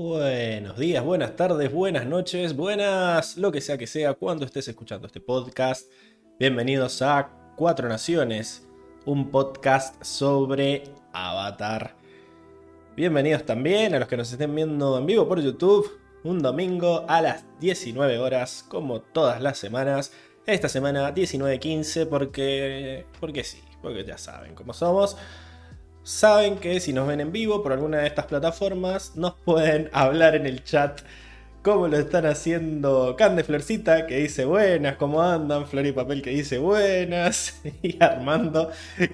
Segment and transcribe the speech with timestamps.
[0.00, 5.08] Buenos días, buenas tardes, buenas noches, buenas, lo que sea que sea, cuando estés escuchando
[5.08, 5.90] este podcast.
[6.38, 8.68] Bienvenidos a Cuatro Naciones,
[9.06, 11.96] un podcast sobre Avatar.
[12.94, 15.90] Bienvenidos también a los que nos estén viendo en vivo por YouTube,
[16.22, 20.12] un domingo a las 19 horas, como todas las semanas.
[20.46, 25.16] Esta semana 19.15 porque, porque sí, porque ya saben cómo somos
[26.08, 30.34] saben que si nos ven en vivo por alguna de estas plataformas, nos pueden hablar
[30.34, 31.02] en el chat
[31.62, 35.66] como lo están haciendo Cande Florcita, que dice buenas, ¿cómo andan?
[35.66, 37.60] Flor y Papel, que dice buenas.
[37.82, 38.70] Y Armando,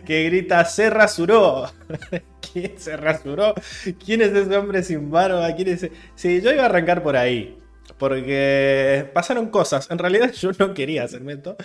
[0.07, 1.69] que grita, se rasuró.
[2.53, 3.55] ¿Quién se rasuró?
[4.05, 5.53] ¿Quién es ese hombre sin barba?
[5.57, 5.93] ¿Quién es ese?
[6.15, 7.59] Sí, yo iba a arrancar por ahí.
[7.99, 9.91] Porque pasaron cosas.
[9.91, 11.57] En realidad yo no quería hacerme esto.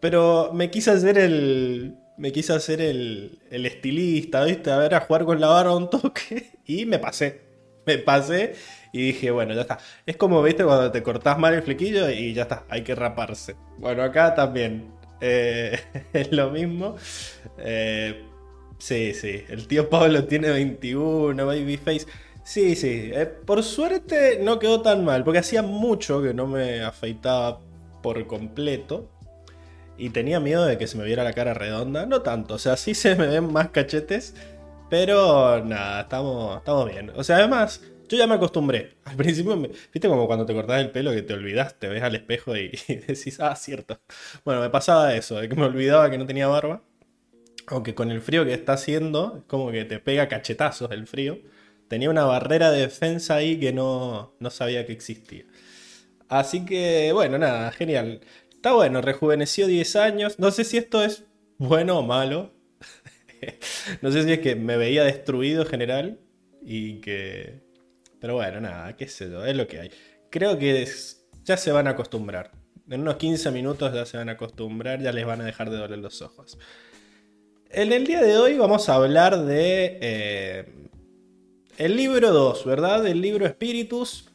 [0.00, 4.70] Pero me quise hacer el, me quise hacer el, estilista, ¿viste?
[4.70, 6.52] A ver, a jugar con la barba un toque.
[6.64, 7.40] Y me pasé.
[7.84, 8.54] Me pasé
[8.92, 9.80] y dije, bueno, ya está.
[10.06, 10.62] Es como, ¿viste?
[10.62, 13.56] Cuando te cortás mal el flequillo y ya está, hay que raparse.
[13.78, 15.80] Bueno, acá también eh,
[16.12, 16.94] es lo mismo.
[17.58, 18.22] Eh,
[18.78, 22.06] sí, sí, el tío Pablo tiene 21, babyface.
[22.44, 26.82] Sí, sí, eh, por suerte no quedó tan mal, porque hacía mucho que no me
[26.84, 27.58] afeitaba
[28.00, 29.10] por completo
[30.02, 32.06] y tenía miedo de que se me viera la cara redonda.
[32.06, 34.34] No tanto, o sea, sí se me ven más cachetes,
[34.90, 37.12] pero nada, estamos, estamos bien.
[37.14, 38.96] O sea, además, yo ya me acostumbré.
[39.04, 42.16] Al principio, viste como cuando te cortás el pelo que te olvidas, te ves al
[42.16, 42.70] espejo y,
[43.06, 44.00] decís, ah, cierto.
[44.44, 46.82] Bueno, me pasaba eso, de que me olvidaba que no tenía barba.
[47.68, 51.38] Aunque con el frío que está haciendo, como que te pega cachetazos el frío.
[51.86, 55.44] Tenía una barrera de defensa ahí que no, no sabía que existía.
[56.28, 58.20] Así que, bueno, nada, genial.
[58.62, 60.38] Está bueno, rejuveneció 10 años.
[60.38, 61.24] No sé si esto es
[61.58, 62.52] bueno o malo.
[64.02, 66.20] no sé si es que me veía destruido en general
[66.62, 67.64] y que...
[68.20, 69.90] Pero bueno, nada, qué sé yo, es lo que hay.
[70.30, 70.86] Creo que
[71.42, 72.52] ya se van a acostumbrar.
[72.88, 75.78] En unos 15 minutos ya se van a acostumbrar, ya les van a dejar de
[75.78, 76.56] doler los ojos.
[77.68, 79.98] En el día de hoy vamos a hablar de...
[80.00, 80.72] Eh,
[81.78, 83.02] el libro 2, ¿verdad?
[83.02, 84.30] Del libro Espíritus.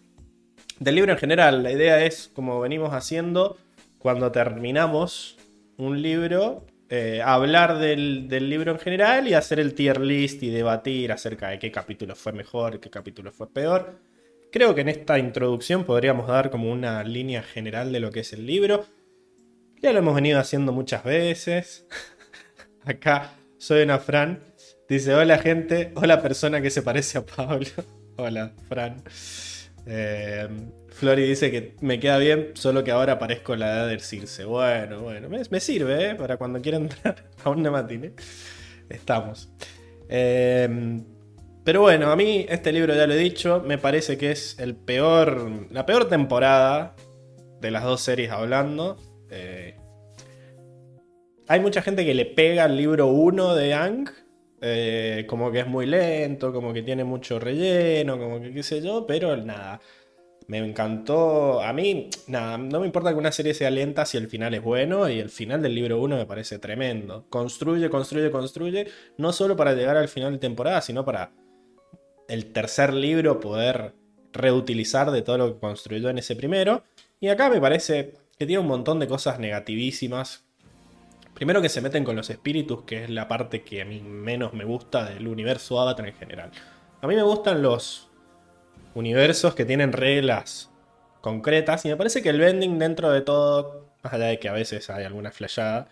[0.82, 1.64] Del libro en general.
[1.64, 3.58] La idea es, como venimos haciendo,
[4.08, 5.38] cuando terminamos
[5.76, 11.12] un libro, eh, hablar del, libro en general y hacer el tier list y debatir
[11.12, 14.00] acerca de qué capítulo fue mejor, qué capítulo fue peor.
[14.50, 18.32] Creo que en esta introducción podríamos dar como una línea general de lo que es
[18.32, 18.86] el libro.
[19.82, 21.86] Ya lo hemos venido haciendo muchas veces.
[22.86, 24.40] Acá soy una Fran.
[24.88, 27.68] Dice, hola gente, hola persona que se parece a Pablo.
[28.16, 29.04] hola, Fran.
[29.86, 30.48] Eh,
[30.98, 34.46] Flori dice que me queda bien, solo que ahora parezco la edad del Circe.
[34.46, 36.16] Bueno, bueno, me, sirve, ¿eh?
[36.16, 38.14] Para cuando quiera entrar a un nematine.
[38.90, 39.48] Estamos.
[40.10, 41.06] Em,
[41.64, 44.76] pero bueno, a mí este libro ya lo he dicho, me parece que es el
[44.76, 46.96] peor, la peor temporada
[47.62, 48.98] de las dos series hablando.
[49.30, 49.76] Eh,
[51.48, 54.10] hay mucha gente que le pega al libro 1 de Ang,
[54.62, 58.82] eh, como que es muy lento, como que tiene mucho relleno, como que qué sé
[58.82, 59.80] yo, pero nada.
[60.48, 61.62] Me encantó.
[61.62, 64.64] A mí, nada, no me importa que una serie sea lenta si el final es
[64.64, 67.26] bueno y el final del libro 1 me parece tremendo.
[67.30, 71.32] Construye, construye, construye, no solo para llegar al final de temporada, sino para
[72.30, 73.94] el tercer libro poder
[74.32, 76.84] reutilizar de todo lo que construyó en ese primero.
[77.20, 80.46] Y acá me parece que tiene un montón de cosas negativísimas.
[81.34, 84.54] Primero que se meten con los espíritus, que es la parte que a mí menos
[84.54, 86.52] me gusta del universo Avatar en general.
[87.02, 88.07] A mí me gustan los
[88.98, 90.72] universos que tienen reglas
[91.22, 91.86] concretas.
[91.86, 94.90] Y me parece que el bending dentro de todo, más allá de que a veces
[94.90, 95.88] hay alguna flashada,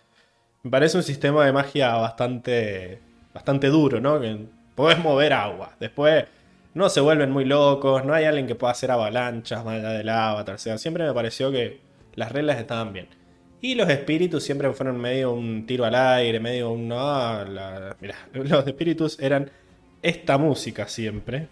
[0.64, 3.00] me parece un sistema de magia bastante,
[3.34, 4.20] bastante duro, ¿no?
[4.20, 5.76] Que podés mover agua.
[5.80, 6.26] Después
[6.74, 10.10] no se vuelven muy locos, no hay alguien que pueda hacer avalanchas más allá del
[10.10, 10.56] avatar.
[10.56, 11.82] O sea, siempre me pareció que
[12.16, 13.08] las reglas estaban bien.
[13.62, 16.88] Y los espíritus siempre fueron medio un tiro al aire, medio un...
[16.88, 17.46] No,
[18.00, 19.52] mira, los espíritus eran
[20.02, 21.48] esta música siempre.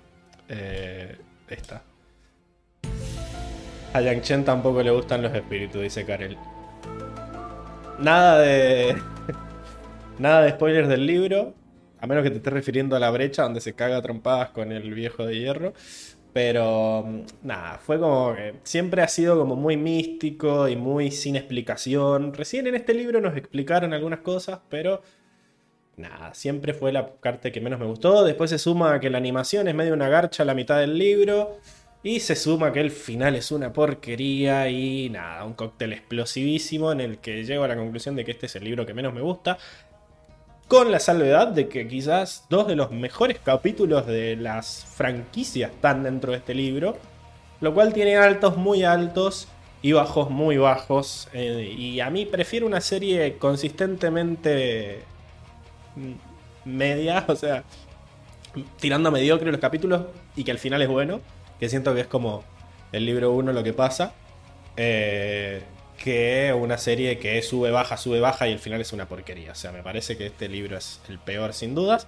[0.50, 1.18] Eh,
[1.48, 1.84] esta.
[3.94, 6.38] A Yang Chen tampoco le gustan los espíritus, dice Karel.
[8.00, 8.96] Nada de.
[10.20, 11.54] Nada de spoilers del libro.
[12.00, 14.94] A menos que te estés refiriendo a la brecha donde se caga trompadas con el
[14.94, 15.74] viejo de hierro.
[16.34, 21.36] Pero mm, nada, fue como que siempre ha sido como muy místico y muy sin
[21.36, 22.34] explicación.
[22.34, 25.02] Recién en este libro nos explicaron algunas cosas, pero
[25.98, 28.24] nada, siempre fue la carta que menos me gustó.
[28.24, 31.58] Después se suma que la animación es medio una garcha a la mitad del libro.
[32.06, 37.00] Y se suma que el final es una porquería y nada, un cóctel explosivísimo en
[37.00, 39.22] el que llego a la conclusión de que este es el libro que menos me
[39.22, 39.58] gusta.
[40.68, 46.04] Con la salvedad de que quizás dos de los mejores capítulos de las franquicias están
[46.04, 46.98] dentro de este libro.
[47.62, 49.48] Lo cual tiene altos muy altos
[49.82, 51.30] y bajos muy bajos.
[51.32, 55.04] Eh, y a mí prefiero una serie consistentemente
[56.66, 57.64] media, o sea,
[58.80, 60.04] tirando a mediocre los capítulos
[60.36, 61.22] y que al final es bueno.
[61.60, 62.44] Que siento que es como
[62.92, 64.14] el libro 1 lo que pasa.
[64.76, 65.62] Eh,
[65.98, 69.52] que una serie que sube, baja, sube, baja y al final es una porquería.
[69.52, 72.08] O sea, me parece que este libro es el peor sin dudas.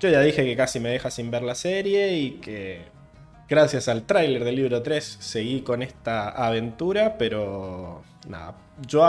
[0.00, 2.82] Yo ya dije que casi me deja sin ver la serie y que
[3.48, 8.54] gracias al tráiler del libro 3 seguí con esta aventura, pero nada,
[8.86, 9.04] yo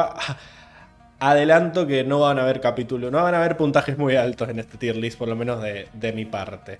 [1.19, 4.59] adelanto que no van a haber capítulos, no van a haber puntajes muy altos en
[4.59, 6.77] este tier list, por lo menos de, mi parte.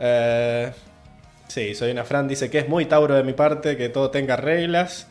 [0.00, 0.72] Eh,
[1.46, 4.36] sí, soy una Fran, dice que es muy Tauro de mi parte, que todo tenga
[4.36, 5.06] reglas.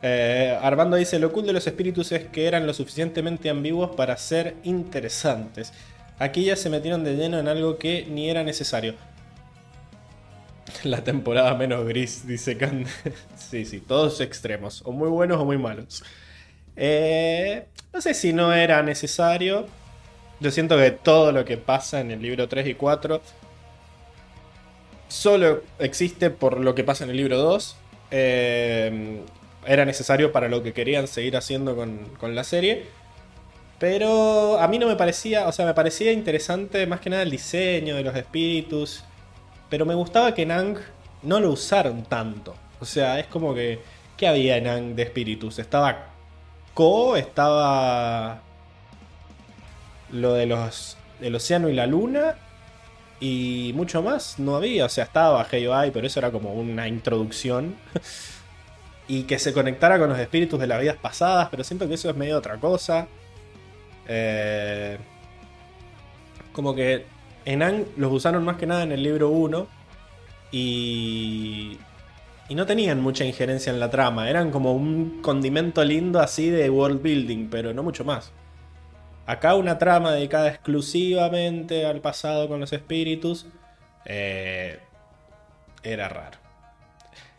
[0.00, 4.16] Eh, Armando dice, lo cool de los espíritus es que eran lo suficientemente ambiguos para
[4.16, 5.72] ser interesantes.
[6.18, 8.94] Aquí ya se metieron de lleno en algo que ni era necesario.
[10.84, 12.90] La temporada menos gris, dice Cande.
[13.36, 16.02] sí, sí, todos extremos, o muy buenos o muy malos.
[16.76, 19.66] Eh, no sé si no era necesario.
[20.40, 23.20] Yo siento que todo lo que pasa en el libro 3 y 4
[25.08, 27.76] solo existe por lo que pasa en el libro 2.
[28.10, 29.20] Eh,
[29.66, 32.86] era necesario para lo que querían seguir haciendo con, con, la serie.
[33.78, 37.30] Pero a mí no me parecía, o sea, me parecía interesante más que nada el
[37.30, 39.04] diseño de los espíritus.
[39.68, 40.78] Pero me gustaba que Nang
[41.22, 42.54] no lo usaron tanto.
[42.80, 43.80] O sea, es como que.
[44.16, 45.58] ¿Qué había en Nang de espíritus?
[45.58, 46.11] Estaba
[46.74, 48.40] Ko, estaba.
[50.10, 50.96] Lo de los.
[51.20, 52.36] El océano y la luna.
[53.20, 54.86] Y mucho más no había.
[54.86, 57.76] O sea, estaba Hey pero eso era como una introducción.
[59.08, 61.48] y que se conectara con los espíritus de las vidas pasadas.
[61.50, 63.06] Pero siento que eso es medio otra cosa.
[64.08, 64.98] Eh,
[66.52, 67.06] como que
[67.44, 69.66] Enang los usaron más que nada en el libro 1
[70.52, 71.78] y,
[72.52, 76.68] y no tenían mucha injerencia en la trama, eran como un condimento lindo así de
[76.68, 78.30] world building, pero no mucho más.
[79.24, 83.46] Acá una trama dedicada exclusivamente al pasado con los espíritus
[84.04, 84.80] eh,
[85.82, 86.36] era raro.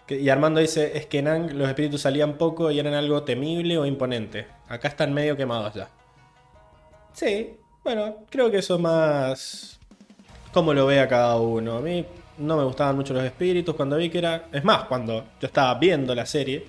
[0.08, 3.86] Y Armando dice, es que en los espíritus salían poco y eran algo temible o
[3.86, 4.48] imponente.
[4.68, 5.90] Acá están medio quemados ya.
[7.14, 9.80] Sí, bueno, creo que eso más
[10.54, 11.78] cómo lo ve a cada uno.
[11.78, 12.06] A mí
[12.38, 14.46] no me gustaban mucho los espíritus cuando vi que era...
[14.52, 16.66] Es más, cuando yo estaba viendo la serie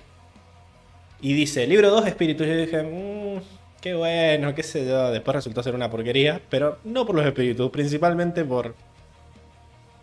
[1.21, 3.41] y dice, libro 2 espíritus, yo dije, mmm,
[3.81, 5.11] qué bueno, qué sé yo.
[5.11, 8.75] Después resultó ser una porquería, pero no por los espíritus, principalmente por,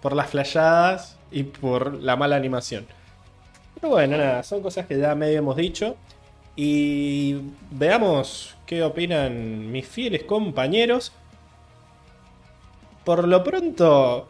[0.01, 2.87] por las flashadas y por la mala animación.
[3.75, 5.97] Pero bueno, nada, son cosas que ya medio hemos dicho.
[6.55, 7.37] Y
[7.71, 11.13] veamos qué opinan mis fieles compañeros.
[13.05, 14.29] Por lo pronto,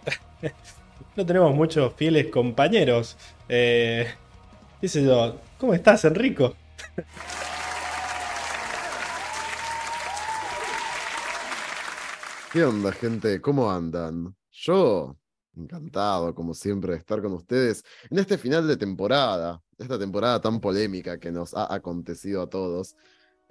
[1.16, 3.18] no tenemos muchos fieles compañeros.
[3.48, 4.06] Eh,
[4.80, 6.56] dice yo, ¿cómo estás, Enrico?
[12.52, 13.40] ¿Qué onda, gente?
[13.40, 14.34] ¿Cómo andan?
[14.50, 15.16] Yo,
[15.54, 20.60] encantado, como siempre, de estar con ustedes en este final de temporada, esta temporada tan
[20.60, 22.96] polémica que nos ha acontecido a todos.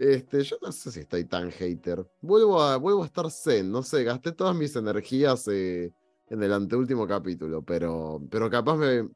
[0.01, 2.03] Este, yo no sé si estoy tan hater.
[2.21, 5.93] Vuelvo a, vuelvo a estar zen, no sé, gasté todas mis energías eh,
[6.27, 9.07] en el anteúltimo capítulo, pero, pero capaz me,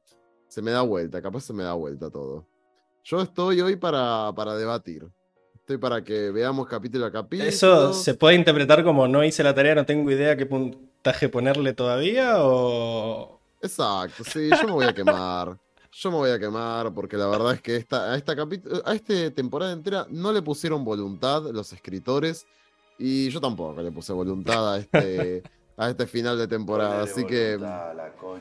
[0.48, 2.46] se me da vuelta, capaz se me da vuelta todo.
[3.04, 5.08] Yo estoy hoy para, para debatir.
[5.56, 7.50] Estoy para que veamos capítulo a capítulo.
[7.50, 11.74] ¿Eso se puede interpretar como no hice la tarea, no tengo idea qué puntaje ponerle
[11.74, 12.36] todavía?
[12.44, 13.42] O...
[13.60, 15.58] Exacto, sí, yo me voy a quemar.
[15.98, 18.36] Yo me voy a quemar porque la verdad es que esta, a, esta
[18.84, 22.46] a este temporada entera no le pusieron voluntad los escritores
[23.00, 25.42] y yo tampoco le puse voluntad a este,
[25.78, 27.04] a este final de temporada.
[27.04, 27.58] así que...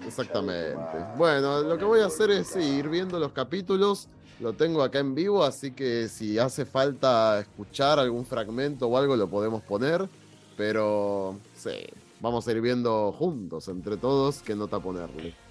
[0.04, 0.98] Exactamente.
[1.16, 4.08] Bueno, lo que voy a hacer es ir viendo los capítulos.
[4.40, 9.14] Lo tengo acá en vivo, así que si hace falta escuchar algún fragmento o algo
[9.14, 10.08] lo podemos poner.
[10.56, 11.86] Pero sí,
[12.20, 15.43] vamos a ir viendo juntos, entre todos, qué nota ponerle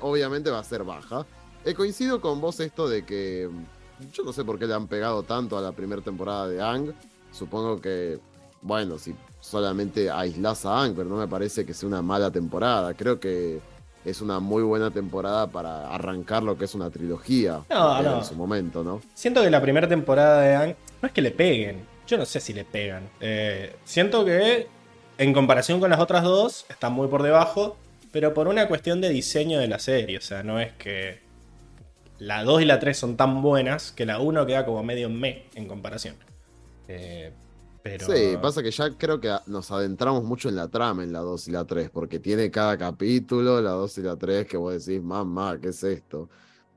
[0.00, 1.26] obviamente va a ser baja.
[1.64, 3.48] He coincido con vos esto de que
[4.12, 6.92] yo no sé por qué le han pegado tanto a la primera temporada de Ang.
[7.30, 8.18] Supongo que,
[8.60, 12.94] bueno, si solamente aislás a Ang, pero no me parece que sea una mala temporada.
[12.94, 13.60] Creo que
[14.04, 18.82] es una muy buena temporada para arrancar lo que es una trilogía en su momento,
[18.82, 19.00] ¿no?
[19.14, 21.86] Siento que la primera temporada de Ang no es que le peguen.
[22.06, 23.08] Yo no sé si le pegan.
[23.20, 24.66] Eh, siento que
[25.18, 27.76] en comparación con las otras dos está muy por debajo
[28.12, 30.18] pero por una cuestión de diseño de la serie.
[30.18, 31.20] O sea, no es que
[32.18, 35.46] la 2 y la 3 son tan buenas que la 1 queda como medio me
[35.54, 36.14] en comparación.
[36.86, 37.32] Eh,
[37.82, 38.06] Pero...
[38.06, 41.48] Sí, pasa que ya creo que nos adentramos mucho en la trama en la 2
[41.48, 45.02] y la 3, porque tiene cada capítulo, la 2 y la 3, que vos decís,
[45.02, 46.28] mamá, ¿qué es esto?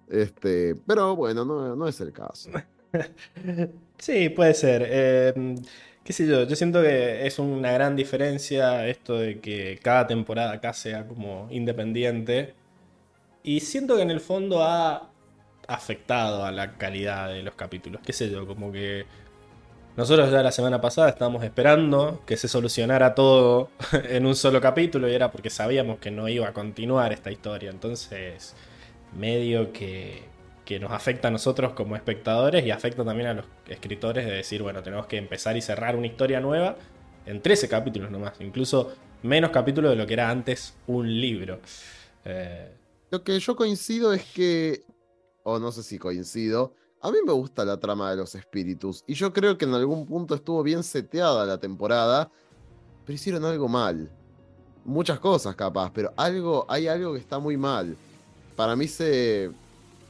[0.10, 2.50] Este, pero bueno, no, no es el caso.
[4.00, 4.84] sí, puede ser.
[4.88, 5.56] Eh,
[6.06, 10.54] qué sé yo, yo siento que es una gran diferencia esto de que cada temporada
[10.54, 12.54] acá sea como independiente.
[13.44, 15.10] Y siento que en el fondo ha
[15.68, 18.02] afectado a la calidad de los capítulos.
[18.06, 19.06] Qué sé yo, como que
[19.98, 23.72] nosotros ya la semana pasada estábamos esperando que se solucionara todo
[24.10, 27.72] en un solo capítulo y era porque sabíamos que no iba a continuar esta historia.
[27.72, 28.56] Entonces,
[29.18, 30.35] medio que
[30.66, 34.64] que nos afecta a nosotros como espectadores y afecta también a los escritores de decir,
[34.64, 36.76] bueno, tenemos que empezar y cerrar una historia nueva
[37.26, 41.60] en 13 capítulos nomás, incluso menos capítulos de lo que era antes un libro.
[42.26, 42.76] Eh,
[43.12, 44.84] lo que yo coincido es que,
[45.44, 49.14] o no sé si coincido, a mí me gusta la trama de los espíritus y
[49.14, 52.32] yo creo que en algún punto estuvo bien seteada la temporada,
[53.06, 54.10] pero hicieron algo mal.
[54.84, 57.96] Muchas cosas capaz, pero algo, hay algo que está muy mal.
[58.56, 59.52] Para mí se,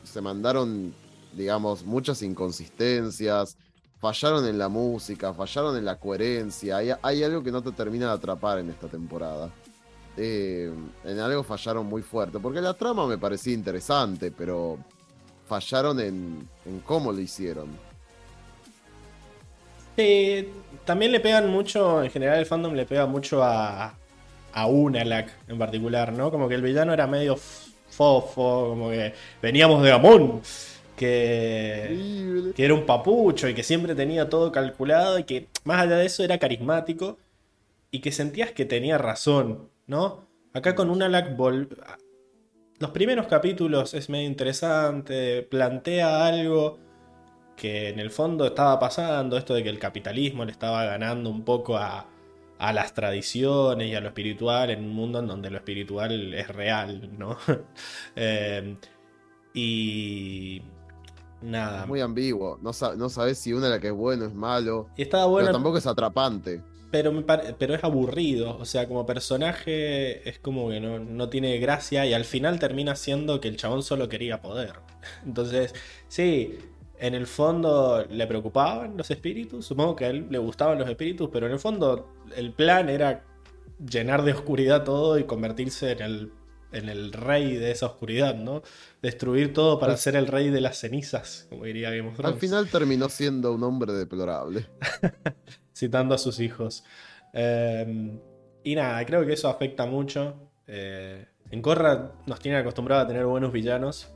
[0.05, 0.93] se mandaron,
[1.33, 3.57] digamos, muchas inconsistencias,
[3.99, 8.13] fallaron en la música, fallaron en la coherencia, hay, algo que no te termina de
[8.13, 9.49] atrapar en esta temporada.
[10.17, 10.71] Eh,
[11.03, 14.77] en algo fallaron muy fuerte, porque la trama me parecía interesante, pero
[15.47, 17.67] fallaron en, en cómo lo hicieron.
[20.85, 23.93] también le pegan mucho, en general el fandom le pega mucho a,
[24.53, 26.31] a Unalak en particular, ¿no?
[26.31, 27.37] Como que el villano era medio
[27.95, 30.41] fofo, como que veníamos de Amón,
[30.95, 35.97] que, que era un papucho y que siempre tenía todo calculado y que más allá
[35.97, 37.17] de eso era carismático
[37.91, 40.25] y que sentías que tenía razón, ¿no?
[40.53, 41.69] Acá con una Ball,
[42.79, 46.79] los primeros capítulos es medio interesante, plantea algo
[47.55, 51.43] que en el fondo estaba pasando, esto de que el capitalismo le estaba ganando un
[51.43, 52.05] poco a,
[52.57, 56.47] a las tradiciones y a lo espiritual en un mundo en donde lo espiritual es
[56.47, 57.37] real, ¿no?
[58.15, 58.77] Eh,
[59.53, 60.61] y
[61.41, 61.85] nada.
[61.85, 64.89] muy ambiguo, no, no sabes si una de la que es bueno es malo.
[64.97, 65.47] Y estaba bueno.
[65.47, 66.61] Pero tampoco es atrapante.
[66.91, 71.57] Pero, me pero es aburrido, o sea, como personaje es como que no, no tiene
[71.57, 74.75] gracia y al final termina siendo que el chabón solo quería poder.
[75.25, 75.73] Entonces,
[76.07, 76.57] sí,
[76.99, 81.29] en el fondo le preocupaban los espíritus, supongo que a él le gustaban los espíritus,
[81.31, 83.23] pero en el fondo el plan era
[83.79, 86.31] llenar de oscuridad todo y convertirse en el,
[86.71, 88.61] en el rey de esa oscuridad, ¿no?
[89.01, 92.69] Destruir todo para ser el rey de las cenizas, como diría Game of Al final
[92.69, 94.67] terminó siendo un hombre deplorable.
[95.75, 96.83] Citando a sus hijos.
[97.33, 98.19] Em,
[98.63, 100.35] y nada, creo que eso afecta mucho.
[100.67, 104.14] Eh, en Corra nos tiene acostumbrado a tener buenos villanos.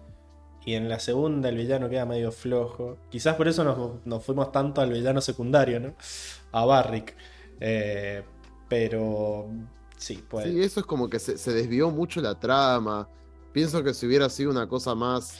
[0.70, 3.00] Y en la segunda el villano queda medio flojo.
[3.10, 5.96] Quizás por eso nos, fuimos tanto al villano secundario, ¿no?
[6.52, 7.16] A Barrick.
[7.60, 8.24] Eh,
[8.68, 9.50] pero
[9.98, 10.46] sí, pues.
[10.46, 13.10] Sí, eso es como que se, desvió mucho la trama.
[13.52, 15.40] Pienso que si hubiera sido una cosa más.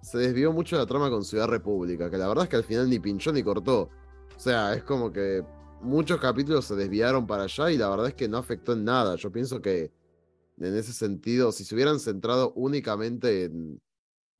[0.00, 2.88] Se desvió mucho la trama con Ciudad República, que la verdad es que al final
[2.88, 3.90] ni pinchó ni cortó.
[4.34, 5.44] O sea, es como que
[5.82, 9.16] muchos capítulos se desviaron para allá y la verdad es que no afectó en nada.
[9.16, 9.92] Yo pienso que
[10.58, 13.82] en ese sentido, si se hubieran centrado únicamente en,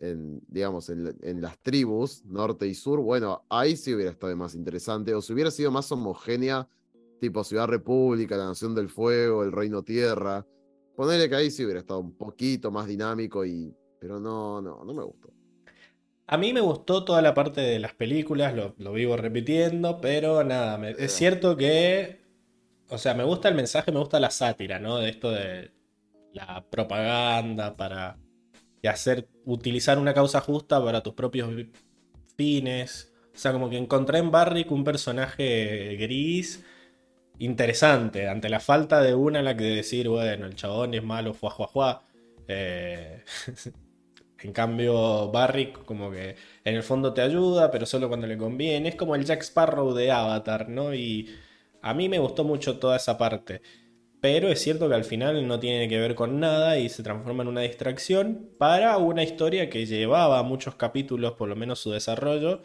[0.01, 5.15] en, digamos, en, las tribus, norte y sur, bueno, ahí sí hubiera estado más interesante,
[5.15, 6.69] o si hubiera sido más homogénea,
[7.21, 10.47] tipo Ciudad República, la Nación del Fuego, el Reino Tierra,
[10.95, 14.93] ponerle que ahí sí hubiera estado un poquito más dinámico, y, pero no, no, no
[14.93, 15.33] me gustó.
[16.29, 20.91] A mí me gustó toda la parte de las películas, lo, vivo repitiendo, pero nada,
[20.91, 22.21] es cierto que,
[22.89, 24.99] o sea, me gusta el mensaje, me gusta la sátira, ¿no?
[24.99, 25.71] De esto de
[26.33, 28.19] la propaganda para
[28.83, 31.51] y hacer, utilizar una causa justa para tus propios
[32.37, 33.13] fines.
[33.35, 36.65] O sea, como que encontré en Barrick un personaje gris
[37.39, 41.35] interesante, ante la falta de una en la que decir, bueno, el chabón es malo,
[41.35, 42.03] fuá, fuá.
[42.49, 43.23] Eh,
[44.41, 48.89] en cambio, Barrick como que en el fondo te ayuda, pero solo cuando le conviene.
[48.91, 50.95] Es como el Jack Sparrow de Avatar, ¿no?
[50.95, 51.35] Y
[51.83, 53.63] a mí me gustó mucho toda esa parte.
[54.21, 57.43] Pero es cierto que al final no tiene que ver con nada y se transforma
[57.43, 62.63] en una distracción para una historia que llevaba muchos capítulos, por lo menos su desarrollo,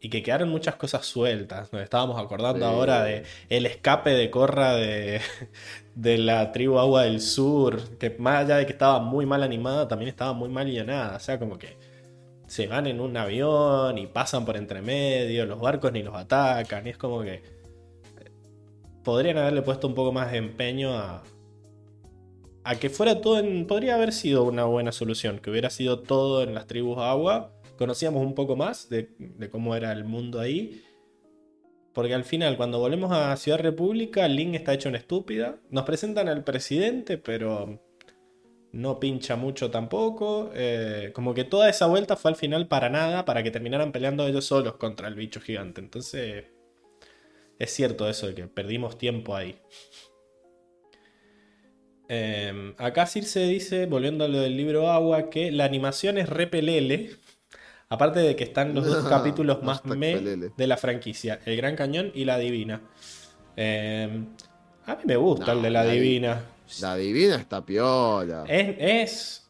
[0.00, 1.72] y que quedaron muchas cosas sueltas.
[1.72, 5.20] Nos estábamos acordando ahora de el escape de Corra de,
[5.94, 9.88] de, la tribu Agua del Sur, que más allá de que estaba muy mal animada,
[9.88, 11.16] también estaba muy mal llenada.
[11.16, 11.76] O sea, como que
[12.46, 16.86] se van en un avión y pasan por entre medio, los barcos ni los atacan,
[16.86, 17.55] y es como que
[19.06, 21.22] podrían haberle puesto un poco más de empeño a,
[22.64, 23.64] a que fuera todo en...
[23.68, 27.52] Podría haber sido una buena solución, que hubiera sido todo en las tribus agua.
[27.78, 29.08] Conocíamos un poco más de,
[29.52, 30.82] cómo era el mundo ahí.
[31.94, 35.60] porque al final, cuando volvemos a Ciudad República, Link está hecho en estúpida.
[35.70, 37.80] Nos presentan al presidente, pero
[38.72, 40.50] no pincha mucho tampoco.
[40.52, 44.26] Eh, como que toda esa vuelta fue al final para nada, para que terminaran peleando
[44.26, 45.80] ellos solos contra el bicho gigante.
[45.80, 46.55] Entonces,
[47.58, 49.58] es cierto eso de que perdimos tiempo ahí.
[52.08, 57.16] Eh, acá Circe dice, volviendo a lo del libro Agua, que la animación es repelele.
[57.88, 62.10] Aparte de que están los dos capítulos más me de la franquicia, El Gran Cañón
[62.14, 62.82] y La Divina.
[63.56, 64.24] Eh,
[64.84, 66.42] a mí me gusta el de La, Divina.
[66.80, 68.44] La Divina está piola.
[68.48, 69.48] Es,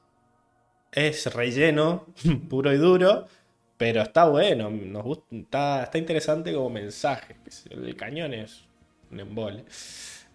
[0.93, 2.07] es, relleno,
[2.49, 3.27] puro y duro,
[3.77, 4.71] pero está bueno.
[4.71, 7.37] Nos gusta, está, interesante como mensaje.
[7.71, 8.65] El cañón es
[9.11, 9.65] un embole.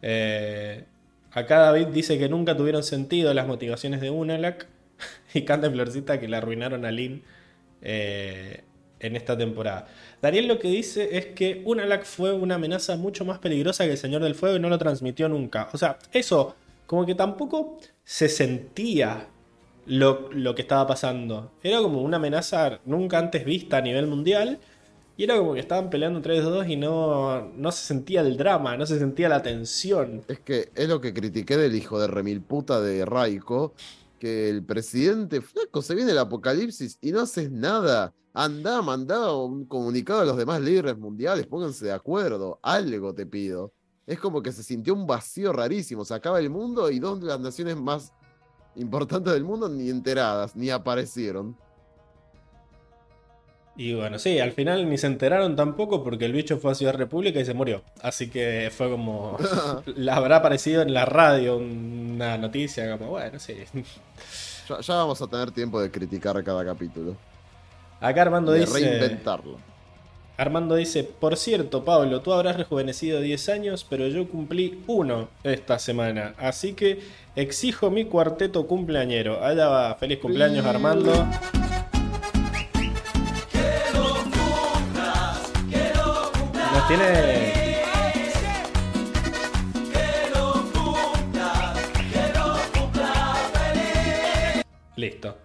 [0.02, 0.84] Eh,
[1.32, 4.68] acá David dice que nunca tuvieron sentido las motivaciones de Unalak
[5.34, 7.24] y canta Florcita que le arruinaron a Lynn
[7.82, 8.64] eh,
[9.00, 9.88] en esta temporada.
[10.22, 13.98] Daniel lo que dice es que Unalak fue una amenaza mucho más peligrosa que el
[13.98, 15.70] Señor del Fuego y no lo transmitió nunca.
[15.74, 16.56] O sea, eso,
[16.86, 19.28] como que tampoco se sentía
[19.92, 21.52] lo, que estaba pasando.
[21.62, 24.60] Era como una amenaza nunca antes vista a nivel mundial.
[25.18, 28.38] Y era como que estaban peleando entre ellos dos y no, no se sentía el
[28.38, 30.24] drama, no se sentía la tensión.
[30.30, 33.74] Es que es lo que critiqué del hijo de remil puta de Raiko,
[34.18, 38.14] que el presidente flaco se viene el apocalipsis y no haces nada.
[38.34, 43.74] Anda, manda un comunicado a los demás líderes mundiales, pónganse de acuerdo, algo te pido.
[44.08, 47.28] Es como que se sintió un vacío rarísimo, se acaba el mundo y dos de
[47.28, 48.14] las naciones más
[48.76, 51.56] importantes del mundo ni enteradas, ni aparecieron.
[53.76, 56.94] Y bueno, sí, al final ni se enteraron tampoco porque el bicho fue a Ciudad
[56.94, 57.82] República y se murió.
[58.02, 59.38] Así que fue como.
[59.96, 63.56] la habrá aparecido en la radio una noticia, como, bueno, sí.
[64.68, 67.16] Ya, vamos a tener tiempo de criticar cada capítulo.
[68.00, 68.74] Acá Armando de dice.
[68.74, 69.71] Reinventarlo.
[70.38, 75.80] Armando dice: Por cierto, Pablo, tú habrás rejuvenecido 10 años, pero yo cumplí uno esta
[75.80, 76.34] semana.
[76.38, 77.00] Así que
[77.36, 79.44] exijo mi cuarteto cumpleañero.
[79.44, 81.28] Allá va, feliz cumpleaños, Armando.
[86.88, 87.62] tiene.
[94.96, 95.38] Listo.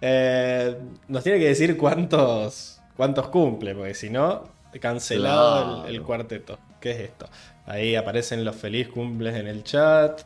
[0.00, 0.76] Eh,
[1.08, 2.71] nos tiene que decir cuántos,
[3.02, 4.44] cuántos cumple, porque si no,
[4.80, 6.56] cancelado el, cuarteto.
[6.78, 7.26] ¿Qué es esto?
[7.66, 10.20] Ahí aparecen los feliz cumples en el chat.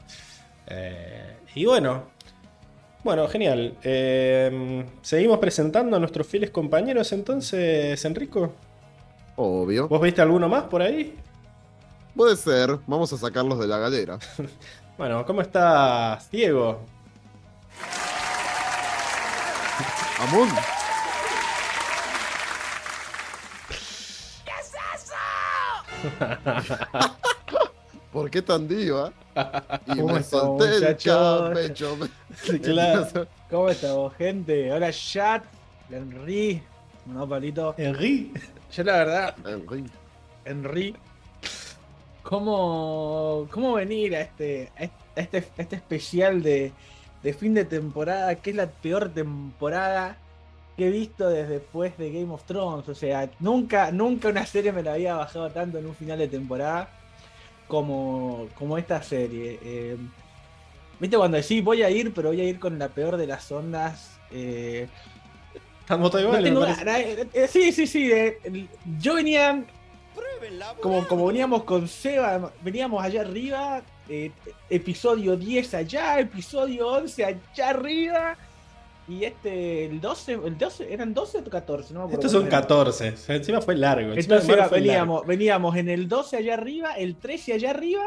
[0.67, 2.03] Eh, y bueno,
[3.03, 3.79] bueno, genial.
[3.83, 8.53] Eh, seguimos presentando a nuestros fieles compañeros entonces, Enrico.
[9.37, 9.89] Obvio.
[9.89, 11.17] ¿Vos viste alguno más por ahí?
[12.15, 12.79] Puede ser.
[12.87, 14.19] Vamos a sacarlos de la galera.
[14.99, 16.81] bueno, ¿cómo estás, Diego?
[20.21, 20.51] Amón.
[28.12, 29.12] ¿Por qué tan diva?
[29.87, 30.96] Y me solté el
[32.62, 33.26] claro.
[33.50, 34.72] ¿Cómo estamos, gente?
[34.72, 35.44] Hola, chat.
[35.90, 36.62] Henry.
[37.06, 37.74] ¿No, Palito?
[37.76, 38.32] Henry.
[38.72, 39.85] Yo la verdad, Henry,
[40.44, 40.96] Henry
[42.22, 44.70] ¿cómo, ¿cómo venir a este,
[45.14, 46.72] este, este especial de,
[47.38, 50.16] fin de temporada, que es la peor temporada
[50.77, 52.89] que he visto desde después de Game of Thrones?
[52.89, 56.29] O sea, nunca, nunca una serie me la había bajado tanto en un final de
[56.29, 56.89] temporada
[57.67, 59.59] como, como esta serie.
[59.62, 59.97] Eh,
[60.99, 63.51] ¿Viste cuando decís voy a ir, pero voy a ir con la peor de las
[63.53, 64.19] ondas?
[64.31, 64.89] Eh,
[65.87, 66.45] Estamos igual.
[66.45, 68.11] Eh, eh, sí, sí, sí.
[68.11, 68.41] Eh,
[68.99, 69.65] yo venía.
[70.81, 73.83] Como, como veníamos con Seba, veníamos allá arriba.
[74.69, 78.37] episodio 10 allá, episodio 11 allá arriba.
[79.09, 81.95] Y este, el 12, el 12, ¿eran 12 o 14?
[81.95, 82.27] No me acuerdo.
[82.27, 84.12] Estos son 14, encima fue largo.
[84.14, 88.05] Entonces veníamos, veníamos en el 12 allá arriba, el 13 allá arriba,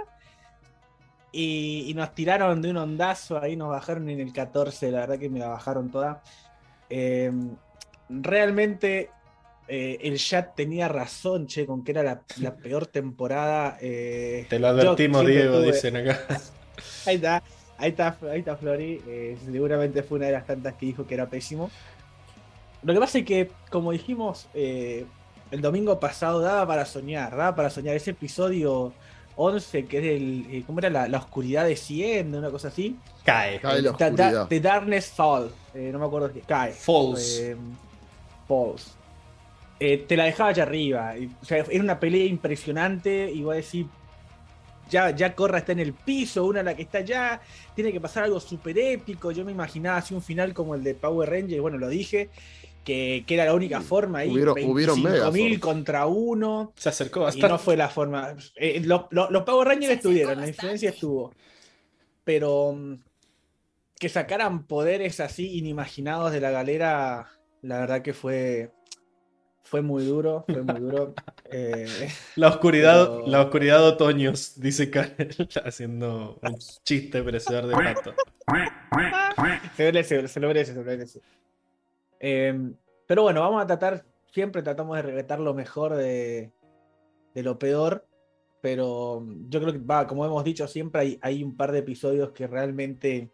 [1.31, 5.19] y, y, nos tiraron de un ondazo, ahí nos bajaron en el 14, la verdad
[5.19, 6.21] que me la bajaron toda.
[6.89, 7.31] Eh,
[8.09, 9.11] realmente
[9.67, 12.03] eh, el chat tenía razón, che, con que era
[12.37, 13.77] la, peor temporada.
[13.79, 16.19] Eh, Te lo advertimos, Diego, dicen acá.
[17.05, 17.43] ahí está,
[17.79, 19.01] ahí está, ahí está Flori.
[19.07, 21.71] Eh, seguramente fue una de las tantas que dijo que era pésimo.
[22.83, 27.69] Lo que pasa es que, como dijimos el domingo pasado, daba para soñar, daba para
[27.69, 27.95] soñar.
[27.95, 28.93] Ese episodio
[29.35, 30.63] 11, que es el.
[30.65, 31.07] ¿Cómo era?
[31.07, 32.97] La, oscuridad desciende, una cosa así.
[33.23, 33.59] Cae.
[33.59, 34.47] Cae la oscuridad.
[34.47, 35.51] The Darkness Fall.
[35.73, 36.41] no me acuerdo qué.
[36.41, 36.73] Cae.
[36.73, 37.41] Falls.
[39.79, 41.13] Eh, te la dejaba allá arriba.
[41.41, 43.31] O sea, era una pelea impresionante.
[43.31, 43.87] Y voy a decir,
[44.89, 47.39] ya, ya Corra está en el piso, una la que está allá.
[47.75, 49.31] Tiene que pasar algo súper épico.
[49.31, 51.61] Yo me imaginaba así un final como el de Power Rangers.
[51.61, 52.29] Bueno, lo dije.
[52.83, 54.31] que, que era la única forma ahí.
[54.31, 55.59] Hubieron- hubieron 25.000 Megazord.
[55.59, 56.73] contra uno.
[56.75, 57.47] Se acercó Y bastante.
[57.49, 58.35] no fue la forma.
[58.55, 61.31] eh, los, los- los Power Rangers estuvieron, la influencia estuvo.
[62.23, 62.95] Pero mm,
[63.99, 67.27] que sacaran poderes así inimaginados de la galera,
[67.61, 68.71] la verdad que fue.
[69.69, 71.13] Fue muy duro, fue muy duro.
[71.45, 71.85] Eh,
[72.35, 78.13] La oscuridad, Pero- la oscuridad de otoños, dice Karel, haciendo un chiste merecedor de pato.
[79.77, 81.21] se merece, se lo merece, se lo merece.
[82.19, 82.71] Eh,
[83.07, 86.51] pero bueno, vamos a tratar, siempre tratamos de regretar lo mejor de,
[87.33, 88.05] de lo peor,
[88.61, 92.31] pero yo creo que, va, como hemos dicho siempre, hay, hay un par de episodios
[92.31, 93.29] que realmente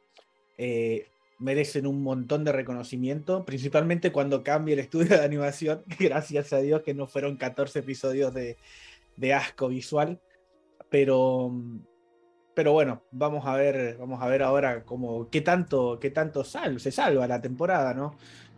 [0.57, 6.59] eh, merecen un montón de reconocimiento, principalmente cuando cambie el estudio de animación, gracias a
[6.59, 8.57] Dios que no fueron 14 episodios de,
[9.17, 10.19] de asco visual,
[10.89, 11.51] pero...
[12.53, 16.79] Pero bueno, vamos a ver, vamos a ver ahora cómo, qué tanto, qué tanto sal-
[16.79, 18.15] se salva la temporada, ¿no?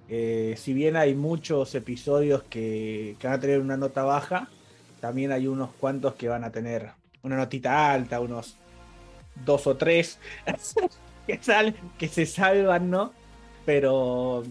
[0.07, 4.49] Eh, si bien hay muchos episodios que, que van a tener una nota baja,
[4.99, 6.91] también hay unos cuantos que van a tener
[7.23, 8.55] una notita alta, unos
[9.43, 10.19] dos o tres
[11.27, 13.13] que, sal- que se salvan, ¿no?
[13.65, 14.43] Pero,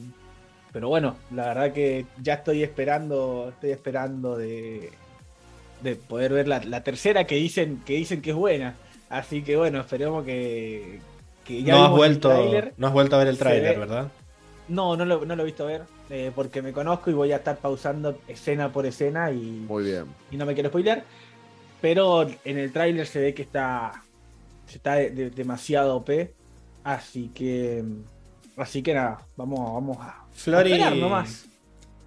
[0.72, 4.92] pero bueno, la verdad que ya estoy esperando, estoy esperando de,
[5.82, 8.74] de poder ver la, la tercera que dicen, que dicen que es buena.
[9.08, 11.00] Así que bueno, esperemos que,
[11.44, 12.30] que ya No has, vuelto,
[12.76, 14.08] no has vuelto a ver el tráiler, ve- ¿verdad?
[14.68, 17.36] No, no lo, no lo he visto ver, eh, porque me conozco y voy a
[17.36, 20.06] estar pausando escena por escena y, Muy bien.
[20.30, 21.04] y no me quiero spoilear.
[21.80, 23.92] Pero en el tráiler se ve que está,
[24.74, 26.10] está de- de- demasiado OP.
[26.86, 27.82] Así que.
[28.56, 31.48] Así que nada, vamos, vamos a, Flori nomás.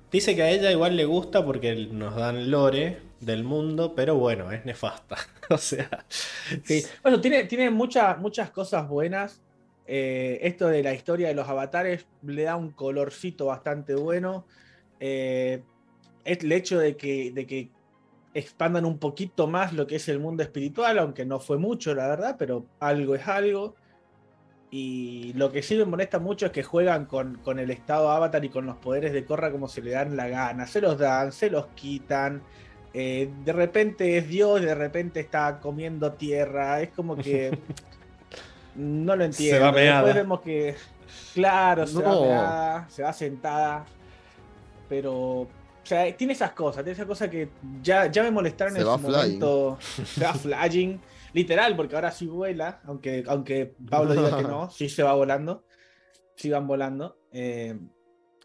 [0.09, 4.53] dice que a ella igual le gusta porque nos dan lore del mundo, pero bueno,
[4.53, 5.17] es nefasta.
[5.49, 6.05] o sea,
[6.63, 6.85] Sí.
[7.03, 9.41] Bueno, tiene, tiene muchas, muchas cosas buenas.
[9.85, 14.45] Eh, esto de la historia de los avatares le da un colorcito bastante bueno.
[15.01, 15.61] Eh,
[16.23, 17.69] es el hecho de que, de que
[18.33, 22.07] expandan un poquito más lo que es el mundo espiritual, aunque no fue mucho, la
[22.07, 23.75] verdad, pero algo es algo.
[24.71, 28.45] Y lo que sí me molesta mucho es que juegan con, con el estado avatar
[28.45, 30.67] y con los poderes de Korra como se le dan la gana.
[30.67, 32.43] Se los dan, se los quitan.
[32.93, 36.81] Eh, de repente es Dios, de repente está comiendo tierra.
[36.81, 37.57] Es como que.
[38.75, 39.57] no lo entiendo.
[39.57, 40.03] Se va meada.
[40.03, 40.75] Después vemos que.
[41.33, 43.85] Claro, se va meada, se va sentada.
[44.87, 45.13] Pero.
[45.41, 45.49] O
[45.89, 47.49] sea, tiene esas cosas, tiene esas cosas que
[47.81, 49.11] ya, ya me molestaron Se en su flying.
[49.11, 49.79] momento.
[50.05, 50.99] Se va flying.
[51.33, 55.63] Literal, porque ahora sí vuela, aunque, aunque Pablo diga que no, sí se va volando.
[56.35, 57.17] Sí van volando.
[57.31, 57.77] Eh,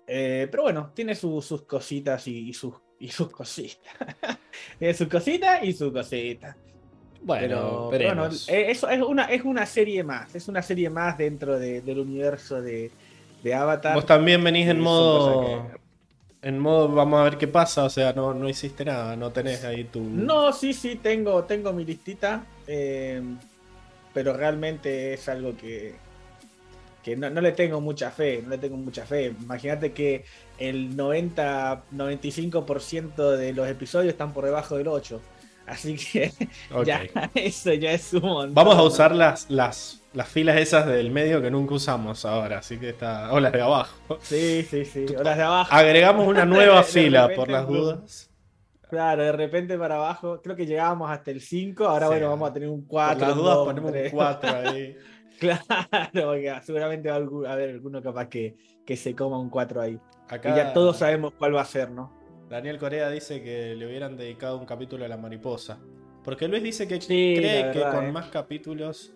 [0.06, 3.94] eh, pero bueno, tiene su- sus cositas y, y sus, y sus cositas.
[4.78, 6.56] tiene sus cositas y sus cositas.
[7.22, 10.34] bueno, Pero, bueno, eh, eso es una, es una serie más.
[10.34, 12.90] Es una serie más dentro de- del universo de,
[13.42, 13.94] de Avatar.
[13.94, 15.40] Vos también venís en modo.
[15.40, 15.84] que-
[16.48, 17.84] En modo, vamos a ver qué pasa.
[17.84, 20.00] O sea, no, no hiciste nada, no tenés ahí tu.
[20.02, 22.44] No, sí, sí, tengo, tengo mi listita.
[22.66, 23.22] Eh,
[24.12, 25.94] pero realmente es algo que,
[27.02, 28.42] que no, no le tengo mucha fe.
[28.42, 29.34] No le tengo mucha fe.
[29.40, 30.24] Imagínate que
[30.58, 35.20] el 90-95% de los episodios están por debajo del 8.
[35.66, 36.32] Así que
[36.84, 37.02] ya,
[37.34, 38.54] eso ya es un montón.
[38.54, 42.58] Vamos a usar las, las, las filas esas del medio que nunca usamos ahora.
[42.58, 43.32] Así que está.
[43.32, 44.18] O las de abajo.
[44.22, 45.06] Sí, sí, sí.
[45.18, 45.74] O las de abajo.
[45.74, 48.30] Agregamos una nueva fila por las dudas.
[48.88, 50.40] Claro, de repente para abajo.
[50.42, 51.84] Creo que llegábamos hasta el 5.
[51.84, 52.12] Ahora, Sí.
[52.12, 53.26] bueno, vamos a tener un Por 4.
[53.26, 54.96] las dudas ponemos un 4 ahí.
[55.40, 55.62] Claro,
[56.12, 59.98] porque seguramente va a haber alguno capaz que, que se coma un 4 ahí.
[60.28, 62.12] Acá Y ya todos sabemos cuál va a ser, ¿no?
[62.48, 65.78] Daniel Corea dice que le hubieran dedicado un capítulo a la mariposa.
[66.22, 68.12] Porque Luis dice que Sí, cree que con eh.
[68.12, 69.12] más capítulos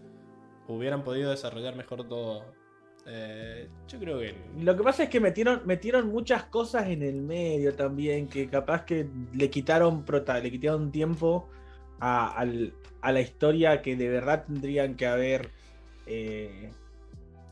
[0.67, 2.45] hubieran podido desarrollar mejor todo.
[3.09, 4.35] Eh, yo creo que.
[4.61, 8.85] Lo que pasa es que metieron, metieron muchas cosas en el medio también, que capaz
[8.85, 10.05] que le quitaron
[10.43, 11.49] le quitaron tiempo
[12.01, 12.45] a,
[13.01, 15.51] a la historia que de verdad tendrían que haber
[16.07, 16.71] eh,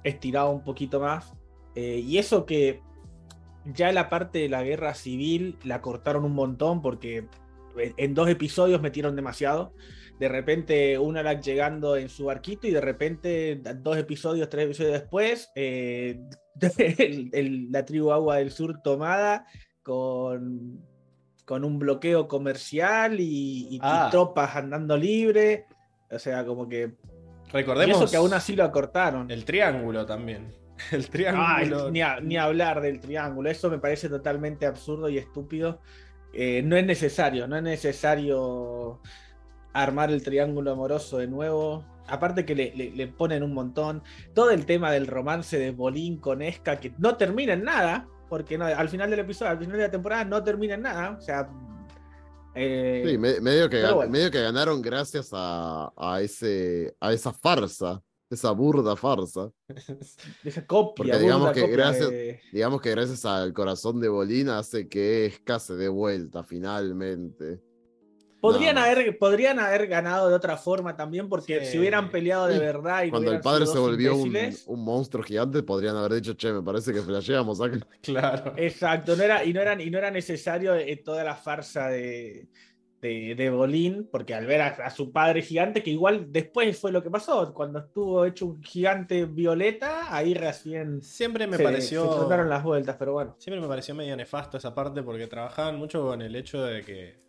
[0.04, 1.32] estirado un poquito más.
[1.74, 2.80] Eh, y eso que
[3.64, 7.26] ya la parte de la guerra civil la cortaron un montón porque
[7.76, 9.72] en dos episodios metieron demasiado.
[10.18, 15.50] De repente Unalak llegando en su barquito y de repente dos episodios, tres episodios después,
[15.54, 16.20] eh,
[16.98, 19.46] el- el- la tribu Agua del Sur tomada
[19.82, 20.80] con,
[21.44, 24.08] con un bloqueo comercial y, y- y Ah.
[24.10, 25.66] tropas andando libre.
[26.10, 26.92] O sea, como que...
[27.48, 29.30] Y Recordemos eso que aún así lo acortaron.
[29.30, 30.52] el triángulo también.
[30.92, 31.90] El triángulo.
[31.90, 35.80] ni, a- ni hablar del triángulo, eso me parece totalmente absurdo y estúpido.
[36.32, 39.00] Eh, no es necesario, no es necesario
[39.82, 41.84] armar el triángulo amoroso de nuevo.
[42.08, 44.02] Aparte que le, le- le ponen un montón.
[44.34, 48.56] Todo el tema del romance de Bolín con Esca, que no termina en nada, porque
[48.58, 51.16] no, al final del episodio, al final de la temporada no termina en nada.
[51.18, 51.48] O sea.
[52.54, 54.10] eh, Sí, me- medio, que, bueno.
[54.10, 59.50] medio que ganaron gracias a, a, ese, a esa farsa, esa burda farsa.
[60.44, 64.08] esa copia, Porque digamos burda que copia gracias- de- Digamos que gracias al corazón de
[64.08, 67.60] Bolín hace que Esca se dé vuelta finalmente.
[68.40, 68.82] Podrían, No.
[68.82, 71.72] haber, podrían haber ganado de otra forma también, porque Sí.
[71.72, 74.36] si hubieran peleado de verdad y no Cuando el hubieran padre sido se volvió un,
[74.66, 77.78] un monstruo gigante, podrían haber dicho, che, me parece que flasheamos acá.
[78.02, 78.52] Claro.
[78.56, 82.46] Exacto, no era, y, no era, y no era necesario eh, toda la farsa de,
[83.00, 86.92] de, de Bolín, porque al ver a, a su padre gigante, que igual después fue
[86.92, 92.28] lo que pasó, cuando estuvo hecho un gigante violeta, ahí recién Siempre me se, pareció.
[92.28, 93.34] se las vueltas, pero bueno.
[93.38, 97.25] Siempre me pareció medio nefasto esa parte porque trabajaban mucho con el hecho de que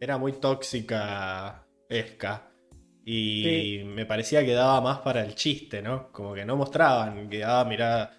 [0.00, 2.50] era muy tóxica Esca.
[3.04, 6.10] Y me parecía que daba más para el chiste, ¿no?
[6.10, 8.12] Como que no mostraban que, ah, mirá,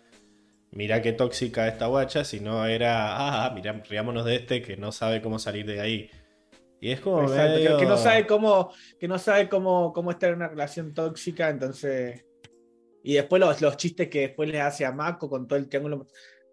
[0.71, 5.21] mirá qué tóxica esta guacha, sino era, ah, mirá, riámonos de este que no sabe
[5.21, 6.09] cómo salir de ahí.
[6.79, 10.29] Y es como Exacto, que- que, no sabe cómo, que no sabe cómo, cómo estar
[10.29, 12.23] en una relación tóxica, entonces.
[13.03, 16.07] Y después los, los chistes que después le hace a Mako con todo el triángulo.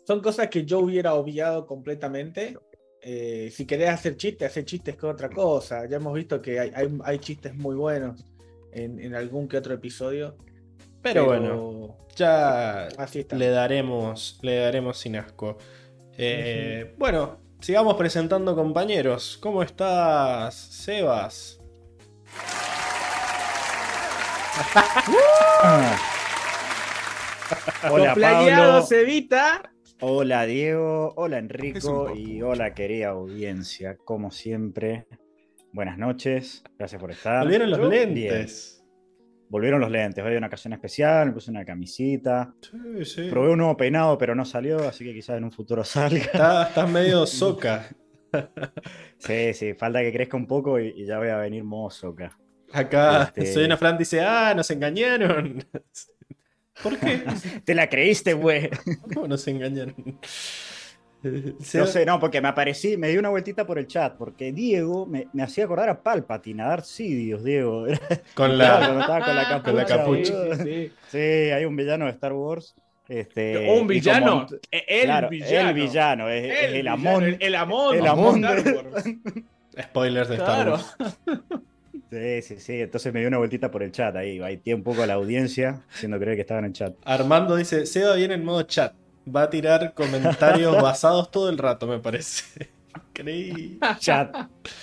[0.06, 2.56] Son cosas que yo hubiera obviado completamente.
[3.06, 5.86] Eh, si querés hacer chistes, hacer chistes con otra cosa.
[5.86, 8.24] Ya hemos visto que hay, hay, hay chistes muy buenos
[8.72, 10.38] en, en algún que otro episodio.
[11.02, 13.36] Pero, bueno, ya así está.
[13.36, 15.58] le daremos, le daremos sin asco.
[16.16, 19.36] Eh, Bueno, sigamos presentando compañeros.
[19.38, 21.60] ¿Cómo estás, Sebas?
[27.90, 29.73] Hola Pablo, Evita.
[30.06, 33.96] Hola Diego, hola Enrico y hola querida audiencia.
[33.96, 35.06] Como siempre,
[35.72, 37.42] buenas noches, gracias por estar.
[37.42, 38.14] Volvieron los Yo, lentes.
[38.14, 38.84] bien.
[39.48, 42.54] Volvieron los lentes, hoy hay una ocasión especial, me puse una camisita.
[42.60, 43.28] Sí, sí.
[43.30, 46.24] Probé un nuevo peinado, pero no salió, así que quizás en un futuro salga.
[46.24, 47.88] Está- Estás medio soca.
[49.18, 52.36] Sí, sí, falta que crezca un poco y, y ya voy a venir mozo acá.
[52.72, 55.64] Acá Este- soy una Fran dice, ah, nos engañaron.
[56.82, 57.22] ¿Por qué?
[57.64, 58.68] Te la creíste, güey.
[59.14, 59.94] ¿Cómo nos engañaron?
[61.60, 64.52] Se- No sé, no, porque me aparecí, me di una vueltita por el chat, porque
[64.52, 67.86] Diego me, me hacía acordar a Palpatine, a Darth Sidious, Diego.
[68.34, 69.00] Con la...
[69.00, 69.62] estaba con la capucha.
[69.64, 70.34] Con la capucha.
[70.34, 70.54] boludo.
[70.56, 70.92] Sí, sí.
[71.08, 71.18] Sí,
[71.50, 72.74] hay un villano de Star Wars.
[73.08, 74.46] Este, Un villano.
[74.46, 75.68] como- El claro, villano.
[75.70, 77.24] El villano, es, es el, villano, Amon.
[77.24, 77.96] El, el Amon.
[77.96, 79.04] el Amon de de- Star Wars.
[79.82, 80.78] Spoilers de Star Claro.
[82.10, 82.80] Sí, sí, sí.
[82.80, 84.38] Entonces me dio una vueltita por el chat ahí.
[84.38, 86.94] Baití un poco a la audiencia, haciendo creer que estaba en el chat.
[87.04, 88.94] Armando dice, Seba viene en modo chat.
[89.34, 92.68] Va a tirar comentarios basados todo el rato, me parece.
[93.12, 93.78] Creí.
[93.98, 94.34] Chat,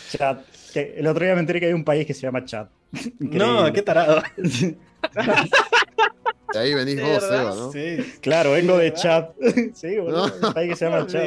[0.10, 0.42] chat.
[0.74, 2.70] Que el otro día me enteré que hay un país que se llama chat.
[3.20, 4.22] No, qué tarado.
[6.54, 7.24] De ahí venís ¿De vos?
[7.24, 7.72] Seba, ¿no?
[7.72, 7.98] Sí.
[8.22, 9.32] Claro, vengo de chat.
[9.74, 10.26] Sí, boludo.
[10.26, 11.24] hay Un país que se llama chat.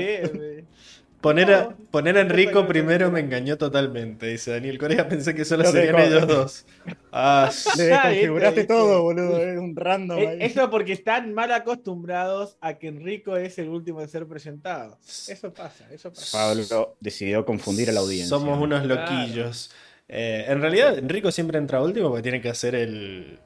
[1.24, 5.08] Poner a, poner a Enrico primero me engañó totalmente, dice Daniel Corea.
[5.08, 6.66] Pensé que solo serían ellos dos.
[7.10, 9.38] Ah, Le Ya, desconfiguraste viste, todo, boludo.
[9.38, 10.38] Es un random Eh, ahí.
[10.42, 14.98] Eso porque están mal acostumbrados a que Enrico es el último en ser presentado.
[15.02, 16.36] Eso pasa, eso pasa.
[16.36, 18.28] Pablo decidió confundir a la audiencia.
[18.28, 19.00] somos unos Claro.
[19.00, 19.70] loquillos.
[20.08, 23.38] Eh, en realidad, Enrico siempre entra último porque tiene que hacer el.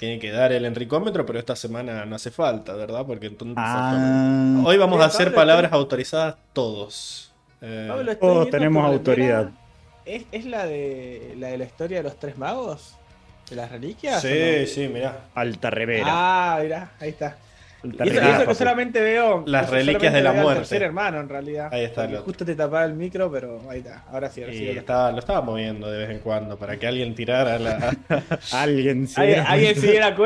[0.00, 3.04] Tiene que dar el Enricómetro, pero esta semana no hace falta, ¿verdad?
[3.06, 3.58] Porque entonces.
[3.58, 7.34] Ah, Hoy vamos Mira, a hacer Pablo, palabras autorizadas todos.
[7.60, 9.50] Eh, Pablo, todos tenemos autoridad.
[10.06, 12.94] ¿Es, es la, de, la de la historia de los tres magos?
[13.50, 14.22] ¿De las reliquias?
[14.22, 14.28] sí,
[14.60, 14.66] no?
[14.66, 15.18] sí, mirá.
[15.34, 16.06] Alta remera.
[16.08, 17.36] Ah, mirá, ahí está.
[17.82, 19.42] Y eso, que solamente veo.
[19.46, 20.60] Las reliquias de la muerte.
[20.60, 21.68] tercer hermano, en realidad.
[21.72, 22.22] Ahí está otro.
[22.22, 24.04] Justo te tapaba el micro, pero ahí está.
[24.12, 24.58] Ahora sí, ahora sí.
[24.58, 24.68] Sí.
[24.68, 27.96] estaba, lo estaba moviendo de vez en cuando para que alguien tirara la.
[28.52, 29.90] Alguien se Alguien, diera alguien se cuenta.
[29.90, 30.16] diera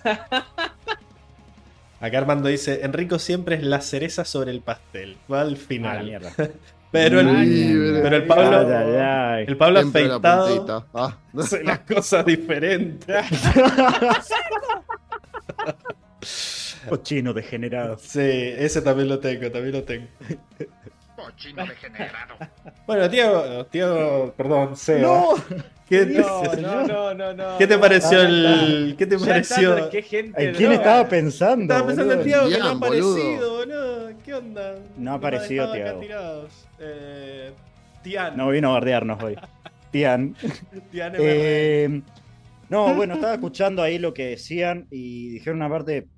[0.00, 0.26] cuenta.
[2.00, 5.16] Acá Armando dice: Enrico siempre es la cereza sobre el pastel.
[5.32, 6.04] Va al Ah, la final.
[6.04, 6.30] mierda.
[6.90, 8.58] pero, el, pero el Pablo.
[8.58, 9.44] Ay, ay, ay.
[9.48, 10.86] El Pablo Siempre la afeitado puntita.
[10.94, 13.16] Ah, hace las cosas diferentes.
[16.90, 17.96] Cochino degenerado.
[17.98, 20.06] Sí, ese también lo tengo, también lo tengo.
[21.16, 22.36] Cochino degenerado.
[22.86, 25.00] Bueno, Tiago, Tiago, perdón, Seba.
[25.00, 25.28] ¡No!
[25.88, 27.58] ¿Qué, No, no, no, no, no.
[27.58, 28.94] ¿Qué te pareció Ah, el.
[28.98, 29.76] ¿Qué te Ya pareció?
[29.76, 30.74] está, qué gente ¿En quién droga.
[30.74, 31.62] estaba pensando?
[31.62, 32.22] Estaba pensando en?
[32.24, 34.10] Tiago que no ha aparecido, boludo.
[34.24, 34.74] ¿Qué onda?
[34.98, 36.02] No ha aparecido Tiago.
[36.80, 37.52] Eh,
[38.02, 38.36] Tian.
[38.36, 39.36] No vino a bardearnos hoy.
[39.92, 40.34] Tian.
[40.90, 41.12] Tian.
[41.18, 42.02] Eh,
[42.68, 46.08] no, bueno, estaba escuchando ahí lo que decían y dijeron una parte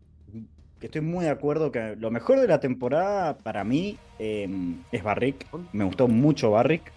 [0.81, 4.49] que estoy muy de acuerdo que lo mejor de la temporada para mí eh,
[4.93, 5.47] es Barrick.
[5.73, 6.93] Me gustó mucho Barrick.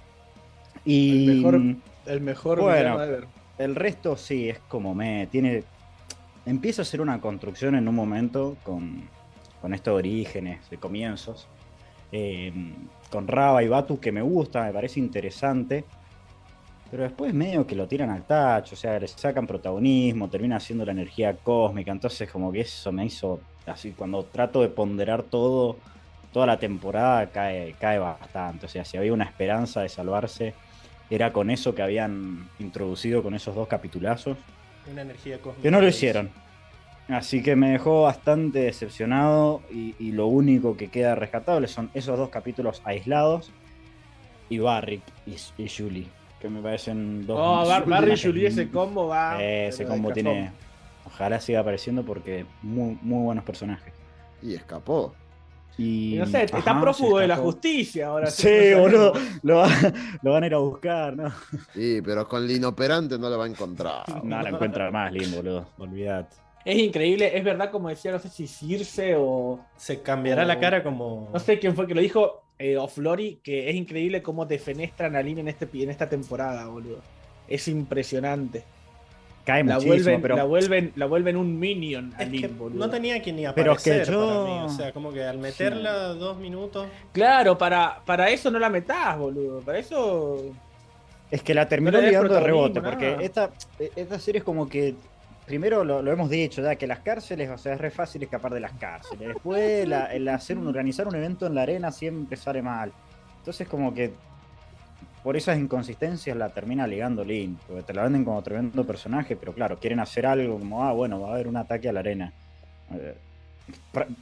[0.85, 3.01] Y El mejor- El mejor Bueno.
[3.01, 3.27] ever.
[3.57, 5.63] el resto sí es como me tiene
[6.47, 9.03] empieza a ser una construcción en un momento con
[9.61, 11.47] con estos orígenes de comienzos.
[12.11, 12.51] Eh,
[13.11, 15.85] con Raba y Batu, que me gusta, me parece interesante.
[16.89, 20.83] Pero después medio que lo tiran al tacho, o sea, le sacan protagonismo, termina siendo
[20.83, 21.91] la energía cósmica.
[21.91, 25.77] Entonces, como que eso me hizo así, cuando trato de ponderar todo,
[26.33, 28.65] toda la temporada cae, cae bastante.
[28.65, 30.53] O sea, si había una esperanza de salvarse,
[31.09, 34.37] era con eso que habían introducido con esos dos capitulazos.
[34.91, 35.61] Una energía cósmica.
[35.61, 36.29] Que no lo hicieron.
[37.07, 42.17] Así que me dejó bastante decepcionado y, y lo único que queda rescatable son esos
[42.17, 43.51] dos capítulos aislados
[44.49, 46.07] y Barrick y, y Julie,
[46.39, 47.37] que me parecen dos...
[47.41, 49.43] Oh, Bar- Barry y Julie, ese combo va.
[49.43, 50.51] Eh, ese combo cajón.
[51.05, 53.93] Ojalá siga apareciendo porque muy, muy buenos personajes.
[54.41, 55.13] Y escapó.
[55.77, 58.29] Y, no sé, está Ajá, prófugo de la justicia ahora.
[58.29, 59.13] Sí, no boludo.
[59.13, 59.39] sabemos.
[59.43, 59.69] Lo, va-
[60.21, 61.31] lo van a ir a buscar, ¿no?
[61.73, 64.03] Sí, pero con el inoperante no lo va a encontrar.
[64.23, 65.67] No la encuentra más, Lin, boludo.
[65.77, 66.35] Olvídate.
[66.63, 69.59] Es increíble, es verdad, como decía, no sé si Circe o.
[69.77, 71.29] Se cambiará la cara como.
[71.33, 75.15] No sé quién fue que lo dijo, eh, o Flori, que es increíble cómo defenestran
[75.15, 76.99] a Lin en, este, en esta temporada, boludo.
[77.47, 78.63] Es impresionante.
[79.45, 80.35] Cae La muchísimo, vuelven, pero...
[80.35, 82.79] la, vuelven, la vuelven un minion a Es que Lin, boludo.
[82.85, 84.65] no tenía que ni Pero es que aparecer yo- para mí.
[84.65, 86.87] O sea, como que al meterla dos minutos.
[87.11, 89.61] Claro, para, para eso no la metás, boludo.
[89.61, 90.43] Para eso.
[91.31, 93.49] Es que la terminó No ligando de rebote, porque esta,
[93.95, 94.93] esta serie es como que.
[95.45, 98.53] Primero lo, lo hemos dicho, ya que las cárceles, o sea, es re fácil escapar
[98.53, 99.29] de las cárceles.
[99.29, 102.91] Después la- el hacer un, organizar un evento en la arena siempre sale mal.
[103.39, 104.13] Entonces como que
[105.23, 109.53] por esas inconsistencias la termina ligando Lin, porque te la venden como tremendo personaje, pero
[109.53, 112.33] claro, quieren hacer algo como, ah, bueno, va a haber un ataque a la arena.
[112.93, 113.15] Eh,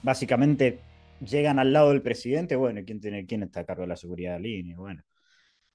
[0.04, 0.80] básicamente
[1.26, 3.96] llegan al lado del presidente, bueno, ¿y ¿quién, tiene, quién está a cargo de la
[3.96, 4.68] seguridad de Lin?
[4.68, 5.04] Y bueno.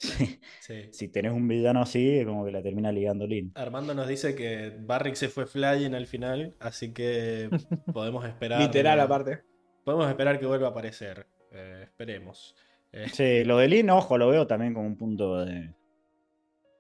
[0.61, 0.89] Sí.
[0.93, 3.53] si tenés un villano así, es como que la termina ligando Lin.
[3.55, 7.49] Armando nos dice que Barrick se fue flying al final, así que
[7.93, 8.61] podemos esperar.
[8.61, 9.43] Literal, aparte.
[9.85, 11.27] Podemos esperar que vuelva a aparecer.
[11.53, 12.57] Eh, esperemos.
[12.97, 15.71] Eh, Sí, lo de Lin, ojo, lo veo también como un punto de.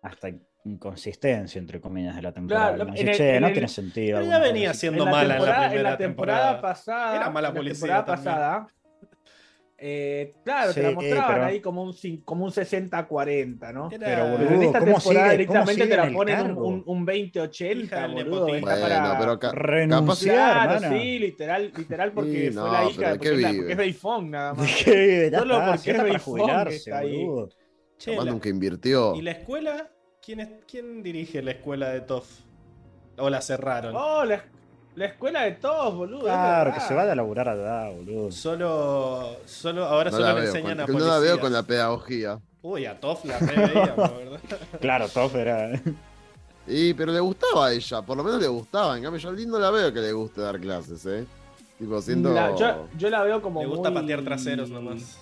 [0.02, 0.28] hasta
[0.66, 2.74] inconsistencia, entre comillas, de la temporada.
[2.74, 4.18] Claro, No el- che, no el- tiene sentido.
[4.18, 6.60] Pero ya venía cosa siendo en la mala en la temporada, primera la temporada, temporada.
[6.74, 7.16] pasada.
[7.16, 8.34] Era mala en la policía temporada también.
[8.34, 8.68] pasada.
[9.76, 13.88] Eh, claro, te la Sí, mostraban pero- ahí como un, como un 60-40, ¿no?
[13.88, 16.66] Pero, Pero boludo, en esta ¿cómo temporada sigue- directamente cómo te la ponen un, cargo?
[16.68, 18.46] un, un Hija 20-80, del boludo.
[18.46, 19.18] Bueno, para...
[19.18, 20.96] pero ca- Renunciar, Claro, hermano.
[21.02, 23.72] sí, literal, literal porque Sí, fue no, la pero hija, ¿de porque, es la- porque
[23.72, 23.76] es
[24.30, 24.66] nada más.
[24.66, 25.28] ¿De qué?
[25.32, 27.26] Ya Solo está, porque es está para jubilarse, está ahí.
[28.04, 29.14] Capaz la- nunca invirtió.
[29.16, 29.90] ¿Y la escuela?
[30.22, 32.28] ¿Quién, es, ¿Quién dirige la escuela de Toff?
[33.18, 33.94] ¿O la cerraron?
[33.96, 34.42] Oh, la,
[34.96, 36.22] la escuela de todos, boludo.
[36.24, 38.30] Claro, que se vaya a laburar allá, boludo.
[38.30, 41.12] Solo, solo, ahora No solo le enseñan a con, no policías.
[41.14, 42.38] la veo con la pedagogía.
[42.62, 44.40] Uy, a Toff la re veíamos, ¿verdad?
[44.80, 45.80] Claro, Toff era.
[46.66, 48.96] Y, pero le gustaba a ella, por lo menos le gustaba.
[48.96, 51.26] En cambio, yo a Lin no la veo que le guste dar clases, ¿eh?
[51.78, 52.32] Tipo, siento.
[52.32, 55.18] La- yo, yo la veo como Le gusta muy- patear traseros nomás.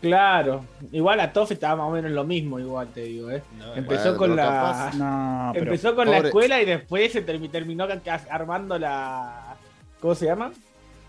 [0.00, 0.64] Claro.
[0.92, 3.42] Igual a Toff estaba más o menos lo mismo, igual te digo, ¿eh?
[3.58, 4.44] No, Empezó Bueno, con la...
[4.44, 5.66] capaz- No, pero.
[5.66, 7.86] Empezó con la escuela y después se termi- terminó
[8.30, 9.56] armando la.
[10.00, 10.52] ¿Cómo se llama?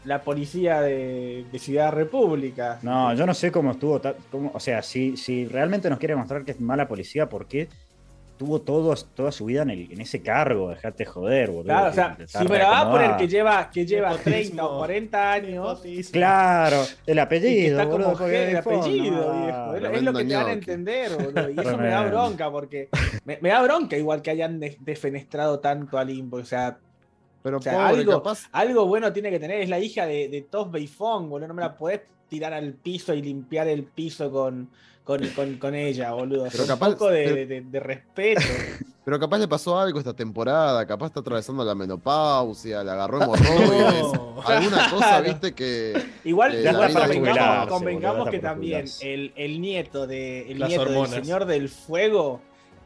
[0.04, 2.80] La policía de, de Ciudad República.
[2.82, 4.02] No, yo no sé cómo estuvo.
[4.32, 7.70] cómo- o sea, si, si realmente nos quiere mostrar que es mala policía, ¿por qué
[8.42, 10.70] tuvo todo, toda su vida en, el- en ese cargo?
[10.72, 11.64] Dejate joder, boludo.
[11.66, 14.34] Claro, o sea, si me la va a poner que lleva, que lleva Nepotismo.
[14.34, 15.50] 30 o 40 años.
[15.52, 16.12] Nepotismo.
[16.14, 18.14] Claro, el Y que apellido, está boludo.
[18.14, 19.52] como el apellido, no, viejo.
[19.52, 21.50] Es, lo- es tremendo lo que te van a entender, boludo.
[21.52, 22.90] Y eso me da bronca, porque.
[23.26, 26.38] Me, me da bronca igual que hayan de- defenestrado tanto a Limbo.
[26.38, 26.80] O sea,
[27.44, 28.48] Pero o sea, pobre, algo- capaz.
[28.52, 29.62] algo bueno tiene que tener.
[29.62, 31.48] Es la hija de, de Tos Beifong, boludo.
[31.50, 34.70] No me la podés tirar al piso y limpiar el piso con,
[35.04, 36.48] con, con, con ella, boludo.
[36.52, 38.42] Pero un capaz- poco de, pero- de- de respeto.
[39.04, 44.04] Pero capaz le pasó algo esta temporada, capaz está atravesando la menopausia, le agarró hemorroides.
[44.14, 44.42] No.
[44.46, 46.00] Alguna cosa, viste, que.
[46.24, 50.86] Igual, Eh, para convengamos, jubilarse, convengamos que también el, el nieto, de, el Las nieto
[50.86, 52.42] del señor del fuego,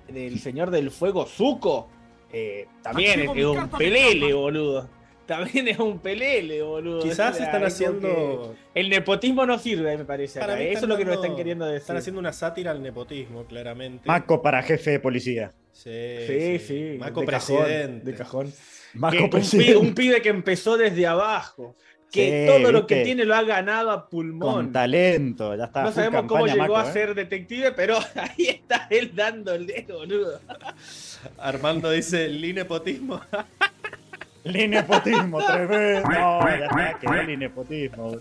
[0.07, 1.88] del señor del fuego, Zuko,
[2.32, 4.88] eh, también es un pelele, boludo.
[5.26, 7.01] También es un pelele, boludo.
[7.01, 8.55] Quizás O sea, están haciendo.
[8.73, 10.39] El nepotismo no sirve, me parece.
[10.39, 11.82] Para mí Eso es lo que nos están queriendo decir.
[11.82, 14.07] Están haciendo una sátira al nepotismo, claramente.
[14.07, 15.51] Maco para jefe de policía.
[15.71, 15.89] Sí,
[16.28, 16.97] Sí, sí.
[16.99, 17.65] Maco de presidente.
[17.67, 18.53] Cajón, de cajón.
[18.93, 19.78] Maco Que presidente.
[19.78, 21.76] un pibe que empezó desde abajo.
[22.11, 24.53] Que Sí, todo lo que tiene lo ha ganado a pulmón.
[24.53, 25.84] Con talento, ya está.
[25.84, 26.93] No sabemos cómo llegó Maco, a ¿eh?
[26.93, 30.39] ser detective, pero ahí está él dándole, boludo.
[31.39, 33.19] Armando dice: el nepotismo.
[34.45, 36.07] El nepotismo, tremendo.
[36.09, 38.17] No, ya está, quedó el nepotismo.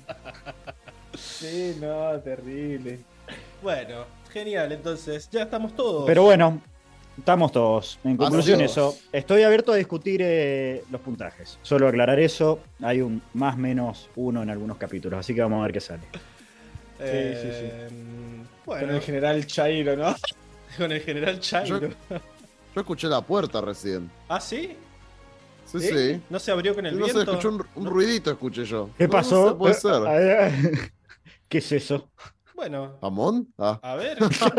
[1.17, 2.99] Sí, no, terrible.
[3.63, 6.07] bueno, genial, entonces ya estamos todos.
[6.07, 6.61] Pero bueno,
[7.17, 8.01] Estamos todos.
[8.03, 8.71] En conclusión, todos.
[8.73, 8.97] eso.
[9.13, 11.61] Estoy abierto a discutir eh, los puntajes.
[11.63, 12.59] Solo aclarar eso.
[12.83, 16.03] Hay un más menos uno en algunos capítulos, así que vamos a ver qué sale.
[16.99, 18.45] Eh, sí, sí.
[18.67, 20.13] Bueno, Con el general Chairo, ¿no?
[20.77, 21.81] con el general Chairo.
[21.83, 21.89] Yo-
[22.75, 24.11] Yo escuché la puerta recién.
[24.29, 24.77] ¿Ah, sí?
[25.81, 25.89] Sí, ¿Sí?
[26.15, 26.23] sí.
[26.31, 27.23] ¿No se abrió con el no viento?
[27.23, 28.91] escuché un, un ruidito, escuché yo.
[28.97, 29.47] ¿Qué No, pasó?
[29.47, 30.03] No puede Eh, ser.
[30.09, 30.91] eh,
[31.49, 32.11] ¿Qué es eso?
[32.55, 33.53] Bueno, ¿Amón?
[33.59, 33.81] Ah.
[33.83, 34.19] a ver,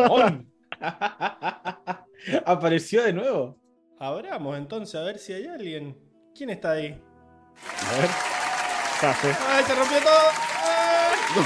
[0.10, 0.52] ¡On!
[2.46, 3.58] Apareció de nuevo.
[4.00, 5.98] abramos entonces a ver si hay alguien.
[6.36, 7.02] ¿Quién está ahí?
[7.94, 8.10] A ver.
[9.02, 9.36] Pase.
[9.48, 10.30] ¡Ay, se rompió todo!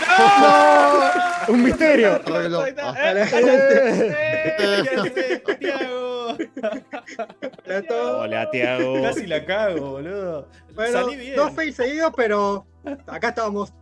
[0.07, 1.19] ¡Ay!
[1.53, 2.19] ¡Un misterio!
[2.25, 2.95] Ah.
[2.97, 3.25] Eh.
[4.57, 4.83] ¡Eh!
[4.83, 6.08] ¿Qué haces, Tiago?
[6.39, 8.23] Hola a todos.
[8.23, 9.01] Hola, Tiago.
[9.01, 10.47] Casi la cago, boludo.
[10.73, 11.35] Bueno, Salí bien.
[11.35, 12.65] dos fails seguidos, pero
[13.07, 13.73] acá estábamos.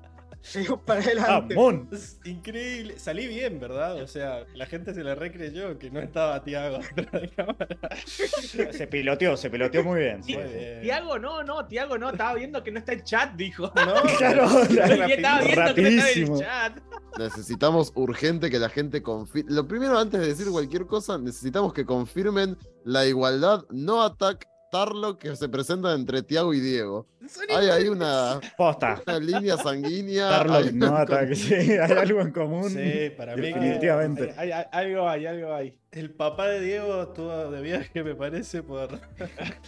[0.41, 1.53] Seguimos para adelante.
[1.53, 1.89] Amón.
[1.91, 2.97] Es increíble.
[2.99, 4.01] Salí bien, ¿verdad?
[4.01, 7.67] O sea, la gente se le recreyó que no estaba Tiago atrás de cámara.
[8.05, 10.21] Se piloteó, se piloteó muy bien.
[10.21, 13.71] Tiago, no, no, Tiago no, estaba viendo que no está el chat, dijo.
[13.75, 16.79] No, Claro, estaba viendo que no en el chat.
[17.17, 19.51] Necesitamos urgente que la gente confirme.
[19.51, 25.17] Lo primero, antes de decir cualquier cosa, necesitamos que confirmen la igualdad no attack Tarlo
[25.17, 27.07] que se presenta entre Tiago y Diego.
[27.55, 29.01] Hay ahí una, Posta.
[29.07, 30.29] una línea sanguínea.
[30.29, 31.35] Tarlo hay no un- ataque.
[31.35, 32.69] Sí, hay algo en común.
[32.69, 34.33] Sí, para mí que Definitivamente.
[34.37, 35.77] Hay- hay- algo hay, algo hay.
[35.91, 38.89] el papá de Diego estuvo de viaje, me parece, por,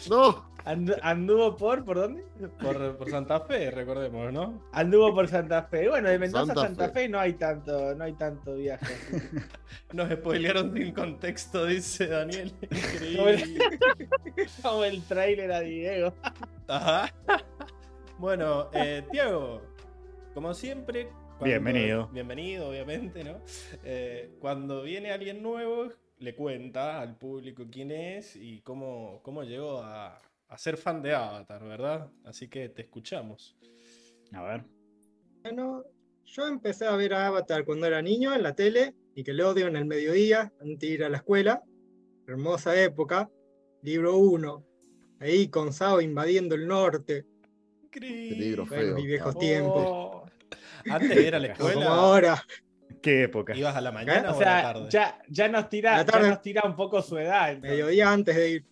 [0.09, 2.23] No, Andu- anduvo por, ¿por dónde?
[2.61, 4.61] por, por Santa Fe, recordemos, ¿no?
[4.71, 5.89] Anduvo por Santa Fe.
[5.89, 6.93] Bueno, de Mendoza Santa a Santa Fe.
[6.93, 7.09] Fe.
[7.09, 8.93] no hay tanto, no hay tanto viaje.
[9.93, 12.53] Nos spoilearon sin contexto, dice Daniel.
[13.17, 13.79] Como el, Increíble.
[14.61, 16.13] como el trailer a Diego.
[16.67, 17.11] Ajá.
[18.19, 19.61] Bueno, eh, Tiago,
[20.33, 21.07] como siempre.
[21.39, 22.07] cuando- Bienvenido.
[22.11, 23.39] Bienvenido, obviamente, ¿no?
[23.83, 25.87] Eh, cuando viene alguien nuevo,
[26.19, 30.19] le cuenta al público quién es y cómo, cómo llegó a,
[30.49, 32.09] a ser fan de Avatar, ¿verdad?
[32.25, 33.57] Así que te escuchamos.
[34.33, 34.63] A ver.
[35.43, 35.83] Bueno,
[36.25, 39.85] yo empecé a ver a Avatar cuando era niño en la tele, Nickelodeon en el
[39.85, 41.63] mediodía, antes de ir a la escuela.
[42.27, 43.29] Hermosa época.
[43.81, 44.65] Libro 1.
[45.21, 47.25] Ahí con Sao invadiendo el norte.
[47.83, 48.37] Increíble.
[48.37, 48.95] libro Bueno, feo.
[48.95, 49.83] mis viejos tiempos.
[49.85, 50.25] Oh.
[50.89, 52.43] Antes de ir a la No como escuela, ahora.
[53.01, 53.55] Qué época.
[53.55, 54.87] ¿ibas a la mañana O o, a la tarde?
[54.89, 57.49] ya, ya, nos tira, la ya nos tira un poco su edad.
[57.51, 57.71] entonces.
[57.71, 58.65] Mediodía antes de ir.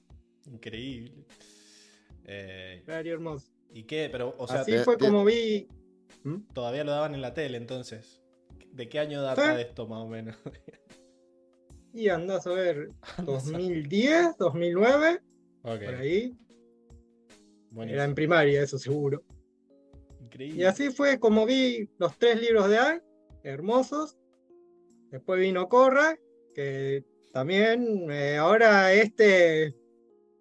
[0.46, 1.26] Increíble.
[2.28, 3.52] Eh, hermoso.
[3.74, 4.10] ¿Y qué?
[4.12, 5.68] Pero, o sea, Así te- fue te- como vi.
[6.54, 8.22] todavía lo daban en la tele, entonces.
[8.74, 9.62] ¿De qué año data Sí.
[9.62, 10.36] esto, más o menos?
[11.94, 12.92] Y andás a ver
[13.26, 15.20] 2010, 2009,
[15.64, 16.36] Ok, por ahí.
[17.72, 17.84] buenísimo.
[17.96, 19.24] Era en primaria, eso seguro.
[20.22, 20.62] Increíble.
[20.62, 23.02] Y así fue como vi los tres libros de Aang,
[23.44, 24.16] hermosos.
[25.10, 26.16] Después vino Korra,
[26.54, 27.04] que
[27.34, 29.74] también eh, ahora este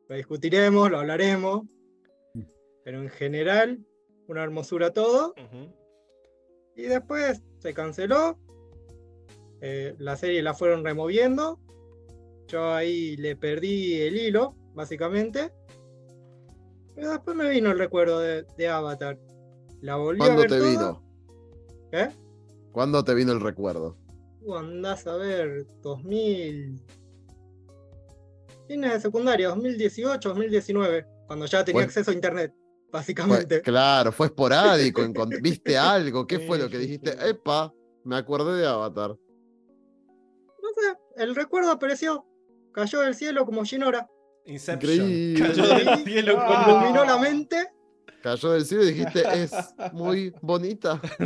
[0.09, 1.63] lo discutiremos, lo hablaremos.
[2.87, 3.85] Pero en general,
[4.29, 5.35] una hermosura todo.
[6.77, 8.39] Y después se canceló.
[9.61, 11.59] eh, la serie la fueron removiendo.
[12.47, 15.51] Yo ahí le perdí el hilo, básicamente.
[16.95, 19.19] Pero después me vino el recuerdo de, de Avatar.
[19.81, 20.71] La volví a ¿Cuándo ver te toda.
[20.71, 21.03] vino?
[21.91, 22.09] ¿Eh?
[22.71, 23.97] ¿Cuándo te vino el recuerdo?
[24.43, 26.81] Uh, andás a ver, 2000.
[28.69, 31.05] Fines de secundaria, 2018, 2019.
[31.27, 31.87] Cuando ya tenía Bueno.
[31.89, 32.55] acceso a internet,
[32.97, 33.61] Fue- básicamente.
[33.63, 35.03] claro, fue esporádico.
[35.43, 36.27] ¿Viste algo?
[36.27, 37.17] ¿Qué fue lo que dijiste?
[37.29, 37.73] Epa,
[38.05, 39.11] me acordé de Avatar.
[39.11, 42.27] No sé, el recuerdo apareció.
[42.73, 44.09] Cayó del cielo como Shinora.
[44.45, 44.93] Inception.
[45.11, 45.49] Increíble.
[45.49, 46.65] Cayó del cielo Ah.
[46.67, 47.69] Me iluminó la mente.
[48.23, 49.53] Cayó del cielo y dijiste, es
[49.93, 51.01] muy bonita.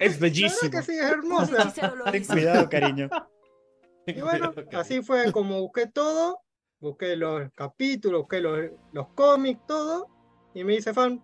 [0.00, 1.72] es verdad que sí, es hermosa.
[2.10, 3.08] Ten cuidado, cariño.
[4.06, 6.40] Y bueno, así fue como busqué todo.
[6.80, 8.58] Busqué los capítulos, busqué los,
[8.92, 10.08] los cómics, todo.
[10.54, 11.22] Y me hice fan.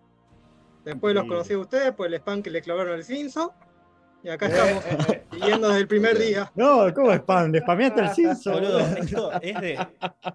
[0.85, 3.53] Después los conocí a ustedes por el spam que le clavaron al Cinso.
[4.23, 5.23] Y acá Eh, estamos, eh, eh.
[5.31, 6.51] siguiendo desde el primer día.
[6.55, 7.51] No, ¿cómo spam?
[7.51, 8.51] ¿Le spameaste el?
[8.53, 9.87] Boludo, esto es de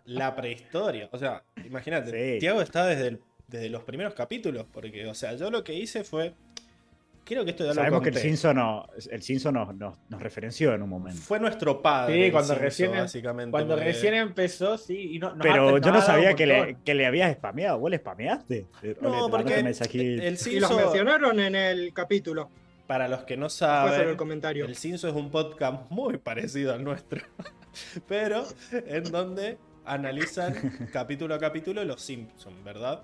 [0.04, 1.08] la prehistoria.
[1.12, 2.38] O sea, imagínate, Sí.
[2.40, 4.66] Tiago está desde, el- desde los primeros capítulos.
[4.72, 6.34] Porque, o sea, yo lo que hice fue.
[7.24, 8.16] Creo que esto ya lo Sabemos que el.
[8.16, 11.20] Simpson, no, el Simpson nos, nos, nos referenció en un momento.
[11.20, 12.14] Fue nuestro padre.
[12.14, 13.50] Sí, el cuando Simpson, recién- básicamente.
[13.52, 15.14] Cuando porque- recién empezó, sí.
[15.14, 17.78] Y no, Pero yo no sabía que le, que le habías spameado.
[17.78, 18.66] ¿Vos le spameaste?
[18.82, 20.02] Le No, mandaste porque mensajito.
[20.04, 22.50] el Y los Simpson, mencionaron en el capítulo.
[22.88, 24.64] para los que no saben, el comentario.
[24.66, 27.22] El Cinso es un podcast muy parecido al nuestro,
[28.08, 30.54] pero en donde analizan
[30.92, 33.02] capítulo a capítulo los Simpsons, ¿verdad?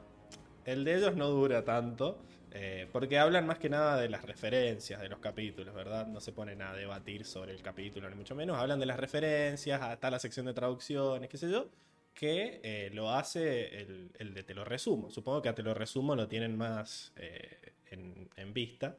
[0.65, 2.19] El de ellos no dura tanto,
[2.53, 6.07] Eh, porque hablan más que nada de las referencias de los capítulos, ¿verdad?
[6.07, 8.57] No se ponen a debatir sobre el capítulo, ni mucho menos.
[8.57, 11.69] Hablan de las referencias, hasta la sección de traducciones, qué sé yo,
[12.15, 13.83] que eh, lo hace
[14.19, 15.11] el, de Te lo resumo.
[15.11, 18.97] Supongo que a Te lo resumo lo tienen más eh, en, vista.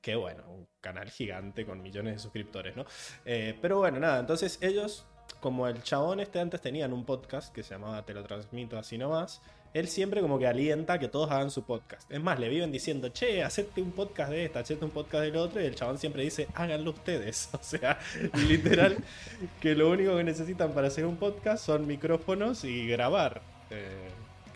[0.00, 2.84] Que bueno, un canal gigante con millones de suscriptores, ¿no?
[3.24, 5.06] Pero bueno, nada, entonces ellos,
[5.40, 8.98] como el chabón este antes tenían un podcast que se llamaba Te lo transmito así
[8.98, 9.40] nomás,
[9.74, 12.10] él siempre como que alienta a que todos hagan su podcast.
[12.10, 15.36] Es más, le viven diciendo, che, hacete un podcast de esta, hacete un podcast del
[15.36, 17.50] otro, y el chabón siempre dice, háganlo ustedes.
[17.64, 17.98] O sea,
[18.46, 18.96] literal,
[19.60, 23.42] que lo único que necesitan para hacer un podcast son micrófonos y grabar.
[23.70, 24.08] Eh,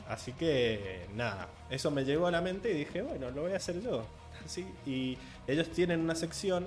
[0.08, 3.56] así que, nada, eso me llegó a la mente y dije, bueno, lo voy a
[3.56, 4.06] hacer yo.
[4.44, 6.66] Así, y ellos tienen una sección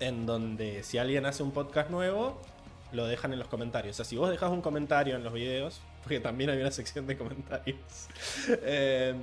[0.00, 2.40] en donde si alguien hace un podcast nuevo,
[2.92, 3.96] lo dejan en los comentarios.
[3.96, 7.06] O sea, si vos dejas un comentario en los videos, porque también hay una sección
[7.06, 7.78] de comentarios.
[8.48, 9.14] eh,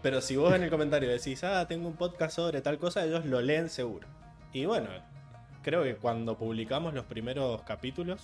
[0.00, 3.26] pero si vos en el comentario decís, ah, tengo un podcast sobre tal cosa, ellos
[3.26, 4.06] lo leen seguro.
[4.52, 4.88] Y bueno,
[5.62, 8.20] creo que cuando publicamos los primeros capítulos,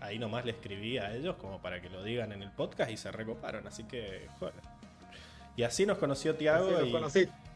[0.00, 2.96] ahí nomás le escribí a ellos como para que lo digan en el podcast y
[2.96, 3.66] se recoparon.
[3.66, 4.54] Así que, joder.
[5.56, 6.70] Y así nos conoció Tiago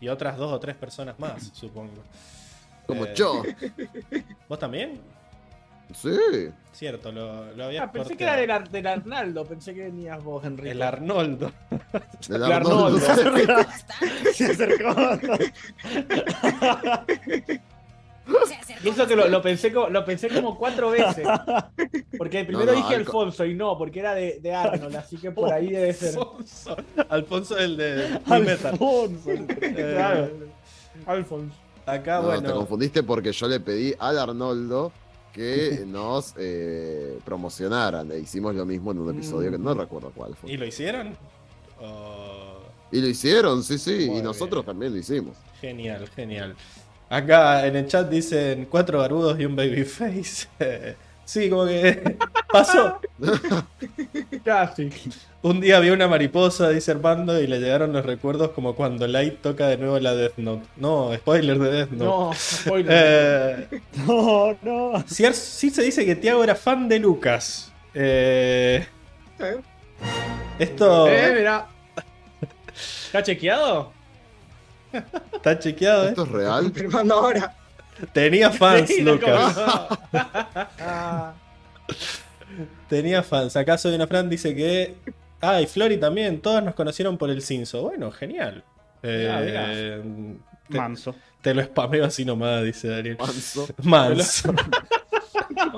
[0.01, 2.05] y otras dos o tres personas más, supongo.
[2.87, 3.43] Como Eh, yo.
[4.49, 5.01] ¿Vos también?
[5.93, 6.49] Sí.
[6.73, 10.23] Cierto, lo, lo había Ah, pensé que era del, Ar- del Arnaldo, pensé que venías
[10.25, 10.71] vos, Enrique.
[10.73, 11.53] El Arnoldo.
[12.29, 12.99] El Arnoldo.
[14.35, 14.95] Se acercó.
[18.83, 21.27] Y eso que lo, lo pensé como, lo pensé como cuatro veces.
[22.17, 25.31] Porque primero no, dije Alco- Alfonso y no, porque era de, de Arnold, así que
[25.31, 26.17] por ahí debe ser.
[26.19, 26.77] Alfonso.
[27.11, 28.19] Alfonso el de.
[28.27, 29.31] Alfonso.
[29.31, 30.31] Eh, Claro.
[31.07, 31.57] Alfonso.
[31.87, 32.55] Acá, No, te bueno.
[32.55, 34.91] confundiste porque yo le pedí al Arnoldo
[35.35, 38.11] que nos eh, promocionaran.
[38.13, 40.53] E hicimos lo mismo en un episodio que no recuerdo cuál fue.
[40.53, 41.17] ¿Y lo hicieron?
[42.93, 44.07] Y lo hicieron, sí, sí.
[44.09, 44.67] Muy y nosotros bien.
[44.67, 45.37] también lo hicimos.
[45.61, 46.55] genial, genial.
[47.09, 50.47] Acá en el chat dicen cuatro barbudos y un babyface.
[51.25, 52.17] sí, como que
[52.53, 53.01] pasó.
[54.45, 54.91] Casi.
[55.43, 59.41] Un día vi una mariposa, dice Armando, y le llegaron los recuerdos como cuando Light
[59.43, 60.65] toca de nuevo la Death Note.
[60.77, 62.05] No, spoiler de Death Note.
[62.05, 63.69] No, spoiler.
[63.71, 65.05] Eh, No, no.
[65.07, 67.73] sí, sí se dice que Tiago era fan de Lucas.
[67.95, 68.87] Eh,
[69.39, 69.57] Eh,
[70.59, 71.67] esto Eh, mirá.
[73.07, 73.93] ¿Está chequeado?
[75.33, 76.09] está chequeado, ¿eh?
[76.11, 76.63] ¿Esto es real?
[76.65, 77.55] confirmando ahora.
[78.13, 79.57] Tenía fans, Sí, Lucas.
[80.81, 81.35] Ah,
[82.89, 83.57] Tenía fans.
[83.57, 84.95] Acá soy una Fran dice que.
[85.41, 86.41] Ah, y Flori también.
[86.41, 87.83] Todos nos conocieron por el Cinso.
[87.83, 88.65] Bueno, genial.
[89.03, 90.03] Eh,
[90.69, 91.15] te, Manso.
[91.43, 93.17] te lo spameo así nomás, dice Daniel.
[93.19, 93.69] Manso.
[93.83, 94.45] Mans.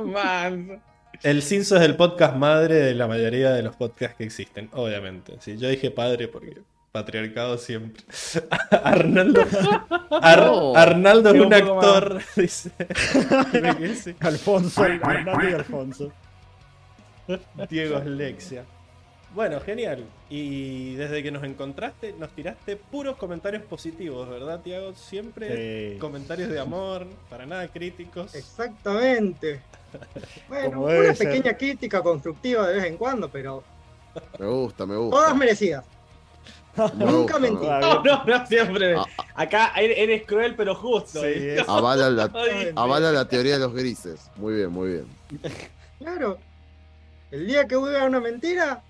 [0.05, 0.81] man.
[1.23, 5.37] El Cinso es el podcast madre de la mayoría de los podcasts que existen, obviamente.
[5.41, 6.59] Sí, yo dije padre porque
[7.01, 8.03] patriarcado siempre.
[8.83, 9.43] Arnaldo,
[10.11, 10.75] Ar- No.
[10.77, 12.21] Arnaldo es un actor.
[14.21, 14.83] Alfonso.
[14.83, 16.13] Arnaldo y Alfonso.
[17.69, 18.65] Diego Lexia.
[19.35, 20.05] Bueno, genial.
[20.31, 24.95] Y desde que nos encontraste, nos tiraste puros comentarios positivos, ¿verdad, Tiago?
[24.95, 25.99] Siempre Sí.
[25.99, 28.35] comentarios de amor, para nada críticos.
[28.35, 29.61] Exactamente.
[30.49, 31.29] Bueno, Como una ser.
[31.29, 33.63] pequeña crítica constructiva de vez en cuando, pero
[34.39, 35.35] Me gusta, me todas gusta.
[35.35, 35.85] merecidas.
[36.97, 37.65] Nunca mentí.
[37.67, 38.95] me No, no, no, siempre.
[38.97, 39.05] Ah,
[39.35, 41.23] Acá eres cruel, pero justo.
[41.23, 44.31] Sí, Avala la, Ay, avala la teoría de los grises.
[44.37, 45.07] Muy bien, muy bien.
[45.99, 46.39] Claro.
[47.31, 48.83] El día que hubiera una mentira,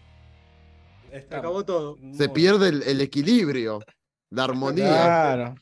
[1.11, 1.99] Está acabó todo.
[2.13, 3.81] Se pierde el, el equilibrio,
[4.31, 4.87] la armonía.
[4.89, 5.55] Claro.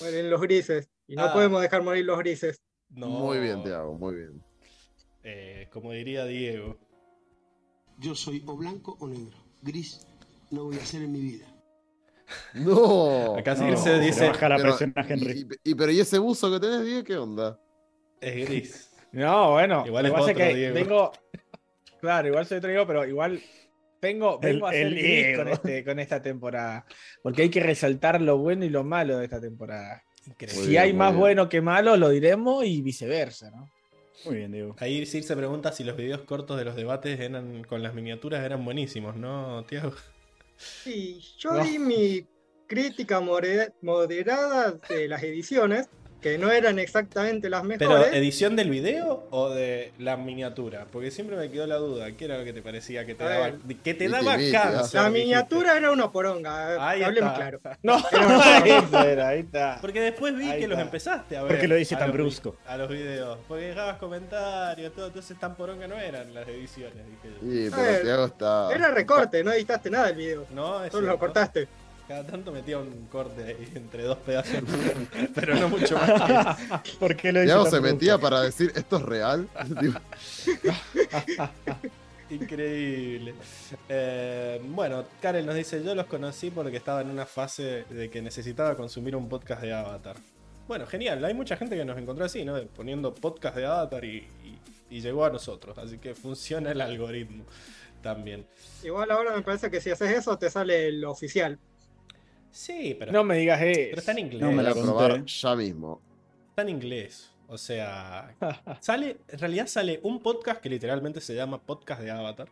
[0.00, 0.88] Mueren los grises.
[1.06, 1.32] Y no Ah.
[1.32, 2.60] podemos dejar morir los grises.
[2.90, 3.08] No.
[3.08, 4.42] Muy bien, Tiago, muy bien.
[5.22, 6.78] Eh, como diría Diego.
[7.98, 9.36] Yo soy o blanco o negro.
[9.62, 10.06] Gris
[10.54, 11.46] no voy a ser en mi vida.
[12.54, 13.36] No.
[13.36, 15.46] Acá No, Circe se le dice baja la Pero- presión a Henry.
[15.64, 17.60] y, y- pero ¿y ese buzo que tenés, Diego, qué onda?
[18.20, 18.90] es gris.
[19.12, 19.84] No, bueno.
[19.86, 20.74] Igual es otro, que Diego.
[20.74, 21.12] Vengo.
[22.00, 23.40] Claro, igual soy otro Diego, pero igual
[24.00, 26.86] vengo, El- vengo a ser el gris con, este, con esta temporada.
[27.22, 30.02] Porque hay que resaltar lo bueno y lo malo de esta temporada.
[30.26, 30.62] Increíble.
[30.64, 31.20] Si bien, hay más bien.
[31.20, 33.68] bueno que malo, lo diremos y viceversa, ¿no?
[34.24, 34.74] Muy bien, Diego.
[34.78, 38.64] Ahí Circe pregunta si los videos cortos de los debates eran con las miniaturas eran
[38.64, 39.92] buenísimos, ¿no, Tiago?
[40.64, 41.62] Sí, yo No.
[41.64, 42.26] di mi
[42.66, 45.88] crítica moderada de las ediciones,
[46.24, 48.14] que no eran exactamente las ¿Pero mejores.
[48.14, 50.86] edición del video o de la miniatura?
[50.90, 52.12] Porque siempre me quedó la duda.
[52.12, 53.52] ¿Qué era lo que te parecía que te daba,
[53.84, 54.50] que te daba cáncer?
[54.54, 55.10] la dijiste?
[55.10, 57.58] miniatura era una poronga, Ahí hablemos está.
[57.58, 57.76] claro.
[57.82, 59.78] No, Pero- ahí está, ahí está.
[59.82, 61.52] Porque después vi Ahí que los empezaste a ver.
[61.52, 62.56] ¿Por qué lo dice a tan brusco?
[62.66, 63.38] A los videos.
[63.46, 65.08] Porque dejabas comentarios, todo.
[65.08, 67.40] Entonces tan poronga no eran las ediciones, dije yo.
[67.42, 68.74] Sí, pero ver.
[68.74, 70.46] Era recorte, no editaste nada del video.
[70.54, 71.68] No, es Solo lo cortaste.
[72.08, 74.60] Cada tanto metía un corte ahí entre dos pedazos.
[75.34, 76.58] pero no mucho más.
[76.82, 79.48] que- ¿Por qué lo se metía para decir esto es real.
[82.30, 83.34] Increíble.
[83.88, 88.22] Eh, bueno, Karen nos dice, yo los conocí porque estaba en una fase de que
[88.22, 90.16] necesitaba consumir un podcast de Avatar.
[90.66, 91.24] Bueno, genial.
[91.24, 92.60] Hay mucha gente que nos encontró así, ¿no?
[92.74, 94.58] Poniendo podcast de Avatar y, y-
[94.90, 95.76] y llegó a nosotros.
[95.78, 97.44] Así que funciona el algoritmo
[98.02, 98.46] también.
[98.82, 101.58] Igual ahora me parece que si haces eso te sale el oficial.
[102.54, 103.98] Sí, pero, No me digas pero eso.
[103.98, 104.40] está en inglés.
[104.40, 106.00] No me voy la probar ya mismo.
[106.50, 107.30] Está en inglés.
[107.48, 108.32] O sea,
[108.80, 112.48] sale, en realidad sale un podcast que literalmente se llama Podcast de Avatar,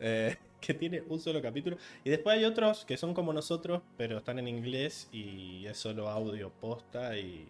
[0.00, 1.76] eh, que tiene un solo capítulo.
[2.02, 6.08] Y después hay otros que son como nosotros, pero están en inglés y es solo
[6.08, 7.46] audio posta y...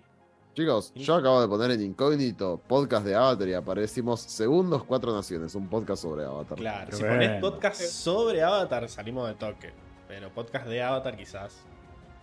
[0.55, 5.55] Chicos, yo acabo de poner en incógnito podcast de Avatar y aparecimos Segundos Cuatro Naciones,
[5.55, 6.59] un podcast sobre Avatar.
[6.59, 7.17] Claro, Qué si bueno.
[7.17, 9.71] pones podcast sobre Avatar salimos de toque,
[10.09, 11.65] pero podcast de Avatar quizás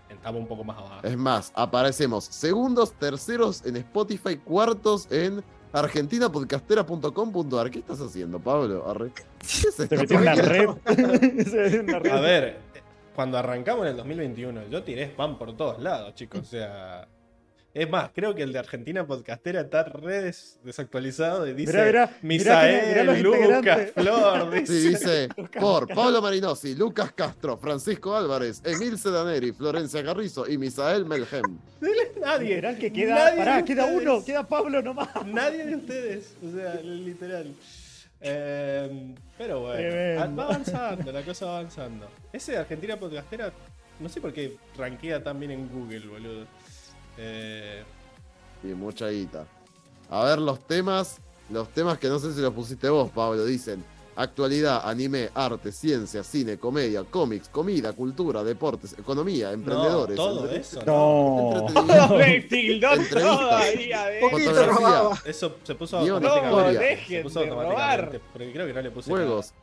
[0.09, 0.99] estamos un poco más abajo.
[1.03, 5.43] Es más, aparecemos segundos, terceros en Spotify, cuartos en
[5.73, 7.69] argentinapodcastera.com.ar.
[7.71, 8.89] ¿Qué estás haciendo, Pablo?
[8.89, 9.11] Arre.
[9.13, 9.23] ¿Qué
[9.67, 9.95] es esto?
[9.95, 10.69] en la ¿Por qué red.
[11.45, 12.11] Se metió en la red.
[12.11, 12.59] A ver,
[13.15, 16.41] cuando arrancamos en el 2021, yo tiré spam por todos lados, chicos.
[16.41, 17.07] O sea.
[17.71, 22.17] Es más, creo que el de Argentina Podcastera está re des- desactualizado y dice Mirá,
[22.23, 23.13] Misael, mirá
[23.53, 23.91] Lucas.
[23.93, 24.65] Flor, dice.
[24.81, 31.05] Sí, dice por Pablo Marinosi, Lucas Castro, Francisco Álvarez, Emil Sedaneri, Florencia Carrizo y Misael
[31.05, 31.59] Melhem.
[32.19, 32.55] Nadie.
[32.55, 33.15] Literal que queda.
[33.15, 34.01] Nadie Pará, queda ustedes.
[34.01, 35.09] uno, queda Pablo nomás.
[35.27, 36.33] Nadie de ustedes.
[36.45, 37.53] O sea, literal.
[38.21, 40.35] Eh, pero bueno, Tremendo.
[40.35, 42.09] va avanzando, la cosa va avanzando.
[42.33, 43.53] Ese de Argentina Podcastera,
[43.99, 46.45] no sé por qué rankea tan bien en Google, boludo.
[47.21, 47.83] Eh,
[48.63, 49.45] Y mucha guita.
[50.09, 51.17] A ver los temas,
[51.49, 53.83] los temas que no sé si los pusiste vos, Pablo, dicen
[54.15, 60.17] actualidad, anime, arte, ciencia, cine, comedia, cómics, comida, cultura, deportes, economía, emprendedores.
[60.17, 61.67] no, todo entre- eso, ¿no?
[64.49, 65.11] No.
[65.25, 66.95] Eso se puso Guión, automáticamente.
[67.01, 68.21] no, se puso de automáticamente, robar.
[68.33, 69.53] Porque creo que no le puse juegos,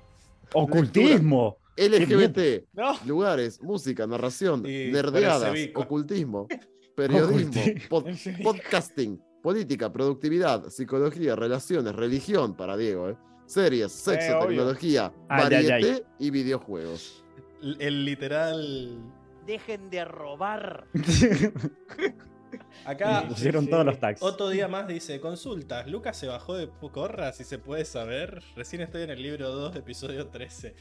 [0.54, 1.58] Ocultismo.
[1.76, 6.48] LGBT, No, lugares, música, narración, Y nerdeadas, ocultismo,
[6.96, 13.16] periodismo, pod- podcasting, política, productividad, psicología, relaciones, religión para Diego, ¿eh?
[13.46, 17.22] series, sexo, Eh, tecnología, Ay, y videojuegos.
[17.62, 18.98] El, el literal.
[19.46, 20.86] Dejen de robar.
[22.84, 23.70] Acá, Pusieron sí.
[23.70, 24.22] todos los tags.
[24.22, 25.86] otro día más dice: Consultas.
[25.88, 28.42] Lucas se bajó de Pucorra, si se puede saber.
[28.54, 30.74] Recién estoy en el libro 2, episodio 13.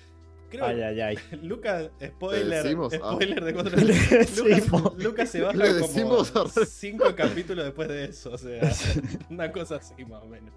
[0.49, 1.17] Creo Ay, ay, ay.
[1.43, 2.93] Lucas, spoiler, decimos?
[2.93, 3.13] Ah.
[3.13, 3.77] spoiler de cuatro
[4.97, 8.71] Lucas, se baja Le como cinco capítulos después de eso, o sea,
[9.29, 10.53] una cosa así más o menos.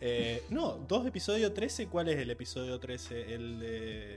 [0.00, 3.34] Eh, no, dos episodio 13, ¿cuál es el episodio 13?
[3.34, 4.14] ¿El de,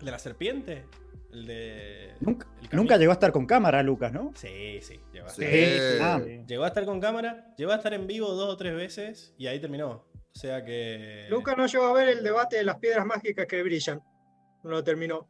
[0.00, 0.84] el de la serpiente?
[1.32, 2.14] ¿El de...
[2.20, 4.32] Nunca, el nunca llegó a estar con cámara, Lucas, ¿no?
[4.34, 5.44] Sí, sí, llegó a, Sí.
[5.44, 8.74] estar, Ah, llegó a estar con cámara, llegó a estar en vivo dos o tres
[8.74, 10.04] veces y ahí terminó.
[10.34, 11.26] O sea que...
[11.28, 14.00] Lucas no llegó a ver el debate de las piedras mágicas que brillan.
[14.62, 15.28] No lo terminó.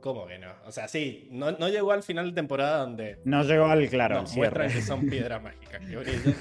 [0.00, 0.52] ¿Cómo que no?
[0.64, 4.20] O sea, sí, no, no llegó al final de temporada donde no llegó al claro,
[4.22, 6.36] nos muestran que son piedras mágicas que brillan.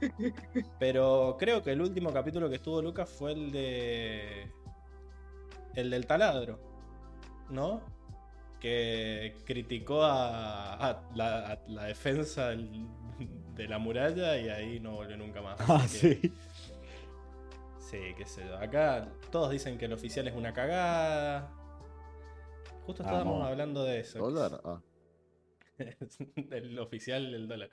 [0.78, 4.50] Pero creo que el último capítulo que estuvo Lucas fue el de.
[5.74, 6.58] El del taladro.
[7.50, 7.80] ¿No?
[8.60, 12.86] Que criticó a, a la, a la defensa del-
[13.54, 15.56] de la muralla y ahí no volvió nunca más.
[15.60, 16.32] Ah, que- sí.
[17.90, 18.56] Sí, qué sé yo.
[18.58, 21.52] Acá todos dicen que el oficial es una cagada.
[22.84, 23.48] Justo estábamos Vamos.
[23.48, 24.18] hablando de eso.
[24.18, 24.60] ¿Dólar?
[24.64, 24.80] Ah.
[26.50, 27.70] el oficial del dólar.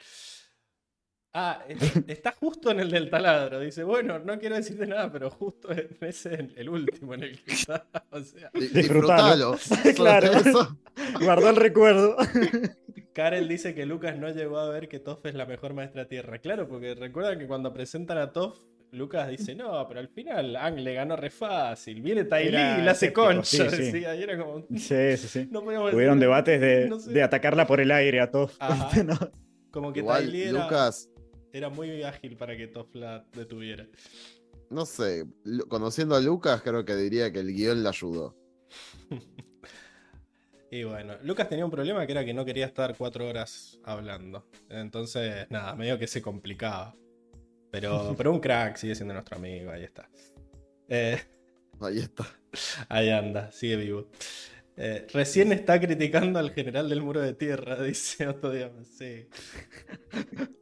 [1.36, 3.60] Ah, es- está justo en el del taladro.
[3.60, 7.44] Dice, bueno, no quiero decirte nada, pero justo en ese es el último en el
[7.44, 7.88] que está.
[8.12, 9.56] O sea, Disfrutalo.
[9.96, 10.30] Claro.
[11.20, 12.16] Guardó el recuerdo.
[13.14, 16.38] Karel dice que Lucas no llegó a ver que Toff es la mejor maestra tierra.
[16.38, 18.60] Claro, porque recuerdan que cuando presentan a Toff,
[18.94, 22.02] Lucas dice, no, pero al final Ang le ganó re fácil.
[22.02, 23.70] Viene Lee y la hace concha.
[23.70, 23.92] sí, sí.
[23.92, 25.48] decía, y era como, Sí, sí, sí.
[25.52, 27.12] no podíamos Hubieron decir- debates de, no sé.
[27.12, 28.56] de atacarla por el aire a todos.
[28.60, 29.04] Ajá.
[29.04, 29.18] ¿no?
[29.72, 31.10] Como que Igual, Lee era, Lucas,
[31.52, 33.88] era muy ágil para que Toff la detuviera.
[34.70, 35.26] no sé,
[35.68, 38.36] conociendo a Lucas, creo que diría que el guion le ayudó.
[40.72, 44.48] Y bueno, Lucas tenía un problema que era que no quería estar cuatro horas hablando.
[44.70, 46.96] Entonces, nada, medio que se complicaba.
[47.74, 50.08] Pero, pero un crack, sigue siendo nuestro amigo, ahí está.
[50.88, 51.18] Eh,
[51.82, 52.24] Ahí está.
[52.88, 54.12] ahí anda, sigue vivo.
[54.78, 59.28] Eh, recién está criticando al general del muro de tierra, dice Otto Diamond, sí.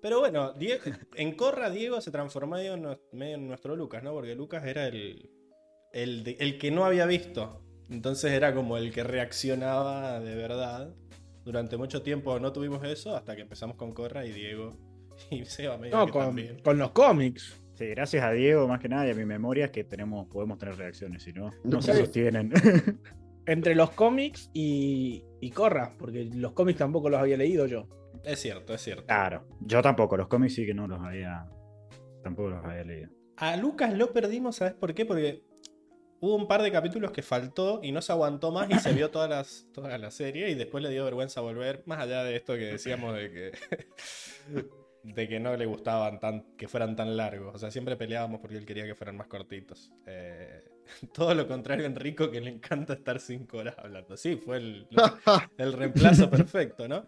[0.01, 0.55] Pero bueno,
[1.15, 4.13] en Corra Diego se transformó medio en, medio en nuestro Lucas, ¿no?
[4.13, 5.29] Porque Lucas era el,
[5.91, 7.61] el, el que no había visto.
[7.89, 10.95] Entonces era como el que reaccionaba de verdad.
[11.43, 14.77] Durante mucho tiempo no tuvimos eso hasta que empezamos con Corra y Diego.
[15.29, 16.59] Y Seba medio No, que con, también.
[16.63, 17.61] con los cómics.
[17.73, 20.57] Sí, gracias a Diego, más que nada, y a mi memoria, es que tenemos, podemos
[20.57, 22.51] tener reacciones, si no, no se sostienen.
[23.47, 27.87] Entre los cómics y, y Corra, porque los cómics tampoco los había leído yo.
[28.23, 29.05] Es cierto, es cierto.
[29.05, 31.47] claro, yo tampoco, los cómics sí que no los había,
[32.23, 33.09] tampoco los había leído.
[33.37, 35.05] A Lucas lo perdimos, ¿sabes por qué?
[35.07, 35.43] Porque
[36.19, 39.09] hubo un par de capítulos que faltó y no se aguantó más y se vio
[39.09, 42.53] todas las, toda la serie y después le dio vergüenza volver, más allá de esto
[42.53, 43.51] que decíamos de que,
[45.03, 47.55] de que no le gustaban tan, que fueran tan largos.
[47.55, 49.91] O sea, siempre peleábamos porque él quería que fueran más cortitos.
[50.05, 50.63] Eh,
[51.13, 54.15] todo lo contrario a Enrico, que le encanta estar cinco horas hablando.
[54.17, 54.87] Sí, fue el,
[55.57, 57.07] el reemplazo perfecto, ¿no?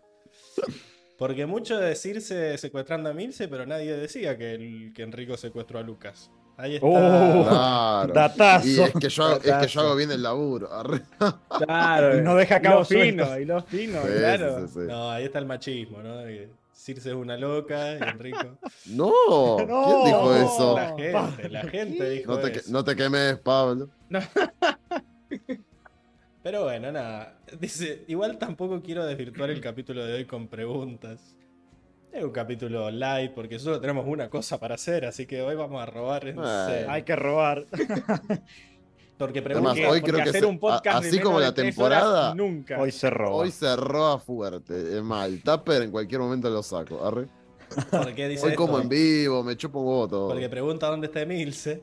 [1.17, 5.79] Porque mucho de decirse secuestrando a Milce, pero nadie decía que, el- que Enrico secuestró
[5.79, 6.31] a Lucas.
[6.57, 6.85] Ahí está.
[6.87, 7.43] Oh.
[8.03, 8.13] Claro.
[8.13, 8.67] Datazo.
[8.67, 10.69] Y es que, yo hago, es que yo hago bien el laburo.
[11.65, 12.17] Claro.
[12.17, 13.39] Y no deja y cabos los finos, sueltos.
[13.41, 14.59] y los finos, Sí, claro.
[14.59, 14.87] sí, sí, sí.
[14.87, 16.19] No, ahí está el machismo, ¿no?
[16.73, 18.57] Circe es una loca y Enrico.
[18.87, 19.11] No,
[19.57, 20.35] ¿quién No, dijo no.
[20.35, 20.75] eso?
[20.75, 22.71] La gente, la gente dijo No te, eso.
[22.71, 23.89] no te quemes, Pablo.
[26.43, 27.37] Pero bueno, nada.
[27.59, 31.37] Dice, igual tampoco quiero desvirtuar el capítulo de hoy con preguntas.
[32.11, 35.81] Es un capítulo light porque solo tenemos una cosa para hacer, así que hoy vamos
[35.81, 36.37] a robar en.
[36.39, 37.65] Hay que robar.
[39.17, 41.53] Porque Además, pregunté, hoy Porque creo que hacer se- un podcast así como de la
[41.53, 42.79] temporada, nunca.
[42.79, 43.35] Hoy se roba.
[43.35, 44.97] Hoy se roba fuerte.
[44.97, 47.05] Es más, el tupper en cualquier momento lo saco.
[47.05, 47.27] Arre.
[47.89, 48.61] ¿por qué dice Hoy esto?
[48.65, 50.27] como en vivo, me chupo un voto.
[50.29, 51.81] Porque pregunta dónde está Emilce.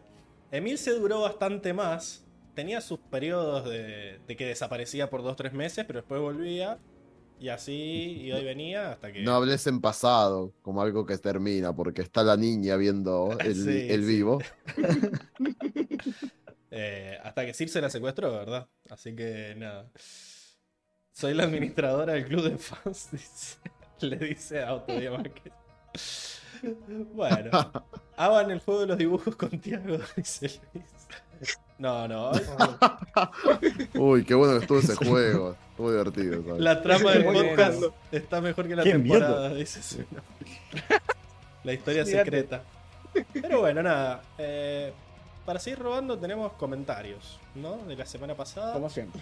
[0.50, 2.24] Emilce duró bastante más.
[2.54, 6.78] Tenía sus periodos de, de que desaparecía por 2-3 meses, pero después volvía.
[7.40, 7.72] Y así
[8.22, 9.22] y venía hasta que.
[9.22, 13.86] No hables en pasado como algo que termina, porque está la niña viendo el, Sí,
[13.88, 14.22] el sí.
[16.70, 18.68] eh, hasta que Circe la secuestró, ¿verdad?
[18.88, 19.90] Así que nada.
[21.12, 23.58] Soy la administradora del club de fans, dice.
[24.00, 25.52] Le dice a Autodiamaque.
[27.14, 27.50] Bueno,
[28.16, 30.86] hagan el juego de los dibujos con Tiago, dice Luis.
[31.78, 32.32] No, no.
[33.94, 35.56] Uy, qué bueno que estuvo ese juego.
[35.70, 36.42] Estuvo divertido.
[36.44, 36.60] ¿sabes?
[36.60, 40.22] La trama del podcast está mejor que la ¿Quién temporada, dice Zuno.
[41.64, 42.62] La historia secreta.
[43.32, 44.22] Pero bueno, nada.
[44.36, 44.92] eh,
[45.50, 47.78] para seguir robando tenemos comentarios, ¿no?
[47.78, 48.72] De la semana pasada.
[48.72, 49.20] Como siempre.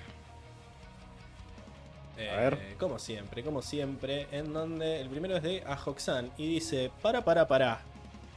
[2.19, 2.77] Eh, A ver.
[2.79, 4.27] Como siempre, como siempre.
[4.31, 7.81] En donde el primero es de Ajoxan y dice: Para, para, para.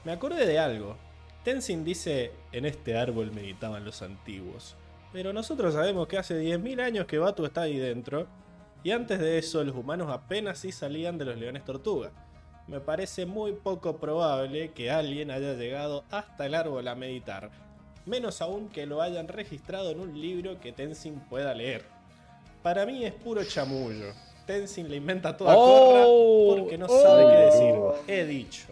[0.05, 0.95] Me acordé de algo.
[1.43, 4.77] Tenzin dice: En este árbol meditaban los antiguos.
[5.11, 8.25] Pero nosotros sabemos que hace 10.000 años que Batu está ahí dentro.
[8.85, 12.11] Y antes de eso, los humanos apenas sí salían de los leones tortuga.
[12.67, 17.51] Me parece muy poco probable que alguien haya llegado hasta el árbol a meditar.
[18.05, 21.83] Menos aún que lo hayan registrado en un libro que Tenzin pueda leer.
[22.63, 24.11] Para mí es puro chamullo.
[24.45, 27.01] Tenzin le inventa toda Oh, corra porque no oh.
[27.01, 27.75] sabe qué decir.
[28.07, 28.67] He dicho.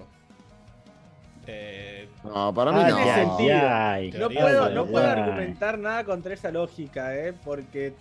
[1.47, 3.15] Eh, No, para mí Ay, no.
[3.37, 3.59] sentido.
[3.69, 4.11] ay.
[4.11, 7.33] No puedo, no argumentar nada contra esa lógica, ¿eh?
[7.45, 7.93] Porque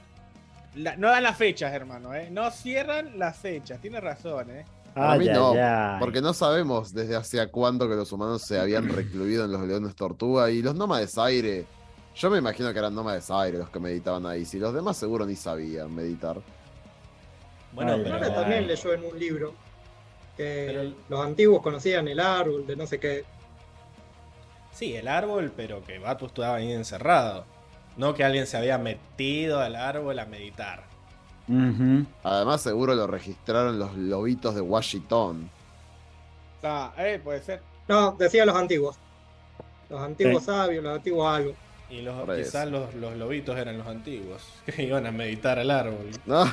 [0.74, 2.28] la- no dan las fechas, hermano, ¿eh?
[2.30, 4.64] No cierran las fechas, tiene razón, ¿eh?
[4.95, 5.55] Para Ay, mí no,
[6.01, 9.95] porque no sabemos desde hacia cuándo que los humanos se habían recluido en los leones
[9.95, 11.66] tortuga y los nómades aire.
[12.16, 14.45] Yo me imagino que eran nómades aire los que meditaban ahí.
[14.45, 16.45] Si los demás seguro ni sabían meditar.
[17.72, 18.32] bueno, Ay, pero.
[18.32, 19.55] También leyó en un libro
[20.36, 23.24] que Pero los antiguos conocían el árbol de no sé qué.
[24.72, 27.47] Sí, el árbol, pero que Batu estaba ahí encerrado.
[27.97, 30.88] No que alguien se había metido al árbol a meditar.
[32.22, 35.49] Además, seguro lo registraron los lobitos de Washington.
[36.62, 37.61] Ah, eh, puede ser.
[37.88, 38.96] No, decía los antiguos.
[39.88, 40.46] Los antiguos Sí.
[40.46, 41.53] sabios, los antiguos algo.
[41.90, 42.70] Y los, Por quizás eso.
[42.70, 46.11] los, los lobitos eran los antiguos, que iban a meditar al árbol.
[46.26, 46.44] ¿no?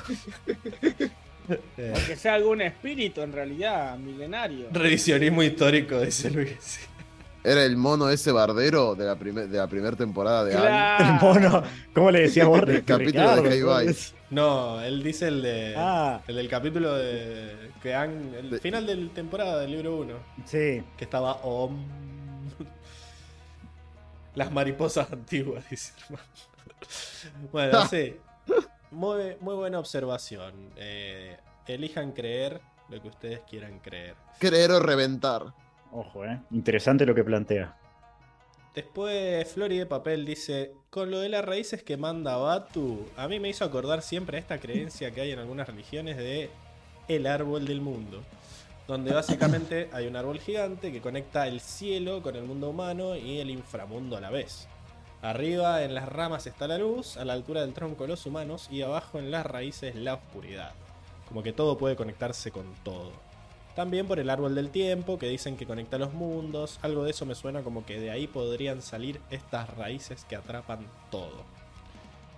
[1.77, 4.67] Eh, O que sea algún espíritu en realidad, milenario.
[4.71, 6.79] revisionismo histórico, dice Luis.
[7.43, 10.63] Era el mono ese bardero de la, primer- de la primera temporada de Anne.
[10.63, 11.19] El Claro.
[11.21, 12.61] mono, ¿cómo le decía vos?
[12.67, 13.95] El capítulo de K-Bye.
[14.35, 15.73] No, él dice el de.
[15.77, 17.71] Ah, El del capítulo de.
[17.81, 18.33] que han.
[18.35, 20.13] El De- final de la temporada del libro 1.
[20.45, 20.83] sí.
[20.97, 21.85] Que estaba Om.
[24.35, 26.23] Las mariposas antiguas, dice hermano.
[27.51, 28.17] Bueno, sí.
[28.91, 30.71] muy, muy buena observación.
[30.75, 32.59] Eh, elijan creer
[32.89, 34.15] lo que ustedes quieran creer.
[34.39, 35.43] Creer o reventar.
[35.91, 36.39] Ojo, eh.
[36.51, 37.75] Interesante lo que plantea.
[38.75, 43.39] Después Flori de Papel dice, con lo de las raíces que manda Batu, a mí
[43.39, 46.49] me hizo acordar siempre a esta creencia que hay en algunas religiones de
[47.07, 48.21] el árbol del mundo,
[48.85, 53.39] donde básicamente hay un árbol gigante que conecta el cielo con el mundo humano y
[53.39, 54.67] el inframundo a la vez.
[55.21, 58.81] Arriba en las ramas está la luz, a la altura del tronco los humanos y
[58.81, 60.73] abajo en las raíces la oscuridad.
[61.29, 63.13] Como que todo puede conectarse con todo.
[63.75, 66.79] También por el árbol del tiempo, que dicen que conecta los mundos.
[66.81, 70.79] Algo de eso me suena como que de ahí podrían salir estas raíces que atrapan
[71.11, 71.43] todo.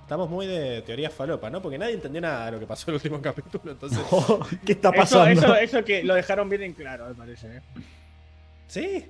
[0.02, 1.62] Estamos muy de teoría falopa, ¿no?
[1.62, 3.72] Porque nadie entendió nada de lo que pasó en el último capítulo.
[3.72, 4.00] Entonces,
[4.66, 5.30] ¿Qué está Eso, pasando?
[5.32, 7.58] eso, eso que lo dejaron bien en claro, me parece.
[7.58, 7.62] ¿eh?
[8.68, 9.06] ¿sí?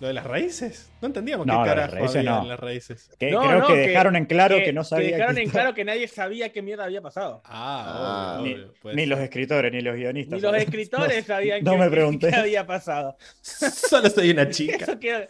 [0.00, 0.90] ¿Lo de las raíces?
[1.00, 2.42] No entendíamos No, qué carajo raíces había no.
[2.42, 3.10] en las raíces.
[3.18, 5.46] Que No, creo no, que dejaron en claro que, no que sabía dejaron que en
[5.46, 7.42] estaba- claro que nadie sabía qué mierda había pasado.
[7.44, 8.40] Ah, Ah.
[8.40, 10.34] obvio, Ni, los escritores, ni los guionistas.
[10.36, 12.28] Ni los escritores No, sabían no qué, me qué- pregunté.
[12.30, 13.16] qué había pasado.
[13.40, 14.76] Solo soy una chica.
[14.76, 15.20] Eso quedó,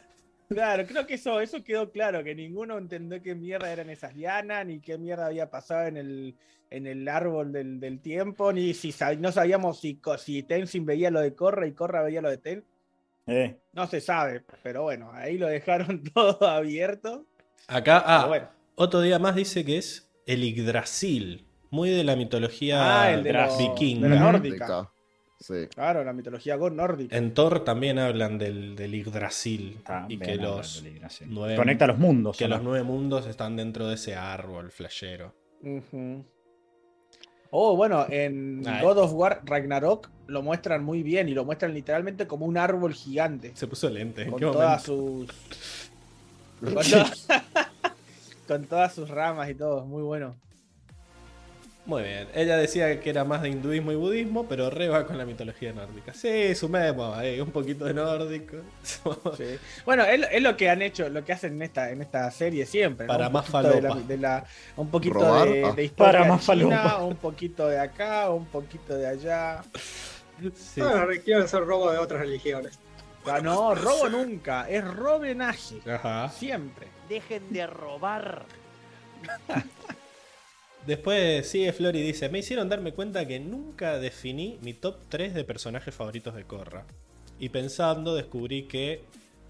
[0.48, 4.64] claro, creo que eso, eso quedó claro, que ninguno entendió qué mierda eran esas lianas,
[4.66, 6.34] ni qué mierda había pasado en el,
[6.70, 11.10] en el árbol del, del tiempo, ni si sab- no sabíamos si, si Tenzin veía
[11.10, 12.64] lo de Korra y Korra veía lo de Ten.
[13.26, 17.26] Eh, No se sabe, pero bueno, ahí lo dejaron todo abierto.
[17.66, 18.48] Acá, ah, bueno.
[18.74, 21.46] otro día más dice que es el Yggdrasil.
[21.70, 24.08] Muy de la mitología Ah, el de los- vikinga.
[24.08, 24.90] de la nórdica.
[25.40, 25.66] Sí.
[25.74, 27.16] Claro, la mitología nórdica.
[27.16, 29.82] En Thor también hablan del, del Yggdrasil.
[29.84, 30.84] también y que los,
[31.26, 32.36] nueve- Conecta los mundos.
[32.36, 35.34] que los nueve mundos están dentro de ese árbol flashero.
[35.62, 36.24] Ujú.
[37.56, 41.72] Oh, bueno, en Ah, God of War Ragnarok lo muestran muy bien y lo muestran
[41.72, 43.52] literalmente como un árbol gigante.
[43.54, 44.22] Se puso lente.
[44.22, 45.32] ¿En Con todas momento?
[46.60, 46.74] sus.
[48.48, 50.34] Con todas sus ramas y todo, muy bueno.
[51.86, 52.28] Muy bien.
[52.34, 55.70] Ella decía que era más de hinduismo y budismo, pero re va con la mitología
[55.74, 56.14] nórdica.
[56.14, 58.56] Sí, sumemos ahí un poquito de nórdico.
[59.36, 59.58] Sí.
[59.84, 62.64] Bueno, es, es lo que han hecho, lo que hacen en esta, en esta serie
[62.64, 63.06] siempre.
[63.06, 63.12] ¿no?
[63.12, 64.08] Para Un más poquito de la- falopa.
[64.08, 64.44] de la-
[64.76, 65.48] un poquito ¿Robar?
[65.48, 65.72] de, Ah.
[65.72, 67.04] de historia Para más china, falopa.
[67.04, 69.62] un poquito de acá, un poquito de allá.
[70.56, 70.80] Sí.
[70.80, 72.78] Ah, quieren hacer robo de otras religiones.
[73.26, 75.80] Ah, no, robo nunca, es robenaje.
[75.90, 76.28] Ajá.
[76.30, 76.88] Siempre.
[77.10, 78.46] Dejen de robar.
[80.86, 85.34] Después sigue Flor y dice: Me hicieron darme cuenta que nunca definí mi top 3
[85.34, 86.84] de personajes favoritos de Korra.
[87.38, 89.02] Y pensando, descubrí que,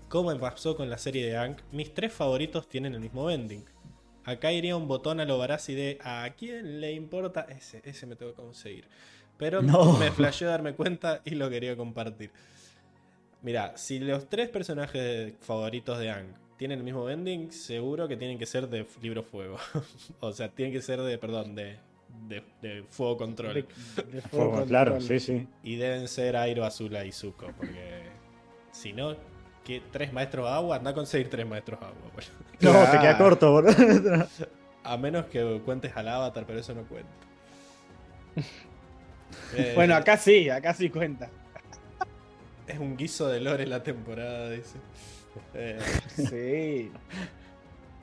[0.08, 3.64] como me pasó con la serie de Aang, mis tres favoritos tienen el mismo ending.
[4.24, 7.46] Acá iría un botón a lo Barassi de ¿A quién le importa?
[7.48, 8.86] Ese, ese me tengo que conseguir.
[9.36, 9.92] Pero No.
[9.98, 12.30] me flasheó darme cuenta y lo quería compartir.
[13.42, 18.38] Mira, si los tres personajes favoritos de Aang tienen el mismo ending, seguro que tienen
[18.38, 19.56] que ser de Libro Fuego.
[20.20, 21.76] o sea, tienen que ser de, perdón, de,
[22.28, 23.54] de, de Fuego Control.
[23.54, 25.46] De- de Fuego, fuego claro, sí, sí.
[25.62, 27.48] Y deben ser Airo, Azula y Zuko.
[27.56, 28.02] Porque
[28.72, 29.16] si no,
[29.64, 30.76] ¿qué, ¿tres maestros agua?
[30.76, 31.96] Anda a conseguir tres maestros agua.
[32.12, 32.30] boludo.
[32.60, 34.26] No, te queda corto, boludo.
[34.84, 37.08] A menos que cuentes al avatar, pero eso no cuenta.
[39.56, 41.30] Eh, Bueno, acá sí, acá sí cuenta.
[42.66, 44.76] Es un guiso de lore la temporada, dice.
[45.54, 45.78] Eh,
[46.08, 46.90] Sí.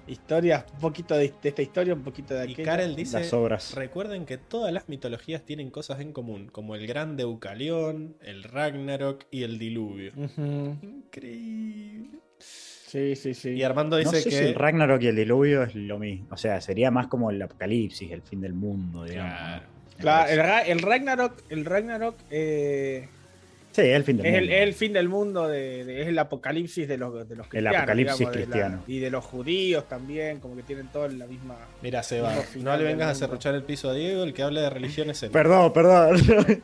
[0.07, 2.71] Historias, un poquito de, de esta historia, un poquito de y aquella.
[2.71, 3.73] Karel dice: Las obras.
[3.75, 9.25] Recuerden que todas las mitologías tienen cosas en común, como el gran Deucalión, el Ragnarok
[9.29, 10.11] y el diluvio.
[10.81, 12.19] Increíble.
[12.39, 13.51] Sí, sí, sí.
[13.51, 14.35] Y Armando No dice sé que.
[14.35, 16.27] si el Ragnarok y el diluvio es lo mismo.
[16.31, 19.33] O sea, sería más como el apocalipsis, el fin del mundo, digamos.
[19.97, 20.35] Claro.
[20.35, 20.59] ¿no?
[20.65, 23.07] El Ragnarok, el Ragnarok eh,
[23.71, 24.53] Sí, es el fin del es, el, mundo.
[24.55, 27.77] es el fin del mundo, de, de- es el apocalipsis de los, de los cristianos.
[27.79, 28.83] apocalipsis digamos, de la- cristiano.
[28.87, 31.55] y de los judíos también, como que tienen toda la misma.
[31.81, 34.69] Mira, Seba, no le vengas a cerruchar el piso a Diego, el que hable de
[34.69, 35.31] religión es él.
[35.31, 36.17] Perdón, perdón.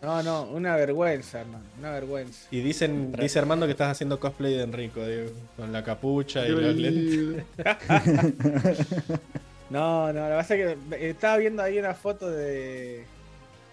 [0.00, 2.46] No, no, una vergüenza, hermano, una vergüenza.
[2.52, 6.50] Y dicen, dice Armando que estás haciendo cosplay de Enrico, Diego, con la capucha y
[6.50, 7.44] los lentes.
[9.70, 13.04] No, no, la verdad es que estaba viendo ahí una foto de,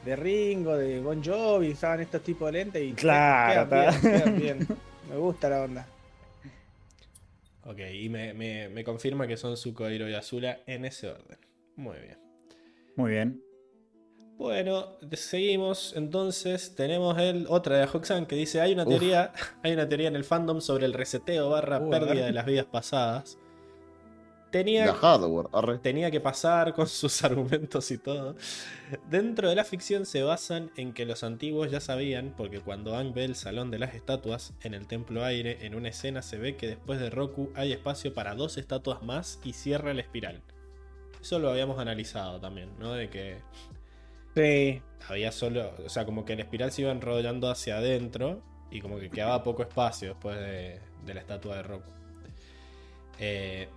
[0.05, 4.09] de Ringo, de Bon Jovi, usaban estos tipos de lentes y Claro, quedan está.
[4.09, 4.67] bien, quedan bien.
[5.09, 5.87] Me gusta la onda.
[7.65, 11.39] Ok, y me, me- me confirma que son Zuko, Airo y Azula en ese orden.
[11.75, 12.17] Muy bien.
[12.95, 13.41] Muy bien.
[14.37, 15.93] Bueno, seguimos.
[15.95, 18.89] Entonces tenemos el otra de Hoxan que dice: hay una Uf.
[18.89, 19.31] teoría,
[19.63, 22.65] hay una teoría en el fandom sobre el reseteo barra Uh, pérdida de las vidas
[22.65, 23.37] pasadas.
[24.55, 25.79] Tenía, La hardware, arre.
[25.79, 28.37] tenía que pasar con sus argumentos y todo.
[29.09, 33.13] Dentro de la ficción se basan en que los antiguos ya sabían, porque cuando Aang
[33.13, 36.55] ve el salón de las estatuas en el templo aire, en una escena se ve
[36.55, 40.41] que después de Roku hay espacio para dos estatuas más y cierra la espiral.
[41.21, 42.93] Eso lo habíamos analizado también, ¿no?
[42.93, 43.39] De que
[44.35, 44.81] Sí.
[45.09, 48.41] había solo, o sea, como que el espiral se iba enrollando hacia adentro
[48.71, 51.91] y como que quedaba poco espacio después de, de la estatua de Roku.
[53.19, 53.67] Eh,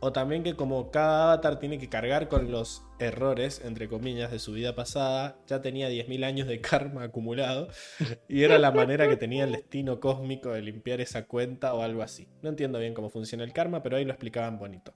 [0.00, 4.38] o también que como cada avatar tiene que cargar con los errores, entre comillas, de
[4.38, 7.68] su vida pasada, ya tenía 10.000 años de karma acumulado
[8.28, 12.02] y era la manera que tenía el destino cósmico de limpiar esa cuenta o algo
[12.02, 12.28] así.
[12.42, 14.94] No entiendo bien cómo funciona el karma, pero ahí lo explicaban bonito.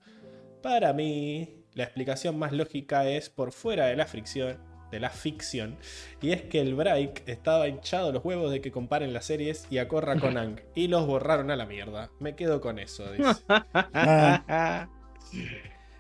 [0.63, 4.59] Para mí, la explicación más lógica es por fuera de la fricción,
[4.95, 5.77] de la ficción,
[6.23, 9.79] y es que el Break estaba hinchado los huevos de que comparen las series y
[9.79, 12.11] a Corra con Ang, y los borraron a la mierda.
[12.21, 13.43] Me quedo con eso, dice.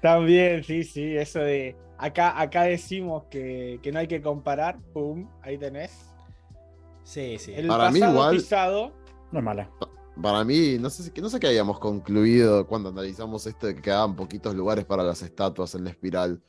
[0.01, 1.77] También, sí, sí, eso de.
[1.97, 4.79] Acá, acá decimos que, que no hay que comparar.
[4.93, 5.93] Pum, ahí tenés.
[7.05, 7.53] Sí, sí.
[7.55, 8.93] El Para mí igual- pisado.
[9.33, 9.71] No es mala.
[10.23, 14.15] Para mí, no sé, no sé qué habíamos concluido cuando analizamos esto de que quedaban
[14.15, 16.41] poquitos lugares para las estatuas en la espiral.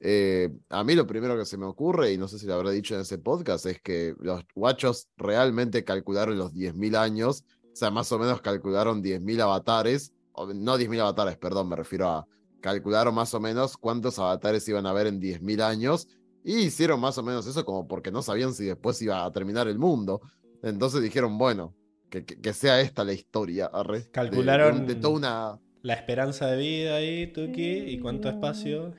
[0.00, 2.70] Eh, a mí lo primero que se me ocurre, y no sé si lo habré
[2.72, 7.90] dicho en ese podcast, es que los guachos realmente calcularon los 10.000 años, o sea,
[7.90, 12.26] más o menos calcularon 10.000 avatares, o no 10.000 avatares, perdón, me refiero a
[12.60, 16.08] calcularon más o menos cuántos avatares iban a haber en 10.000 años,
[16.44, 19.66] y hicieron más o menos eso como porque no sabían si después iba a terminar
[19.68, 20.20] el mundo.
[20.62, 21.74] Entonces dijeron, bueno,
[22.10, 23.66] que, que- que sea esta la historia.
[23.72, 25.60] arre, de- de- Calcularon- De, toda una.
[25.82, 28.92] La esperanza de vida ahí, Tuki, y cuánto espacio.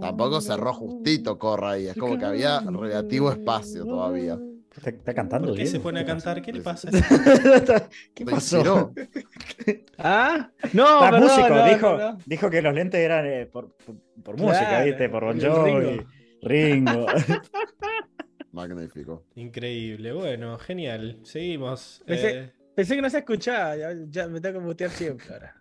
[0.00, 1.86] Tampoco cerró justito Corra ahí.
[1.86, 4.38] Es como que había relativo espacio todavía.
[4.74, 5.48] ¿Está, está cantando?
[5.48, 6.40] ¿Por qué se pone a cantar?
[6.40, 6.88] ¿Qué le pasa?
[8.14, 8.92] ¿Qué pasó?
[9.98, 10.50] ¿Ah?
[10.72, 12.18] No, perdón, músico, no, dijo, no, no.
[12.24, 15.08] dijo que los lentes eran eh, por, por, por música, ¿viste?
[15.10, 16.00] Por Bon Jovi,
[16.40, 17.06] Ringo.
[18.52, 19.24] Magnífico.
[19.36, 21.18] Increíble, bueno, genial.
[21.22, 22.02] Seguimos.
[22.06, 23.76] Pensé- Eh, Pensé que no se escuchaba.
[23.76, 25.54] Ya, ya me tengo que mutear siempre ahora.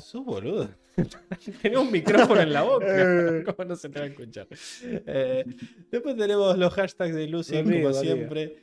[0.00, 0.68] Sos boludo.
[1.62, 2.86] Tenés un micrófono en la boca.
[2.88, 3.42] Eh.
[3.46, 4.46] ¿Cómo no se te va a escuchar?
[4.82, 5.44] Eh,
[5.90, 8.56] después tenemos los hashtags de Lucy, olvido, como siempre.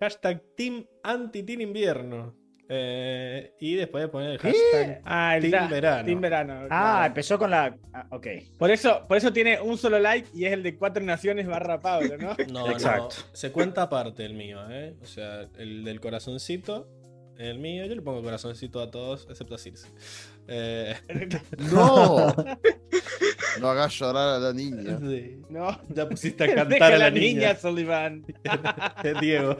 [0.00, 2.34] Hashtag Team Anti-Team Invierno.
[2.68, 6.04] Eh, y después de poner el hashtag Ah, el Team Verano.
[6.04, 6.54] Team Verano.
[6.64, 7.06] Ah, claro.
[7.06, 7.76] empezó con la.
[7.92, 8.26] ah, ok.
[8.58, 11.80] Por eso, por eso tiene un solo like y es el de Cuatro Naciones barra
[11.80, 12.34] Pablo, ¿no?
[12.52, 13.14] No, Exacto.
[13.18, 14.96] no, se cuenta aparte el mío, ¿eh?
[15.00, 16.88] O sea, el del corazoncito,
[17.38, 19.88] el mío, yo le pongo corazoncito a todos, excepto a Circe.
[20.48, 20.94] Eh,
[21.72, 22.34] ¡No!
[23.60, 24.98] No hagas llorar a la niña.
[25.00, 25.40] sí.
[25.48, 25.80] No.
[25.88, 28.22] Ya pusiste a Deja cantar a la niña, Sullivan.
[29.18, 29.56] Diego.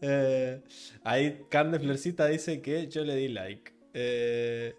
[0.00, 0.60] Eh,
[1.04, 3.72] ahí Cande Florcita dice que yo le di like.
[3.92, 4.74] Eh,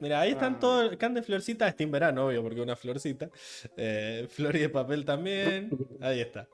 [0.00, 0.58] mira, ahí están Ah.
[0.60, 0.96] todos.
[0.96, 3.28] Cande Florcita es Team Verano, obvio, porque es una florcita.
[3.76, 5.68] Eh, Flor y de papel también.
[6.00, 6.48] Ahí está.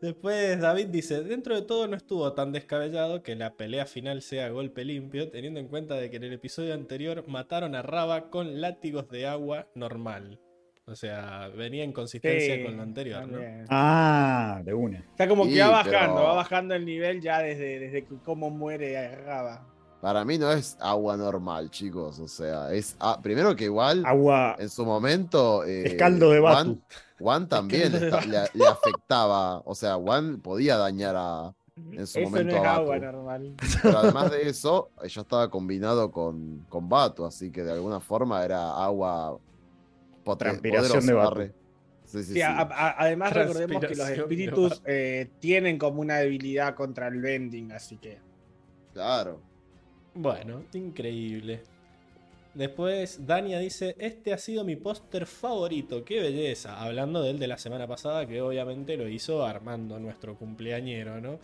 [0.00, 4.48] Después David dice, dentro de todo no estuvo tan descabellado que la pelea final sea
[4.50, 8.60] golpe limpio, teniendo en cuenta de que en el episodio anterior mataron a Raba con
[8.60, 10.40] látigos de agua normal.
[10.84, 13.38] O sea, venía en consistencia Sí, con lo anterior, ¿no?
[13.68, 14.98] Ah, de una.
[14.98, 18.16] Está como Sí, que va bajando, pero- va bajando el nivel ya desde, desde que
[18.24, 19.71] cómo muere Raba.
[20.02, 22.18] Para mí no es agua normal, chicos.
[22.18, 22.96] O sea, es.
[22.98, 24.56] ah, primero que igual, Agua.
[24.58, 25.62] en su momento.
[25.64, 26.80] eh, Es caldo de Juan- Batu.
[27.20, 28.10] Juan también le,
[28.52, 29.60] le afectaba.
[29.64, 31.54] O sea, Juan podía dañar a.
[31.92, 33.54] En su Eso no momento es a agua normal.
[33.80, 38.44] Pero además de eso, ya estaba combinado con, con Batu, así que de alguna forma
[38.44, 39.38] era agua
[40.36, 41.40] Transpiración de Batu.
[42.04, 42.42] Sí, sí, Sí, sí.
[42.42, 47.70] a- a- además recordemos que los espíritus eh, tienen como una debilidad contra el bending,
[47.72, 48.18] así que.
[48.92, 49.40] Claro.
[50.14, 51.62] Bueno, increíble.
[52.54, 56.82] Después Dania dice, este ha sido mi póster favorito, qué belleza.
[56.82, 61.38] Hablando del de la semana pasada, que obviamente lo hizo Armando, nuestro cumpleañero, ¿no?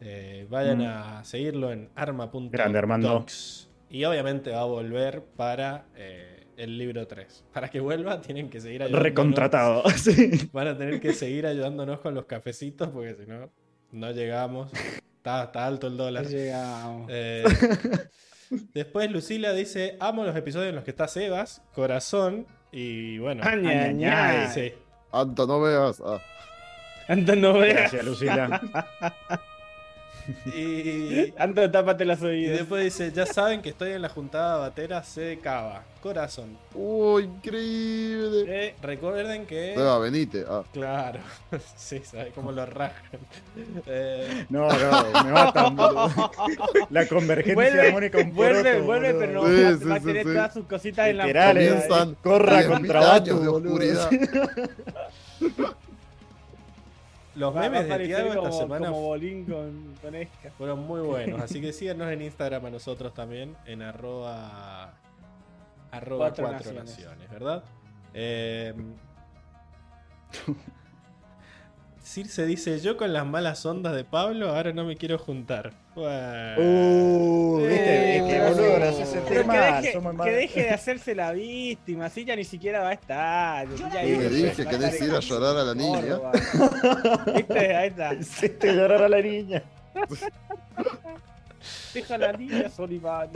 [0.00, 0.86] Eh, vayan Mm.
[0.86, 2.50] a seguirlo en arma.docs.
[2.50, 3.26] Grande, Armando.
[3.90, 7.44] Y obviamente va a volver para eh, el libro 3.
[7.52, 9.02] Para que vuelva tienen que seguir ayudándonos.
[9.02, 9.82] Recontratado.
[9.98, 10.48] Sí.
[10.52, 13.50] Van a tener que seguir ayudándonos con los cafecitos porque si no,
[13.92, 14.72] no llegamos.
[15.24, 16.26] Está, está alto el dólar.
[16.26, 17.06] Llegamos.
[17.08, 17.44] Eh,
[18.74, 23.42] después Lucila dice, amo los episodios en los que está Sebas, corazón y bueno.
[23.42, 24.50] Aña, aña.
[24.50, 24.74] Sí.
[25.12, 26.02] Anto, no veas.
[26.04, 26.20] Ah,
[27.08, 27.90] Anton, no veas.
[27.90, 28.60] Gracias, Lucila.
[30.54, 32.58] Y, Anton, tápate las y oídos.
[32.58, 35.82] después dice, ya saben que estoy en la juntada batera C de Cava.
[36.02, 36.56] Corazón.
[36.74, 38.44] ¡Uh, increíble!
[38.46, 39.74] Eh, recuerden que...
[40.02, 40.44] Venite.
[40.48, 41.20] Ah, Claro.
[41.76, 43.18] sí, sabe cómo lo rajan.
[43.86, 46.30] Eh, No, no, me matan, boludo.
[46.90, 49.20] La convergencia Vuelve, armónica un vuelve, poroto, vuelve, boludo.
[49.20, 50.32] pero no Sí, va, sí, va a tener sí.
[50.34, 53.68] todas sus cositas en la Literal, eh, corra 10.000 contra Batu, de boludo.
[53.68, 54.10] oscuridad.
[57.36, 60.50] Los Va, va a memes de Tiago esta como, semana como bolín con, con Esca.
[60.58, 64.94] Fueron muy buenos, así que síganos en Instagram a nosotros también, en arroba
[65.90, 66.90] Arroba Cuatro cuatro, Naciones.
[66.90, 67.30] naciones.
[67.30, 67.64] ¿verdad?
[68.14, 68.74] Eh,
[72.02, 75.72] Circe dice, yo con las malas ondas de Pablo ahora no me quiero juntar.
[75.94, 76.54] Bueno.
[76.58, 80.30] Uh, viste, Eh, es que boludo, hace sentir Pero que deje, somos que mal.
[80.34, 83.68] deje de hacerse la víctima, así ya ni siquiera va a estar.
[83.92, 86.18] ya Y dijo le que dije, ¿querés ir a llorar a la niña?
[87.36, 87.76] ¿Viste?
[87.76, 88.14] Ahí está.
[88.20, 89.62] Hiciste llorar a la niña.
[91.94, 93.30] Deja a la niña, Solivan.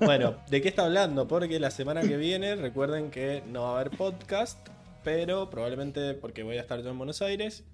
[0.00, 1.28] Bueno, ¿de qué está hablando?
[1.28, 4.58] Porque la semana que viene, recuerden que no va a haber podcast,
[5.04, 7.64] pero probablemente porque voy a estar yo en Buenos Aires.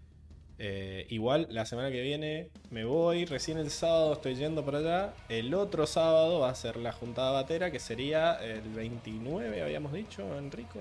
[0.61, 5.15] Eh, igual la semana que viene me voy, recién el sábado estoy yendo por allá.
[5.29, 10.23] El otro sábado va a ser la juntada batera, que sería el 29, habíamos dicho,
[10.37, 10.81] Enrico.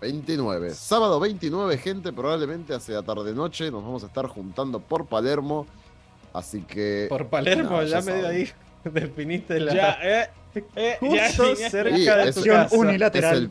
[0.00, 0.70] 29.
[0.74, 5.66] Sábado 29, gente, probablemente hacia tarde-noche nos vamos a estar juntando por Palermo.
[6.32, 7.06] Así que.
[7.08, 8.48] Por Palermo, nada, ya, ya medio ahí
[8.84, 9.74] definiste la.
[9.74, 10.30] Ya, eh,
[10.76, 12.66] eh, Justo ya, cerca Sí, de es tu Acción casa.
[12.74, 13.50] Es unilateral.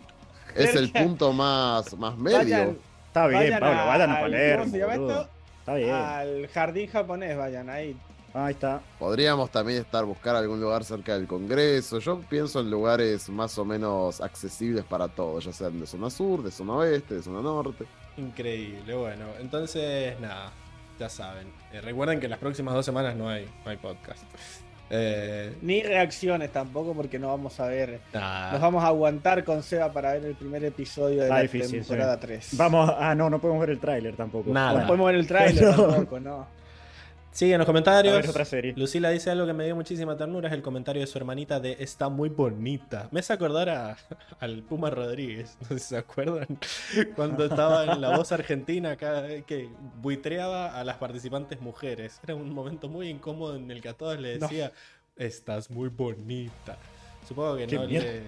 [0.56, 2.38] el, es el punto más, más medio.
[2.38, 5.28] Vayan, Está bien, vayan Pablo, vayan a al- Palermo.
[5.66, 5.96] Está bien.
[5.96, 7.98] Al jardín japonés, vayan ahí.
[8.36, 8.84] Ahí está.
[9.00, 11.98] Podríamos también estar buscar algún lugar cerca del Congreso.
[11.98, 16.44] Yo pienso en lugares más o menos accesibles para todos, ya sean de zona sur,
[16.44, 17.86] de zona oeste, de zona norte.
[18.18, 19.26] Increíble, bueno.
[19.40, 20.52] Entonces, nada,
[21.00, 21.48] ya saben.
[21.74, 24.22] Eh, recuerden que las próximas dos semanas no hay, no hay podcast.
[24.90, 28.00] Eh, Ni reacciones tampoco, porque no vamos a ver.
[28.14, 31.80] Nos vamos a aguantar con Seba para ver el primer episodio de Está la difícil,
[31.80, 32.20] temporada sí.
[32.22, 32.50] 3.
[32.58, 34.52] Vamos, ah, no, no podemos ver el tráiler tampoco.
[34.52, 34.82] Nada.
[34.82, 36.48] No podemos ver el tráiler tampoco, no.
[37.36, 38.16] Sigue en los A comentarios.
[38.16, 38.74] ver otra serie.
[38.78, 41.76] Lucila dice algo que me dio muchísima ternura, es el comentario de su hermanita de
[41.80, 43.10] está muy bonita.
[43.12, 43.98] Me hace acordar a-
[44.40, 46.48] al Puma Rodríguez, no sé si se acuerdan,
[47.18, 49.68] cuando estaba en la voz argentina acá, eh, que
[50.02, 52.22] buitreaba a las participantes mujeres.
[52.24, 54.48] Era un momento muy incómodo en el que a todos le No.
[54.48, 54.72] decía,
[55.18, 56.78] estás muy bonita.
[57.28, 58.22] Supongo que no, le-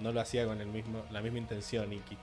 [0.00, 2.16] no lo hacía con el mismo, la misma intención, Iki.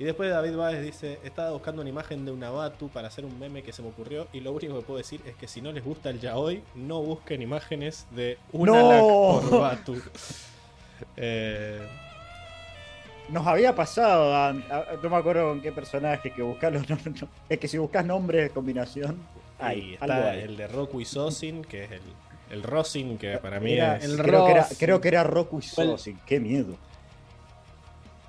[0.00, 3.36] Y después David Báez dice, estaba buscando una imagen de una Batu para hacer un
[3.38, 5.72] meme que se me ocurrió y lo único que puedo decir es que si no
[5.72, 9.40] les gusta el yaoi, no busquen imágenes de una ¡No!
[9.48, 9.96] Por Batu.
[11.16, 11.78] Eh,
[13.28, 16.80] Nos había pasado, a- a- no me acuerdo con qué personaje, que buscarlo.
[16.88, 17.28] no, no.
[17.48, 19.16] Es que si buscas nombres de combinación,
[19.60, 22.00] hay, está el de Roku y Sosin, que es el,
[22.50, 24.04] el Rosin, que para mí Era- es...
[24.04, 25.62] el creo, que era, creo que era Roku y.
[25.62, 26.18] Sosin.
[26.26, 26.74] Qué miedo.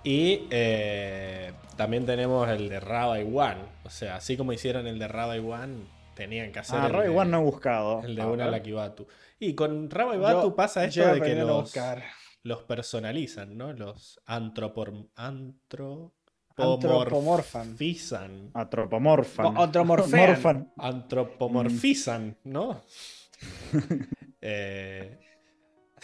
[0.04, 3.58] Y eh, también tenemos el de Raba y One.
[3.84, 5.84] O sea, así como hicieron el de Raba y One,
[6.16, 8.02] tenían que hacer Ah, de, One no he buscado.
[8.04, 8.50] el de una.
[8.50, 9.08] Lakibatu.
[9.40, 11.36] Y con Raba y Batu pasa esto de que
[12.44, 13.74] los, personalizan, ¿no?
[13.74, 16.12] Los antropor, Antropomorfan.
[16.58, 18.52] antropomorfizan.
[18.54, 19.54] Antropomorfan.
[19.54, 20.30] Mo- Antromorfean.
[20.30, 20.74] Morfan.
[20.78, 22.82] Antropomorfizan, ¿no?
[24.42, 25.20] Eh,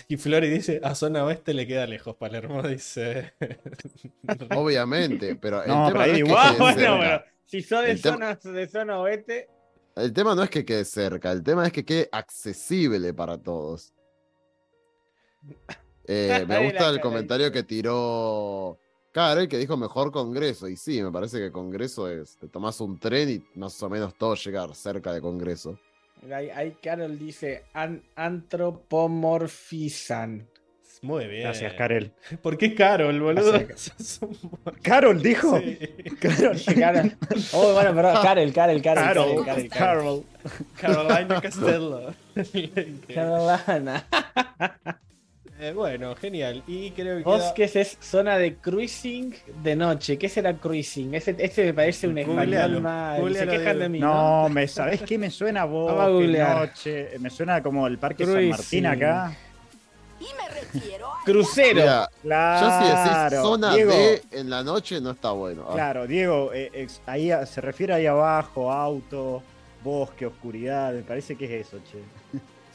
[0.08, 3.34] y Flori dice, a zona oeste le queda lejos, Palermo dice.
[4.56, 6.96] Obviamente, pero el No, tema pero ahí no es que igual, bueno, cerca.
[6.98, 7.22] bueno.
[7.46, 9.50] Si son de El tema- zona, de zona oeste,
[9.96, 13.94] El tema no es que quede cerca, el tema es que quede accesible para todos.
[16.08, 18.78] Eh, me gusta el comentario que tiró
[19.12, 20.68] Karel, que dijo mejor Congreso.
[20.70, 24.14] Y sí, me parece que Congreso es, te tomás un tren y más o menos
[24.16, 25.80] todo llegar cerca de Congreso.
[26.34, 30.48] Ahí, ahí Carol dice an- antropomorfizan.
[31.02, 31.44] Muy bien.
[31.44, 32.14] Gracias, Karel.
[32.42, 33.52] ¿Por qué Carol, boludo?
[33.52, 34.22] Gracias,
[34.82, 35.60] ¿Carol dijo?
[35.60, 35.78] Sí.
[36.20, 36.58] Carol.
[36.80, 37.12] Carol.
[37.54, 38.82] Oh, bueno, perdón, Karel, Carol.
[39.04, 39.70] Karel, Karel, Karel.
[39.70, 40.24] Carol.
[40.80, 42.14] Carolina Castello.
[43.14, 44.08] Carolina.
[45.66, 46.64] Eh, bueno, genial.
[46.68, 47.24] Y creo que.
[47.24, 49.34] queda- Bosques es zona de cruising
[49.64, 50.18] de noche.
[50.18, 51.14] ¿Qué será cruising?
[51.16, 53.16] Ese, ese me parece un español mal.
[53.16, 53.80] Se googlealo, quejan Diego.
[53.80, 54.00] de mí.
[54.00, 54.44] ¿no?
[54.44, 57.10] No, me sabés qué me suena a vos, Vamos a noche.
[57.20, 58.52] Me suena como el Parque Cruising.
[58.54, 59.36] San Martín acá.
[60.20, 61.24] Y me refiero a...
[61.26, 61.82] Crucero.
[61.82, 62.68] Mira, Claro.
[62.68, 63.92] ya si decís zona Diego,
[64.32, 65.66] en la noche no está bueno.
[65.70, 69.44] Ah, Claro, Diego, eh, ahí se refiere ahí abajo, auto,
[69.84, 70.94] bosque, oscuridad.
[70.94, 71.98] Me parece que es eso, che.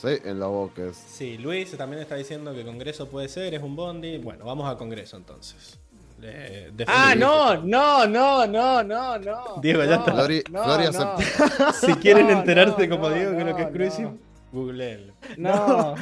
[0.00, 0.96] Sí, en los bosques.
[0.96, 4.18] Sí, Luis también está diciendo que Congreso puede ser, es un bondi.
[4.18, 5.78] Bueno, vamos a Congreso entonces.
[6.22, 9.42] Eh, Ah, no, no, no, no, no, no.
[9.62, 10.14] Diego, ya no, está.
[10.14, 11.72] Flori- no.
[11.72, 14.18] Si quieren No, enterarse no, como no, Diego que lo que es cruising, no.
[14.52, 15.14] googleenlo.
[15.38, 15.94] no.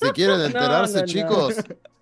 [0.00, 1.06] Si quieren enterarse, no, no.
[1.06, 1.54] chicos,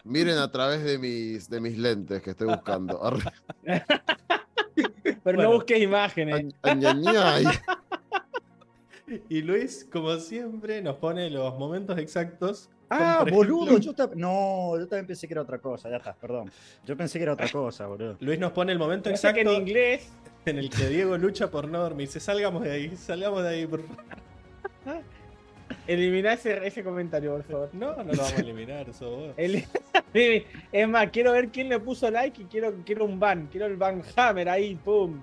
[0.04, 2.98] miren a través de mis, de mis lentes que estoy buscando.
[3.64, 5.42] Pero Bueno.
[5.42, 6.54] no busques imágenes.
[6.62, 7.44] Ay, ay, ay, ay.
[9.28, 12.70] Y Luis, como siempre, nos pone los momentos exactos.
[12.88, 16.14] Ah, boludo, ejemplo, yo tam- No, yo también pensé que era otra cosa, ya está,
[16.14, 16.50] perdón.
[16.86, 18.16] Yo pensé que era otra cosa, boludo.
[18.20, 20.08] Luis nos pone el momento Pasa que exacto en inglés.
[20.46, 22.20] en el que Diego lucha por no dormirse.
[22.20, 24.04] Salgamos de ahí, salgamos de ahí, por favor.
[25.86, 27.70] Elimina ese, ese comentario, por favor.
[27.72, 29.34] No, no lo vamos a eliminar, eso vos.
[29.36, 29.64] El-
[30.72, 33.48] es más, quiero ver quién le puso like y quiero, quiero un ban.
[33.50, 35.20] Quiero el ban hammer ahí, pum.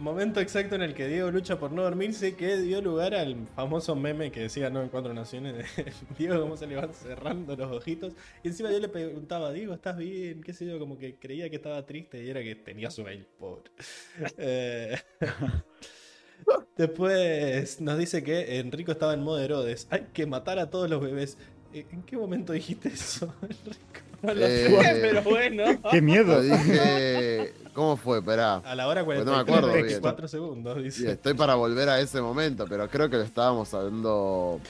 [0.00, 3.94] Momento exacto en el que Diego lucha por no dormirse, que dio lugar al famoso
[3.94, 5.54] meme que decía no en cuatro naciones.
[5.54, 8.14] de Diego, cómo se le van cerrando los ojitos.
[8.42, 10.42] Y encima yo le preguntaba, Diego, ¿estás bien?
[10.42, 10.78] ¿Qué sé yo?
[10.78, 13.70] Como que creía que estaba triste y era que tenía su mail, pobre.
[14.38, 14.96] Eh,
[16.78, 19.86] Después nos dice que Enrico estaba en modo Herodes.
[19.90, 21.36] Hay que matar a todos los bebés.
[21.74, 24.09] Eh, ¿En qué momento dijiste eso, Enrico?
[24.22, 25.64] No lo Eh, sé, pero bueno.
[25.90, 26.34] Qué miedo.
[26.34, 27.54] Lo dije.
[27.74, 28.18] ¿Cómo fue?
[28.18, 28.56] Esperá.
[28.56, 29.86] A la hora Pues no me 43, acuerdo bien.
[29.86, 31.12] 24 segundos, Sí, dice.
[31.12, 34.60] estoy para volver a ese momento, pero creo que lo estábamos hablando.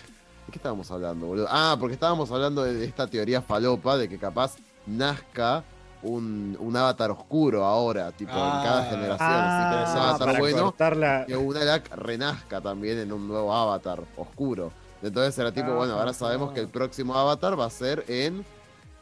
[0.47, 1.47] ¿De qué estábamos hablando, boludo?
[1.51, 4.57] Ah, porque estábamos hablando de esta teoría falopa de que capaz
[4.87, 5.65] nazca
[6.03, 8.91] un, un avatar oscuro ahora, tipo en cada Ah.
[8.91, 9.31] generación.
[9.31, 11.25] Así que ese Ah, avatar para bueno cortarla.
[11.27, 14.73] que Unalak renazca también en un nuevo avatar oscuro.
[15.03, 16.55] Entonces era tipo, Ah, bueno, ahora ah, sabemos ah.
[16.55, 18.45] que el próximo avatar va a ser en.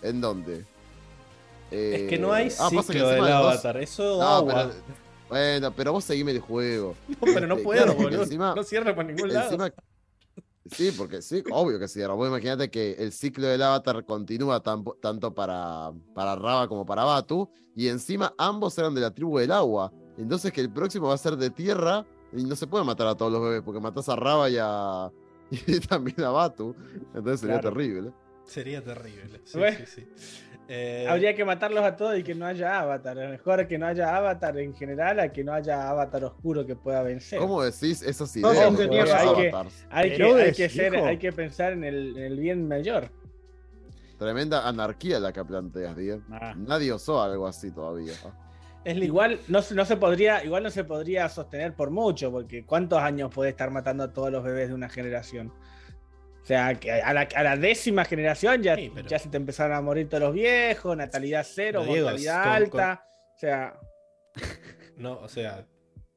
[0.02, 0.64] ¿En dónde?
[1.70, 4.54] Es que Eh, no hay ah, ciclo del avatar, eso No, agua.
[4.70, 4.74] pero,
[5.28, 6.94] bueno, pero vos seguime el juego.
[7.08, 8.22] No, pero no Este, puedo, boludo.
[8.22, 9.46] encima- no cierra por ningún lado.
[9.52, 9.72] Encima,
[10.70, 12.02] sí, porque sí, obvio que sí.
[12.06, 17.04] Vos imagínate que el ciclo del avatar continúa tan- tanto para, para Raba como para
[17.04, 19.92] Batu, y encima ambos eran de la tribu del agua.
[20.16, 23.14] Entonces que el próximo va a ser de tierra, y no se puede matar a
[23.14, 25.10] todos los bebés, porque matás a Raba y a.
[25.50, 26.74] y también a Batu.
[27.14, 27.74] Entonces sería Claro.
[27.76, 28.12] terrible.
[28.48, 29.40] Sería terrible.
[29.44, 29.76] Sí, Bueno.
[29.78, 30.08] sí, sí.
[30.70, 33.16] Eh, Habría que matarlos a todos y que no haya avatar.
[33.16, 37.02] Mejor que no haya avatar en general a que no haya avatar oscuro que pueda
[37.02, 37.38] vencer.
[37.38, 38.76] ¿Cómo decís esas No, ideas?
[38.76, 38.88] de hay
[39.34, 39.52] que-?
[39.90, 41.06] Hay que, Herodes, hay, que ser, hijo.
[41.06, 43.10] hay que pensar en el, en el bien mayor.
[44.18, 46.22] Tremenda anarquía la que planteas, Diego.
[46.30, 46.52] Ah.
[46.56, 48.12] Nadie usó algo así todavía.
[48.84, 52.64] es Igual no, se- no se podría, igual no se podría sostener por mucho, porque
[52.66, 55.52] ¿cuántos años puede estar matando a todos los bebés de una generación?
[56.48, 59.36] O sea, que a la, a la décima generación ya, Sí, pero- ya se te
[59.36, 63.04] empezaron a morir todos los viejos, natalidad cero, Diego, mortalidad con- alta.
[63.34, 63.74] O sea,
[64.96, 65.66] No, o sea,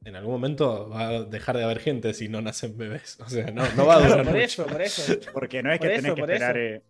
[0.06, 3.18] en algún momento va a dejar de haber gente si no nacen bebés.
[3.20, 4.44] O sea, no, no va a durar claro, por mucho.
[4.44, 5.12] eso, por eso.
[5.34, 6.56] Porque no es que Por tenés eso, que esperar.
[6.56, 6.76] eso.
[6.76, 6.82] eh,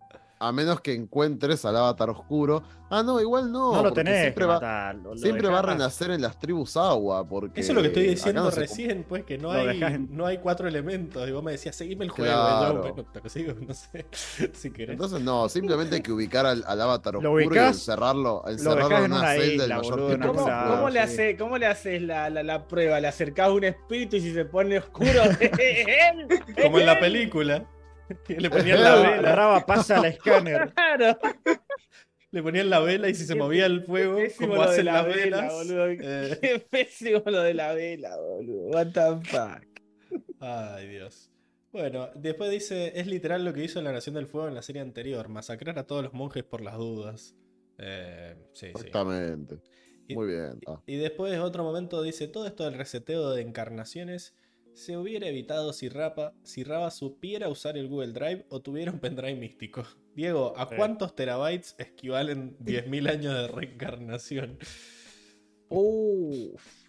[0.42, 2.62] A menos que encuentres al avatar oscuro.
[2.90, 3.72] Ah, no, igual no.
[3.74, 4.20] no, lo tenés.
[4.20, 7.26] Siempre que va, matar, lo- lo siempre va a renacer en las tribus agua.
[7.26, 10.08] Porque Eso es lo que estoy diciendo no se recién, pues que no hay, en-
[10.14, 11.26] no hay cuatro elementos.
[11.26, 12.32] Y vos me decías, seguime el juego.
[12.34, 12.72] Claro.
[12.84, 14.06] Y yo, bueno, te lo sigo, no sé,
[14.52, 14.90] si querés.
[14.94, 19.04] Entonces no, simplemente hay que ubicar al, al avatar oscuro y ubicás- encerrarlo, encerrarlo dejás
[19.06, 20.44] en una, celda el mayor boludo, tiempo ¿Cómo,
[20.76, 23.00] cómo le hace, ¿Cómo le haces la, la, la prueba?
[23.00, 25.22] ¿Le acercás un espíritu y si se pone oscuro?
[25.40, 26.28] él,
[26.62, 27.64] Como en la película.
[28.26, 30.72] que Le ponían la vela, Raba pasa al escáner.
[30.76, 31.18] Claro.
[32.30, 34.92] le ponían la vela y si se movía el fuego, como lo de hacen la
[35.02, 35.52] las vela, velas.
[35.54, 35.86] boludo.
[35.88, 38.68] eh, Qué pésimo lo de la vela, boludo.
[38.70, 40.22] What the fuck.
[40.40, 41.30] Ay, Dios.
[41.72, 44.82] Bueno, después dice, es literal lo que hizo la Nación del Fuego en la serie
[44.82, 47.34] anterior, masacrar a todos los monjes por las dudas.
[47.78, 48.66] Eh, sí, sí.
[48.66, 49.56] Exactamente.
[50.06, 50.60] Y- Muy bien.
[50.66, 50.82] ah.
[50.86, 54.34] Y después, otro momento, dice: Todo esto del reseteo de encarnaciones
[54.74, 59.00] se hubiera evitado si Rapa, si Raba supiera usar el Google Drive o tuviera un
[59.00, 59.84] pendrive místico.
[60.14, 60.74] Diego, ¿a Sí.
[60.76, 64.58] cuántos terabytes equivalen 10.000 años de reencarnación?
[65.68, 66.81] Uf.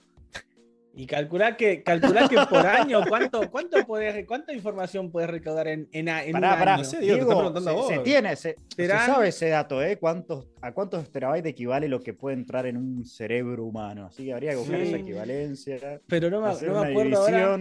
[0.96, 5.90] Y calcular que, calcular que por año, ¿cuánto, cuánto podés- ¿cuánta información puedes recaudar en,
[5.92, 6.74] en, en Pará, un pará.
[6.76, 6.84] año?
[6.84, 7.88] No sé, Diego, te preguntando a se, vos.
[7.88, 9.98] se tiene, se, se sabe ese dato, ¿eh?
[9.98, 14.06] ¿Cuántos, ¿A cuántos terabytes equivale lo que puede entrar en un cerebro humano?
[14.06, 14.88] Así que habría que buscar Sí.
[14.90, 16.02] esa equivalencia.
[16.08, 17.60] Pero no me, hacer no me una acuerdo ahora.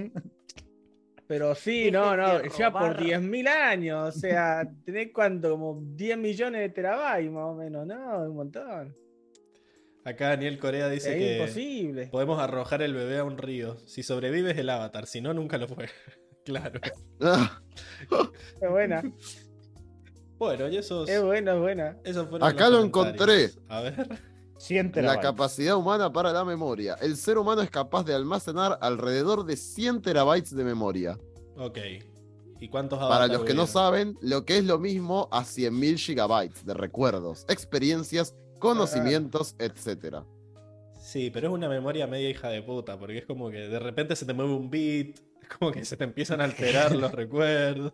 [1.26, 3.00] Pero sí, no, no, ya por robar.
[3.00, 4.14] 10.000 años.
[4.14, 8.18] O sea, tenés cuánto, como 10 millones de terabytes más o menos, ¿no?
[8.28, 8.94] Un montón.
[10.04, 12.06] Acá Daniel Corea dice Es que imposible.
[12.08, 13.76] podemos arrojar el bebé a un río.
[13.86, 15.88] Si sobrevives el avatar, si no, nunca lo fue.
[16.44, 16.80] claro.
[18.60, 19.02] Es buena,
[20.38, 21.96] Bueno, y esos, es buena, es buena.
[22.04, 23.58] esos fueron Acá los lo comentarios.
[23.68, 24.32] A ver.
[24.58, 26.94] 100 la capacidad humana para la memoria.
[27.00, 31.18] El ser humano es capaz de almacenar alrededor de 100 terabytes de memoria.
[31.56, 31.78] Ok.
[32.60, 36.64] ¿Y cuántos Para los que no saben, lo que es lo mismo a 100.000 gigabytes
[36.64, 40.24] de recuerdos, experiencias, conocimientos, etcétera.
[41.00, 44.14] Sí, pero es una memoria media hija de puta, porque es como que de repente
[44.16, 47.92] se te mueve un bit, es como que se te empiezan a alterar los recuerdos,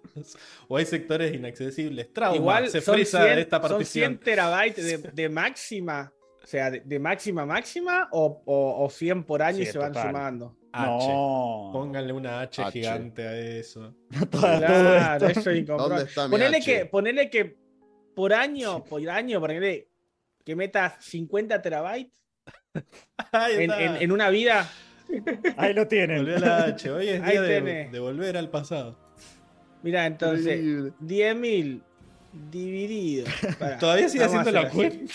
[0.69, 2.13] o hay sectores inaccesibles.
[2.13, 4.19] Trauma, Igual se frisa 100, esta son 100 partición.
[4.19, 6.13] terabytes de, de máxima.
[6.43, 9.79] O sea, de, de máxima máxima o, o, o 100 por año Sí, y se
[9.79, 10.57] van sumando.
[10.73, 11.09] H.
[11.09, 11.71] No.
[11.73, 12.73] Pónganle una H, H.
[12.73, 13.95] gigante a eso.
[14.31, 15.97] Claro, eso es incomprobable.
[15.97, 16.65] ¿Dónde está mi Ponele H?
[16.65, 17.57] que, ponele que
[18.15, 19.88] por año, por año, ponele
[20.49, 22.11] que metas 50 terabytes
[22.75, 23.83] en, está.
[23.83, 24.67] en- en una vida.
[25.59, 26.23] Ahí lo tienen.
[26.25, 26.91] Volvió la H.
[26.91, 28.99] Hoy es día de, volver al pasado.
[29.83, 30.93] Mira, entonces, Increíble.
[31.03, 31.83] 10.000
[32.51, 33.27] Dividido.
[33.59, 35.13] Pará, Todavía sigue haciendo la cuenta.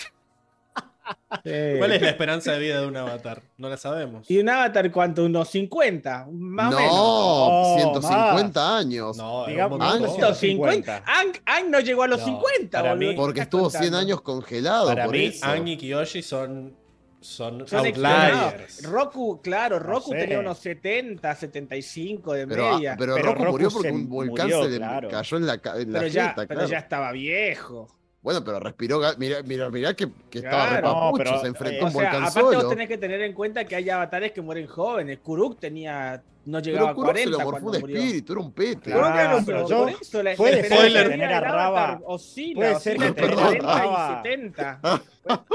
[1.44, 1.50] Sí.
[1.78, 3.42] ¿Cuál es la esperanza de vida de un avatar?
[3.58, 4.30] No la sabemos.
[4.30, 5.24] ¿Y un avatar cuánto?
[5.24, 6.28] ¿Unos 50?
[6.32, 6.92] Más o menos.
[6.94, 9.16] no, No, 150 años.
[9.16, 10.04] No, Digamos, es un montón.
[10.24, 10.38] años.
[10.38, 11.02] 150.
[11.06, 13.08] Ang, Ang no llegó a los No, 50, para boludo.
[13.08, 13.98] mí- ¿Qué Porque estuvo 100 contando?
[13.98, 14.86] años congelado.
[14.86, 15.44] Para por mí, eso.
[15.46, 16.76] Ang y Kiyoshi son,
[17.20, 18.82] son, Son outliers.
[18.84, 20.18] Roku, claro, Roku sé.
[20.18, 22.96] tenía unos 70, 75 de Pero, ah, media.
[22.98, 25.08] pero, Pero Roku Roku murió porque un volcán murió, se le claro.
[25.10, 26.68] cayó en la, en la pero ya, jeta, pero claro.
[26.68, 27.88] ya estaba viejo.
[28.24, 29.00] Bueno, pero respiró.
[29.18, 30.76] Mira, mira, mira que, que estaba Claro.
[30.76, 32.58] repapucho, No, pero, se enfrentó eh, a un sea, volcán aparte solo.
[32.60, 35.18] vos tenés que tener en cuenta que hay avatares que mueren jóvenes.
[35.18, 37.96] Kuruk tenía, no llegaba Pero a Kuruk se 40 lo morfó cuando un murió.
[37.98, 38.90] espíritu, era un pete.
[38.92, 39.38] Claro.
[39.44, 42.54] Pero yo- Por eso la puede ser de que tener a del Raba- avatar oscila,
[42.60, 44.80] puede oscila ser que entre tener a 40 Raba- y 70.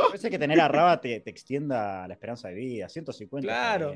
[0.05, 2.87] Parece que tener a Raba te, te extienda la esperanza de vida.
[2.87, 3.47] 150.
[3.51, 3.93] está Claro.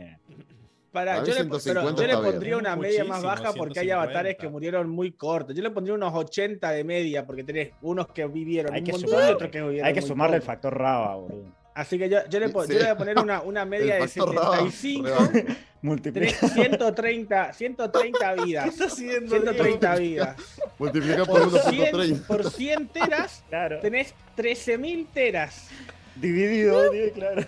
[0.93, 2.21] Para, yo le, 150 pero yo le bien.
[2.31, 3.95] pondría una media más Muchísimo, baja porque hay 150.
[4.03, 5.55] avatares que murieron muy cortos.
[5.55, 8.91] Yo le pondría unos 80 de media porque tenés unos que vivieron Hay un que
[8.91, 10.51] montón sumarle- y otros que vivieron Hay que sumarle el poco.
[10.51, 11.45] factor Raba, boludo.
[11.73, 12.53] Así que yo, yo, le, Sí.
[12.53, 15.57] yo le voy a poner una, una media El de factor Raba, 75, rebaja.
[15.81, 16.37] Multiplica.
[16.39, 18.67] tenés 130, 130 vidas.
[18.67, 20.37] está haciendo, 130 vidas.
[20.77, 22.27] Multiplica por Por 100, 1.30.
[22.27, 23.79] por 100 teras Claro.
[23.79, 25.69] tenés 13.000 teras.
[26.15, 27.41] Dividido, tío, claro.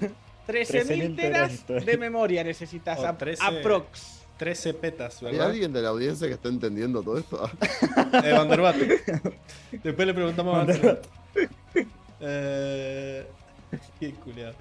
[0.48, 3.00] 13.000 13.000 teras de memoria necesitas.
[3.00, 3.44] O a- 13.
[3.44, 4.22] Aprox.
[4.38, 5.48] 13 petas, ¿Hay ¿verdad?
[5.52, 7.50] alguien de la audiencia que está entendiendo todo esto?
[8.22, 8.76] Eh, Vanderbat.
[9.72, 11.06] Después le preguntamos a Vanderbat.
[12.20, 13.26] Eh,
[14.00, 14.54] qué culiado.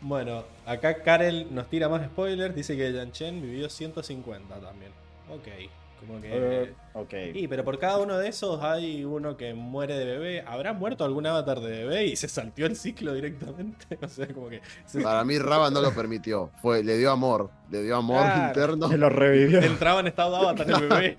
[0.00, 2.54] Bueno, acá Karel nos tira más spoilers.
[2.54, 4.92] Dice que Yan Chen vivió 150 también.
[5.30, 5.48] Ok,
[6.06, 6.28] como que.
[6.32, 7.14] Eh, ok.
[7.34, 10.44] Y, pero por cada uno de esos hay uno que muere de bebé.
[10.46, 13.86] ¿Habrá muerto algún avatar de bebé y se salteó el ciclo directamente?
[14.02, 14.60] O sea, como que.
[14.86, 16.50] se- Para mí, Raba no lo permitió.
[16.60, 17.50] Fue, le dio amor.
[17.70, 18.46] Le dio amor Claro.
[18.48, 18.88] interno.
[18.88, 19.60] Se lo revivió.
[19.62, 21.16] entraba en estado de avatar el bebé.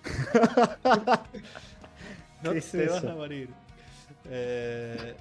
[2.42, 3.48] no ¿Qué te es vas a morir.
[4.32, 5.14] Eh,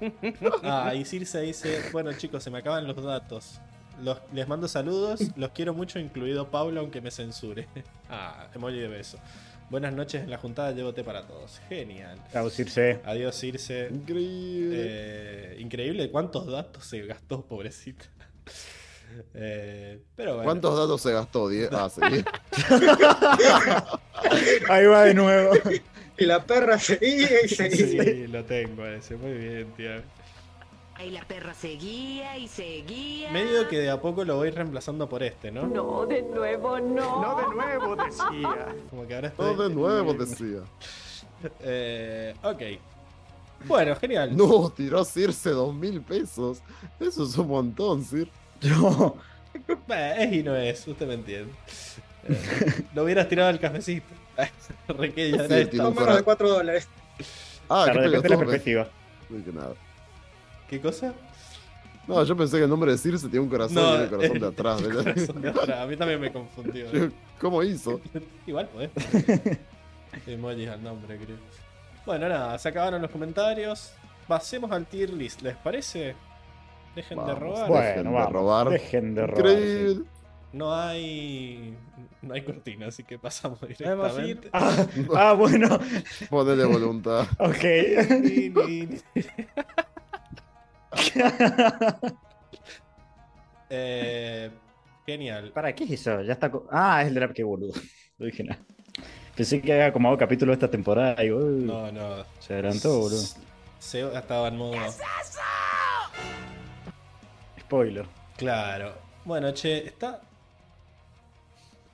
[0.64, 3.60] Ah, y Circe dice: Bueno, chicos, se me acaban los datos.
[4.04, 7.68] Los- les mando saludos, los quiero mucho, incluido Pablo, aunque me censure.
[8.10, 9.20] Ah, emoji de beso.
[9.70, 11.60] Buenas noches en la juntada, llevo té para todos.
[11.70, 12.18] Genial.
[12.32, 13.02] Traducirse.
[13.06, 13.88] Adiós, Circe.
[13.92, 14.76] Increíble.
[14.80, 18.06] Eh, increíble cuántos datos se gastó, pobrecita.
[19.34, 20.44] Eh, pero bueno.
[20.46, 21.50] ¿Cuántos datos se gastó?
[21.50, 22.00] Die- Ah, sí.
[24.70, 25.54] Ahí va de nuevo.
[26.18, 28.04] Y la perra seguía y seguía.
[28.04, 29.16] Sí, lo tengo ese.
[29.16, 29.90] Muy bien, tío.
[31.06, 33.32] Y la perra seguía y seguía.
[33.32, 35.66] Medio que de a poco lo voy reemplazando por este, ¿no?
[35.66, 37.22] No, de nuevo no.
[37.22, 38.76] No de nuevo, decía.
[38.90, 39.56] Como que ahora estoy.
[39.56, 40.60] Todo de nuevo, decía.
[41.62, 42.62] Eh, ok.
[43.66, 44.36] Bueno, genial.
[44.36, 46.62] No, tiró Circe dos mil pesos.
[47.00, 48.30] Eso es un montón, Cir.
[48.62, 49.16] No.
[49.90, 51.52] Eh, es y no es, usted me entiende.
[52.28, 54.06] Eh, lo hubieras tirado al cafecito.
[54.88, 56.88] Re que ya Sí, menos de 4 dólares.
[57.68, 58.88] Ah, Claro, qué depende de la perspectiva.
[59.30, 59.74] No dije nada.
[60.70, 61.14] ¿Qué cosa?
[62.08, 64.38] No, yo pensé que el nombre de Circe tenía un corazón No, y el corazón
[64.38, 64.82] eh, de atrás.
[64.82, 65.80] de la- Corazón de atrás.
[65.82, 66.91] A mí también me confundió.
[66.91, 67.08] Yo,
[67.40, 68.00] ¿Cómo hizo?
[68.48, 68.90] Igual podés.
[68.91, 69.60] poner
[70.28, 71.38] Emojis al nombre, creo.
[72.06, 73.94] Bueno, nada, se acabaron los comentarios.
[74.28, 76.16] Pasemos al tier list, ¿les parece?
[76.96, 77.68] Dejen de robar.
[77.68, 77.70] Bueno.
[77.70, 78.34] Bueno, Dejen de vamos.
[78.34, 78.70] robar.
[78.70, 79.46] Dejen de robar.
[79.46, 79.52] sí.
[79.54, 80.06] Increíble.
[80.52, 81.78] No hay.
[82.24, 84.50] No hay cortina, así que pasamos directamente.
[84.52, 85.80] Ah, ah, bueno.
[86.30, 87.28] Ponele voluntad.
[87.38, 87.64] Ok.
[93.72, 94.50] Eh,
[95.06, 95.52] genial.
[95.52, 96.22] ¿Para qué es eso?
[96.24, 96.52] Ya está.
[96.72, 97.34] Ah, es el de la.
[97.34, 97.74] Qué boludo.
[98.18, 98.60] No dije nada.
[99.34, 102.26] Pensé que había acomodado capítulo de esta temporada y uy, No, no.
[102.40, 103.24] se adelantó, boludo.
[103.80, 104.76] Se estaba en modo.
[107.62, 108.06] Spoiler.
[108.38, 108.94] Claro.
[109.24, 110.22] Bueno, che, está.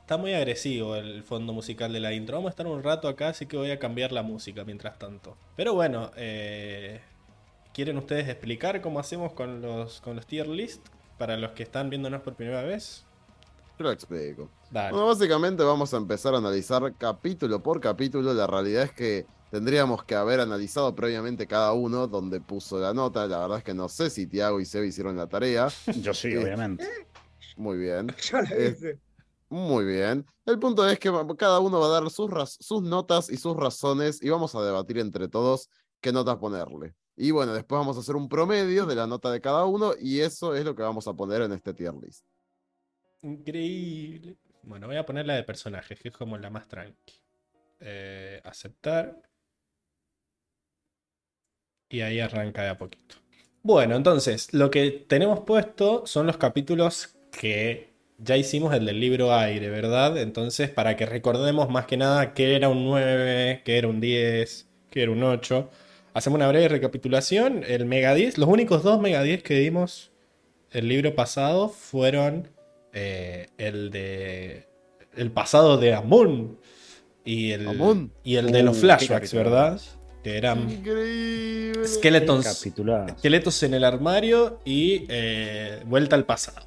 [0.02, 2.38] Está muy agresivo el fondo musical de la intro.
[2.38, 5.36] Vamos a estar un rato acá, así que voy a cambiar la música mientras tanto.
[5.56, 7.02] Pero bueno, eh,
[7.76, 10.88] ¿quieren ustedes explicar cómo hacemos con los, con los tier list?
[11.18, 13.06] Para los que están viéndonos por primera vez.
[13.78, 14.50] Yo lo explico.
[14.72, 14.92] Dale.
[14.92, 18.34] Bueno, básicamente vamos a empezar a analizar capítulo por capítulo.
[18.34, 23.28] La realidad es que tendríamos que haber analizado previamente cada uno donde puso la nota.
[23.28, 25.68] La verdad es que no sé si Tiago y Seb hicieron la tarea.
[26.02, 26.38] Yo sí, Sí.
[26.38, 26.86] obviamente.
[27.58, 28.08] Muy bien.
[28.32, 29.00] Yo la Eh, hice.
[29.50, 30.26] Muy bien.
[30.46, 32.30] El punto es que cada uno va a dar sus,
[32.60, 35.70] sus notas y sus razones y vamos a debatir entre todos
[36.02, 36.94] qué notas ponerle.
[37.18, 40.20] Y bueno, después vamos a hacer un promedio de la nota de cada uno y
[40.20, 42.26] eso es lo que vamos a poner en este tier list.
[43.22, 44.38] Increíble.
[44.64, 47.22] Bueno, voy a poner la de personajes, que es como la más tranqui.
[47.80, 49.22] Eh, aceptar.
[51.90, 53.16] Y ahí arranca de a poquito.
[53.62, 59.34] Bueno, entonces, lo que tenemos puesto son los capítulos que ya hicimos el del libro
[59.34, 60.18] aire, ¿verdad?
[60.18, 64.68] Entonces, para que recordemos más que nada qué era un 9, qué era un 10,
[64.90, 65.70] qué que era un 8.
[66.16, 67.64] Hacemos una breve recapitulación.
[67.68, 70.14] El Mega 10, los únicos dos Mega 10 que dimos
[70.72, 72.48] el libro pasado fueron
[72.94, 74.66] eh, el de.
[75.16, 76.58] El pasado de Amon
[77.26, 78.14] y el, Amon.
[78.24, 79.80] y el de los Uh, flashbacks, ¿verdad?
[80.24, 81.86] Que eran Increíble.
[81.86, 82.66] Skeletons,
[83.08, 86.66] esqueletos en el armario y eh, vuelta al pasado.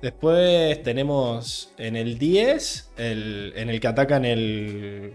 [0.00, 5.14] Después tenemos en el 10, el, en el que atacan el,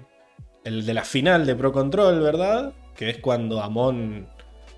[0.66, 2.74] el de la final de Pro Control, ¿verdad?
[3.00, 4.28] Que es cuando Amon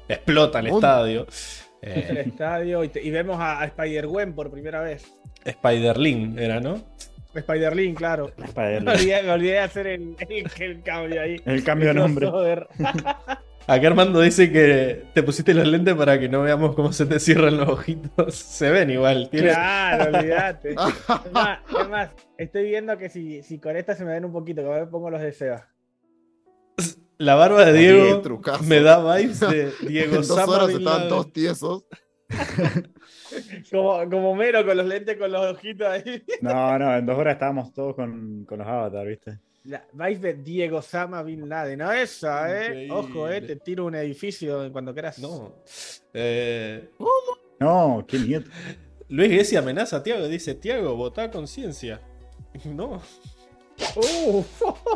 [0.07, 0.77] explota el Amon.
[0.77, 1.27] estadio.
[1.81, 5.11] el Eh, estadio y, te- y vemos a, a Spider-Gwen por primera vez.
[5.43, 6.79] Spider-Link era, ¿no?
[7.33, 8.31] Spider-Link, claro.
[8.37, 11.41] Me olvidé, me olvidé de hacer el, el- el cambio ahí.
[11.45, 12.27] El cambio de El nombre.
[13.67, 17.19] Acá Armando dice que te pusiste los lentes para que no veamos cómo se te
[17.19, 18.35] cierran los ojitos.
[18.35, 19.29] Se ven igual.
[19.31, 20.69] Tienes- Claro, olvídate.
[20.71, 24.33] Es más, es más, estoy viendo que si, si con esta se me ven un
[24.33, 25.67] poquito, que me pongo los de Seba.
[27.21, 28.21] La barba de Diego
[28.63, 31.85] me da vibes de Diego En dos horas estaban todos tiesos.
[33.69, 36.23] Como, como Mero con los lentes con los ojitos ahí.
[36.41, 39.39] No, no, en dos horas estábamos todos con, con los avatars, ¿viste?
[39.65, 41.77] La, vais de Diego Sama Bin Laden.
[41.77, 42.65] No, esa, eh.
[42.85, 42.91] Increíble.
[42.95, 43.41] Ojo, eh.
[43.41, 45.19] Te tiro un edificio cuando quieras.
[45.19, 45.57] No.
[46.15, 46.89] Eh,
[47.59, 48.45] No, qué miedo.
[49.09, 50.27] Luis Gessi amenaza a Tiago.
[50.27, 52.01] Dice: Tiago, votá a conciencia.
[52.65, 52.99] No.
[53.95, 54.43] Uh,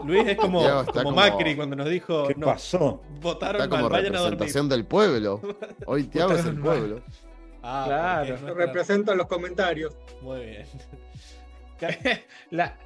[0.06, 3.02] Luis es como, como como- Macri cuando nos dijo: ¿Qué No, pasó?
[3.22, 4.32] votaron Está como mal, vayan a dormir.
[4.40, 5.42] representación del pueblo.
[5.86, 6.64] Hoy Tiago es el mal.
[6.64, 7.02] pueblo.
[7.64, 8.38] Ah, Claro.
[9.06, 9.96] Lo los comentarios.
[10.22, 10.66] Muy bien.
[12.52, 12.78] la,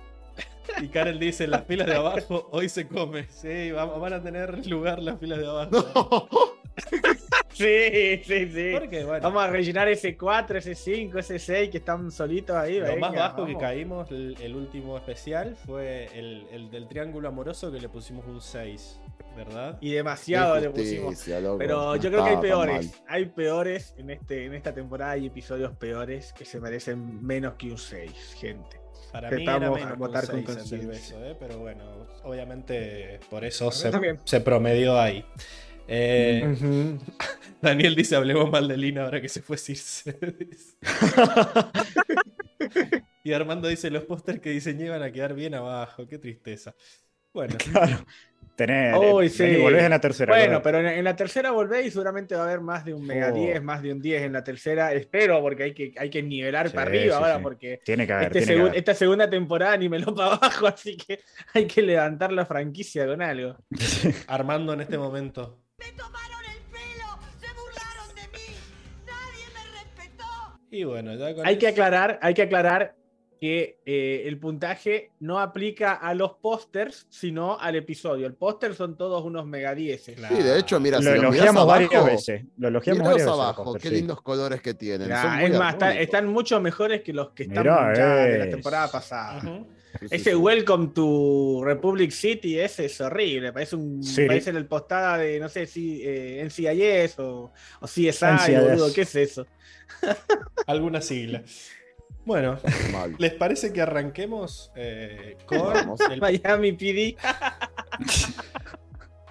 [0.81, 3.27] Y Karen dice: Las filas de abajo hoy se come.
[3.29, 6.55] Sí, vamos- van a tener lugar las filas de abajo.
[7.53, 8.71] sí, sí, sí.
[8.73, 12.79] Porque, bueno, Vamos a rellenar ese 4, ese 5, ese 6 que están solitos ahí.
[12.79, 17.27] Lo venga, más bajo que caímos el, el último especial fue el, el del triángulo
[17.29, 18.99] amoroso que le pusimos un 6,
[19.35, 19.77] ¿verdad?
[19.81, 21.27] Y demasiado le pusimos.
[21.27, 21.57] loco.
[21.57, 23.01] Pero yo creo que hay peores.
[23.07, 25.11] Hay peores en, este, en esta temporada.
[25.11, 28.79] Hay episodios peores que se merecen menos que un 6, gente.
[29.11, 31.17] Para que mí era estamos menos a votar con 6 el del conciencia.
[31.17, 31.35] beso, ¿eh?
[31.39, 31.83] pero bueno,
[32.23, 35.25] obviamente por eso se promedió ahí.
[35.91, 36.55] Eh.
[37.61, 40.15] Daniel dice, hablemos mal de Lina ahora que se fue Circe.
[43.23, 46.73] y Armando dice, los pósters que diseñé van a quedar bien abajo, qué tristeza.
[47.33, 48.05] Bueno, Claro.
[48.55, 48.93] Tenés.
[48.97, 49.61] Uy, vení, sí.
[49.61, 50.35] volvés en la tercera.
[50.35, 53.05] Bueno, pero en, en la tercera volvéis y seguramente va a haber más de un
[53.07, 53.35] mega Oh.
[53.35, 54.91] 10, más de un 10 en la tercera.
[54.91, 57.43] Espero, porque hay que, hay que nivelar Sí, para arriba sí, ahora, sí.
[57.43, 58.27] porque Tiene que haber.
[58.27, 58.77] este tiene que segun- haber.
[58.79, 61.21] esta segunda temporada niveló para abajo, así que
[61.53, 63.55] hay que levantar la franquicia con algo.
[64.27, 65.57] Armando en este momento.
[65.79, 67.07] Me tomaron el pelo,
[67.39, 68.55] se burlaron de mí,
[69.05, 70.25] nadie me respetó.
[70.71, 72.95] Y bueno, ya con Hay que eso- aclarar, hay que aclarar
[73.39, 78.27] que eh, el puntaje no aplica a los pósters, sino al episodio.
[78.27, 80.11] El póster son todos unos mega 10.
[80.17, 80.35] Claro.
[80.35, 82.43] Sí, de hecho, mira, Lo si elogiamos varias abajo, veces.
[82.57, 83.31] Lo elogiamos varias veces.
[83.33, 83.95] abajo, qué sí.
[83.95, 85.07] lindos colores que tienen.
[85.07, 86.03] Nah, son es más, está- armónicos.
[86.03, 87.87] están mucho mejores que los que están Mirá,
[88.25, 88.49] de la es.
[88.51, 89.37] temporada pasada.
[89.37, 89.67] Ujú.
[89.71, 90.35] Sí, sí, Ese sí.
[90.35, 93.51] Welcome to Republic City ese es horrible.
[93.53, 94.25] Parece un Sí.
[94.27, 97.51] parece el postada de, no sé si eh, NCIS o,
[97.81, 98.61] o CSI, NCIS.
[98.61, 98.93] boludo.
[98.93, 99.47] ¿Qué es eso?
[100.67, 101.43] Alguna sigla.
[102.25, 102.59] Bueno.
[103.17, 105.73] ¿les parece que arranquemos eh, con
[106.11, 107.15] el, Miami PD.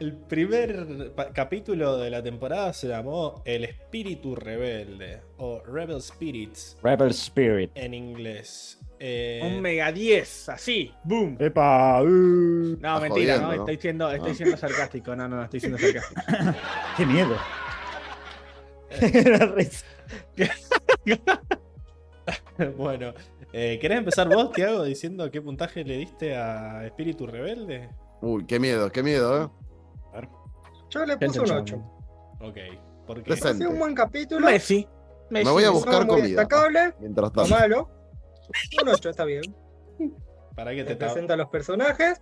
[0.00, 2.72] el primer capítulo de la temporada?
[2.72, 7.70] Se llamó El Espíritu Rebelde o Rebel Spirits Rebel Spirit.
[7.74, 8.78] en inglés.
[9.00, 10.92] Eh, Un mega 10, así.
[11.04, 11.36] Boom.
[11.38, 12.02] Epa.
[12.02, 12.06] uh,
[12.80, 13.52] No, mentira, jodiendo, no, ¿no?
[13.62, 14.34] estoy siendo, estoy Ah.
[14.34, 15.14] siendo sarcástico.
[15.16, 16.20] No, no, no, estoy siendo sarcástico.
[16.96, 17.36] qué miedo.
[22.76, 23.14] Bueno,
[23.52, 27.88] eh, ¿querés empezar vos, Tiago, diciendo qué puntaje le diste a Espíritu Rebelde?
[28.20, 29.48] Uy, qué miedo, qué miedo, ¿eh?
[30.90, 31.76] Yo le puse un 8.
[32.40, 32.56] Ok,
[33.06, 33.48] porque Presente.
[33.50, 34.46] Ha sido un buen capítulo.
[34.46, 34.86] Messi.
[35.30, 35.44] Messi.
[35.44, 36.26] Me voy a buscar muy comida.
[36.26, 37.50] destacable, Mientras tanto.
[37.54, 37.90] malo.
[38.82, 39.42] Un 8 está bien.
[40.54, 42.18] para que Te te ta- presenta los personajes,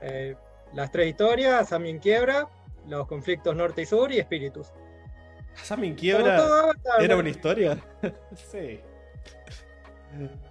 [0.00, 0.36] eh,
[0.74, 2.48] las tres historias, Sammy en quiebra,
[2.86, 4.72] los conflictos norte y sur y espíritus.
[5.54, 7.78] Sammy en quiebra todo era una historia.
[8.52, 8.80] sí.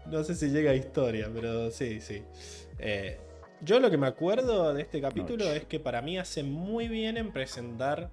[0.06, 2.24] No sé si llega a historia, pero sí, sí.
[2.78, 3.20] Eh,
[3.62, 7.18] yo lo que me acuerdo de este capítulo es que para mí hace muy bien
[7.18, 8.10] en presentar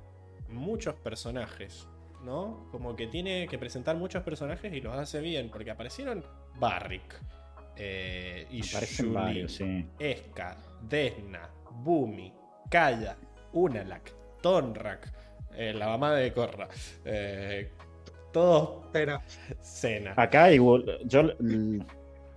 [0.49, 1.87] muchos personajes,
[2.23, 2.69] ¿no?
[2.71, 6.25] Como que tiene que presentar muchos personajes y los hace bien, porque aparecieron
[6.59, 7.21] Barrick
[7.77, 9.87] eh, y Aparecen Julie, varios, sí.
[9.99, 12.33] Esca, Desna, Bumi,
[12.71, 13.17] Kaya,
[13.53, 15.13] Unalak, Tonrak,
[15.57, 16.69] eh, la mamá de Korra.
[17.05, 17.71] Eh,
[18.33, 19.23] todos Espera,
[19.61, 20.15] Cena.
[20.17, 20.99] Acá igual.
[21.05, 21.23] Yo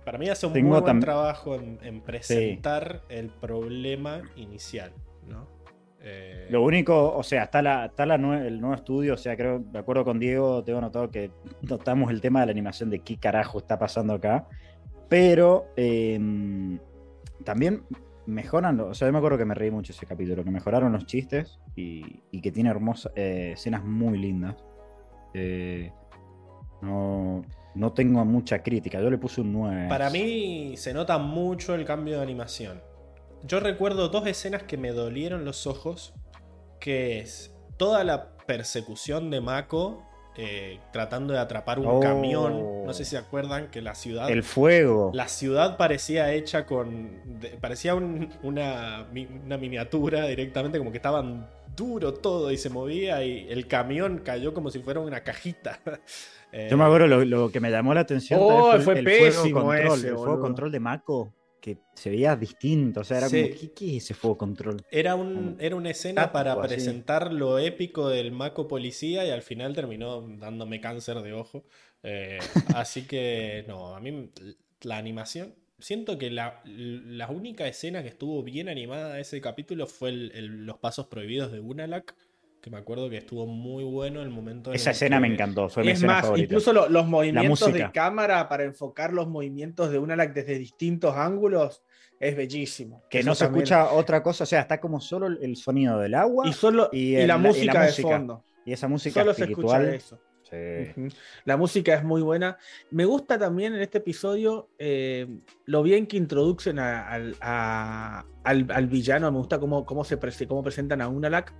[0.08, 4.90] Para mí hace un Tengo muy buen trabajo en, en presentar el problema inicial,
[5.28, 5.46] ¿no?
[6.00, 9.36] Eh, Lo único, o sea, está, la, está la nue- el nuevo estudio, o sea,
[9.36, 11.30] creo, de acuerdo con Diego, tengo notado que
[11.60, 14.48] notamos el tema de la animación de qué carajo está pasando acá,
[15.10, 16.18] pero eh,
[17.44, 17.82] también
[18.24, 21.04] mejoran, o sea, yo me acuerdo que me reí mucho ese capítulo, que mejoraron los
[21.04, 24.56] chistes y, y que tiene hermosas eh, escenas muy lindas.
[25.34, 25.92] Eh,
[26.80, 27.42] no,
[27.78, 29.86] no tengo mucha crítica, yo le puse un 9.
[29.86, 32.82] a Para mí se nota mucho el cambio de animación.
[33.44, 36.12] Yo recuerdo dos escenas que me dolieron los ojos,
[36.80, 40.02] que es toda la persecución de Mako
[40.40, 42.00] eh, tratando de atrapar un Oh.
[42.00, 42.84] camión.
[42.86, 44.30] No sé si se acuerdan que la ciudad...
[44.30, 45.10] El fuego.
[45.12, 47.40] La ciudad parecía hecha con.
[47.40, 49.08] de- parecía un- una,
[49.44, 54.54] una miniatura directamente, como que estaban duro todo y se movía y el camión cayó
[54.54, 55.80] como si fuera una cajita.
[56.52, 59.04] Eh, Yo me acuerdo lo, lo que me llamó la atención Oh, también fue el
[59.04, 63.18] fuego pésimo control, ese, el fuego control de Mako, que se veía distinto, o sea,
[63.18, 63.42] era Sí.
[63.42, 64.76] como, ¿qué, qué es ese fuego control?
[64.90, 66.68] Era, un, era una escena para así.
[66.68, 71.64] presentar lo épico del Mako Policía y al final terminó dándome cáncer de ojo.
[72.02, 72.38] Eh,
[72.76, 74.30] así que, no, a mí
[74.82, 75.54] la animación.
[75.80, 80.32] Siento que la, la única escena que estuvo bien animada de ese capítulo fue el-
[80.34, 82.14] el- los pasos prohibidos de Unalak.
[82.60, 85.84] Que me acuerdo que estuvo muy bueno el momento en Esa escena me encantó, fue
[85.84, 86.44] mi Es escena más, favorita.
[86.44, 91.82] incluso lo- los movimientos de cámara para enfocar los movimientos de Unalak desde distintos ángulos
[92.18, 93.04] es bellísimo.
[93.08, 93.62] que Eso no se también.
[93.62, 97.12] escucha otra cosa, o sea, está como solo el, sonido del agua Y, solo, y
[97.12, 98.08] la la- y la música de música.
[98.08, 98.44] fondo.
[98.64, 100.18] y esa música Solo se escucha eso.
[100.42, 100.56] Sí.
[101.44, 102.56] La música es muy buena.
[102.90, 105.26] Me gusta también en este episodio eh,
[105.66, 109.30] lo bien que introducen a- al, a- al- al villano.
[109.30, 111.54] Me gusta cómo, cómo, se cómo presentan a Unalak.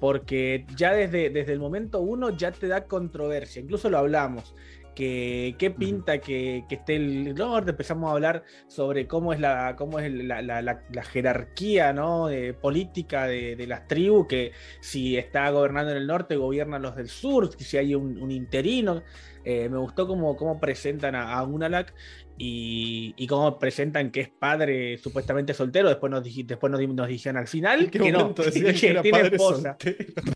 [0.00, 3.62] Porque ya desde, desde el momento uno ya te da controversia.
[3.62, 4.54] Incluso lo hablamos.
[4.94, 7.70] Que qué pinta que, que esté el norte.
[7.70, 12.26] Empezamos a hablar sobre cómo es la, cómo es la, la- la- la jerarquía ¿no?
[12.26, 14.26] de política de, de las tribus.
[14.26, 18.30] Que si está gobernando en el norte, gobiernan los del sur, si hay un, un
[18.32, 19.02] interino.
[19.44, 21.94] Eh, me gustó cómo, cómo presentan a, a Unalak
[22.42, 25.88] y, y cómo presentan que es padre supuestamente soltero.
[25.88, 28.80] Después nos, después nos, nos dijeron al final ¿En qué que no, momento decían que
[28.80, 29.76] que era tiene esposa.
[29.78, 30.32] soltero?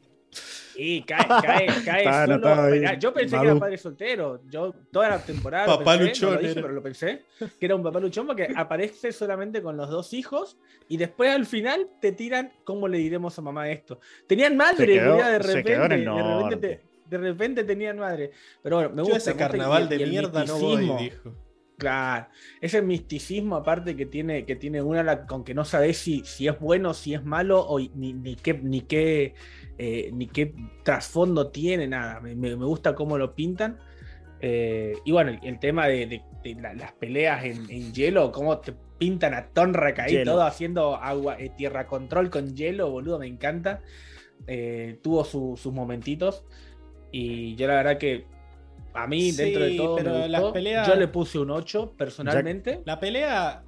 [0.76, 4.40] Y cae, cae, cae Yo pensé que era padre soltero.
[4.50, 5.66] Yo toda la temporada.
[5.68, 7.22] lo Papá pensé, luchón no lo pero lo pensé.
[7.60, 10.58] Que era un papá luchón porque aparece solamente con los dos hijos
[10.88, 14.00] y después al final te tiran cómo le diremos a mamá esto.
[14.26, 15.70] Tenían madre, quedó- de repente.
[15.70, 16.56] de, repente norte.
[16.56, 18.32] te- de repente tenían madre.
[18.62, 19.16] Pero bueno, me Yo gusta.
[19.18, 21.32] ese me gusta y- carnaval de mierda no voy, dijo.
[21.76, 22.28] Claro,
[22.60, 26.46] ese misticismo aparte que tiene, que tiene una la- con que no sabes si, si
[26.46, 29.34] es bueno, si es malo, o ni, ni qué, ni qué,
[29.78, 32.20] eh, ni qué trasfondo tiene, nada.
[32.20, 33.78] Me, gusta cómo lo pintan.
[34.40, 38.58] Eh, y bueno, el, tema de, de- de la- las peleas en, en hielo, cómo
[38.58, 40.32] te pintan a Tonrak ahí, Hielo.
[40.32, 43.82] todo haciendo agua, eh, tierra control con hielo, boludo, me encanta.
[45.02, 46.44] Tuvo su- sus momentitos.
[47.10, 48.26] Y yo la verdad que
[48.94, 52.80] a mí, Sí, dentro de todo, me las peleas- yo le puse un 8 personalmente,
[52.84, 53.62] La pelea.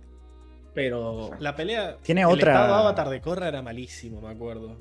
[0.75, 1.97] pero La pelea.
[2.03, 4.77] Tiene el otra- estado Avatar de Korra era malísimo, me acuerdo.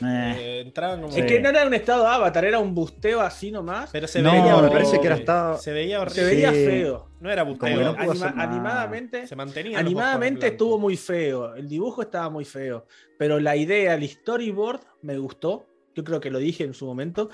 [0.00, 1.16] Eh, Eh, entraban como.
[1.16, 3.90] es que no era un estado avatar, era un busteo así nomás.
[3.90, 6.20] Pero se No, veía me parece que era estado- Se veía horrible.
[6.22, 6.64] Se veía Sí.
[6.66, 7.08] feo.
[7.20, 7.92] No era busteo.
[7.94, 9.76] no Anima- animadamente, Se mantenía.
[9.76, 11.52] animadamente estuvo muy feo.
[11.56, 12.86] El dibujo estaba muy feo.
[13.18, 15.66] Pero la idea, el storyboard, me gustó.
[15.96, 17.30] Yo creo que lo dije en su momento.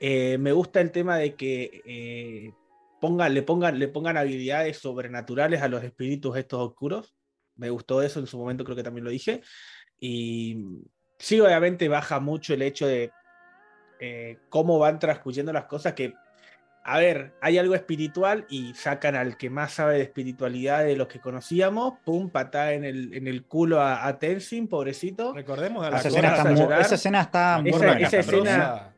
[0.00, 2.52] Eh, me gusta el tema de que eh,
[3.00, 7.14] pongan, le, pongan, le pongan habilidades sobrenaturales a los espíritus estos oscuros.
[7.56, 9.40] Me gustó eso en su momento, creo que también lo dije.
[9.98, 10.58] Y
[11.18, 13.10] sí, obviamente baja mucho el hecho de
[14.00, 16.12] eh, cómo van transcurriendo las cosas que,
[16.84, 21.06] a ver, hay algo espiritual y sacan al que más sabe de espiritualidad de los
[21.08, 25.32] que conocíamos, pum, patada en el, en el culo a, a Tenzin, pobrecito.
[25.32, 27.92] Recordemos a la esa, escena está esa escena está muy Esa- buena.
[28.00, 28.50] esa castrosa.
[28.50, 28.92] escena-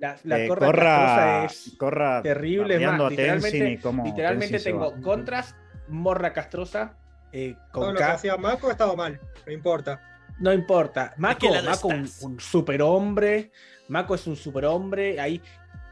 [0.00, 5.00] La, la Eh, corra es corra terrible, es más, literalmente- literalmente tengo va.
[5.00, 5.54] contras,
[5.88, 6.94] morra castrosa,
[7.32, 10.00] eh, con lo que hacía Mako estaba mal, no importa.
[10.38, 11.12] No importa.
[11.18, 13.50] Mako, Mako un, un superhombre.
[13.88, 15.20] Mako es un superhombre.
[15.20, 15.42] Ahí.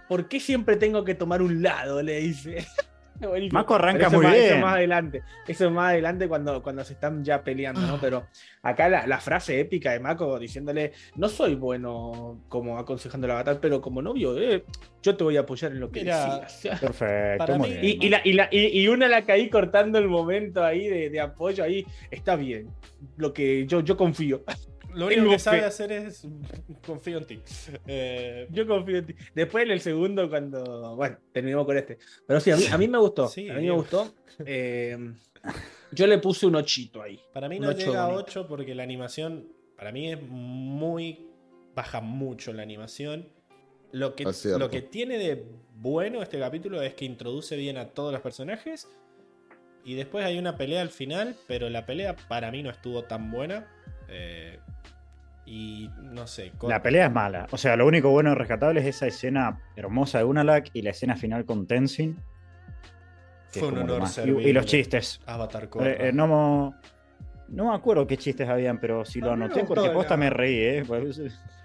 [0.09, 2.01] ¿Por qué siempre tengo que tomar un lado?
[2.01, 2.67] Le dice.
[3.29, 3.59] Buenísimo.
[3.59, 4.61] Mako arranca eso muy más, Eso bien.
[4.61, 5.23] más adelante.
[5.47, 7.99] Eso es más adelante cuando, cuando se están ya peleando, ¿no?
[8.01, 8.27] Pero
[8.63, 13.61] acá la, la frase épica de Mako diciéndole: No soy bueno como aconsejando la batalla,
[13.61, 14.65] pero como novio, eh,
[15.03, 16.81] yo te voy a apoyar en lo que Mira, decidas.
[16.81, 17.85] Perfecto, muy mí- bien.
[18.03, 21.11] Y, y, la, y, la- y- y una la caí cortando el momento ahí de,
[21.11, 21.85] de apoyo ahí.
[22.11, 22.69] Está bien.
[23.17, 24.43] Lo que yo, yo confío.
[24.95, 26.27] Lo único que sabe hacer es.
[26.87, 27.41] Confío en ti.
[27.87, 29.15] Eh, Yo confío en ti.
[29.35, 30.97] Después en el segundo, cuando.
[30.97, 31.99] Bueno, terminamos con este.
[32.27, 33.29] Pero sí, a mí, a mí me gustó.
[33.29, 34.13] Sí, a mí me gustó.
[34.47, 34.97] Eh,
[35.91, 37.19] yo le puse un ochito ahí.
[37.33, 38.25] para mí no ocho llega a bonito.
[38.27, 41.27] 8 porque la animación Para mí es muy.
[41.75, 43.29] baja mucho la animación.
[43.91, 44.25] Lo que,
[44.59, 45.45] lo que tiene de
[45.75, 48.87] bueno este capítulo es que introduce bien a todos los personajes.
[49.85, 53.31] Y después hay una pelea al final, pero la pelea para mí no estuvo tan
[53.33, 53.67] buena.
[54.09, 54.59] Eh,
[55.47, 56.53] y no sé.
[56.59, 57.47] con- La pelea es mala.
[57.51, 60.91] O sea, lo único bueno y rescatable es esa escena hermosa de Unalak y la
[60.91, 62.19] escena final con Tenzin.
[63.51, 64.31] Fue un honor más- y-.
[64.31, 65.21] Y los chistes.
[65.27, 65.91] Avatar Korra.
[65.91, 66.75] Eh, eh, no, mo-
[67.49, 70.59] no me acuerdo qué chistes habían, pero si lo anoté porque la- posta me reí,
[70.59, 70.85] ¿eh?
[70.87, 71.19] Pues,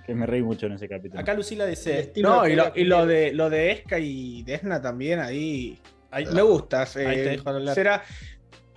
[0.06, 1.20] que me reí mucho en ese capítulo.
[1.20, 2.14] Acá Lucila dice.
[2.18, 5.80] No, y lo, y de lo de Esca y Desna también ahí
[6.12, 6.84] Ahí, me gusta.
[6.84, 7.74] Ahí te eh, dejo hablar.
[7.76, 8.04] será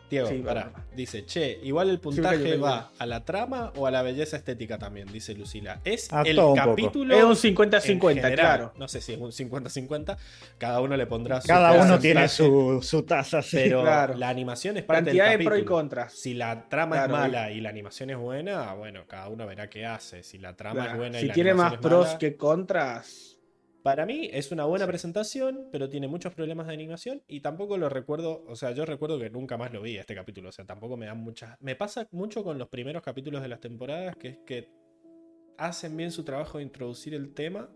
[0.09, 0.71] Diego, Sí, pará.
[0.73, 0.87] bueno.
[0.95, 2.61] Dice, che, igual el puntaje cayó, cayó.
[2.63, 5.81] va a la trama o a la belleza estética también, dice Lucila.
[5.85, 7.15] Es A el un capítulo.
[7.15, 8.35] es un en 50-50, general.
[8.35, 8.73] claro.
[8.77, 10.17] No sé si es un 50-50.
[10.59, 13.57] Cada uno le pondrá su Cada uno tiene su, su taza, sí.
[13.65, 14.15] Pero Claro.
[14.17, 16.13] la animación es parte Cantidad del de pro y contras.
[16.13, 19.69] Si la trama Claro, es mala y la animación es buena, bueno, cada uno verá
[19.69, 20.23] qué hace.
[20.23, 22.19] Si la trama Claro, es buena y Si la tiene más animación es pros mala-
[22.19, 23.36] que contras.
[23.87, 27.89] Para mí es una buena presentación, pero tiene muchos problemas de animación y tampoco lo
[27.89, 30.97] recuerdo, o sea, yo recuerdo que nunca más lo vi este capítulo, o sea, tampoco
[30.97, 31.57] me dan muchas...
[31.61, 34.73] Me pasa mucho con los primeros capítulos de las temporadas, que es que
[35.57, 37.71] hacen bien su trabajo de introducir el tema,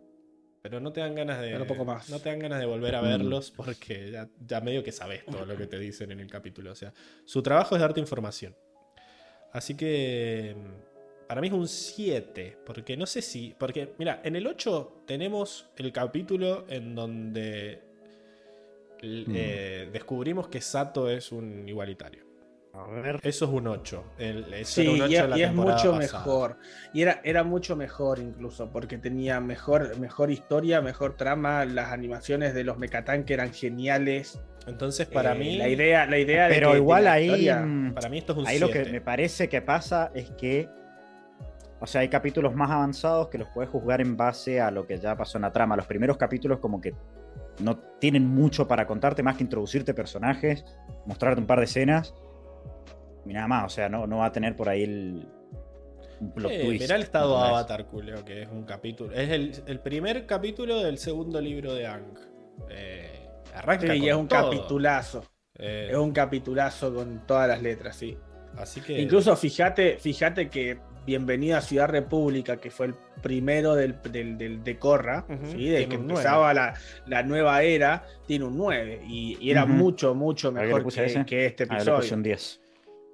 [0.62, 1.52] pero no te dan ganas de...
[1.52, 2.10] Pero poco más.
[2.10, 3.04] No te dan ganas de volver a Mm.
[3.04, 6.72] verlos porque ya, ya medio que sabes todo lo que te dicen en el capítulo,
[6.72, 6.92] o sea,
[7.24, 8.56] su trabajo es darte información.
[9.52, 10.56] Así que...
[11.30, 13.54] Para mí es un 7, porque no sé si.
[13.56, 17.82] Porque, mira, en el 8 tenemos el capítulo en donde
[19.00, 19.32] Mm.
[19.32, 22.24] eh, descubrimos que Sato es un igualitario.
[22.74, 23.20] A ver.
[23.22, 24.04] Eso es un 8.
[24.18, 26.18] El, eso Sí, era un 8 y, es- en la y es temporada mucho pasada.
[26.24, 26.56] mejor.
[26.92, 32.54] Y era, era mucho mejor incluso, porque tenía mejor, mejor historia, mejor trama, las animaciones
[32.54, 34.40] de los mecatanque eran geniales.
[34.66, 35.56] Entonces, para Eh, mí.
[35.58, 37.26] La idea, la idea de Pero que- de igual la ahí.
[37.26, 38.82] historia- Para mí esto es un Ahí lo 7.
[38.82, 40.68] que me parece que pasa es que.
[41.80, 44.98] O sea, hay capítulos más avanzados que los puedes juzgar en base a lo que
[44.98, 45.76] ya pasó en la trama.
[45.76, 46.94] Los primeros capítulos, como que
[47.60, 50.64] no tienen mucho para contarte más que introducirte personajes,
[51.06, 52.14] mostrarte un par de escenas.
[53.24, 55.26] Y nada más, o sea, no, no va a tener por ahí el.
[56.20, 57.38] un plot Eh, twist, mirá el estado.
[57.38, 59.12] Avatar, Julio, que es un capítulo.
[59.12, 62.18] Es el, el primer capítulo del segundo libro de Ang.
[62.68, 64.50] Eh, arranca Sí, con y es un todo.
[64.50, 65.24] capitulazo.
[65.54, 68.16] Eh, Es un capitulazo con todas las letras, sí.
[68.56, 69.00] Así que.
[69.00, 74.62] Incluso fíjate, fíjate que Bienvenido a Ciudad República, que fue el primero del, del- del-
[74.62, 75.68] de Corra, Ujú, ¿sí?
[75.68, 76.74] de que empezaba la,
[77.06, 79.02] la nueva era, tiene un 9.
[79.08, 80.92] Y, y era mucho, mucho ¿A qué le mejor
[81.26, 82.14] que, este episodio.
[82.14, 82.60] un 10.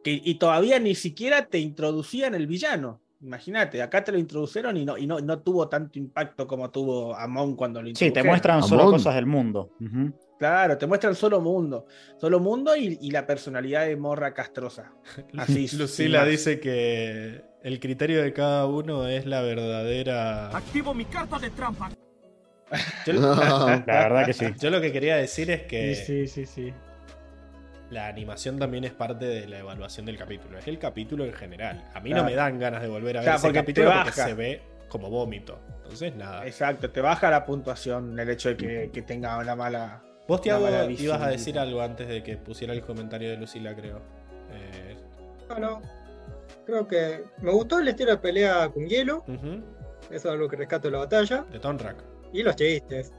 [0.05, 3.01] Que- y todavía ni siquiera te introducían el villano.
[3.23, 7.15] Imagínate, acá te lo introdujeron y no, y no, no tuvo tanto impacto como tuvo
[7.17, 8.23] Amon cuando lo Sí, introdujeron.
[8.23, 8.93] te muestran solo Amon.
[8.95, 9.71] cosas del mundo.
[10.39, 11.87] Claro, te muestran solo mundo.
[12.21, 14.93] Solo mundo y, y la personalidad de Morra castrosa.
[15.39, 20.57] Así, Lucila dice que el criterio de cada uno es la verdadera.
[20.57, 21.91] Activo mi carta de trampa.
[23.05, 24.47] Yo, La verdad que sí.
[24.57, 26.75] yo lo que quería decir es que Sí, sí, sí, sí.
[27.91, 30.59] la animación también es parte de la evaluación del capítulo.
[30.59, 31.91] Es el capítulo en general.
[31.93, 34.13] A mí no me dan ganas de volver a ver ese porque te capítulo porque
[34.13, 35.59] se ve como vómito.
[35.83, 36.47] Entonces, nada.
[36.47, 40.03] Exacto, te baja la puntuación el hecho de que, que tenga una mala.
[40.29, 44.01] Vos, mala ibas a decir algo antes de que pusiera el comentario de Lucila, creo.
[44.53, 44.97] Eh,
[45.49, 45.83] Bueno,
[46.67, 49.25] creo que me gustó el estilo de pelea con hielo.
[49.27, 49.71] Eso
[50.11, 51.45] es algo que rescato de la batalla.
[51.51, 51.97] de Tonrak.
[52.33, 53.13] Y los chistes.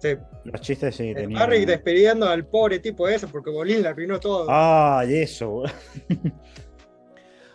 [0.00, 1.40] Sí, Los chistes sí el tenían.
[1.40, 4.46] Barry despidiendo al pobre tipo ese porque Bolín le arruinó todo.
[4.50, 5.72] Ay, eso, boludo.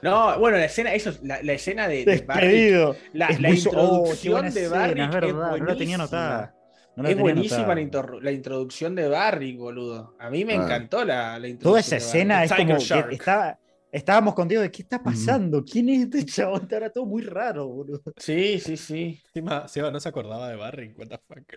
[0.01, 2.95] No, bueno, la escena, eso, es la, la escena de, de Barry, Despedido.
[3.11, 5.95] la, Es la muy oh, introducción de Barry es verdad, no la tenía buenísima.
[5.95, 6.55] anotada.
[6.95, 7.75] No la es tenía buenísima
[8.21, 10.15] la, introducción de Barry, boludo.
[10.17, 10.63] A mí me Ah.
[10.63, 11.59] encantó la, la introducción.
[11.59, 13.59] Toda esa de escena es Tiger como que estaba,
[13.91, 18.01] estábamos contigo de qué está pasando, quién es este chabón, era todo muy raro, boludo.
[18.17, 19.21] Sí, sí, sí.
[19.67, 21.53] Seba no se acordaba de Barry, what the fuck.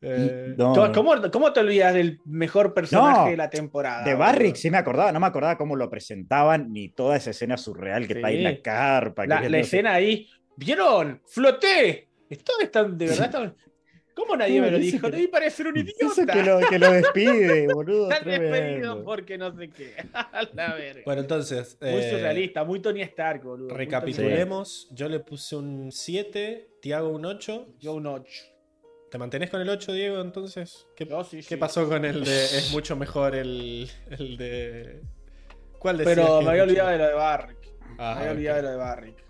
[0.00, 1.30] Eh, No, ¿Cómo, no.
[1.30, 4.04] cómo- te olvidas del mejor personaje No, de la temporada?
[4.04, 4.14] De?
[4.14, 8.06] Barrick sí me acordaba, no me acordaba cómo lo presentaban, ni toda esa escena surreal
[8.06, 9.26] que está ahí en la carpa.
[9.26, 10.28] La, escena ahí.
[10.56, 11.20] ¿Vieron?
[11.26, 12.08] ¡Floté!
[12.44, 13.54] Todos están, de verdad, están-
[14.14, 15.10] ¿Cómo nadie me lo dijo?
[15.10, 16.32] Debí parecer un Eso idiota.
[16.32, 18.10] que lo, que lo despide, boludo.
[18.10, 19.04] Están despedidos tremendo.
[19.04, 19.94] porque no sé qué.
[20.12, 21.02] A la verga.
[21.04, 21.76] Bueno, entonces.
[21.80, 23.74] muy eh, surrealista, muy Tony Stark, boludo.
[23.74, 24.88] Recapitulemos.
[24.92, 27.52] Yo le puse un 7, Tiago un 8.
[27.52, 27.78] Tony Stark.
[27.80, 28.32] Yo un 8.
[29.10, 30.20] ¿Te mantenés con el 8, Diego?
[30.20, 31.56] Entonces, ¿qué, Yo sí, qué sí.
[31.56, 32.44] pasó con el de.
[32.44, 35.02] Es mucho mejor el, el de.
[35.78, 37.58] ¿Cuál decías Pero que me había olvidado de lo de Barrick.
[37.98, 39.23] Ah, me había olvidado de lo de Barrick.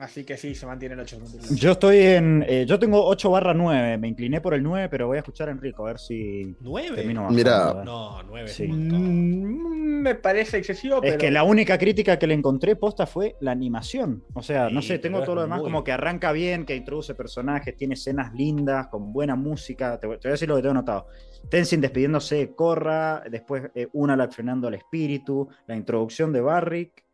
[0.00, 1.18] Así que sí, se mantiene el 8.
[1.54, 2.44] Yo estoy en.
[2.46, 3.96] eh, yo tengo 8 barra 9.
[3.98, 6.54] Me incliné por el 9, pero voy a escuchar a Enrico a ver si.
[6.60, 6.96] ¿Nueve?
[6.96, 7.68] Termino bajando, Mira.
[7.68, 7.84] a ver.
[7.84, 8.48] No, nueve.
[8.48, 8.64] Sí.
[8.64, 9.60] es un montón.
[10.00, 11.14] Mm, Me parece excesivo, pero.
[11.14, 14.22] Es que la única crítica que le encontré posta fue la animación.
[14.34, 17.14] O sea, no sé, tengo todo lo demás muy- como que arranca bien, que introduce
[17.14, 19.98] personajes, tiene escenas lindas, con buena música.
[19.98, 21.06] Te, voy te voy a decir lo que tengo notado.
[21.48, 27.05] Tenzin despidiéndose de Korra, después eh, Unalak frenando al espíritu, la introducción de Barrick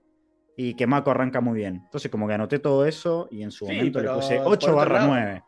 [0.56, 1.76] y que Mako arranca muy bien.
[1.84, 4.66] Entonces, como que anoté todo eso y en su Sí, momento le puse por 8
[4.66, 5.42] otro barra lado- 9.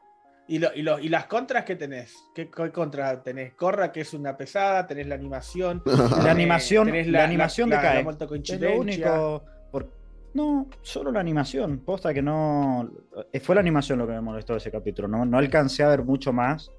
[0.47, 2.15] ¿Y, lo- y, lo- y las contras que tenés?
[2.35, 3.55] ¿Qué, qué contra tenés?
[3.55, 5.83] Corra, que es una pesada, tenés la animación.
[5.87, 8.11] La tenés- animación, tenés la, animación la- la decae.
[8.21, 8.69] es coincidencia.
[8.77, 9.45] lo único.
[9.71, 9.91] por-
[10.35, 11.79] No, solo la animación.
[11.79, 12.91] Posta que no.
[13.33, 15.09] eh, Fue la animación lo que me molestó de ese capítulo.
[15.09, 16.71] No, no alcancé a ver mucho más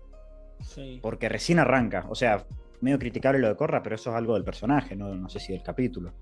[0.62, 1.00] Sí.
[1.02, 2.06] porque recién arranca.
[2.10, 2.46] O sea,
[2.82, 5.54] medio criticable lo de Corra, pero eso es algo del personaje, no, no sé si
[5.54, 6.14] del capítulo.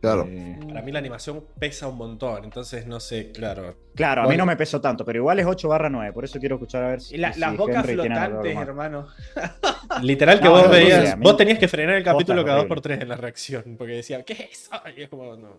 [0.00, 0.26] Claro.
[0.28, 3.76] Eh, Para mí la animación pesa un montón, entonces no sé, claro.
[3.94, 6.12] claro, a mí no me pesó tanto, pero igual es 8 barra 9.
[6.14, 7.16] Por eso quiero escuchar a ver si.
[7.18, 9.08] La- si las bocas flotantes, hermano.
[10.02, 12.74] Literal que No, vos no, veías, vos tenías que frenar el capítulo cada dos horrible.
[12.76, 14.70] por tres en la reacción, porque decían, ¿qué es eso?
[14.96, 15.58] Y es como, no.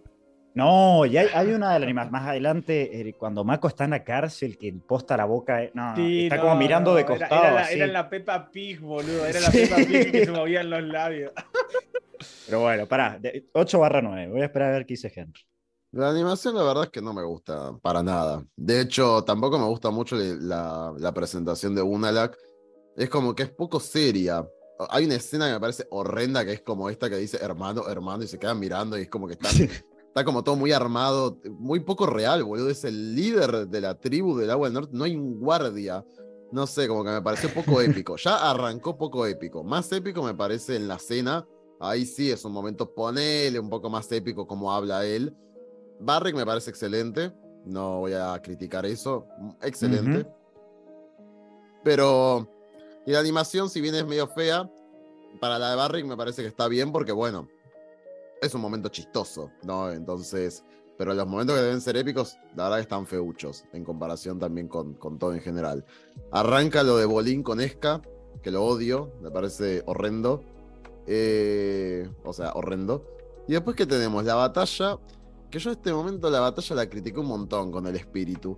[0.53, 3.91] No, y hay, hay una de las animaciones más adelante, eh, cuando Mako está en
[3.91, 5.64] la cárcel, que posta la boca.
[5.64, 7.41] eh, No, Sí, está no, como mirando de no, era- costado.
[7.44, 7.76] Era, la, así.
[7.76, 9.26] era la Peppa Pig, boludo.
[9.26, 11.32] Era la Peppa Pig que se movían los labios.
[12.45, 14.30] Pero bueno, pará, de- 8 barra 9.
[14.30, 15.41] Voy a esperar a ver qué dice Henry.
[15.94, 18.44] La animación, la verdad es que no me gusta para nada.
[18.56, 22.38] De hecho, tampoco me gusta mucho la, la presentación de Unalak.
[22.95, 24.45] Es como que es poco seria.
[24.90, 28.23] Hay una escena que me parece horrenda, que es como esta que dice hermano, hermano,
[28.23, 29.52] y se quedan mirando y es como que están,
[30.12, 32.70] está como todo muy armado, muy poco real, boludo.
[32.70, 36.06] Es el líder de la tribu del agua del norte, no hay un guardia.
[36.52, 38.18] No sé, como que me pareció poco épico.
[38.18, 39.64] Ya arrancó poco épico.
[39.64, 41.48] Más épico me parece en la cena.
[41.80, 45.34] Ahí sí es un momento, ponele un poco más épico como habla él.
[46.02, 47.32] Barrick me parece excelente.
[47.66, 49.28] No voy a criticar eso.
[49.62, 50.28] Excelente.
[51.86, 52.50] Pero.
[53.06, 54.70] Y la animación, si bien es medio fea,
[55.40, 57.48] para la de Barrick me parece que está bien porque, bueno,
[58.41, 59.91] es un momento chistoso, ¿no?
[59.91, 60.63] Entonces.
[60.97, 64.68] Pero los momentos que deben ser épicos, la verdad que están feuchos, en comparación también
[64.68, 65.84] con, con todo en general.
[66.31, 68.03] Arranca lo de Bolín con Esca,
[68.43, 70.43] que lo odio, me parece horrendo.
[71.07, 73.03] Eh, o sea, horrendo.
[73.47, 74.99] Y después que tenemos la batalla,
[75.49, 78.55] que yo en este momento la batalla la critiqué un montón con el espíritu.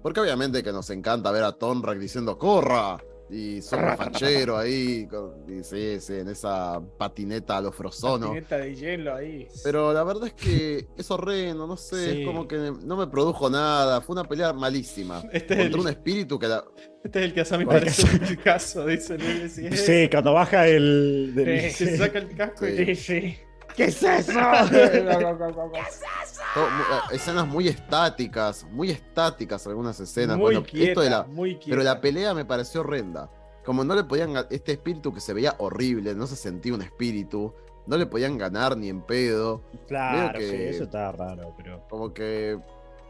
[0.00, 2.98] Porque obviamente que nos encanta ver a Tonrak diciendo ¡Corra!
[3.32, 8.26] Y super fachero ahí, con- y sí, sí, en esa patineta a lo frozono.
[8.28, 9.46] Patineta de hielo ahí.
[9.62, 12.20] Pero la verdad es que es horrendo, no sé, Sí.
[12.22, 14.00] es como que no me produjo nada.
[14.00, 15.22] Fue una pelea malísima.
[15.32, 16.64] Este es contra el- un espíritu que la.
[17.04, 19.52] Este es el que a mí parece un Picasso, dice Luis.
[19.52, 21.32] Sí, es- Sí, cuando baja el.
[21.34, 23.36] del- Se saca el casco y Sí, sí.
[23.80, 24.32] ¿Qué es eso?
[26.54, 30.36] todo mu- eh, escenas muy estáticas, muy estáticas algunas escenas.
[30.36, 31.22] muy bueno, quieta, esto de la.
[31.24, 31.70] muy quieta.
[31.70, 33.30] Pero la pelea me pareció horrenda.
[33.64, 34.34] Como no le podían.
[34.50, 37.54] Este espíritu que se veía horrible, no se sentía un espíritu.
[37.86, 39.62] No le podían ganar ni en pedo.
[39.88, 41.86] Claro, que- sí, eso está raro, pero.
[41.88, 42.58] Como que.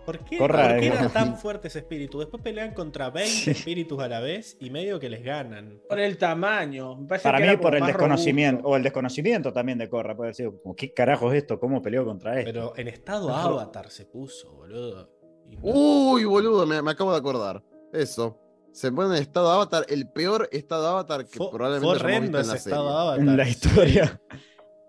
[0.06, 2.18] ¿Por qué, Corra, por qué era tan fuerte ese espíritu?
[2.18, 3.50] Después pelean contra 20 Sí.
[3.50, 5.80] espíritus a la vez y medio que les ganan.
[5.88, 6.96] Por el tamaño.
[6.96, 8.68] Me Para que mí, por el desconocimiento, robusto.
[8.72, 11.60] o el desconocimiento también de Corra, puede decir, ¿qué carajo es esto?
[11.60, 12.50] ¿Cómo peleó contra esto?
[12.52, 15.10] Pero en estado avatar se puso, boludo.
[15.48, 17.62] No- Uy, boludo, me, me acabo de acordar.
[17.92, 18.38] Eso.
[18.72, 22.40] Se pone en estado avatar, el peor estado avatar que probablemente fue hayamos visto horrendo
[22.40, 23.00] en la estado serie.
[23.00, 23.18] avatar.
[23.18, 24.20] en la historia.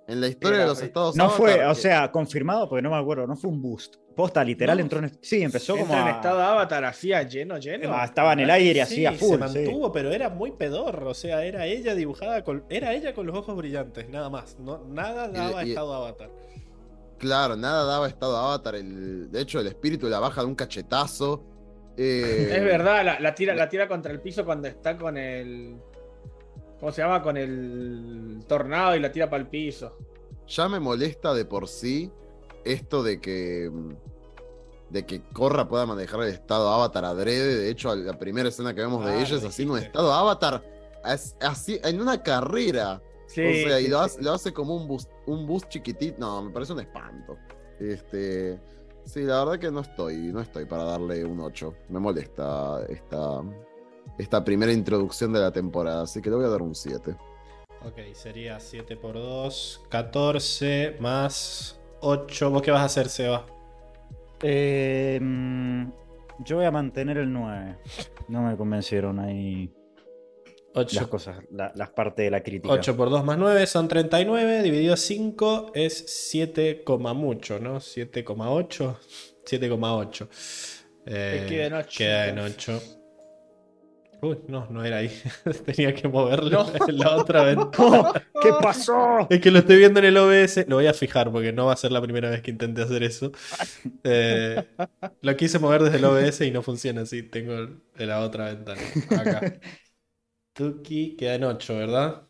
[0.08, 2.82] En la historia Era de los estados No fue, avatar, o que- sea, confirmado, porque
[2.82, 3.96] no me acuerdo, no fue un boost.
[4.16, 4.84] Posta, literal, No.
[4.84, 5.18] entró en.
[5.22, 5.86] Sí, empezó como.
[5.86, 8.04] Entra en a- estado de avatar hacía lleno, lleno.
[8.04, 9.40] Estaba en el aire así Sí, a full.
[9.40, 9.60] se sí.
[9.60, 11.12] mantuvo, pero era muy pedorro.
[11.12, 12.66] O sea, era ella dibujada con.
[12.70, 14.60] Era ella con los ojos brillantes, nada más.
[14.60, 16.30] No, nada Y- daba y- estado avatar.
[17.20, 18.76] Claro, nada daba estado avatar.
[18.76, 21.46] El, de hecho, el espíritu la baja de un cachetazo.
[21.96, 25.78] Eh, Es verdad, la, la tira, la tira contra el piso cuando está con el.
[26.82, 27.22] ¿Cómo se llama?
[27.24, 29.96] Con el tornado y la tira para el piso.
[30.48, 32.12] Ya me molesta de por sí
[32.66, 33.70] esto de que.
[33.72, 33.94] mm,
[34.90, 37.56] De que Corra pueda manejar el estado avatar adrede.
[37.56, 40.12] De hecho, la primera escena que vemos Ah, de ella lo es haciendo un estado
[40.12, 40.62] avatar
[41.06, 43.02] as- así, en una carrera.
[43.28, 46.18] Sí, o sea, y lo, hace, lo hace como un boost, un boost chiquitito.
[46.20, 47.38] No, me parece un espanto.
[47.80, 48.60] Este.
[49.06, 51.74] Sí, la verdad que no estoy, no estoy para darle un 8.
[51.90, 53.42] Me molesta esta,
[54.22, 57.16] esta primera introducción de la temporada, así que le voy a dar un 7.
[57.84, 62.50] Ok, sería 7 por 2, 14 más 8.
[62.52, 63.46] ¿Vos qué vas a hacer, Seba?
[64.44, 65.92] Eh, mm,
[66.46, 67.78] yo voy a mantener el 9.
[68.28, 69.74] No me convencieron ahí
[70.74, 72.74] las 8, cosas, la- las partes de la crítica.
[72.96, 74.62] por 2 más 9 son 39.
[74.62, 76.84] Dividido 5 es 7,
[77.16, 77.80] mucho, ¿no?
[77.80, 78.98] 7,8.
[79.44, 80.28] 7,8.
[81.08, 82.68] Eh, queda en ocho, Queda en entonces.
[82.96, 83.01] 8.
[84.22, 85.10] Uy, no, no era ahí.
[85.66, 86.88] Tenía que moverlo No.
[86.88, 88.12] en la otra ventana.
[88.42, 89.28] ¿Qué pasó?
[89.30, 90.66] Es que lo estoy viendo en el OBS.
[90.68, 93.02] Lo voy a fijar porque no va a ser la primera vez que intente hacer
[93.04, 93.32] eso.
[94.04, 94.64] Eh,
[95.22, 97.24] lo quise mover desde el OBS y no funciona así.
[97.24, 98.82] Tengo en la otra ventana.
[99.10, 99.60] Acá.
[100.54, 102.28] Tuki queda en 8, ¿verdad?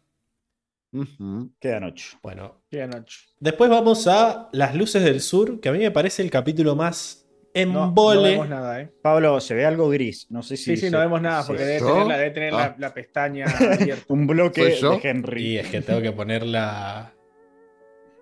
[0.93, 1.53] Ujú.
[1.59, 2.17] Quedan ocho.
[2.21, 2.63] Bueno.
[2.69, 3.19] Quedan ocho.
[3.39, 7.20] Después vamos a Las Luces del Sur, que a mí me parece el capítulo más
[7.53, 8.29] No, no embole.
[8.31, 8.89] vemos nada, ¿eh?
[9.01, 10.27] Pablo, se ve algo gris.
[10.29, 10.63] No sé si.
[10.63, 11.47] Sí, sí, se- no vemos nada sí.
[11.47, 12.75] porque debe tener, la, debe tener Ah.
[12.77, 14.03] la pestaña abierta.
[14.07, 15.43] Un bloque de Henry.
[15.43, 17.13] y es que tengo que ponerla.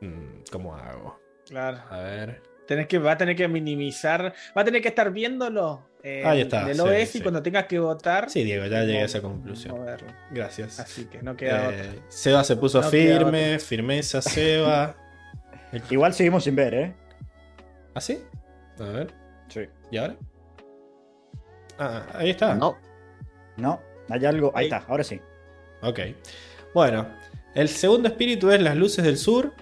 [0.02, 1.20] Mm, ¿Cómo hago?
[1.48, 1.78] Claro.
[1.90, 2.42] A ver.
[2.68, 4.34] Tenés que, va a tener que minimizar.
[4.58, 7.18] Va a tener que estar viéndolo eh, Ahí está, en el sí, OBS sí.
[7.18, 8.30] y cuando tengas que votar.
[8.30, 9.76] Sí, Diego, ya llegué a esa conclusión.
[9.78, 10.08] moverlo.
[10.32, 10.80] Gracias.
[10.80, 12.02] Así que no queda Eh, otra.
[12.10, 14.96] Seba se puso No firme, firmeza Seba.
[15.90, 16.94] Igual seguimos sin ver, ¿eh?
[17.96, 18.20] ¿Así?
[18.80, 19.14] A ver.
[19.50, 19.62] Sí.
[19.92, 20.16] ¿Y ahora?
[21.78, 22.56] Ah, ahí está.
[22.56, 22.78] No,
[23.58, 23.80] No,
[24.10, 24.52] hay algo.
[24.56, 24.72] Ahí Ahí.
[24.72, 25.20] está, ahora sí.
[25.82, 26.00] Ok.
[26.74, 27.08] Bueno,
[27.56, 29.54] el segundo espíritu es Las Luces del Sur.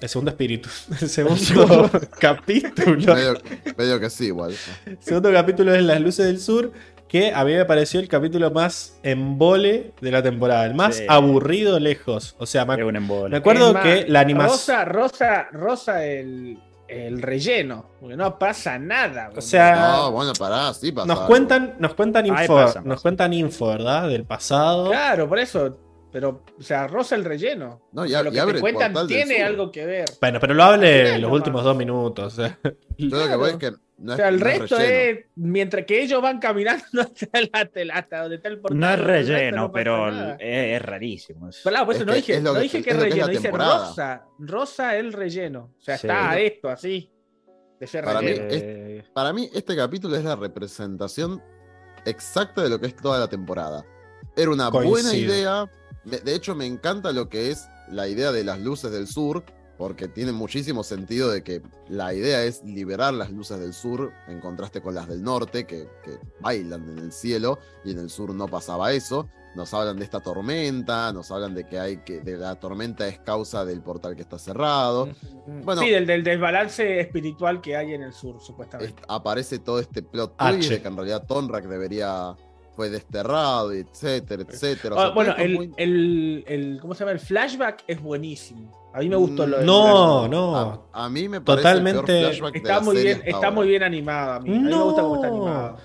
[0.00, 0.68] El segundo espíritu.
[1.00, 1.90] El segundo
[2.20, 3.14] capítulo.
[3.14, 3.34] medio,
[3.76, 4.54] medio que sí, igual.
[4.86, 6.72] El segundo capítulo es Las Luces del Sur.
[7.08, 10.66] Que a mí me pareció el capítulo más embole de la temporada.
[10.66, 11.06] El más Sí.
[11.08, 12.36] aburrido lejos.
[12.38, 13.30] O sea, me, Es un embole.
[13.30, 14.52] me acuerdo Es más, que la animación.
[14.58, 16.58] Rosa, rosa, rosa el,
[16.88, 17.86] el relleno.
[18.00, 19.24] Porque no pasa nada.
[19.26, 19.38] boludo.
[19.38, 21.06] O sea, No, bueno, pará, sí pasa.
[21.06, 23.02] Nos cuentan, nos cuentan info, pasa, nos pasa.
[23.02, 24.08] cuentan info, ¿verdad?
[24.08, 24.88] Del pasado.
[24.88, 25.76] Claro, por eso.
[26.18, 27.80] Pero, o sea, rosa el relleno.
[27.92, 30.06] No, y, O sea, a- lo y que abre te cuentan tiene algo que ver.
[30.20, 31.36] Bueno, pero lo hable en los nomás.
[31.36, 32.32] últimos dos minutos.
[32.32, 32.58] o sea.
[32.96, 35.20] Yo lo que voy es que no O es, sea, el no resto relleno.
[35.20, 38.80] es, mientras que ellos van caminando hasta, la- hasta donde está el portal.
[38.80, 41.50] No es relleno, no pero es, es rarísimo.
[41.62, 43.50] Claro, por eso Es no que dije, no que- dije que es que relleno, dice
[43.52, 44.24] rosa.
[44.40, 45.72] Rosa el relleno.
[45.78, 46.08] O sea, Sí.
[46.08, 47.12] está esto así.
[47.78, 48.48] De ser Para mí, relleno.
[48.48, 51.40] es- Eh, Para mí, este capítulo es la representación
[52.04, 53.84] exacta de lo que es toda la temporada.
[54.36, 55.68] Era una buena idea.
[56.10, 59.44] De, de hecho, me encanta lo que es la idea de las luces del sur,
[59.76, 64.40] porque tiene muchísimo sentido de que la idea es liberar las luces del sur en
[64.40, 68.34] contraste con las del norte, que, que bailan en el cielo, y en el sur
[68.34, 69.28] no pasaba eso.
[69.54, 73.18] Nos hablan de esta tormenta, nos hablan de que hay que, de la tormenta es
[73.20, 75.08] causa del portal que está cerrado.
[75.64, 75.80] bueno.
[75.80, 78.92] sí, del, del desbalance espiritual que hay en el sur, supuestamente.
[78.92, 80.52] est- aparece todo este plot H.
[80.54, 82.36] twist de que en realidad Tonrak debería
[82.78, 84.94] fue desterrado, etcétera, etcétera.
[84.94, 87.10] O Ah, sea, bueno, es el, muy- el, el- ¿cómo se llama?
[87.10, 88.90] El flashback es buenísimo.
[88.94, 90.30] A mí me gustó lo No, flashback.
[90.30, 90.56] no.
[90.92, 93.26] a, a mí me parece Totalmente- el peor flashback de Está la muy serie bien,
[93.26, 93.50] está ahora.
[93.50, 94.48] muy bien animado a mí.
[94.48, 95.34] A mí me gusta cómo está No.
[95.34, 95.76] animado.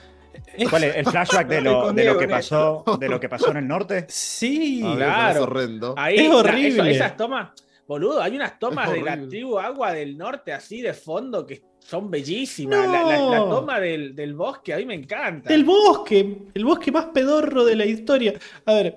[0.69, 0.95] ¿Cuál es?
[0.97, 4.05] ¿El flashback de lo, de lo que pasó, de lo que pasó en el norte?
[4.09, 4.81] Sí.
[4.83, 5.15] A mí me Claro.
[5.23, 5.95] parece horrendo.
[5.97, 6.67] Ahí, Es la- horrible.
[6.69, 7.49] eso- esas tomas,
[7.87, 12.09] boludo, hay unas tomas de la tribu Agua del Norte así de fondo que son
[12.09, 12.87] bellísimas.
[12.87, 13.49] La, la- la No.
[13.49, 15.49] toma del, del bosque a mí me encanta.
[15.49, 16.37] Del bosque.
[16.53, 18.33] El bosque más pedorro de la historia.
[18.65, 18.95] A ver,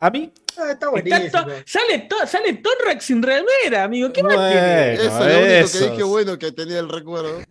[0.00, 0.30] a mí.
[0.58, 0.88] Ah, está
[1.18, 4.10] Está to- sale, to- sale Tonrak sin remera, amigo.
[4.10, 4.50] ¿Qué más Bueno.
[4.50, 4.92] tiene?
[4.94, 5.80] Eso es lo único esos.
[5.82, 7.40] que dije bueno que tenía el recuerdo.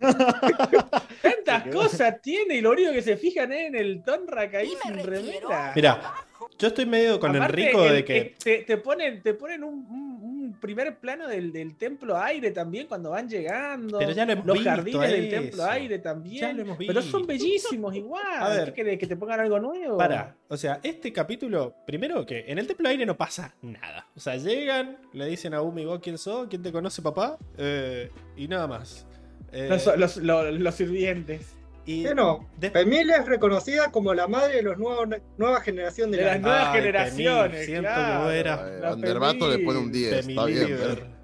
[1.22, 4.98] Tantas cosas tiene y lo único que se fijan es en el Tonrak ahí sin
[5.04, 5.72] remera.
[5.74, 6.14] Mira,
[6.58, 8.16] yo estoy medio con Aparte, Enrico de que.
[8.18, 10.16] eh, Te, te ponen, te ponen un, un-
[10.46, 13.98] un primer plano del, del templo aire también cuando van llegando.
[13.98, 16.40] Pero ya lo hemos Los visto jardines del templo aire también.
[16.40, 17.44] Ya lo hemos Pero son visto.
[17.44, 18.22] bellísimos igual.
[18.40, 18.64] A ver.
[18.66, 18.98] ¿Qué querés?
[18.98, 19.98] ¿Que te pongan algo nuevo?
[19.98, 24.06] Para, o sea, este capítulo, primero que en el Templo Aire no pasa nada.
[24.16, 26.46] O sea, llegan, le dicen a Umi, ¿vos quién sos?
[26.48, 27.36] ¿Quién te conoce, papá?
[27.58, 29.04] Eh, y nada más.
[29.52, 31.55] Eh, Los, los- los- los sirvientes.
[31.86, 32.48] Y ¿Qué no?
[32.58, 36.40] de- Emilia es reconocida como la madre de la nueva generación de, De la las
[36.42, 37.50] nuevas Ay, generaciones.
[37.52, 38.12] Pemil, siento claro.
[38.18, 40.66] que vos eras Eh, La Vanderbato le pone un 10, Femi está bien.
[40.78, 41.16] Pero-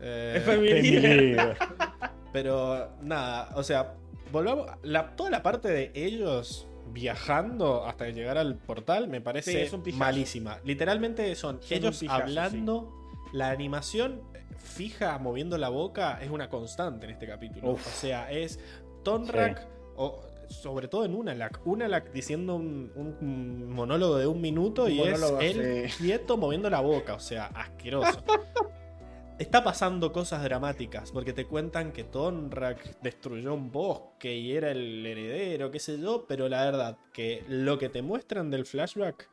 [0.00, 1.58] Eh, Es.
[2.32, 3.94] Pero nada, o sea,
[4.30, 4.66] volvamos.
[4.82, 9.72] La, toda la parte de ellos viajando hasta llegar al portal me Sí, parece es
[9.72, 10.58] un malísima.
[10.64, 12.92] Literalmente son ellos pijazo, hablando.
[13.32, 14.20] La animación
[14.58, 17.70] fija moviendo la boca es una constante en este capítulo.
[17.72, 17.86] Uf.
[17.86, 18.60] O sea, es
[19.02, 19.66] Tonrak,
[19.96, 21.60] o sobre todo en Unalak.
[21.64, 26.04] Unalak diciendo un, un monólogo de un minuto Un y es él sí.
[26.04, 27.14] quieto moviendo la boca.
[27.14, 28.22] O sea, asqueroso.
[29.38, 35.04] Está pasando cosas dramáticas, porque te cuentan que Tonrak destruyó un bosque y era el
[35.04, 39.28] heredero, qué sé yo, pero la verdad, que lo que te muestran del flashback,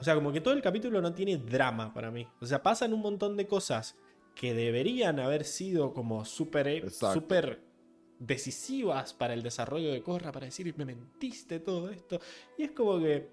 [0.00, 2.28] o sea, como que todo el capítulo no tiene drama para mí.
[2.42, 3.96] O sea, pasan un montón de cosas
[4.34, 7.26] que deberían haber sido como súper Exacto.
[8.18, 12.20] Decisivas para el desarrollo de Korra, para decir, me mentiste todo esto.
[12.56, 13.28] Y es como que...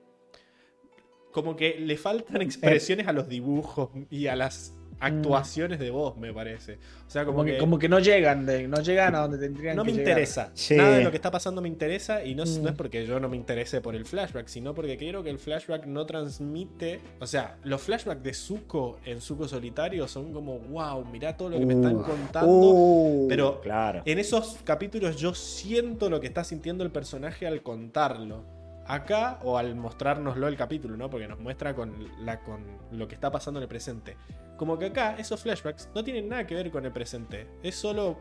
[1.32, 6.34] Como que le faltan expresiones a los dibujos y a las actuaciones de voz, me
[6.34, 6.80] parece.
[7.08, 9.76] O sea, como, Como que, como que no llegan, de- no llegan a donde tendrían
[9.76, 10.10] no que me llegar.
[10.14, 10.52] interesa.
[10.54, 10.76] Sí.
[10.76, 12.64] Nada de lo que está pasando me interesa y no, es- Mm.
[12.64, 15.38] no es porque yo no me interese por el flashback, sino porque quiero que el
[15.40, 17.00] flashback no transmite.
[17.20, 21.60] O sea, los flashbacks de Zuko en Zuko solitario son como, wow, mirá todo lo
[21.60, 22.50] que me están Uh, contando.
[22.52, 24.02] uh, pero claro.
[24.06, 28.44] En esos capítulos yo siento lo que está sintiendo el personaje al contarlo.
[28.88, 31.10] Acá, o al mostrárnoslo el capítulo, ¿no?
[31.10, 31.92] Porque nos muestra con,
[32.24, 32.60] la, con
[32.92, 34.16] lo que está pasando en el presente.
[34.57, 37.48] Como que acá, esos flashbacks no tienen nada que ver con el presente.
[37.64, 38.18] Es solo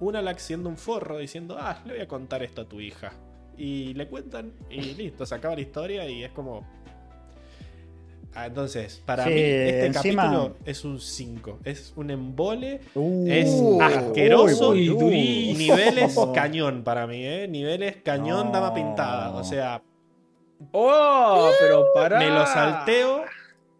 [0.00, 3.12] una Lax siendo un forro diciendo, ah, le voy a contar esto a tu hija.
[3.56, 6.66] Y le cuentan y listo, se acaba la historia y es como...
[8.34, 11.60] Ah, entonces, para Sí, mí este encima- capítulo es un 5.
[11.64, 13.48] Es un embole Uh, es
[13.80, 14.70] asqueroso.
[14.72, 15.74] uy, y durísimo.
[15.76, 17.48] niveles cañón para mí, ¿eh?
[17.48, 18.52] Niveles cañón, No.
[18.52, 19.30] dama pintada.
[19.32, 19.80] O sea,
[20.72, 21.50] ¡Oh!
[21.60, 22.18] Pero pará.
[22.18, 23.24] me lo salteo.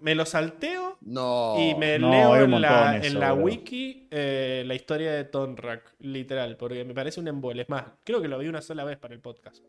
[0.07, 1.57] Me lo salteo No.
[1.59, 6.57] y me No, leo en la, en la wiki eh, la historia de Tonrak, literal,
[6.57, 7.63] porque me parece un embole.
[7.63, 9.65] Es más, creo que lo vi una sola vez para el podcast.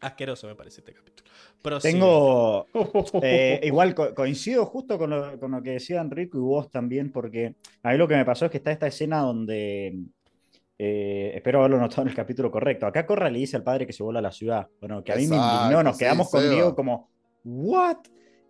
[0.00, 1.30] Asqueroso me parece este capítulo.
[1.62, 1.94] Prosigue.
[1.94, 2.66] Tengo.
[3.22, 7.10] eh, igual co- coincido justo con lo, con lo que decía Enrico y vos también,
[7.10, 9.98] porque a mí lo que me pasó es que está esta escena donde.
[10.78, 12.86] eh, espero haberlo notado en el capítulo correcto.
[12.86, 14.68] Acá Corra le dice al padre que se vuela a la ciudad.
[14.78, 16.52] Bueno, que a mí me Exacto, indignó, nos sí, quedamos con Seba.
[16.52, 17.08] Diego como,
[17.44, 17.96] ¿what?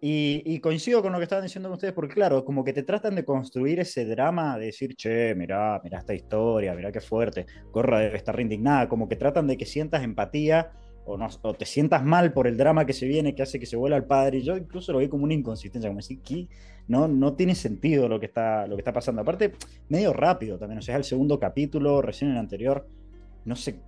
[0.00, 3.16] Y, y coincido con lo que estaban diciendo ustedes, porque claro, como que te tratan
[3.16, 7.98] de construir ese drama, de decir, che, mirá, mirá esta historia, mirá qué fuerte, Corra
[7.98, 10.70] debe estar indignada, como que tratan de que sientas empatía
[11.08, 13.66] o, no, o te sientas mal por el drama que se viene, que hace que
[13.66, 14.38] se vuela al padre.
[14.38, 16.48] Y yo incluso lo vi como una inconsistencia, como decir, que
[16.86, 19.22] no, no tiene sentido lo que, está, lo que está pasando.
[19.22, 19.52] Aparte,
[19.88, 22.86] medio rápido también, o sea, el segundo capítulo, recién el anterior,
[23.46, 23.80] no sé,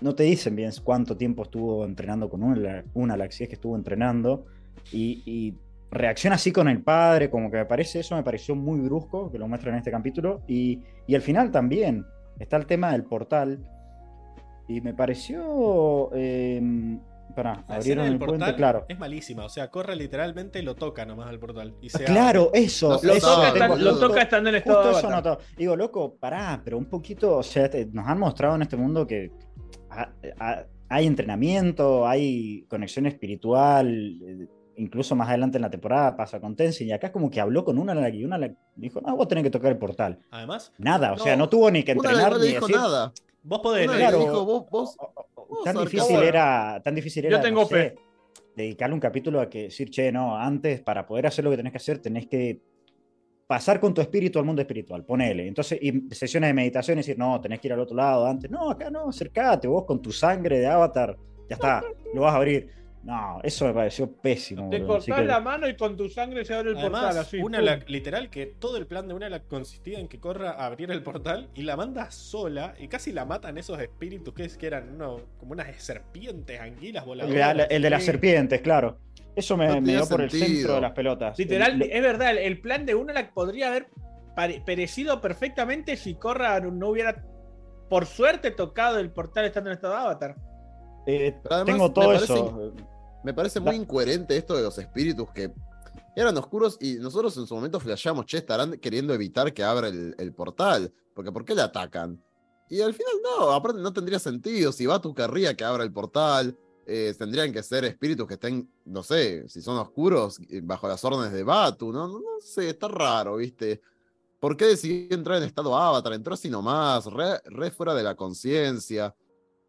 [0.00, 3.56] no te dicen bien cuánto tiempo estuvo entrenando con una, una la si es que
[3.56, 4.46] estuvo entrenando,
[4.92, 5.54] y, y
[5.90, 9.38] reacciona así con el padre, como que me parece, eso me pareció muy brusco, que
[9.38, 12.04] lo muestran en este capítulo, y, y al final también
[12.38, 13.58] está el tema del portal,
[14.68, 16.10] y me pareció...
[16.14, 16.98] Eh,
[17.34, 18.84] Pará, La escena abrieron el puente, portal claro.
[18.90, 19.46] es malísima.
[19.46, 21.74] O sea, corre literalmente lo toca nomás al portal.
[21.80, 23.00] Y se Claro, eso.
[23.02, 25.38] Lo eso toca, tengo- estando- lo justo- toca estando en estado Justo de eso.
[25.56, 29.06] Digo, loco, pará, pero un poquito, o sea, te- nos han mostrado en este mundo
[29.06, 29.30] que
[29.88, 33.88] ha- ha- hay entrenamiento, hay conexión espiritual,
[34.26, 34.46] eh,
[34.76, 37.64] incluso más adelante en la temporada pasa con Tenzin, y acá es como que habló
[37.64, 40.18] con una y una le dijo, no, vos tenés que tocar el portal.
[40.30, 42.76] Además, Nada, o No, sea, no tuvo ni que entrenar no ni le dijo decir.
[42.80, 43.12] nada.
[43.42, 43.90] vos podés.
[43.90, 44.18] Claro.
[44.18, 47.74] dijo, vos, vos, O- Tan Vos, difícil era, tan difícil Yo era, tengo no sé,
[47.74, 47.94] fe.
[48.56, 51.72] dedicarle un capítulo a que decir, che, no, antes para poder hacer lo que tenés
[51.72, 52.62] que hacer, tenés que
[53.46, 55.46] pasar con tu espíritu al mundo espiritual, ponele.
[55.46, 58.50] Entonces, y sesiones de meditación, y decir, no, tenés que ir al otro lado antes.
[58.50, 61.16] No, acá no, acercate, vos con tu sangre de avatar,
[61.50, 61.84] ya está,
[62.14, 62.70] lo vas a abrir.
[63.04, 64.70] No, eso me pareció pésimo.
[64.70, 67.38] Te cortás que- la mano y con tu sangre se abre el portal así.
[67.38, 70.66] una la- literal que todo el plan de una la consistía en que corra a
[70.66, 74.56] abrir el portal y la manda sola y casi la matan esos espíritus que, es,
[74.56, 77.36] que eran no, como unas serpientes, anguilas voladoras.
[77.38, 78.98] La- la- el de las serpientes, claro.
[79.34, 81.38] Eso me, No me tenía dio por el centro de las pelotas.
[81.38, 83.88] Literal, Lo- es verdad, el- plan de Unalak podría haber
[84.36, 87.24] pare- perecido perfectamente si Corra no hubiera,
[87.88, 90.36] por suerte, tocado el portal estando en estado de avatar.
[91.06, 92.72] Eh, además tengo me todo parece eso.
[93.24, 95.52] Me parece muy incoherente esto de los espíritus que
[96.16, 100.14] eran oscuros y nosotros en su momento flasheamos, che, estarán queriendo evitar que abra el,
[100.18, 102.22] el portal, porque ¿por qué le atacan?
[102.68, 106.56] Y al final no, aparte no tendría sentido, si Batu querría que abra el portal,
[106.84, 111.04] eh, tendrían que ser espíritus que estén, no sé, si son oscuros, eh, bajo las
[111.04, 113.80] órdenes de Batu, no, no, no sé, está raro, ¿viste?
[114.40, 116.12] ¿Por qué decidió entrar en estado avatar?
[116.14, 119.14] Entró así nomás, re, re fuera de la conciencia.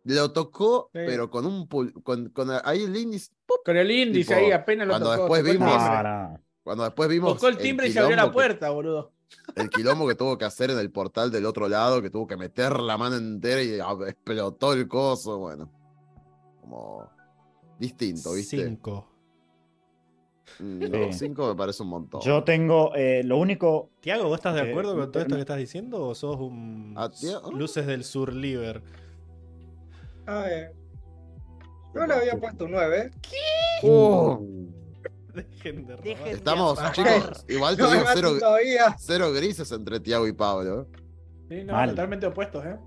[0.06, 1.00] Lo tocó, Sí.
[1.06, 3.32] pero con un pul- con, con ahí el índice.
[3.64, 5.22] Con el índice Tipo, ahí apenas lo cuando tocó.
[5.22, 6.04] después tocó vimos- timbre.
[6.04, 6.40] No, no.
[6.64, 9.12] Cuando después vimos Tocó el timbre y se abrió la que- puerta, boludo.
[9.56, 12.38] el quilombo que tuvo que hacer en el portal del otro lado, que tuvo que
[12.38, 15.70] meter la mano entera y ah, explotó el coso, bueno.
[16.62, 17.10] Como
[17.80, 18.64] distinto, ¿viste?
[18.66, 19.10] Cinco.
[20.60, 20.90] Mm, Sí.
[20.90, 22.22] no, cinco me parece un montón.
[22.22, 25.42] Yo tengo, eh, lo único, Tiago, ¿vos estás de Eh, acuerdo con todo esto que
[25.42, 27.10] estás diciendo o sos un Ah,
[27.52, 28.84] luces del sur liver?
[30.26, 30.74] A ver.
[31.94, 33.12] Yo le había puesto un 9.
[33.84, 34.42] Oh,
[35.34, 36.28] Dejen de robar.
[36.28, 38.30] Estamos, chicos, igual te No maten cero,
[39.00, 40.88] cero grises entre Tiago y Pablo.
[41.50, 41.90] Sí, no, Mal.
[41.90, 42.78] totalmente opuestos, ¿eh?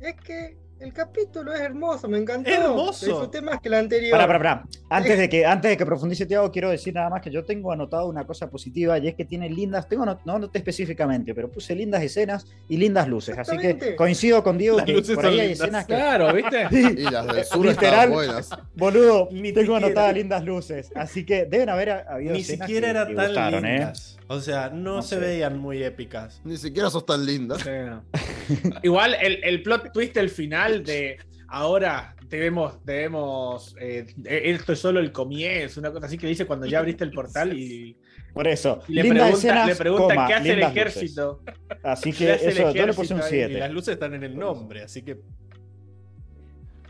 [0.00, 2.50] Es que el capítulo es hermoso, me encantó.
[2.50, 3.06] Hermoso.
[3.06, 4.10] Disfruté más que el anterior.
[4.10, 4.64] Pará, pará, pará.
[4.90, 7.72] Antes de que, antes de que profundice Tiago, quiero decir nada más que yo tengo
[7.72, 11.48] anotado una cosa positiva y es que tiene lindas, tengo no, no anoté específicamente, pero
[11.50, 13.36] puse lindas escenas y lindas luces.
[13.38, 15.60] Así que coincido con Diego Las que luces por ahí hay lindas.
[15.60, 15.94] escenas que.
[15.94, 16.68] Claro, ¿viste?
[16.70, 18.10] Sí, Y las del sur Literal.
[18.10, 18.50] buenas.
[18.74, 20.90] boludo, Ni tengo siquiera- anotadas lindas luces.
[20.94, 23.92] Así que deben haber habido Ni escenas siquiera que- eran que tan gustaron, ¿eh?
[24.28, 25.20] O sea, no, No se sé.
[25.20, 26.40] veían muy épicas.
[26.44, 27.56] Ni siquiera sos tan linda.
[27.58, 28.60] Sí.
[28.82, 34.98] Igual el, el plot twist del final de ahora debemos, debemos, eh, esto es solo
[34.98, 37.96] el comienzo, una cosa así que dice cuando ya abriste el portal y,
[38.34, 40.70] Por eso, y le pregunta, escenas, le pregunta coma, qué hace el luces.
[40.76, 41.42] ejército.
[41.84, 43.34] Así ¿Qué que el eso, yo le puse un ejército ahí?
[43.52, 43.58] Y 7.
[43.60, 45.20] las luces están en el nombre, así que.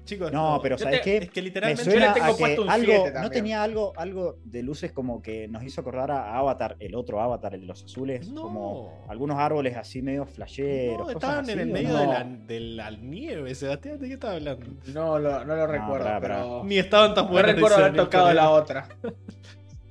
[0.07, 1.17] Chicos, No, pero yo ¿sabes te- qué?
[1.25, 1.85] Es que Me literalmente.
[1.85, 4.63] yo le suena tengo a que puesto un algo, siete no tenía algo, algo de
[4.63, 8.29] luces como que nos hizo acordar a Avatar, el otro Avatar, el de los azules,
[8.31, 8.43] No.
[8.43, 10.97] como algunos árboles así medio flasheros.
[10.99, 11.99] No, cosas estaban en el ¿o medio no?
[12.01, 13.99] de, la, de la nieve, Sebastián.
[13.99, 14.65] ¿De qué estás hablando?
[14.95, 16.21] No, lo, no lo recuerdo, pará.
[16.21, 17.55] pero Ni estaban tan no buenas.
[17.55, 18.51] recuerdo dice haber tocado la Correa.
[18.51, 18.89] otra.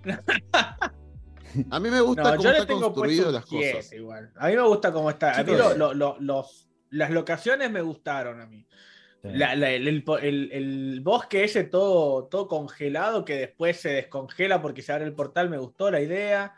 [1.71, 3.75] A mí me gusta No, cómo yo le está tengo construido puesto las un 10
[3.75, 3.93] cosas.
[3.93, 4.31] igual.
[4.37, 5.31] A mí me gusta cómo está.
[5.39, 5.77] A mí Chicos.
[5.77, 8.64] lo- lo- lo- los, las locaciones me gustaron a mí.
[9.33, 14.61] La- la- el, el- el- el bosque ese todo, todo congelado que después se descongela
[14.61, 16.55] porque se abre el portal, me gustó la idea.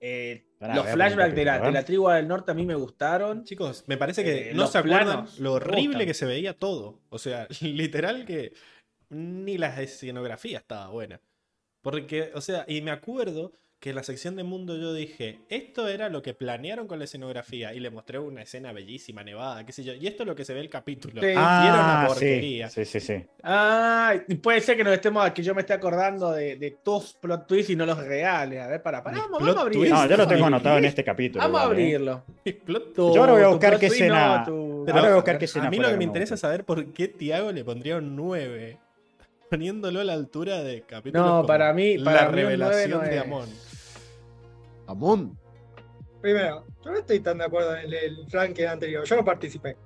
[0.00, 2.74] Eh, Pará, los flashbacks de la, de la un tribu del norte a mí me
[2.74, 3.44] gustaron.
[3.44, 6.06] Chicos, me parece que Eh, no se acuerdan planos lo horrible gustan.
[6.06, 7.00] que se veía todo.
[7.10, 8.52] O sea, literal que
[9.10, 11.20] ni la escenografía estaba buena.
[11.82, 15.88] Porque, o sea, y me acuerdo que en la sección de mundo yo dije, esto
[15.88, 17.72] era lo que planearon con la escenografía.
[17.72, 19.94] Y le mostré una escena bellísima, nevada, qué sé yo.
[19.94, 21.22] Y esto es lo que se ve el capítulo.
[21.22, 21.28] Sí.
[21.28, 22.68] Y era una Ah, porquería.
[22.68, 23.24] sí, sí, sí.
[23.42, 27.14] Ah, y puede ser que nos estemos, que yo me esté acordando de, de tus
[27.14, 28.60] plot twists y no los reales.
[28.60, 29.88] A ver, para, para, vamos, vamos a abrirlo.
[29.96, 31.42] No, yo lo tengo anotado en este capítulo.
[31.42, 31.82] Vamos a igual, ¿eh?
[31.82, 32.24] abrirlo.
[33.14, 35.44] Yo ahora voy a buscar qué escena- no, tu- Pero Ahora voy a buscar qué
[35.44, 37.64] a escena mí fue lo que me me interesa es saber por qué Tiago le
[37.64, 38.76] pondría un 9.
[39.48, 41.24] Poniéndolo a la altura de capítulo.
[41.24, 43.22] No, para mí- para la mí revelación no de es.
[43.22, 43.48] Amon.
[44.90, 45.38] Amón.
[46.20, 49.04] Primero, yo no estoy tan de acuerdo en el, el ranking anterior.
[49.04, 49.76] Yo no participé.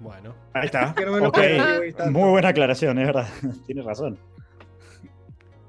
[0.00, 0.34] Bueno.
[0.52, 0.94] Ahí está.
[1.04, 2.10] No.
[2.10, 3.28] Muy buena aclaración, es verdad.
[3.66, 4.18] Tienes razón.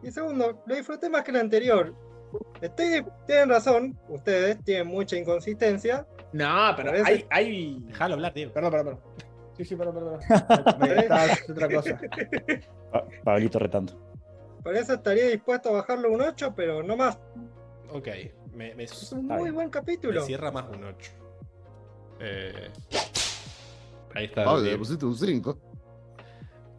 [0.03, 1.93] Y segundo, lo disfruté más que el anterior.
[2.61, 6.05] Estoy, tienen razón, ustedes tienen mucha inconsistencia.
[6.34, 7.80] No, pero Parece- hay, hay.
[7.88, 8.51] Déjalo hablar, Diego.
[8.51, 9.03] Perdón, perdón, perdón.
[9.55, 10.19] Sí, sí, perdón, perdón.
[10.80, 11.99] Me- otra cosa.
[12.91, 13.93] Pa- Pablito retando.
[14.63, 17.17] Por eso estaría dispuesto a bajarlo un 8, pero no más.
[17.91, 18.07] Ok.
[18.56, 20.22] Me, me- Es un muy buen me capítulo.
[20.23, 21.11] cierra más un 8.
[22.19, 22.72] Eh,
[24.14, 24.45] ahí está.
[24.45, 25.57] Pablo, le pusiste un 5.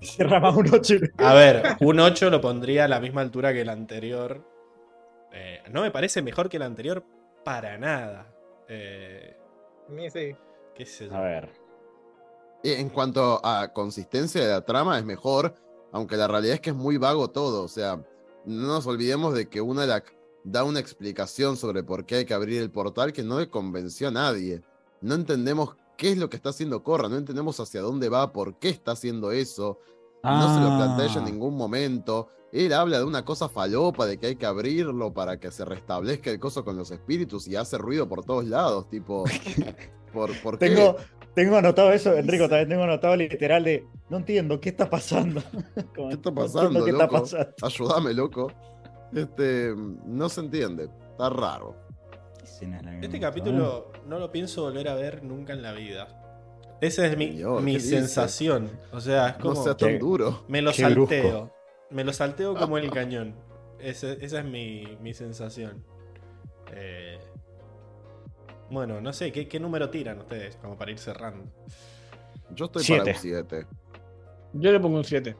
[0.00, 0.94] Cierra más un 8.
[1.18, 4.42] A ver, un 8 lo pondría a la misma altura que el anterior.
[5.32, 7.04] Eh, no me parece mejor que el anterior
[7.44, 8.26] para nada.
[8.68, 9.36] Eh,
[9.88, 10.34] A mí sí.
[10.74, 11.14] ¿Qué sé yo?
[11.16, 11.50] A ver.
[12.62, 15.54] Eh, En cuanto a consistencia de la trama, es mejor,
[15.92, 17.62] aunque la realidad es que es muy vago todo.
[17.62, 17.96] O sea,
[18.46, 20.14] no nos olvidemos de que Unalak
[20.46, 24.08] da una explicación sobre por qué hay que abrir el portal que no le convenció
[24.08, 24.62] a nadie.
[25.00, 28.58] No entendemos qué es lo que está haciendo Korra, no entendemos hacia dónde va, por
[28.58, 29.78] qué está haciendo eso.
[30.22, 31.30] No se lo plantea ella en Ah.
[31.30, 32.28] ningún momento.
[32.52, 36.30] Él habla de una cosa falopa, de que hay que abrirlo para que se restablezca
[36.30, 39.24] el coso con los espíritus y hace ruido por todos lados, tipo...
[40.12, 40.70] ¿Por, por qué?
[40.70, 40.96] Tengo,
[41.34, 45.42] tengo anotado eso, Enrico, también tengo anotado literal de no entiendo qué está pasando.
[45.94, 47.20] Como, ¿Qué está no pasando, ¿Qué está loco?
[47.20, 47.48] pasando?
[47.62, 48.52] Ayúdame, loco.
[49.14, 49.74] Este,
[50.04, 50.88] no se entiende.
[51.12, 51.76] Está raro.
[52.38, 55.62] ¿Qué escena es la que Este capítulo no lo pienso volver a ver nunca en
[55.62, 56.22] la vida.
[56.80, 58.70] Esa es mi, Señor, mi sensación.
[58.92, 59.62] O sea, es No como.
[59.64, 60.44] sea tan duro.
[60.48, 61.04] me lo qué salteo.
[61.30, 61.52] brusco.
[61.90, 63.34] Me lo salteo como el cañón.
[63.78, 65.84] Ese- esa es mi, mi sensación.
[66.72, 67.18] Eh,
[68.70, 70.56] bueno, no sé, ¿qué, qué número tiran ustedes?
[70.56, 71.44] Como para ir cerrando.
[72.50, 73.00] Yo estoy Siete.
[73.02, 73.66] para un 7.
[74.54, 75.36] Yo le pongo un 7.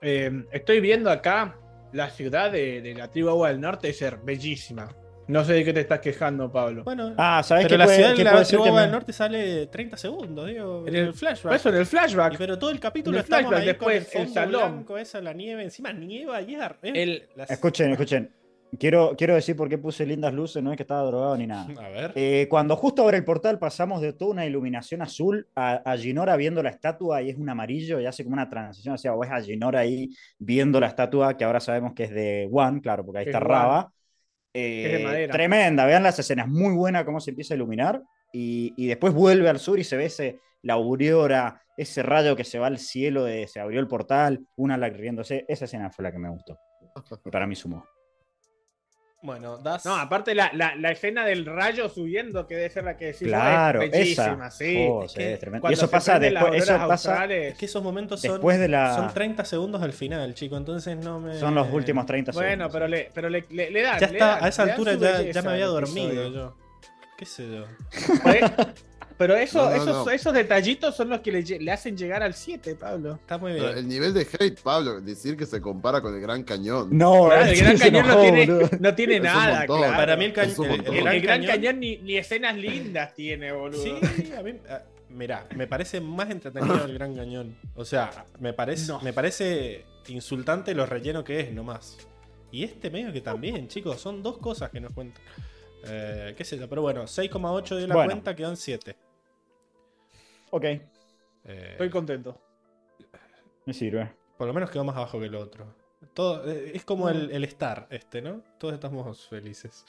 [0.00, 1.56] Eh, estoy viendo acá
[1.92, 4.94] la ciudad de, de la tribu Agua del Norte es ser bellísima.
[5.28, 6.82] No sé de qué te estás quejando, Pablo.
[6.84, 8.92] Bueno, Ah, ¿sabes pero qué la puede, ciudad de la tribu que Agua me- del
[8.92, 11.54] Norte sale 30 segundos, digo, En el- el flashback.
[11.54, 12.36] Eso en el Y flashback.
[12.38, 14.72] pero todo el capítulo En el estamos flashback, ahí con el después, el fondo salón.
[14.72, 18.30] blanco, esa, la nieve, encima nieva y es ar- es- El- las- Escuchen, escuchen.
[18.78, 21.66] Quiero, quiero decir por qué puse lindas luces, no es que estaba drogado ni nada.
[21.84, 22.12] A ver.
[22.14, 26.36] Eh, cuando justo abre el portal pasamos de toda una iluminación azul a, a Ginora
[26.36, 29.30] viendo la estatua y es un amarillo y hace como una transición hacia o es
[29.30, 30.08] a Ginora ahí
[30.38, 33.44] viendo la estatua que ahora sabemos que es de One, claro, porque ahí está es.
[33.44, 33.92] Raba.
[34.54, 35.32] es de Eh, madera.
[35.32, 39.48] tremenda, vean las escenas, muy buena cómo se empieza a iluminar y, y después vuelve
[39.48, 43.24] al sur y se ve ese, la aurora, ese rayo que se va al cielo,
[43.24, 46.58] de, se abrió el portal, una la riéndose, esa escena fue la que me gustó.
[47.30, 47.84] Para mí sumó.
[49.22, 49.84] Bueno, das.
[49.84, 53.28] No, aparte la, la, la escena del rayo subiendo, que debe ser la que decís,
[53.28, 54.50] Claro, es bellísima, esa.
[54.50, 54.86] sí.
[54.90, 55.70] Oh, Es sí, que es tremendo.
[55.70, 57.24] Y eso pasa después, eso pasa.
[57.26, 58.96] Es que esos momentos son, después de la.
[58.96, 60.56] son 30 segundos al final, chico.
[60.56, 61.38] Entonces no me.
[61.38, 62.48] Son los últimos 30 segundos.
[62.50, 64.00] Bueno, pero le, pero le, le, le dan.
[64.00, 66.56] Ya le está, dan- a esa altura ya, belleza ya me había dormido yo.
[67.16, 67.64] ¿Qué sé yo?
[69.22, 70.10] Pero eso, No, no, esos, no.
[70.10, 73.14] esos detallitos son los que le, hacen llegar al 7, Pablo.
[73.14, 73.78] Está muy Pero bien.
[73.78, 76.88] el nivel de hate, Pablo, decir que se compara con el Gran Cañón.
[76.90, 78.20] No, Claro, el Gran Cañón no
[78.94, 79.78] tiene, no nada, montón.
[79.78, 79.96] claro.
[79.96, 80.94] Para mí el, ca- el- el montón.
[80.96, 81.46] el, Gran, Cañón.
[81.46, 83.82] Cañón, ni, ni escenas lindas tiene, boludo.
[83.82, 83.94] Sí,
[84.36, 84.52] a mí.
[84.68, 87.54] a- Mirá, me parece más entretenido el Gran Cañón.
[87.74, 89.00] O sea, me parece, No.
[89.02, 91.98] me parece insultante lo relleno que es, nomás.
[92.50, 95.22] Y este medio que también, chicos, son dos cosas que nos cuentan.
[95.84, 96.68] Eh, ¿Qué sé yo?
[96.68, 98.10] Pero bueno, 6,8 dio la Bueno.
[98.12, 98.96] cuenta, quedan 7.
[100.54, 100.80] Ok, Eh,
[101.72, 102.40] Estoy contento.
[103.66, 104.12] me sirve.
[104.38, 105.66] por lo menos quedó más abajo que el otro.
[106.14, 108.42] Todo, eh, es como el, el Star, este, ¿no?
[108.58, 109.84] Todos estamos felices.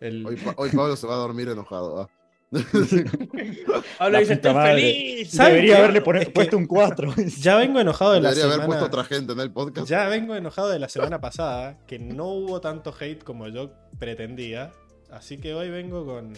[0.00, 2.00] El- Hoy, Pa- hoy Pablo se va a dormir enojado.
[2.02, 2.08] ¿ah?
[3.98, 4.74] Pablo dice, estoy madre.
[4.74, 5.30] feliz.
[5.30, 5.78] ¿Saben Debería qué?
[5.82, 7.14] haberle pone- Es que- puesto un 4.
[7.40, 8.66] Ya vengo enojado de la Debería haber semana.
[8.80, 9.88] puesto otra gente en el podcast.
[9.88, 14.72] Ya vengo enojado de la semana pasada, que no hubo tanto hate como yo pretendía.
[15.10, 16.32] Así que hoy vengo con.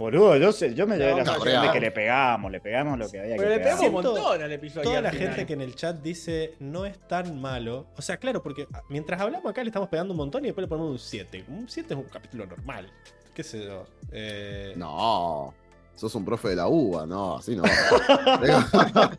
[0.00, 2.98] Boludo, yo, sé, yo me llevé No, la sensación de que le pegamos, le pegamos
[2.98, 4.82] lo que había que Pero le pegamos un montón al episodio.
[4.84, 5.28] Toda al la final.
[5.28, 7.86] gente que en el chat dice no es tan malo.
[7.98, 10.68] O sea, claro, porque mientras hablamos acá le estamos pegando un montón y después le
[10.68, 11.44] ponemos un 7.
[11.48, 12.90] Un 7 es un capítulo normal.
[13.34, 13.84] ¿Qué sé yo?
[14.10, 15.52] Eh, No,
[15.94, 17.62] sos un profe de la UBA, no, así no.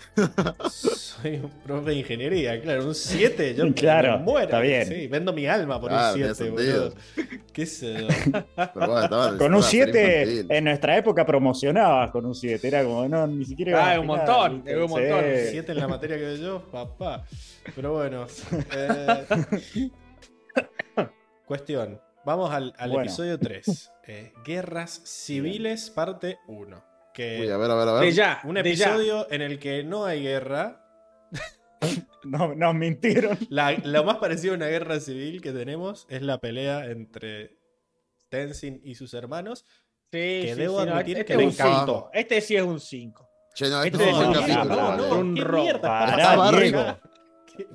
[0.69, 2.85] Soy un profe de ingeniería, claro.
[2.88, 4.45] Un 7, yo Claro, me muero.
[4.45, 4.85] está bien.
[4.88, 6.84] Sí, vendo mi alma por Claro, un tiene 7, sentido.
[6.89, 7.41] boludo.
[7.53, 8.07] ¿Qué sé yo?
[8.73, 10.48] Pero bueno, Con un sistema 7, infantil.
[10.57, 12.68] en nuestra época promocionabas con un 7.
[12.68, 13.94] Era como, no, ni siquiera.
[13.94, 15.23] Ah, un montón, es un montón.
[15.23, 15.48] Sí.
[15.52, 17.23] 7 en la materia que doy yo, papá.
[17.76, 18.27] Pero bueno.
[18.76, 19.26] eh,
[21.45, 21.99] Cuestión.
[22.26, 23.03] Vamos al, al Bueno.
[23.03, 23.91] episodio 3.
[24.07, 26.84] Eh, Guerras civiles, parte 1.
[27.18, 28.03] Que Uy, a ver, a ver, a ver.
[28.03, 28.85] De ya, un de ya.
[28.85, 30.84] episodio en el que no hay guerra.
[32.23, 33.38] No, nos mintieron.
[33.49, 37.57] La- lo más parecido a una guerra civil que tenemos es la pelea entre
[38.30, 39.64] Tenzin y sus hermanos.
[40.11, 41.69] Sí, que sí, debo sí, no, admitir este que es me un cinco.
[41.69, 42.10] encantó.
[42.14, 43.30] Este sí es un 5.
[43.56, 44.98] Che, no, este No, es un buen no, capítulo.
[44.98, 45.19] no.
[45.19, 45.64] Un ¿Qué robo.
[45.64, 46.18] mierda Pará, pasa?
[46.22, 46.72] Está Barry.
[46.72, 46.99] Diego.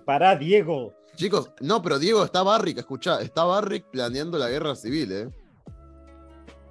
[0.05, 0.95] Pará, Diego.
[1.17, 5.29] Chicos, no, pero Diego, está Barrick, escuchá, está Barrick planeando la guerra civil, ¿eh?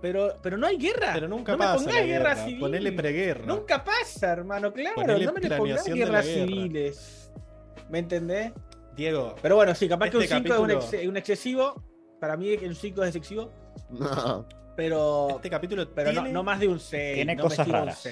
[0.02, 1.11] Pero, pero no hay guerra.
[1.14, 1.86] Pero nunca no me pasa.
[1.86, 2.45] la guerra, guerra.
[2.45, 2.60] civil.
[2.60, 3.45] Ponele preguerra.
[3.45, 4.95] Nunca pasa, hermano, claro.
[4.95, 6.48] Ponele no me le la guerras guerra.
[6.48, 7.32] civiles.
[7.90, 8.52] ¿Me entendés?
[8.95, 11.84] Diego, Pero bueno, sí, capaz que un Este 5 es un, capítulo- ex- un excesivo.
[12.19, 13.52] Para mí un 5 es excesivo.
[13.90, 14.45] No.
[14.76, 17.15] Pero, este capítulo pero tiene- no más de un 6.
[17.15, 18.07] Tiene no cosas me tira un raras.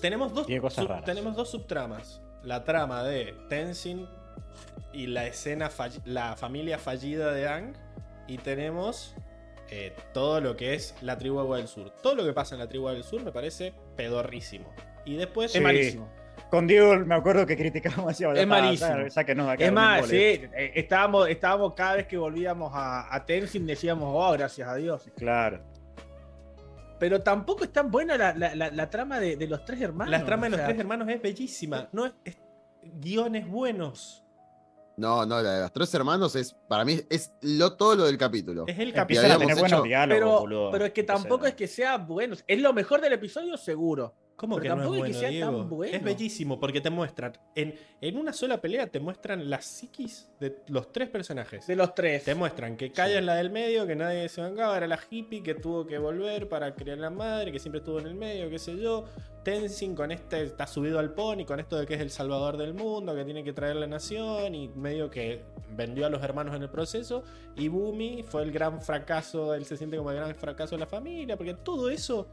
[0.00, 1.04] tenemos dos, Tiene cosas raras.
[1.04, 2.20] tenemos dos subtramas.
[2.42, 4.06] La trama de Tenzin
[4.92, 5.70] y la escena
[6.04, 7.74] la familia fallida de Ang.
[8.28, 9.14] Y tenemos
[9.74, 11.90] eh, todo lo que es la tribu Agua del Sur.
[12.02, 14.70] Todo lo que pasa en la tribu Agua del Sur me parece pedorrísimo.
[15.06, 15.60] Y después Es Sí.
[15.60, 16.08] malísimo.
[16.50, 18.24] Con Diego me acuerdo que criticábamos así.
[18.24, 19.08] Es malísimo.
[19.08, 19.64] Sáquenos acá.
[19.64, 24.32] Es más, sí, eh, estábamos, estábamos cada vez que volvíamos a, a Tenzin decíamos, oh,
[24.32, 25.10] gracias a Dios.
[25.16, 25.62] Claro.
[26.98, 30.10] Pero tampoco es tan buena la, la- la- la trama de, de los tres hermanos.
[30.10, 31.88] la trama de los sea, tres hermanos es bellísima.
[31.92, 32.38] No es, es-
[33.00, 34.21] guiones buenos.
[34.96, 38.18] No, no, la de los tres hermanos es, para mí, es lo, todo lo del
[38.18, 38.64] capítulo.
[38.68, 39.24] Es el Empiezan a capítulo.
[39.26, 40.70] habíamos tener hecho- buenos diálogos, Pero, boludo.
[40.70, 42.36] pero es que tampoco es que sea bueno.
[42.46, 44.14] Es lo mejor del episodio, seguro.
[44.36, 45.64] ¿Cómo Pero que no es tampoco es bueno, que sea tan Diego?
[45.64, 45.96] bueno.
[45.96, 47.32] Es bellísimo porque te muestran.
[47.54, 51.66] En, en una sola pelea te muestran la psiquis de los tres personajes.
[51.66, 52.24] De los tres.
[52.24, 55.42] Te muestran que Kaya es la del medio, que nadie se vengaba, era la hippie
[55.42, 58.58] que tuvo que volver para criar la madre, que siempre estuvo en el medio, qué
[58.58, 59.04] sé yo.
[59.44, 62.74] Tenzin con este está subido al pony, con esto de que es el salvador del
[62.74, 65.42] mundo, que tiene que traer la nación y medio que
[65.76, 67.24] vendió a los hermanos en el proceso.
[67.56, 70.86] Y Bumi fue el gran fracaso, él se siente como el gran fracaso de la
[70.86, 72.28] familia, porque todo eso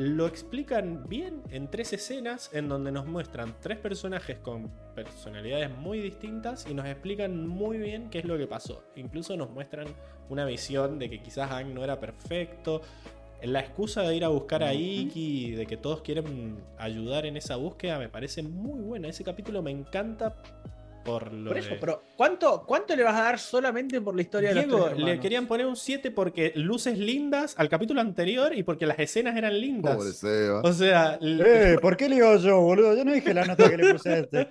[0.00, 6.00] lo explican bien en tres escenas en donde nos muestran tres personajes con personalidades muy
[6.00, 8.82] distintas y nos explican muy bien qué es lo que pasó.
[8.96, 9.88] Incluso nos muestran
[10.30, 12.80] una visión de que quizás Aang no era perfecto.
[13.42, 17.56] La excusa de ir a buscar a Iki, de que todos quieren ayudar en esa
[17.56, 19.08] búsqueda, me parece muy buena.
[19.08, 20.34] Ese capítulo me encanta
[21.04, 24.22] por lo Por eso, de- pero ¿cuánto, ¿cuánto le vas a dar solamente por la
[24.22, 28.54] historia de los Diego, le querían poner un 7 porque luces lindas al capítulo anterior
[28.54, 29.96] y porque las escenas eran lindas.
[29.96, 30.60] Pobre Seba.
[30.62, 32.94] O sea, Eh, ¿por qué le digo yo, boludo?
[32.96, 34.48] Yo no dije la nota que le puse a este.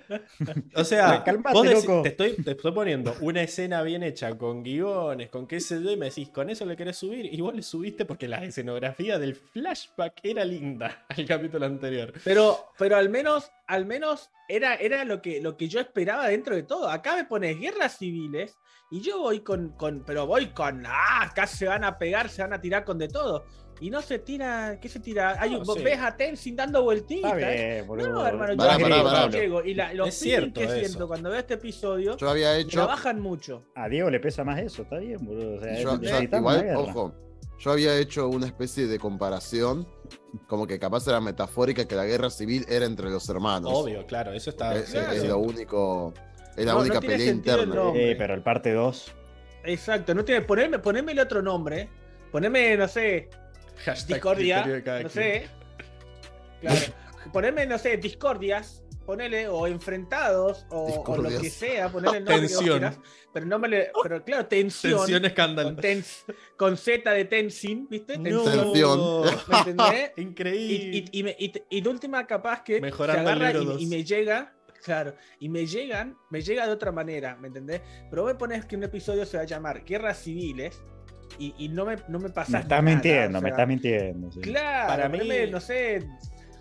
[0.74, 2.02] o sea, Calmate, vos decís- loco.
[2.02, 5.90] te, estoy, te estoy poniendo una escena bien hecha con guiones, con qué sé yo,
[5.92, 7.32] y me decís, con eso le querés subir.
[7.32, 12.12] Y vos le subiste porque la escenografía del flashback era linda al capítulo anterior.
[12.24, 16.54] Pero, pero al menos al menos era, era lo, que, lo que yo esperaba dentro
[16.56, 16.88] de todo.
[16.88, 18.58] Acá me pones guerras civiles
[18.90, 22.42] y yo voy con, con pero voy con, ah, acá se van a pegar, se
[22.42, 23.44] van a tirar con de todo.
[23.82, 25.40] Y no se tira, ¿qué se tira?
[25.40, 25.82] Hay, No, vos sí.
[25.84, 27.32] ves a Tenzin dando vueltitas.
[27.32, 28.08] Está bien, boludo.
[28.10, 30.74] No, hermano, yo Pará, llego, pará, llego, y la- los Es cierto que eso.
[30.88, 32.76] siento cuando veo este episodio Yo había hecho.
[32.76, 33.64] trabajan mucho.
[33.74, 35.54] A Diego le pesa más eso, está bien, boludo.
[35.56, 36.78] O sea, Yo, yo- necesitamos la igual, guerra.
[37.00, 37.14] ojo,
[37.58, 39.88] yo había hecho una especie de comparación,
[40.46, 43.70] como que capaz era metafórica, que la guerra civil era entre los hermanos.
[43.74, 44.74] Obvio, claro, eso está.
[44.76, 45.26] Es, sí, es sí.
[45.28, 46.12] lo único,
[46.56, 47.74] es la No, única pelea interna.
[47.94, 49.12] Eh, pero el parte 2.
[49.64, 51.88] Exacto, no tiene, poneme, poneme el otro nombre.
[52.32, 53.28] Poneme, no sé,
[53.84, 55.10] Hashtag Discordia, no quien.
[55.10, 55.48] sé.
[56.60, 56.80] Claro.
[57.32, 62.46] Poneme, no sé, discordias, ponele, o enfrentados, o, o lo que sea, ponele el nombre
[62.46, 62.78] que vos Tensión.
[62.78, 63.00] quieras,
[63.32, 64.98] pero no me le, pero claro, tensión.
[64.98, 65.74] Tensión escándalo.
[65.74, 66.24] con, tens-
[66.56, 68.16] con Z de Tenzin, ¿viste?
[68.18, 68.44] No.
[68.44, 69.22] Tensión.
[69.48, 70.12] ¿Me entendés?
[70.16, 71.04] Increíble.
[71.12, 74.04] y, y, me- y te- y de última capaz que Mejorando se agarra y, me
[74.04, 74.54] llega,
[74.84, 77.80] claro, y me llegan, me llega de otra manera, ¿me entendés?
[78.10, 80.80] Pero vos me pones que un episodio se va a llamar Guerras Civiles
[81.38, 84.30] y, y no me, no me pasas Me estás nada, mintiendo, o me estás mintiendo.
[84.30, 84.40] sí.
[84.40, 86.06] Claro, para mí- no sé,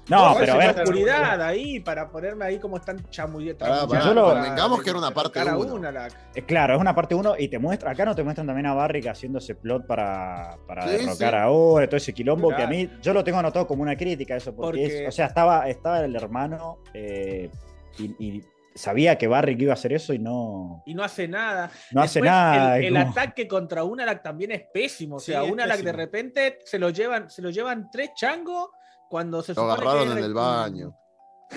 [0.10, 4.82] No, pero a ver, la oscuridad ahí para ponerme ahí como están Yo lo- convengamos
[4.84, 5.90] que era una parte uno.
[6.36, 8.74] Eh, Claro, es una parte 1 y te muestra, acá no te muestran también a
[8.74, 11.40] Barrick haciendo ese plot para, para Sí, derrocar sí.
[11.40, 12.58] a Ore, todo ese quilombo Claro.
[12.58, 15.12] que a mí, yo lo tengo anotado como una crítica eso, porque, Porque- es- o
[15.12, 17.50] sea, estaba, estaba el hermano eh,
[17.98, 21.70] y, y sabía que Barrick iba a hacer eso y no, Y no hace nada.
[21.92, 22.78] no hace Después, nada.
[22.78, 25.18] El, el como- ataque contra Unalak también es pésimo.
[25.18, 28.70] O Sí, sea, es Unalak de repente se lo llevan, se lo llevan tres changos
[29.10, 30.96] cuando se Lo agarraron que en el baño.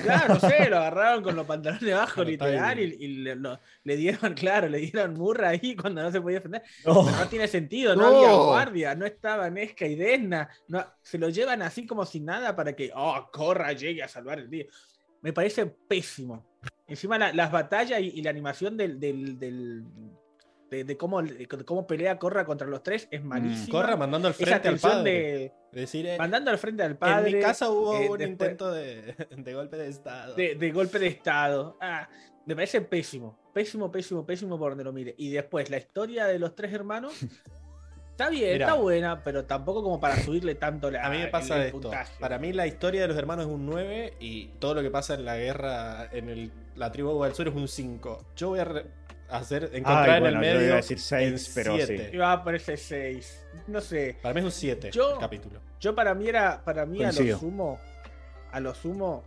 [0.02, 4.32] Claro, no sé, lo agarraron con los pantalones el literal, y, le, lo- le dieron,
[4.34, 6.62] claro, le dieron murra ahí cuando no se podía defender.
[6.86, 7.04] No.
[7.28, 8.16] Tiene sentido, no, No.
[8.16, 10.48] había guardia, no estaba Nesca y Desna.
[10.68, 14.38] No, se lo llevan así como sin nada para que, oh, corra, llegue a salvar
[14.38, 14.64] el día.
[15.20, 16.58] Me parece pésimo.
[16.86, 19.84] Encima la- las batallas y, y la animación del, del- del-
[20.72, 23.70] de, de cómo, de cómo pelea Corra contra los tres es malísima.
[23.78, 25.52] Corra mandando al frente al padre.
[25.70, 27.30] de decir, eh, mandando al frente al padre.
[27.30, 30.34] en mi casa hubo eh, un después- intento de, de golpe de estado.
[30.34, 31.76] de, golpe de estado.
[31.80, 32.08] Ah,
[32.46, 33.38] me parece pésimo.
[33.54, 35.14] Pésimo, pésimo, pésimo por donde lo mire.
[35.18, 37.12] Y después, la historia de los tres hermanos.
[38.12, 38.66] Está bien, Mirá.
[38.66, 41.66] está buena, pero tampoco como para subirle tanto la, A mí me pasa el- el
[41.74, 41.90] esto.
[42.20, 45.14] Para mí la historia de los hermanos es un 9 y todo lo que pasa
[45.14, 48.26] en la guerra en el- la tribu del sur es un 5.
[48.36, 48.84] Yo voy a re-
[49.38, 51.82] hacer encontrar Ay, en bueno, el yo medio iba a decir seis, en pero sí.
[51.86, 52.10] siete.
[52.14, 53.46] Iba a parecer 6.
[53.68, 54.16] No sé.
[54.22, 55.60] Para mí es un 7 Yo- el capítulo.
[55.80, 56.62] Yo para mí era.
[56.64, 57.34] Para mí a Coincido.
[57.36, 57.80] lo sumo.
[58.50, 59.24] A lo sumo.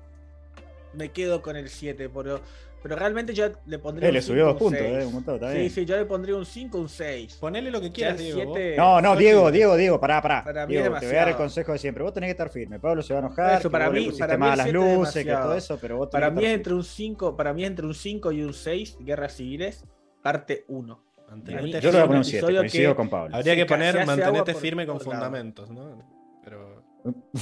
[0.93, 2.09] Me quedo con el 7.
[2.09, 2.41] Pero,
[2.85, 4.05] pero realmente yo le pondría.
[4.07, 4.93] Eh, un le 5, subió dos un puntos, 6.
[5.01, 5.69] eh, un montón, está Sí, bien.
[5.71, 7.37] sí, yo le pondría un 5, un 6.
[7.37, 8.53] Ponele lo que quieras, Diego.
[8.53, 9.49] siete- No, no, Diego.
[9.49, 10.43] Diego, Diego, pará, pará.
[10.43, 12.03] Para mí Diego, te voy a dar el consejo de siempre.
[12.03, 12.79] Vos tenés que estar firme.
[12.79, 13.53] Pablo se va a enojar.
[13.59, 16.11] Eso, que para vos le mí- para mí las luces, que todo eso, pero vos
[16.11, 18.43] tenés Para que mí es entre un 5, para mí es entre un 5 y
[18.43, 19.83] un 6, Guerras Civiles,
[20.21, 21.03] parte 1.
[21.27, 21.71] Mantenete Yo firme.
[21.71, 21.91] Yo le firme.
[21.91, 23.35] voy a poner un 7, episodio coincido con Pablo.
[23.35, 26.07] Habría que poner mantenete firme con fundamentos, ¿no?
[26.43, 26.83] Pero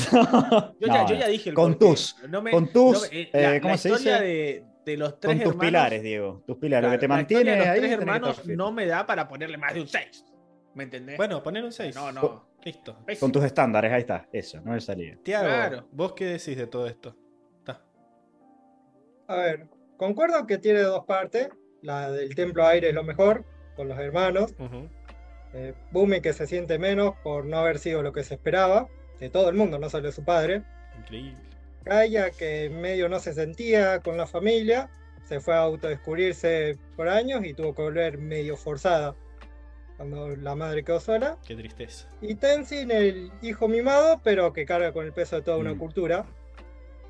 [0.80, 3.60] Yo, ya, No, yo ya dije el con tus- No me- con tus, eh, la,
[3.62, 4.66] ¿cómo la se historia dice?
[4.86, 6.44] De, los tres Con tus hermanos, pilares, Diego.
[6.46, 7.80] Tus pilares, lo que te mantiene de los ahí.
[7.80, 10.26] tres hermanos no me da para ponerle más de un 6.
[10.76, 11.18] ¿Me entendés?
[11.18, 11.96] bueno, poner un 6.
[11.96, 12.54] no, no.
[12.64, 12.98] Listo.
[13.06, 13.26] Pésimo.
[13.26, 14.28] Con tus estándares, ahí está.
[14.32, 15.18] Eso, no me salía.
[15.22, 15.88] Tiago, Claro.
[15.92, 17.16] ¿vos qué decís de todo esto?
[17.66, 17.82] Ta.
[19.28, 21.50] A ver, concuerdo que tiene dos partes.
[21.82, 23.44] La del templo aire es lo mejor,
[23.76, 24.56] con los hermanos.
[25.54, 28.88] Eh, Bumi que se siente menos por no haber sido lo que se esperaba,
[29.20, 30.64] de todo el mundo, no solo de su padre.
[30.98, 31.38] Increíble.
[31.84, 34.90] Kaya que medio no se sentía con la familia,
[35.26, 39.16] se fue a autodescubrirse por años y tuvo que volver medio forzada
[39.98, 41.38] cuando la madre quedó sola.
[41.46, 42.10] Qué tristeza.
[42.22, 45.78] Y Tenzin, el hijo mimado, pero que carga con el peso de toda una Mm.
[45.78, 46.26] cultura.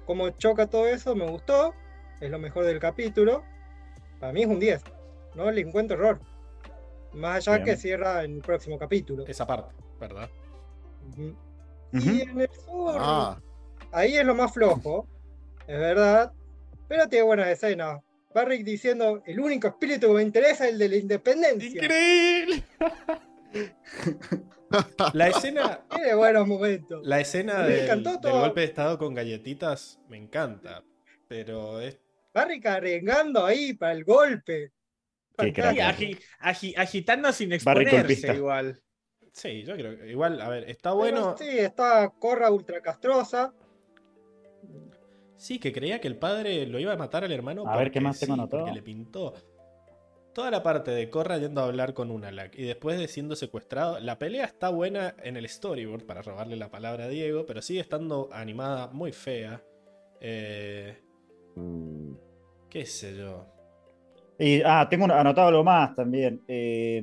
[0.06, 1.74] Como choca todo eso, me gustó.
[2.20, 3.44] Es lo mejor del capítulo.
[4.20, 4.84] Para mí es un 10.
[5.36, 6.20] No le encuentro error.
[7.14, 7.66] Más allá Bien.
[7.66, 9.26] que cierra en el próximo capítulo.
[9.28, 10.30] Esa parte, ¿verdad?
[11.94, 13.40] Y en el sur, Ah,
[13.94, 15.08] ahí es lo más flojo,
[15.68, 16.32] es verdad.
[16.88, 18.02] Pero tiene buenas escenas.
[18.34, 21.70] Barrick diciendo, el único espíritu que me interesa es el de la independencia.
[21.70, 22.64] ¡Increíble!
[25.14, 27.06] La escena, Tiene buenos momentos.
[27.06, 30.84] la escena Me del, encantó del golpe de estado con galletitas me encanta.
[31.28, 32.00] Pero es.
[32.34, 34.72] Barrick arengando ahí para el golpe.
[35.38, 35.78] Qué Sí, crack.
[35.78, 38.82] agi- agi- agitando sin exponerse igual.
[39.32, 41.36] Sí, yo creo que igual, a ver, está Pero bueno.
[41.38, 43.54] sí, está Corra ultra castrosa.
[45.44, 47.68] Sí, que creía que el padre lo iba a matar al hermano.
[47.68, 48.64] A ver, ¿qué más tengo sí, anotado?
[48.64, 49.34] Porque le pintó.
[50.34, 54.00] Toda la parte de Corra yendo a hablar con Unalak y después de siendo secuestrado.
[54.00, 57.82] La pelea está buena en el storyboard, para robarle la palabra a Diego, pero sigue
[57.82, 59.62] estando animada muy fea.
[60.22, 60.98] Eh,
[61.56, 62.14] Mm,
[62.70, 63.46] ¿Qué sé yo?
[64.40, 66.42] Y, ah, tengo anotado algo más también.
[66.48, 67.02] Eh,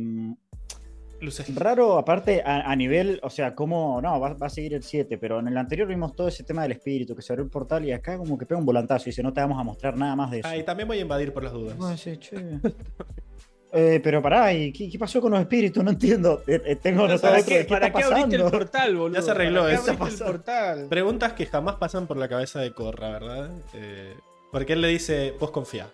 [1.20, 1.54] Luces.
[1.54, 5.18] Raro, aparte, a, a nivel, o sea, cómo, no, va, va a seguir el 7,
[5.18, 7.84] pero en el anterior vimos todo ese tema del espíritu, que se abrió el portal
[7.84, 10.16] y acá como que pega un volantazo y dice, no te vamos a mostrar nada
[10.16, 10.48] más de eso.
[10.48, 11.76] Ah, y también voy a invadir por las dudas.
[11.78, 12.36] Decís, che.
[13.72, 15.84] Eh, pero pará, ¿y qué, qué pasó con los espíritus?
[15.84, 16.42] No entiendo.
[16.46, 19.14] Eh, eh, tengo anotado ¿Para qué, para está qué abriste el portal, boludo?
[19.14, 19.92] Ya se arregló ¿Para qué eso.
[19.92, 20.86] abriste el portal?
[20.88, 23.50] Preguntas que jamás pasan por la cabeza de Corra, ¿verdad?
[23.74, 24.16] Eh,
[24.50, 25.86] porque él le dice, vos confía.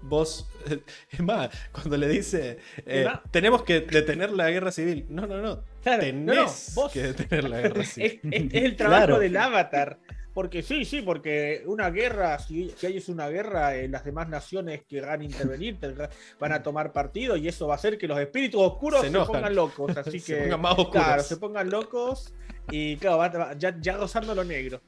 [0.00, 0.48] Vos,
[1.10, 5.06] es más, cuando le dice, eh, tenemos que detener la guerra civil.
[5.08, 5.62] No, no, no.
[5.82, 8.20] Claro, Tenés no, no, vos- que detener la guerra civil.
[8.30, 9.18] es- es el trabajo Claro.
[9.20, 9.98] del avatar.
[10.34, 14.28] Porque sí, sí, porque una guerra, si, si hay es una guerra, eh, las demás
[14.28, 15.92] naciones que van a intervenir te-
[16.38, 19.54] van a tomar partido y eso va a hacer que los espíritus oscuros Se pongan
[19.56, 19.96] locos.
[19.96, 20.92] Así Se que, pongan más oscuros.
[21.04, 22.32] claro, se pongan locos
[22.70, 24.80] y claro, va- ya, ya rozando lo negro.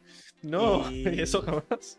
[0.42, 1.98] No, y- eso jamás.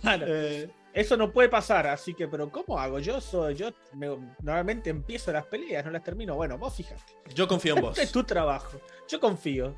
[0.00, 2.98] Claro, Eh, eso no puede pasar, así que, pero ¿cómo hago?
[2.98, 4.08] Yo soy, yo me-
[4.42, 6.34] normalmente empiezo las peleas, no las termino.
[6.34, 7.02] Bueno, vos fíjate.
[7.34, 7.90] yo confío en vos.
[7.92, 8.80] Este es tu trabajo.
[9.08, 9.76] Yo confío.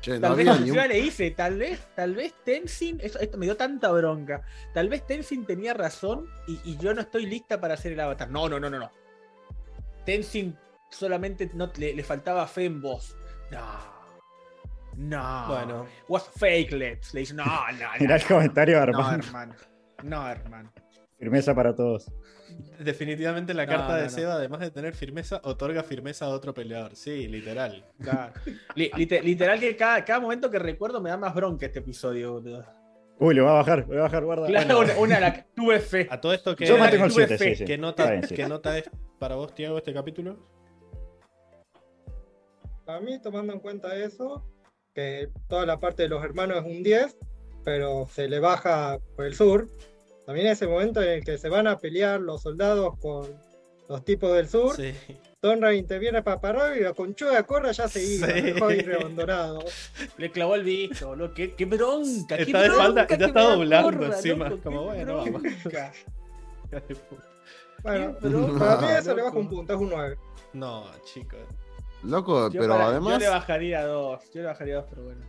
[0.00, 2.98] Che, no Tal vez había ni un yo le hice, tal vez, tal vez Tenzin,
[3.02, 4.42] eso- esto me dio tanta bronca.
[4.74, 8.30] Tal vez Tenzin tenía razón y, y yo no estoy lista para hacer el avatar.
[8.30, 8.90] No, no, no, no, no.
[10.04, 10.56] Tenzin
[10.90, 13.16] solamente no, le, le faltaba fe en vos.
[13.50, 13.96] No.
[14.96, 15.46] No.
[15.48, 17.12] Bueno, Was fake let's.
[17.14, 17.88] Le dice, no, no, no.
[18.00, 19.54] Mirá el comentario, No, hermano.
[20.02, 20.72] No, hermano.
[21.18, 22.12] Firmeza para todos.
[22.78, 24.10] definitivamente la No, carta no, de no.
[24.10, 26.94] Seba, además de tener firmeza, otorga firmeza a otro peleador.
[26.94, 27.84] Sí, literal.
[28.02, 28.32] Claro.
[28.74, 32.66] Literal que cada, cada momento que recuerdo me da más bronca este episodio, boludo.
[33.18, 34.46] Uy, lo va a bajar, lo va a bajar, guarda.
[34.46, 34.92] Claro, Bueno.
[34.92, 36.06] una, una a la que tuve fe.
[36.10, 36.66] A todo esto que...
[36.66, 37.50] Yo mantengo el tuve 7, fe.
[37.50, 37.64] sí, sí.
[37.64, 38.34] ¿Qué nota, bien, sí.
[38.34, 40.36] ¿Qué nota es para vos, Tiago, este capítulo?
[42.86, 44.44] A mí, tomando en cuenta eso,
[44.94, 47.16] que toda la parte de los hermanos es un 10,
[47.66, 49.68] pero se le baja por el sur.
[50.24, 53.26] También ese momento en el que se van a pelear los soldados con
[53.88, 54.74] los tipos del sur.
[54.76, 54.94] Sí.
[55.42, 58.40] Sonra interviene para parar y la conchuda corra ya se iba, Sí.
[58.40, 59.64] dejó ahí abandonado.
[60.16, 61.34] Le clavó el bicho, boludo.
[61.34, 62.36] Qué, qué bronca.
[62.36, 65.16] qué Está de bronca espalda, que ya está doblando porra, encima, loco, como, qué bueno,
[65.16, 65.42] vamos.
[67.82, 70.18] Bueno, Qué para mí eso le baja un punto, es un 9.
[70.52, 71.38] No, chicos.
[72.02, 74.22] Loco, Yo pero para- además, Yo le bajaría dos.
[74.32, 75.20] Yo le bajaría dos, pero bueno.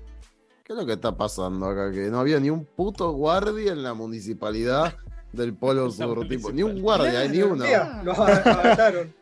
[0.68, 1.92] ¿Qué es lo que está pasando acá?
[1.94, 4.96] Que no había ni un puto guardia en la municipalidad
[5.32, 7.64] del Polo Sur, tipo, ni un guardia, hay ni uno.
[8.04, 9.16] Los adaptaron.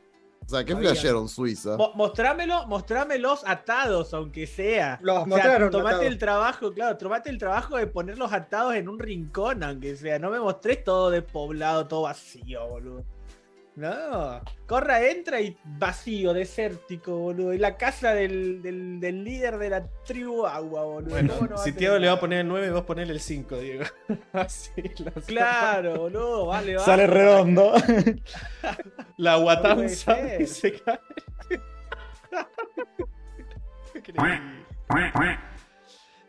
[0.44, 1.76] O sea, ¿qué flashearon Suiza?
[1.76, 5.00] Mo- Mostrámelo, mostrámelos atados, aunque sea.
[5.02, 6.06] Los O sea, mostraron tomate atados.
[6.12, 10.20] el trabajo, claro, tomate el trabajo de ponerlos atados en un rincón, aunque sea.
[10.20, 13.04] No me mostrés todo despoblado, todo vacío, boludo.
[13.76, 14.42] No.
[14.68, 17.54] Corra, entra y vacío, desértico, boludo.
[17.54, 21.10] Y la casa del, del- del líder de la tribu agua, boludo.
[21.10, 23.58] Bueno, ¿Cómo no si Tiago le va a poner el 9, vos ponele el 5,
[23.58, 23.84] Diego.
[24.34, 26.86] Así, la, Claro, boludo, vale, vale.
[26.86, 27.74] Sale redondo.
[29.18, 31.00] la No guatanza puede y se cae.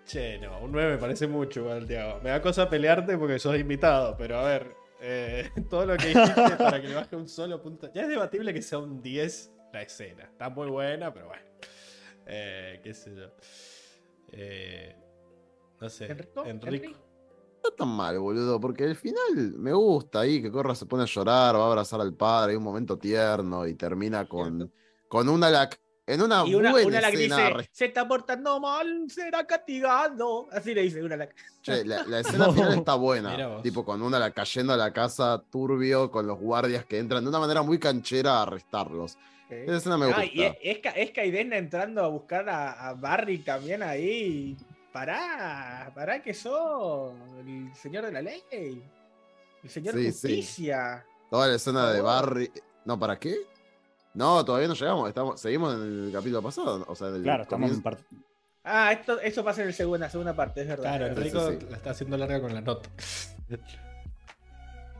[0.04, 2.20] Che, no, un 9 me parece mucho igual, Tiago.
[2.22, 4.74] Me da cosa pelearte porque sos invitado, pero a ver,
[5.08, 7.92] eh, todo lo que dijiste para que le baje un solo punto.
[7.92, 10.24] Ya es debatible que sea un 10 la escena.
[10.24, 11.44] Está muy buena, pero bueno.
[12.26, 13.28] Eh, qué sé yo.
[14.32, 14.96] Eh,
[15.80, 16.06] no sé.
[16.06, 16.44] ¿Enrico?
[16.44, 16.88] Enrico.
[16.88, 21.04] No está tan mal, boludo, porque el final me gusta ahí, que Corra se pone
[21.04, 24.72] a llorar, va a abrazar al padre, hay un momento tierno y termina con,
[25.08, 27.36] con una lac en una, Y una, buena una la que escena.
[27.36, 30.46] dice, re- se está portando mal, será castigado.
[30.52, 31.28] Así le dice una la
[31.62, 33.60] Che, la, la escena final está buena.
[33.62, 37.28] Tipo, con una la cayendo a la casa turbio, con los guardias que entran de
[37.30, 39.18] una manera muy canchera a arrestarlos.
[39.50, 40.20] Esa escena me gusta.
[40.22, 40.56] Ah, y es,
[40.94, 44.56] es, Kaidena entrando a buscar a, a Barry también ahí.
[44.92, 47.12] Pará, pará que sos
[47.46, 48.42] el señor de la ley.
[48.50, 50.10] El señor Sí, sí.
[50.10, 51.04] justicia.
[51.30, 52.00] Toda la escena de.
[52.00, 52.50] Barry.
[52.84, 53.36] No, ¿para qué?
[54.16, 55.08] No, todavía no llegamos.
[55.08, 56.84] Estamos, seguimos en el capítulo pasado.
[56.88, 57.82] O sea, en el Claro, estamos en comienzo.
[57.82, 58.04] parte.
[58.64, 60.82] Ah, esto, eso pasa en el segunda, segunda parte, es verdad.
[60.84, 61.26] Claro, es verdad.
[61.26, 61.66] Enrico sí, sí.
[61.70, 62.88] la está haciendo larga con la nota.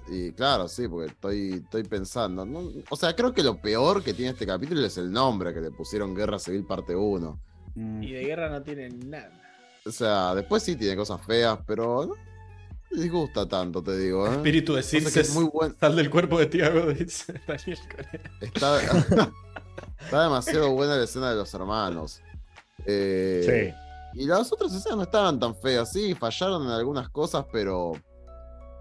[0.08, 2.44] Y claro, sí, porque estoy, estoy pensando.
[2.44, 2.70] ¿no?
[2.90, 5.70] O sea, creo que lo peor que tiene este capítulo es el nombre que le
[5.70, 7.40] pusieron Guerra Civil Parte 1.
[7.74, 8.02] Mm.
[8.02, 9.32] Y de guerra no tiene nada.
[9.84, 12.14] O sea, después sí tiene cosas feas, pero no
[12.90, 14.26] me disgusta tanto, te digo.
[14.26, 14.32] ¿eh?
[14.36, 15.76] Espíritu de Circe es muy buen.
[15.78, 18.20] sal del cuerpo de Tiago, dice Daniel Corea.
[18.40, 18.80] Está,
[20.00, 22.20] está demasiado buena la escena de los hermanos.
[22.84, 24.20] Eh, Sí.
[24.20, 27.92] Y las otras escenas no estaban tan feas, sí, fallaron en algunas cosas, pero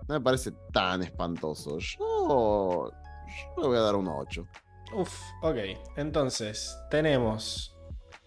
[0.08, 1.78] no me parece tan espantoso.
[1.80, 2.90] Yo,
[3.58, 4.48] yo le voy a dar un 8.
[4.94, 5.58] Uf, ok.
[5.98, 7.76] Entonces, tenemos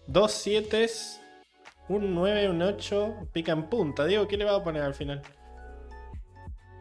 [0.05, 0.87] dos 7,
[1.87, 4.05] un 9, un 8, pica en punta.
[4.05, 5.23] Diego, ¿qué le va a poner al final?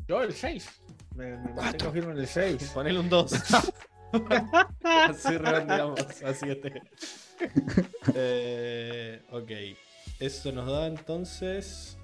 [0.09, 0.69] Yo el 6.
[1.17, 2.71] Me, me mantengo firme en el 6.
[2.75, 3.33] Ponele un 2.
[4.83, 6.01] así redondeamos.
[6.25, 6.83] Así este.
[8.15, 9.51] Eh, ok.
[10.19, 11.97] Eso nos da entonces.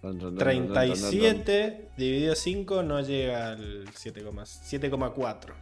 [0.00, 0.94] Tan, tan, tan, tan, tan, tan, tan.
[0.94, 5.54] 37 dividido 5 no llega al 7,4.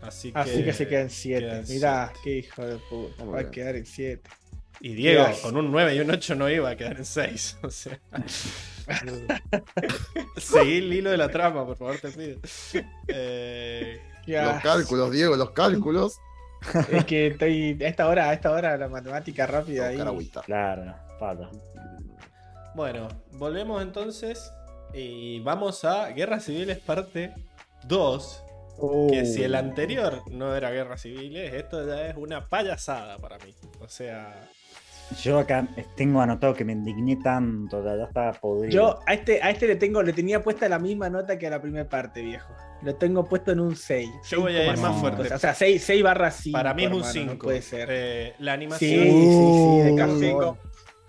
[0.00, 1.40] Así que, Así que se quedan 7.
[1.40, 2.20] quedan Mirá, siete.
[2.24, 3.24] qué hijo de puta.
[3.24, 4.28] Va a quedar en 7.
[4.80, 5.38] Y Diego, Dios.
[5.40, 7.58] con un 9 y un 8 no iba a quedar en 6.
[7.62, 8.00] O sea.
[10.36, 12.38] Seguí el hilo de la trama, por favor, te pido.
[13.06, 16.18] Eh, Los cálculos, Diego, los cálculos.
[16.90, 17.78] Es que estoy.
[17.82, 20.00] A esta hora, a esta hora la matemática rápida ahí.
[20.00, 20.42] Agüita.
[20.42, 21.48] Claro, falta.
[22.74, 24.52] bueno, volvemos entonces.
[24.92, 27.32] Y vamos a Guerras Civiles parte
[27.84, 28.44] 2.
[29.10, 33.54] Que si el anterior no era Guerras Civiles, esto ya es una payasada para mí.
[33.80, 34.48] O sea,
[35.22, 35.66] Yo acá
[35.96, 38.70] tengo anotado que me indigné tanto, ya, ya estaba podrido.
[38.72, 41.50] Yo a este, a este le tengo, le tenía puesta la misma nota que a
[41.50, 42.52] la primera parte, viejo.
[42.82, 44.08] Lo tengo puesto en un 6.
[44.28, 45.00] Yo voy a ir más 6,5.
[45.00, 45.34] fuerte.
[45.34, 46.56] O sea, 6, 6 barra 5.
[46.56, 47.32] para mí es un hermano, 5.
[47.32, 47.88] No puede ser.
[47.90, 48.90] Eh, la sí, animación.
[49.02, 50.20] sí, sí, de Uh, cajón.
[50.20, 50.58] cinco.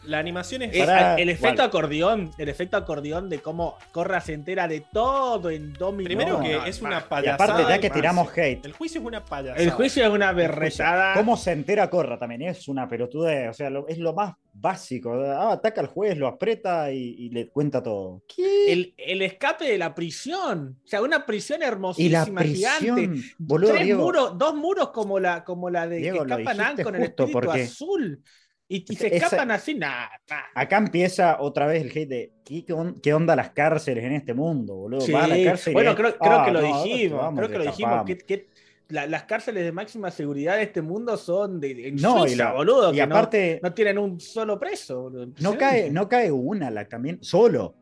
[0.10, 0.76] La animación es.
[0.76, 1.64] Eh, Pará, el efecto vale.
[1.64, 6.16] acordeón, el efecto acordeón de cómo Corra se entera de todo en dos minutos.
[6.18, 7.06] Primero que No, es una no.
[7.06, 7.34] y payasada.
[7.54, 9.62] aparte, ya que tiramos hate, El juicio es una payasada.
[9.64, 11.14] El juicio es una berretada.
[11.14, 12.42] ¿cómo se entera Corra también?
[12.42, 15.14] Es una pelotudez, o sea, lo- es lo más básico.
[15.14, 18.24] Ah, ataca al juez, lo aprieta y, y le cuenta todo.
[18.28, 18.74] ¿Qué?
[18.74, 20.78] El, el escape de la prisión.
[20.84, 22.92] O sea, una prisión Y la hermosísima, gigante.
[23.08, 26.76] prisión, boludo, Tres Diego, muros, dos muros como la, como la de Diego, que escapan
[26.84, 28.24] con el espíritu porque- azul.
[28.72, 30.12] Y, y se Esa- escapan así, nada.
[30.54, 34.12] acá empieza otra vez el hate de ¿qué, qué on- qué onda las cárceles en
[34.14, 35.02] este mundo, boludo?
[35.02, 35.12] Sí.
[35.12, 37.20] Va a la cárcel Bueno, creo, creo "Ah, que lo no, dijimos.
[37.20, 37.92] vamos, Creo que lo dijimos.
[37.92, 38.06] escapamos".
[38.06, 38.48] Que, que
[38.90, 42.54] la- las cárceles de máxima seguridad de este mundo son de en No, y la-
[42.54, 42.92] boludo.
[42.94, 45.02] Y que no- aparte, no, tienen un solo preso.
[45.02, 45.28] boludo.
[45.40, 47.74] no, cae, no cae una, la también solo.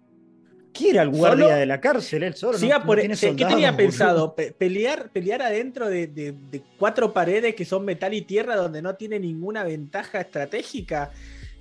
[0.78, 1.18] ¿Quién era el ¿Solo?
[1.20, 2.24] guardia de la cárcel?
[2.24, 2.54] Él solo.
[2.54, 3.78] no- Siga no por- tiene ¿Qué tenía boludo.
[3.78, 4.36] pensado?
[4.36, 8.82] Pe- pelear, pelear adentro de, de- de cuatro paredes que son metal y tierra donde
[8.82, 11.12] no tiene ninguna ventaja estratégica.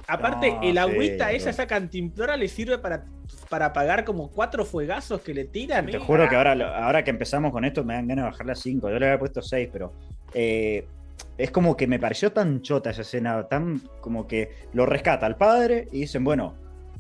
[0.09, 3.05] Aparte, No, el agüita pero- esa, esa cantimplora le sirve para,
[3.49, 5.87] para apagar como cuatro fuegazos que le tiran.
[5.87, 6.53] Te juro que ahora,
[6.85, 8.91] ahora que empezamos con esto me dan ganas de bajarle a 5.
[8.91, 9.93] Yo le había puesto 6, pero
[10.35, 10.87] eh,
[11.39, 15.37] es como que me pareció tan chota esa escena, tan como que lo rescata al
[15.37, 16.55] padre y dicen, bueno,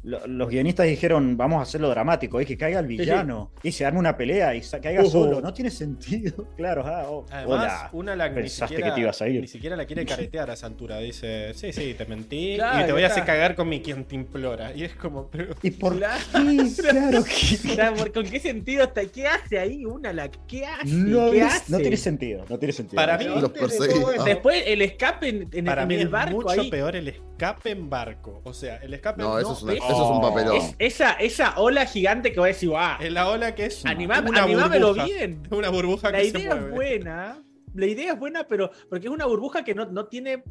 [0.06, 2.96] lo- los guionistas dijeron, vamos a hacerlo dramático, y que caiga el sí.
[2.96, 5.10] villano, y se arma una pelea y sa- caiga Ujú.
[5.10, 5.40] solo.
[5.40, 6.84] No tiene sentido, claro.
[6.86, 7.90] ah, oh, Además, hola.
[7.92, 9.40] una la, ni, pensaste siquiera, que te ibas a ir.
[9.40, 10.98] ni siquiera la quiere caretear a esa altura.
[10.98, 13.38] Dice, sí, sí, te mentí Claro, y te voy a hacer claro.
[13.40, 14.72] cagar con mi quien te implora.
[14.74, 15.54] Y es como, pero...
[15.62, 16.22] ¿Y por Claro.
[16.32, 16.82] qué?
[16.82, 17.56] Claro que...
[17.72, 19.04] O sea, ¿por- ¿Con qué sentido está?
[19.06, 20.86] ¿Qué hace ahí una la ¿Qué hace?
[20.86, 21.72] No, ¿Qué es- hace?
[21.72, 22.96] no tiene sentido, no tiene sentido.
[22.96, 26.36] Para mí- Los esto- Después el escape en, en- Para en mí el es barco
[26.36, 26.70] mucho ahí.
[26.70, 28.40] peor el escape en barco.
[28.44, 29.72] O sea, el escape No, en eso es, una-.
[29.96, 30.56] Eso es un papelón.
[30.56, 33.84] Es esa, esa ola gigante que va a decir, ah, en la ola que es
[33.84, 35.04] animame- una animámelo burbuja.
[35.06, 35.42] bien.
[35.50, 36.70] Una burbuja La que se idea es mueve.
[36.74, 37.42] buena.
[37.74, 40.42] La idea es buena, pero porque es una burbuja que no, no tiene.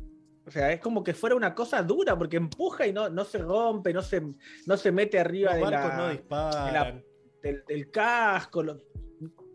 [0.47, 3.39] O sea, es como que fuera una cosa dura, porque empuja y no, no se
[3.39, 4.21] rompe, no se,
[4.67, 6.73] no se mete arriba Los de barcos la- no de disparan.
[6.73, 7.01] la-
[7.41, 8.61] del, del casco.
[8.61, 8.77] lo-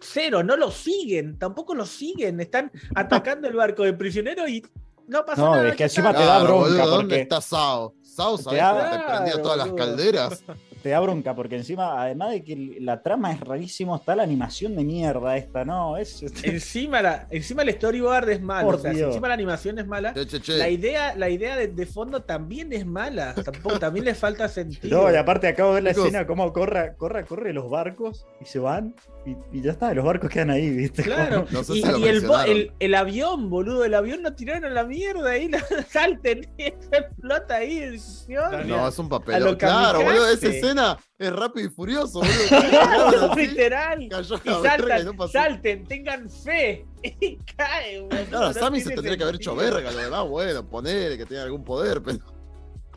[0.00, 2.40] cero, no lo siguen, tampoco lo siguen.
[2.40, 4.62] Están atacando el barco de prisioneros y
[5.06, 5.68] no pasa No, nada.
[5.68, 6.20] es que encima está.
[6.22, 7.94] te da Claro, bronca boludo, ¿dónde porque- está Sao?
[8.16, 10.44] Te ¿sabes te prendía Claro, todas las calderas?
[10.82, 14.74] te da bronca porque encima, además de que la trama es rarísimo, está la animación
[14.76, 15.96] de mierda esta, ¿no?
[15.98, 18.66] Es, Encima, la, encima el storyboard es malo.
[18.66, 19.08] Por o sea, si Dios.
[19.08, 20.14] encima la animación es mala.
[20.14, 20.56] Che, che, che.
[20.56, 23.34] La idea, la idea de, de fondo también es mala.
[23.34, 25.02] Tampoco, también le falta sentido.
[25.02, 26.06] No, y aparte acabo de ver la Chicos.
[26.06, 28.94] escena cómo corre, corre, corre los barcos y se van
[29.26, 31.02] y, y ya está, los barcos quedan ahí, ¿viste?
[31.02, 34.32] Claro, No sé y, si lo y el, el, el avión, boludo, el avión lo
[34.34, 35.58] tiraron a la mierda ahí, lo
[35.90, 38.00] salten explota ahí.
[38.26, 38.64] ¿qué onda?
[38.64, 43.34] No, es un lo Claro, boludo, esa escena es rápido y furioso, boludo.
[43.36, 44.08] Literal.
[44.08, 46.86] cayó Y la saltan, no salten, tengan fe.
[47.02, 48.24] Y cae, boludo.
[48.26, 51.42] Claro, no Sammy se tendría que haber hecho verga, lo demás, bueno, ponele que tenga
[51.42, 52.39] algún poder, pero.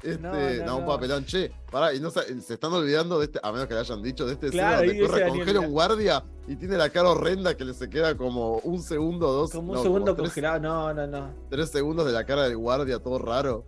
[0.04, 1.52] Este, No, no, no, un papelón, che.
[1.72, 4.26] Pará, y no se, se están olvidando de este, a menos que le hayan dicho,
[4.26, 7.64] de este Claro, escena donde corre, congela un guardia y tiene la cara horrenda que
[7.66, 9.52] le se queda como un segundo, dos.
[9.52, 10.60] Como un no, segundo tres, congelado.
[10.60, 11.34] No, no, no.
[11.50, 13.66] tres segundos de la cara del guardia, todo raro.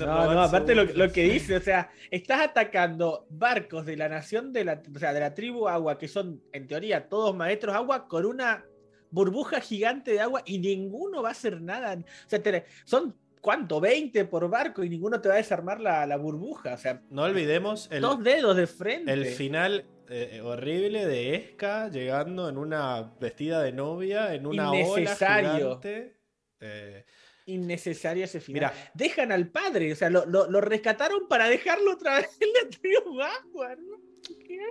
[0.00, 4.52] No, no, aparte lo, lo que dice, o sea, estás atacando barcos de la nación
[4.52, 8.06] de la, o sea, de la tribu agua, que son en teoría todos maestros agua,
[8.06, 8.66] con una
[9.10, 11.94] burbuja gigante de agua y ninguno va a hacer nada.
[11.94, 13.80] O sea, te- son ¿cuánto?
[13.80, 16.74] 20 por barco y ninguno te va a desarmar la, la burbuja.
[16.74, 19.12] O sea, No olvidemos el, dos dedos de frente.
[19.12, 24.80] el final eh, horrible de Esca llegando en una vestida de novia, en una ola
[25.00, 25.54] Innecesario.
[25.80, 26.16] gigante.
[26.60, 27.04] Eh,
[27.46, 28.72] Innecesario ese final.
[28.72, 32.48] mira, Dejan al padre, o sea, lo, lo- lo rescataron para dejarlo otra vez en
[32.52, 33.96] la tribu agua, ¿no?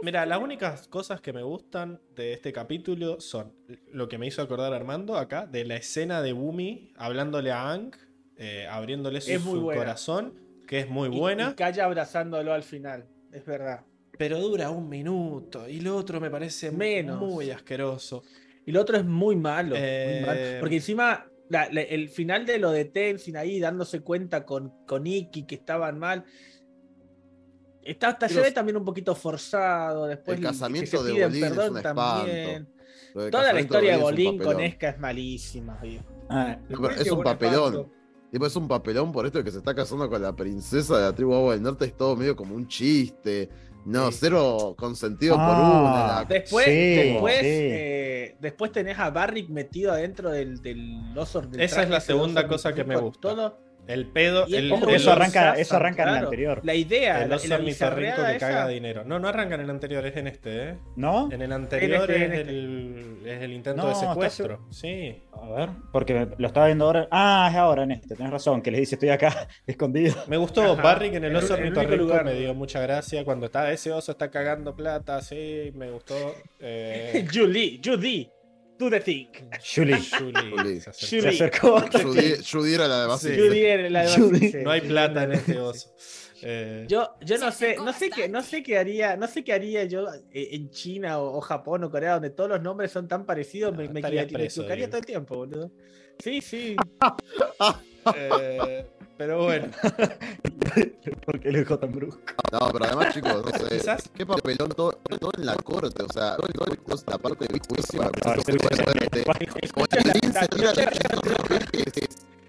[0.02, 3.56] Mira, las únicas cosas que me gustan de este capítulo son
[3.94, 7.96] lo que me hizo acordar Armando acá, de la escena de Bumi hablándole a Ang,
[8.38, 9.80] eh, abriéndole su, Es muy su buena.
[9.82, 10.34] corazón,
[10.68, 11.52] que es muy Y- buena.
[11.52, 13.82] Y, Calla abrazándolo al final, es verdad.
[14.18, 15.68] Pero dura un minuto.
[15.68, 17.20] Y lo otro me parece Menos.
[17.20, 18.24] muy asqueroso.
[18.66, 19.72] Y lo otro es muy malo.
[19.76, 20.40] muy Eh, malo.
[20.62, 25.06] Porque encima, la- la- el final de lo de Tenzin ahí dándose cuenta con, con
[25.06, 26.24] Iki que estaban mal.
[27.84, 30.08] Está hasta Pero- también un poquito forzado.
[30.08, 32.68] Después El casamiento de Bolín es perdón un también.
[33.32, 34.60] Toda la historia de Bolín con.
[34.60, 35.80] Esca es malísima.
[36.30, 37.92] Ah, No, es un papelón.
[38.36, 41.04] Tipo, es un papelón por esto de que se está casando con la princesa de
[41.04, 41.86] la tribu Agua del Norte.
[41.86, 43.48] Es todo medio como un chiste.
[43.86, 44.18] No, Sí.
[44.20, 46.18] cero consentido por Ah.
[46.20, 46.26] una.
[46.28, 47.46] Después, Sí, después, sí.
[47.48, 51.44] eh, después tenés a Barrick metido adentro del, del oso.
[51.44, 52.96] del Esa es la segunda cosa que me.
[53.22, 53.58] Todo.
[53.88, 54.46] El pedo.
[54.48, 56.62] Y el, el eso arranca- zafan, eso arranca en el anterior.
[56.64, 59.04] La idea, El oso la ornitorrinco que caga dinero.
[59.06, 60.78] No, no arranca en el anterior, es en este, ¿eh?
[60.96, 61.32] ¿No?
[61.32, 62.50] En el anterior En este, en es, este.
[62.52, 64.66] el, es el intento No, de ¿estás secuestro.
[64.72, 65.22] Sí.
[65.34, 67.08] A ver, porque lo estaba viendo ahora.
[67.12, 70.16] Ah, es ahora en este, tenés razón, que le dice estoy acá escondido.
[70.28, 70.96] Me gustó Ajá.
[71.06, 73.24] En el En el- oso ornitorrinco, me dio mucha gracia.
[73.26, 76.16] Cuando está ese oso está cagando plata, sí, me gustó.
[76.60, 78.30] Eh, Julie, Judy,
[78.78, 79.28] do the thing.
[79.64, 79.98] Julie.
[80.20, 80.82] Julie, Julie.
[80.82, 81.84] se acercó.
[81.92, 82.76] Julie.
[82.76, 83.38] era la de.
[83.38, 85.90] Judy era la de No hay plata en este oso.
[86.42, 89.54] Eh, Yo, yo no sé, no sé qué, no sé qué haría, no sé qué
[89.54, 93.08] haría yo eh, en China o, o Japón o Corea, donde todos los nombres son
[93.08, 94.26] tan parecidos, me, me, me equivocaría
[94.56, 94.90] digo.
[94.90, 95.72] todo el tiempo, boludo.
[96.20, 96.76] Sí, sí.
[98.16, 98.86] eh,
[99.18, 99.68] pero bueno,
[101.26, 102.20] porque lo dejó tan brusco.
[102.52, 103.78] No, pero además, chicos, no sé.
[103.78, 104.70] Quizás- ¿Qué papelón?
[104.70, 106.04] Todo, todo en la corte.
[106.04, 108.02] O sea, todo, todo, todo la parte juicio.
[108.04, 109.26] Ah, de-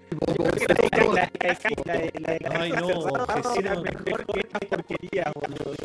[0.09, 0.49] Tipo, como-
[2.49, 2.87] Ay, no,
[3.81, 5.75] mejor que esta porquería, boludo.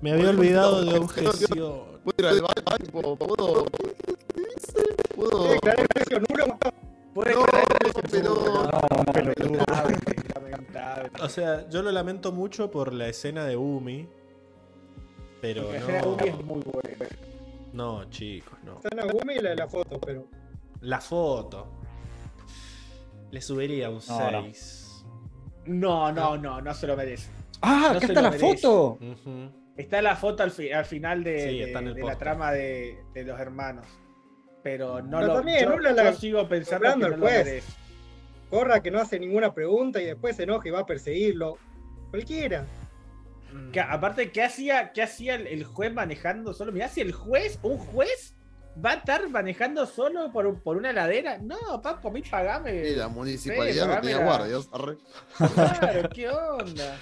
[0.00, 1.82] me había olvidado de objeción.
[2.02, 3.66] Puedo ir al baño, tipo, puedo.
[5.14, 5.60] Puedo.
[7.22, 9.34] Puede No, pero.
[9.50, 11.24] No.
[11.24, 14.08] O sea, yo lo lamento mucho por la escena de Umi.
[15.40, 16.08] Pero Hera no.
[16.12, 17.06] Umi es muy buena.
[17.72, 18.74] No, chicos, no.
[18.76, 20.26] Está en Agumi y la de la foto, pero.
[20.80, 21.66] La foto.
[23.30, 24.42] Le subiría un No, no.
[24.42, 25.04] 6.
[25.66, 27.30] No, no, no, no se lo merece.
[27.62, 28.56] Ah, No acá está la merece.
[28.56, 28.98] foto.
[29.76, 33.24] Está la foto al, fi- al final de, Sí, de- de la trama de, de
[33.24, 33.86] los hermanos.
[34.62, 37.62] Pero no Pero lo también, yo, Lula la- yo sigo pensando que no lo merece.
[38.50, 41.56] Corra que no hace ninguna pregunta y después se enoja y va a perseguirlo.
[42.10, 42.66] Cualquiera.
[43.72, 46.70] Que, aparte, ¿qué hacía, qué hacía el, el juez manejando solo?
[46.72, 48.34] Mirá, si el juez, un juez,
[48.84, 51.38] va a estar manejando solo por, por una ladera.
[51.38, 52.88] No, papo, a mí pagame.
[52.88, 54.68] Y la municipalidad no tenía guardias.
[54.72, 54.98] arre.
[55.54, 56.96] Claro, ¿qué onda?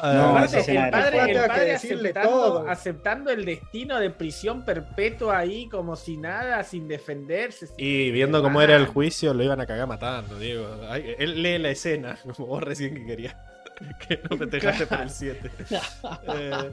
[0.00, 2.68] No, Aparte, el padre, el padre aceptando, todo.
[2.68, 7.68] aceptando el destino de prisión perpetua ahí como si nada, sin defenderse.
[7.68, 10.66] sin- Y viendo cómo era el juicio, lo iban a cagar matando, Diego.
[10.90, 13.36] Ay, él lee la escena, como vos recién que querías.
[14.08, 15.50] que no festejaste por el 7.
[16.28, 16.70] Eh,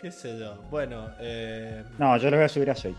[0.00, 0.56] qué sé yo.
[0.70, 2.94] Bueno, eh, No, yo le voy a subir a Sage.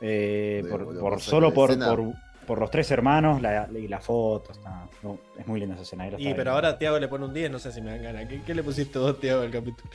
[0.00, 2.00] Eh, por, por- solo por, escena- por,
[2.46, 4.52] por los tres hermanos la, y la foto.
[4.52, 6.06] Está, no, es muy linda esa escena.
[6.06, 6.50] y pero viendo.
[6.52, 8.26] ahora Tiago le pone un 10, no sé si me dan ganas.
[8.26, 9.90] ¿Qué, qué le pusiste vos, Tiago, al capítulo?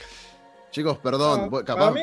[0.72, 1.50] Chicos, perdón.
[1.66, 1.94] Capaz.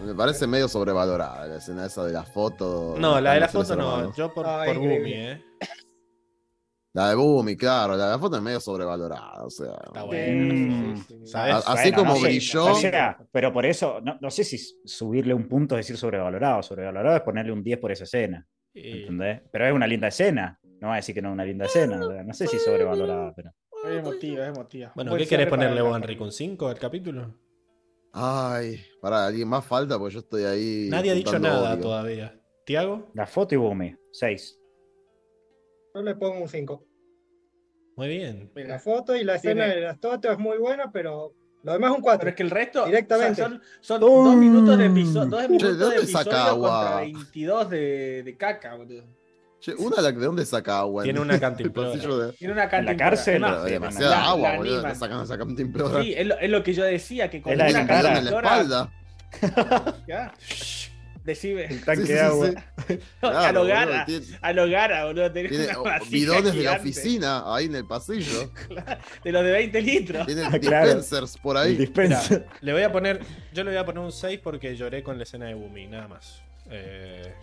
[0.00, 2.94] Me, parece medio sobrevalorada la escena esa de la foto.
[2.98, 4.14] No, la de la foto no.
[4.14, 4.78] Yo por, Ah, por.
[4.78, 5.44] Bumi, ¿eh?
[6.92, 7.96] La de Boomy, claro.
[7.96, 9.44] La de la foto es medio sobrevalorada.
[9.44, 9.74] O sea.
[9.86, 10.96] Está bueno.
[10.96, 11.26] Sí, sí.
[11.26, 11.54] ¿Sabes?
[11.54, 12.64] A- así Bueno, como no sé, brilló.
[12.66, 16.62] O sea, pero por eso, no, no sé si subirle un punto es decir sobrevalorado.
[16.62, 18.46] Sobrevalorado es ponerle un 10 por esa escena.
[18.74, 19.42] Y- ¿Entendés?
[19.52, 20.58] Pero es una linda escena.
[20.80, 22.04] No va a decir que no es una linda escena.
[22.04, 23.52] o sea, No sé si sobrevalorada, pero.
[23.84, 24.92] Es emotiva, es emotiva.
[24.94, 25.96] Bueno, Buen ¿qué querés ponerle vos.
[25.96, 26.22] Enrique?
[26.22, 27.34] ¿Un 5 al capítulo?
[28.12, 30.88] Ay, para alguien más falta porque yo estoy ahí.
[30.90, 31.82] Nadie ha dicho nada odio.
[31.82, 32.34] todavía.
[32.66, 33.08] ¿Tiago?
[33.14, 34.59] La foto y Bumi, 6.
[35.94, 36.84] Yo le pongo un 5.
[37.96, 38.50] Muy bien.
[38.54, 41.90] La foto y la escena Tiene- de las totas es muy buena, pero lo demás
[41.90, 42.28] es un Pero 4.
[42.30, 43.32] es que el resto Directamente.
[43.32, 46.46] o sea, son, son dos minutos de episodio, dos minutos ¿de de dónde saca episodio
[46.48, 46.80] agua?
[46.80, 49.04] contra 22 de, de caca, boludo.
[49.60, 51.02] Che, una la- de dónde saca agua.
[51.02, 51.90] Tiene en una cantimplora.
[51.90, 52.96] de- Tiene una En la cantimplora.
[52.96, 54.86] cárcel, Pero sí, demasiada la- agua, la boludo.
[54.88, 56.02] Le sacan esa cantimplora.
[56.02, 57.86] Sí, es lo, es lo que yo decía, que con Es la de una la
[57.86, 57.98] cara.
[58.18, 58.92] en la cantimplora- espalda.
[60.08, 60.32] Ya.
[61.24, 61.64] Decime.
[61.66, 62.48] El Sí, tanque sí, sí, de agua.
[62.48, 62.54] sí.
[63.22, 65.32] a Claro, lo boludo, gara, tiene- a lo gara, boludo.
[65.32, 65.66] Tenés Tiene
[66.10, 68.50] bidones de la oficina ahí en el pasillo.
[69.24, 70.26] De los de 20 litros.
[70.26, 70.86] Tiene Ah, claro.
[70.86, 71.76] dispensers por ahí.
[71.76, 72.46] dispenser.
[72.62, 73.20] Le voy a poner.
[73.52, 76.08] Yo le voy a poner un 6 porque lloré con la escena de Bumi, nada
[76.08, 76.42] más.
[76.70, 77.34] Eh,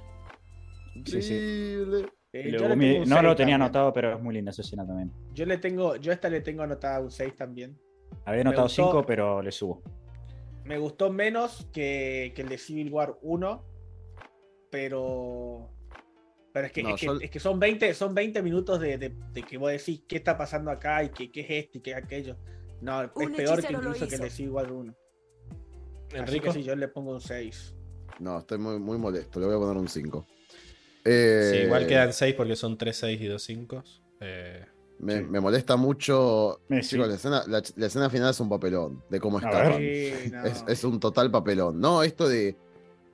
[1.06, 1.34] Sí, sí.
[1.36, 2.10] Increíble.
[2.34, 3.62] Eh, Y yo luego le mi- tengo un no lo tenía también.
[3.62, 5.12] anotado, pero es muy linda esa escena también.
[5.34, 7.78] Yo le tengo, yo a esta le tengo anotada un 6 también.
[8.26, 8.84] Había anotado gustó.
[8.88, 9.84] 5, pero le subo.
[10.68, 13.66] Me gustó menos que, que el de Civil War 1,
[14.70, 15.70] pero.
[16.54, 18.98] Pero es que, No, es, que, yo- es que son 20, son 20 minutos de,
[18.98, 21.82] de- de que vos decís qué está pasando acá y qué, qué es esto y
[21.82, 22.36] qué es aquello.
[22.82, 24.30] No, es Un peor que incluso que el de.
[24.30, 24.94] Civil War 1.
[26.10, 26.46] Así Enrico.
[26.48, 27.76] que sí, yo le pongo un 6.
[28.20, 29.40] No, estoy muy, muy molesto.
[29.40, 30.26] Le voy a poner un 5.
[30.28, 30.34] Sí,
[31.06, 33.84] Eh, igual quedan 6 porque son 3 6 y 2 5.
[35.00, 35.24] Me, Sí.
[35.30, 36.60] me molesta mucho.
[36.70, 36.82] Sí.
[36.82, 39.78] Chicos, la escena, la, la escena final es un papelón de cómo A escapan.
[39.78, 40.44] Sí, no.
[40.46, 41.80] Es, es un total papelón.
[41.80, 42.56] No, esto de.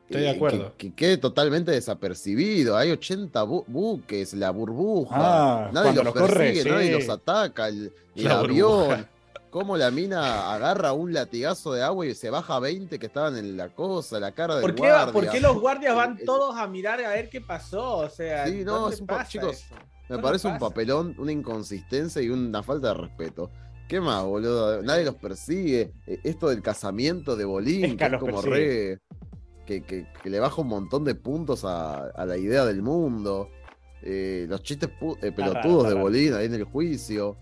[0.06, 0.74] Estoy de eh, acuerdo.
[0.78, 2.78] Que, que quede totalmente desapercibido.
[2.78, 5.16] Hay 80 bu- buques, la burbuja.
[5.18, 6.94] Ah, nadie los los corre, persigue, nadie sí.
[6.94, 7.68] los ataca.
[7.68, 8.70] El, el La avión.
[8.72, 9.10] burbuja.
[9.50, 13.56] Cómo la mina agarra un latigazo de agua y se baja 20 que estaban en
[13.56, 15.14] la cosa, la cara del ¿Por qué, guardia.
[15.14, 17.98] por qué los guardias van todos a mirar a ver qué pasó?
[17.98, 19.76] O sea, Sí, no, ¿dónde es un pasa chicos, eso?
[20.09, 23.49] Me ¿Dónde parece un papelón, una inconsistencia y una falta de respeto.
[23.88, 24.82] ¿Qué más, boludo?
[24.82, 25.93] Nadie los persigue.
[26.07, 28.95] Eh, Esto del casamiento de Bolín, que es como persigue.
[28.95, 28.99] re.
[29.65, 33.49] Que, que- que le baja un montón de puntos a, a la idea del mundo.
[34.01, 36.01] Eh, los chistes pu- eh, pelotudos de raro.
[36.01, 37.38] Bolín ahí en el juicio.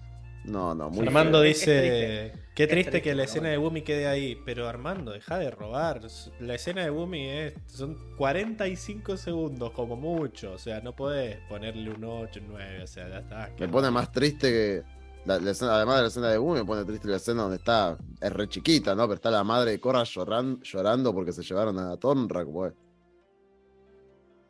[0.46, 1.48] No, no, muy Armando feo.
[1.48, 2.34] Dice.
[2.54, 3.52] Qué Es triste triste, que la escena bueno.
[3.52, 4.42] de Bumi quede ahí.
[4.46, 6.02] Pero Armando, deja de robar.
[6.40, 10.52] La escena de Bumi es, son 45 segundos, como mucho.
[10.54, 12.84] O sea, no podés ponerle un 8, un 9.
[12.84, 13.50] O sea, ya está.
[13.58, 14.84] Me pone más triste que.
[15.26, 17.58] la- la escena- además de la escena de Boom, me pone triste la escena donde
[17.58, 17.98] está.
[18.20, 19.04] Es re chiquita, ¿no?
[19.04, 22.74] Pero está la madre de Cora lloran- llorando porque se llevaron a Tonra, pues.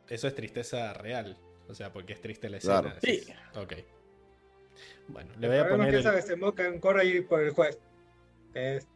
[0.08, 1.36] Eso es tristeza real.
[1.68, 2.80] O sea, porque es triste la escena.
[2.82, 2.96] Claro.
[3.02, 3.22] Sí.
[3.54, 3.74] Ok.
[5.08, 5.94] Bueno, le voy a El problema poner.
[5.94, 7.78] es que esa El desemboca en corre ir por el juez.
[8.52, 8.86] Que Es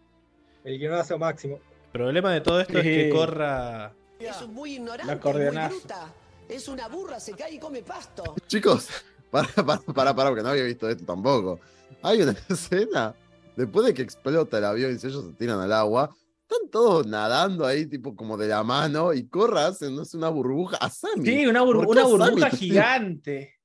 [0.64, 1.58] el guionazo máximo.
[1.92, 3.92] problema de todo esto es que corra.
[4.18, 6.14] Es muy La ignorante, muy bruta.
[6.48, 8.34] Es una burra, se cae y come pasto.
[8.46, 8.88] Chicos,
[9.30, 11.60] para, para, para, para, porque no había visto esto tampoco.
[12.02, 13.14] Hay una escena,
[13.56, 16.10] después de que explota el avión y ellos se tiran al agua,
[16.42, 20.28] están todos nadando ahí, tipo como de la mano, y Corra hace no sé, una
[20.28, 21.24] burbuja a Sammy.
[21.26, 23.55] Sí, una, bur- ¿Por qué una Sammy burbuja te- gigante.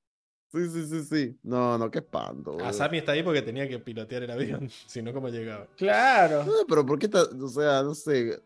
[0.51, 1.37] Sí, sí, sí, sí.
[1.43, 2.51] No, no, qué espanto.
[2.51, 2.65] boludo.
[2.67, 4.69] Asami está ahí porque tenía que pilotear el avión.
[4.87, 5.67] Si no, ¿cómo llegaba?
[5.77, 6.43] Claro.
[6.43, 7.07] No, pero ¿por qué?
[7.07, 8.41] ta- o sea, no sé.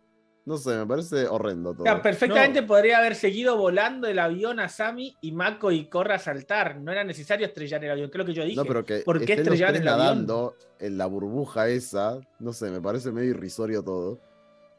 [0.48, 1.82] No sé, me parece horrendo todo.
[1.82, 6.16] O sea, perfectamente podría haber seguido volando el avión a Sami y Mako y Corra
[6.16, 6.80] a saltar.
[6.80, 8.56] No era necesario estrellar el avión, que es lo que yo dije.
[8.56, 10.06] No, pero que ¿Por qué estrellar tres el avión?
[10.06, 14.20] nadando en la burbuja esa, no sé, me parece medio irrisorio todo.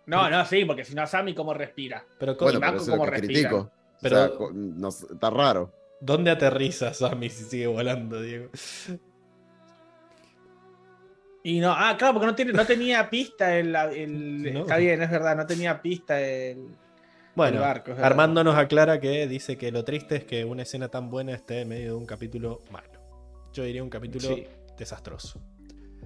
[0.06, 2.05] No, no, sí, porque si no, Sami, ¿cómo respira?
[2.20, 3.48] Pero, ¿cómo- Bueno, Mako pero eso es lo cómo que respira.
[3.50, 3.70] critico.
[4.00, 5.72] Pero- O sea, no está raro.
[6.00, 8.50] ¿Dónde aterriza Sammy si sigue volando, Diego?
[11.42, 14.60] Y no, ah, claro, porque no, tiene, no tenía pista el, el- No.
[14.60, 16.68] Está bien, es verdad, no tenía pista el.
[17.36, 17.92] Bueno, El barco.
[18.00, 21.60] Armando nos aclara que dice que lo triste es que una escena tan buena esté
[21.60, 22.89] en medio de un capítulo malo.
[23.52, 24.47] Yo diría un capítulo Sí.
[24.78, 25.41] desastroso.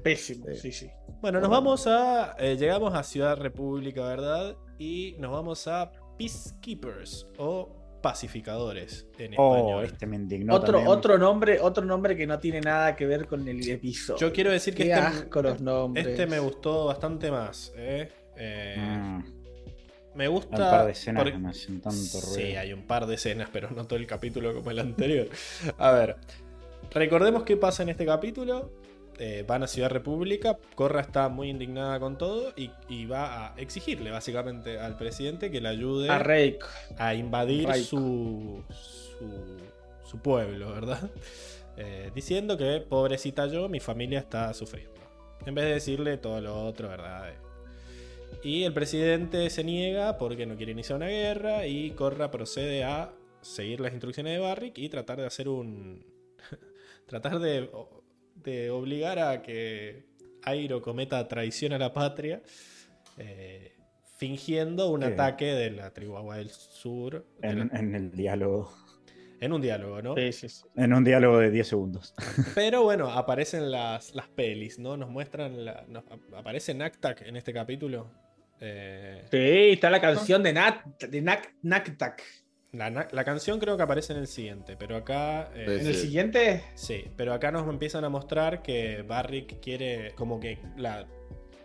[0.02, 0.56] Pésimo, Sí.
[0.56, 0.90] sí, sí.
[1.20, 2.34] Bueno, nos vamos a.
[2.38, 4.56] eh, llegamos a Ciudad República, ¿verdad?
[4.78, 9.84] Y nos vamos a Peacekeepers o pacificadores en Oh, español.
[9.84, 10.88] este me indignó Otro, también.
[10.88, 14.18] otro nombre, otro nombre que no tiene nada que ver con el episodio.
[14.18, 16.06] Yo quiero decir que Qué este, asco los nombres.
[16.06, 17.72] este me gustó bastante más.
[17.76, 18.08] ¿eh?
[18.36, 19.24] Eh, Mm,
[20.16, 20.56] Me hay gusta.
[20.56, 22.34] un par de escenas porque- que me hacen tanto ruido.
[22.34, 25.28] Sí, hay un par de escenas, pero no todo el capítulo como el anterior.
[25.78, 26.16] A ver,
[26.92, 28.72] recordemos qué pasa en este capítulo.
[29.22, 33.54] Eh, van a Ciudad República, Corra está muy indignada con todo y, y va a
[33.58, 36.66] exigirle básicamente al presidente que le ayude A Reiko.
[36.96, 39.58] a invadir su, su,
[40.08, 41.10] su pueblo, ¿verdad?
[41.76, 45.00] Eh, diciendo que pobrecita yo, mi familia está sufriendo.
[45.44, 47.34] En vez de decirle todo lo otro, ¿verdad?
[48.42, 53.12] Y el presidente se niega porque no quiere iniciar una guerra y Corra procede a
[53.42, 56.04] seguir las instrucciones de Barrick y tratar de hacer un...
[57.06, 57.70] tratar de,
[58.42, 60.04] de obligar a que
[60.44, 62.42] Airo cometa traición a la patria.
[63.18, 63.76] eh,
[64.16, 65.08] fingiendo un Sí.
[65.08, 68.72] ataque de la tribu Agua del Sur de En, la- en el diálogo.
[69.40, 70.14] en un diálogo, ¿no?
[70.14, 70.62] Sí, sí, sí.
[70.76, 72.14] En un diálogo de 10 segundos.
[72.54, 74.96] Pero bueno, aparecen las, las pelis, ¿no?
[74.96, 75.64] Nos muestran.
[75.64, 76.04] La, nos-
[76.36, 78.10] aparece Naktak en este capítulo.
[78.60, 82.22] Eh, Sí, está la canción de Nat, de Nak, Naktak.
[82.72, 85.50] La, la canción creo que aparece en el siguiente, pero acá.
[85.54, 90.12] eh, En el siguiente, sí, pero acá nos empiezan a mostrar que Barrick quiere.
[90.14, 91.06] Como que la,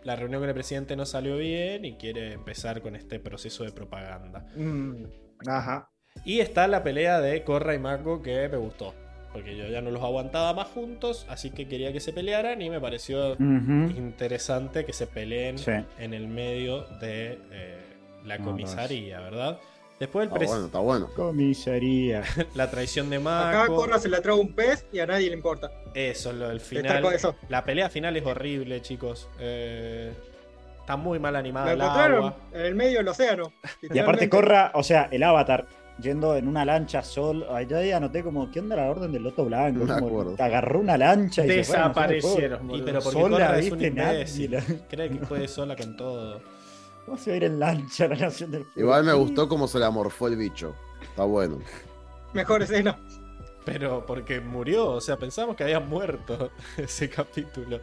[0.04, 3.72] la reunión con el presidente no salió bien y quiere empezar con este proceso de
[3.72, 4.46] propaganda.
[4.56, 5.04] mm,
[5.46, 5.90] ajá.
[6.24, 8.94] Y está la pelea de Corra y Mako que me gustó.
[9.32, 12.70] Porque yo ya no los aguantaba más juntos, así que quería que se pelearan y
[12.70, 15.72] me pareció interesante que se peleen Sí.
[15.98, 17.78] en el medio de eh,
[18.24, 19.58] la comisaría, ¿verdad?
[19.98, 21.08] Después el Está pres- bueno, está bueno.
[21.16, 22.22] Comisaría.
[22.54, 23.76] la traición de Acá Mako.
[23.76, 25.70] Corra se la traga un pez y a nadie le importa.
[25.94, 27.14] Eso, lo del Está final.
[27.14, 27.34] eso.
[27.48, 29.28] La pelea final es horrible, chicos.
[29.40, 30.12] Eh,
[30.80, 32.36] está muy mal animada Lo el encontraron agua.
[32.52, 33.52] en el medio del océano.
[33.82, 34.28] Y aparte.
[34.28, 35.66] Corra, o sea, el avatar
[35.98, 37.46] yendo en una lancha sol.
[37.66, 39.86] Yo ahí anoté como, ¿qué onda la orden del Loto Blanco?
[39.86, 41.88] No Como agarró una lancha y se fue el fuego.
[41.88, 44.50] Desaparecieron, Y pero porque Sola, Corra es un imbécil.
[44.50, 46.42] la- Cree que puede sola con todo.
[47.06, 48.80] ¿Cómo se va a ir en lancha a la Nación del Fuego?
[48.80, 50.74] Igual me gustó cómo se la morfó el bicho.
[51.02, 51.60] Está bueno.
[52.34, 52.98] Mejor escena.
[53.64, 57.80] Pero porque murió, o sea, pensamos que había muerto ese capítulo.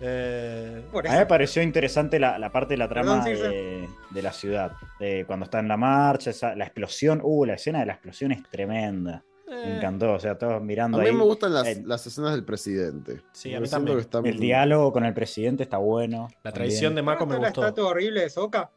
[0.00, 4.22] Eh, A mí me pareció interesante la, la parte de la trama Perdón, de, de
[4.22, 4.72] la ciudad.
[4.98, 7.20] De cuando está en la marcha, esa- la explosión.
[7.22, 9.22] Uh, la escena de la explosión es tremenda.
[9.52, 10.12] Me eh, encantó.
[10.14, 11.12] O sea, todos A mirando mí ahí.
[11.12, 13.22] me gustan las, Eh, las escenas del presidente.
[13.32, 13.96] Sí, a mí también.
[13.98, 16.28] que están- El diálogo con el presidente está bueno.
[16.42, 16.54] La también.
[16.54, 17.80] traición de Mako me ¿Dónde está la gustó.
[17.82, 18.70] estatua horrible de Soka?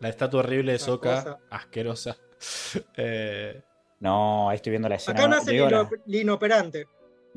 [0.00, 1.38] La estatua horrible de cosa.
[1.50, 2.16] asquerosa.
[2.96, 3.62] Eh,
[4.00, 5.18] No, ahí estoy viendo la escena.
[5.18, 6.86] Acá nace el digo, la, ino- el inoperante.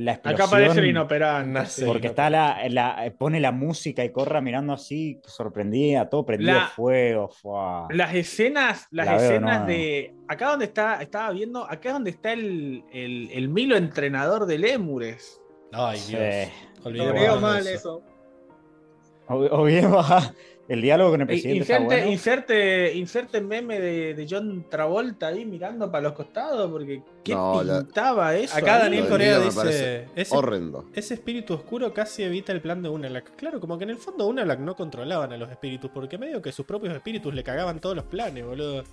[0.02, 1.66] La Acá explosión, aparece el inoperante.
[1.66, 1.84] Sí.
[1.86, 6.68] Porque está la, la- pone la música y corra mirando así, sorprendida, todo prendido La-
[6.68, 7.28] fuego.
[7.28, 7.88] fuá.
[7.92, 9.66] Las escenas, las La veo, escenas no.
[9.68, 10.14] de.
[10.30, 14.64] Acá donde está, estaba viendo, acá es donde está el, el, el Milo entrenador del
[14.64, 15.42] Émures.
[15.74, 16.16] ay, Sí.
[16.16, 17.14] Dios.
[17.14, 17.74] Veo de mal eso.
[17.74, 18.03] eso.
[19.28, 20.34] O, o bien baja.
[20.69, 22.11] El diálogo con el presidente está Inserte, bueno.
[22.11, 27.64] inserte, inserte meme de, de John Travolta ahí mirando para los costados, porque ¿qué No,
[27.64, 28.56] la- pintaba eso?
[28.56, 28.81] Acá ahí?
[28.83, 30.85] Daniel Corea dice: ese, Horrendo.
[30.93, 33.35] ese espíritu oscuro casi evita el plan de Unalak.
[33.35, 36.51] Claro, como que en el fondo Unalak no controlaban a los espíritus, porque medio que
[36.51, 38.83] sus propios espíritus le cagaban todos los planes, boludo.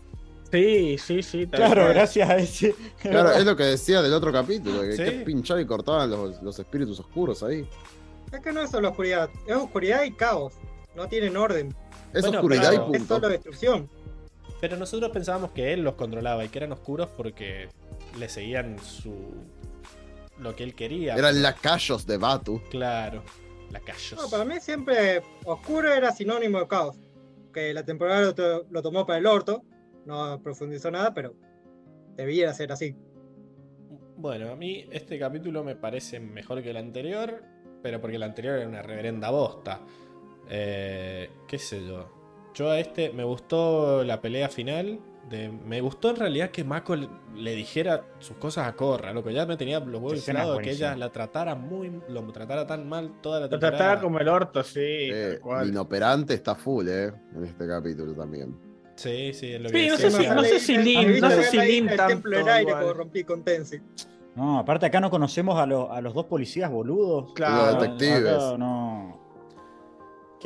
[0.50, 1.46] Sí, sí, sí.
[1.46, 2.74] Claro, gracias a ese.
[3.02, 5.02] Claro, es lo que decía del otro capítulo, que, Sí.
[5.04, 7.66] que pinchar y cortaban los, los espíritus oscuros ahí.
[8.32, 10.54] Es que no es solo oscuridad, es oscuridad y caos.
[10.96, 11.74] No tienen orden.
[12.12, 13.14] Es Bueno, oscuridad pero- y Es punto.
[13.16, 13.90] solo destrucción.
[14.60, 17.68] Pero nosotros pensábamos que él los controlaba y que eran oscuros porque
[18.18, 19.14] le seguían su.
[20.38, 21.14] lo que él quería.
[21.14, 22.60] Eran lacayos de Batu.
[22.70, 23.22] Claro,
[23.70, 24.14] lacayos.
[24.20, 26.96] No, para mí siempre oscuro era sinónimo de caos.
[27.54, 29.62] Que la temporada lo, to- lo tomó para el orto.
[30.04, 31.34] No profundizó nada, pero
[32.16, 32.94] debía ser así.
[34.18, 37.42] Bueno, a mí este capítulo me parece mejor que el anterior,
[37.82, 39.80] pero porque el anterior era una reverenda bosta.
[40.48, 42.06] Eh, ¿Qué sé yo?
[42.54, 45.00] Yo a este me gustó la pelea final.
[45.28, 49.28] De, me gustó en realidad que Mako le, le dijera sus cosas a Corra, loco.
[49.30, 51.90] Ya me tenía los huevos inflados de que ella la tratara muy.
[52.08, 53.76] lo tratara tan mal toda la Lo temporada.
[53.76, 58.56] trataba como el orto, sí, Eh, inoperante está full, eh, en este capítulo también.
[58.94, 61.42] Sí, sí, es lo que Sí, no sé si- no sé si Lin, no sé
[61.42, 62.82] si Lin El templo del tanto aire igual.
[62.84, 63.78] como rompí con Tensi.
[64.36, 67.32] No, aparte acá no conocemos a, los- a los dos policías boludos.
[67.34, 67.72] Claro.
[67.72, 68.32] Los detectives.
[68.32, 69.25] Acá no.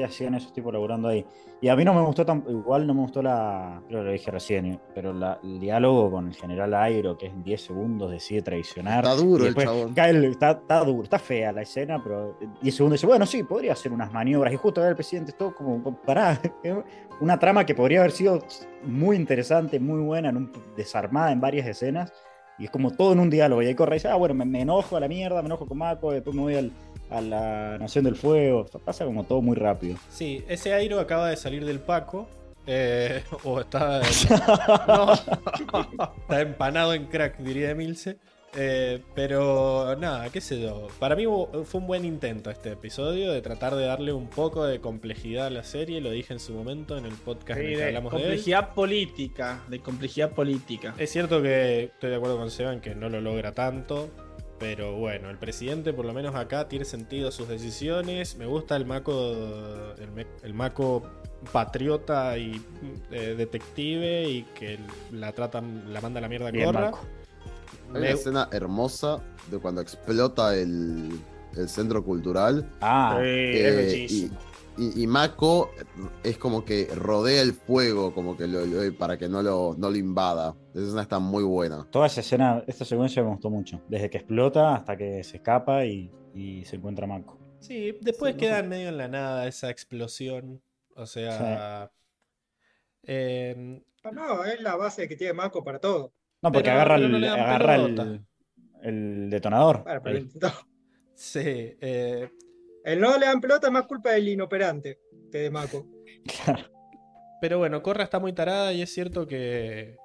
[0.01, 1.27] ¿Qué hacían esos tipos laburando ahí?
[1.61, 4.13] Y a mí no me gustó tan, igual no me gustó la, creo que lo
[4.13, 8.11] dije recién, eh, pero la- el diálogo con el general Airo, que en 10 segundos,
[8.11, 9.05] decide traicionar.
[9.05, 9.95] Está duro el chabón.
[9.99, 13.43] el- está, está duro, está fea la escena, pero en 10 segundos dice, bueno, sí,
[13.43, 14.55] podría hacer unas maniobras.
[14.55, 16.41] Y justo el presidente, es todo como, pará,
[17.21, 18.39] una trama que podría haber sido
[18.87, 22.11] muy interesante, muy buena, en un- desarmada en varias escenas.
[22.59, 23.63] Y es como todo en un diálogo.
[23.63, 25.67] Y ahí corre y dice, ah, bueno, me, me enojo a la mierda, me enojo
[25.67, 26.73] con Mako, después me voy al-
[27.11, 28.67] a la Nación del Fuego.
[28.85, 29.97] Pasa como todo muy rápido.
[30.11, 32.29] Sí, ese Airo acaba de salir del Paco.
[32.67, 34.01] eh, o está.
[34.87, 38.17] no, está empanado en crack, diría Emilce.
[38.57, 40.89] Eh, pero nada, qué sé yo.
[40.99, 44.81] Para mí fue un buen intento este episodio de tratar de darle un poco de
[44.81, 46.01] complejidad a la serie.
[46.01, 48.19] Lo dije en su momento en el podcast Sí, en el que de hablamos de
[48.19, 48.25] él.
[48.25, 50.95] complejidad política, de complejidad política.
[50.99, 54.09] Es cierto que estoy de acuerdo con Seban que no lo logra tanto.
[54.61, 58.37] Pero bueno, el presidente por lo menos acá tiene sentido sus decisiones.
[58.37, 59.33] Me gusta el Maco,
[60.45, 61.03] el, Maco
[61.51, 62.61] patriota y
[63.11, 64.79] eh, detective y que
[65.13, 66.81] la tratan, la manda a la mierda a Bien, Corra.
[66.91, 66.99] Mako.
[67.89, 71.19] Hay Me- una escena hermosa de cuando explota el,
[71.57, 72.71] el centro cultural.
[72.83, 74.39] Ah, Sí, es eh, bellísimo.
[74.39, 74.50] y,
[74.81, 75.71] y- y Mako
[76.25, 79.91] es como que rodea el fuego como que lo- lo- para que no lo, no
[79.91, 80.57] lo invada.
[80.75, 81.87] Esa escena está muy buena.
[81.91, 83.81] toda esa escena, esta secuencia me gustó mucho.
[83.89, 87.39] Desde que explota hasta que se escapa y, y se encuentra Mako.
[87.61, 88.61] Sí, después Sí, no queda sé.
[88.65, 90.63] en medio en la nada esa explosión.
[90.97, 91.91] O sea.
[93.03, 96.13] em, No, es la base que tiene Mako para todo.
[96.43, 98.27] No, porque Pero- agarra, pero el, no agarra el,
[98.83, 99.85] el detonador.
[101.15, 102.31] Sí, eh,
[102.85, 104.99] El no le dan pelota es más culpa del inoperante
[105.31, 105.87] que de Mako.
[106.45, 106.65] Claro.
[107.41, 109.97] pero bueno, Corra está muy tarada y es cierto que.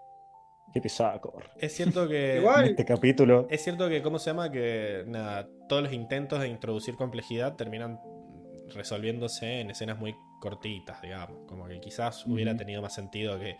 [0.74, 1.50] Qué pesado, corre.
[1.60, 2.38] Es cierto que.
[2.40, 2.64] Igual.
[2.64, 3.48] En este capítulo.
[3.50, 4.50] Es cierto que, ¿cómo se llama?
[4.50, 8.00] Que nada, todos los intentos de introducir complejidad terminan
[8.74, 11.46] resolviéndose en escenas muy cortitas, digamos.
[11.48, 13.58] Como que quizás hubiera tenido más sentido que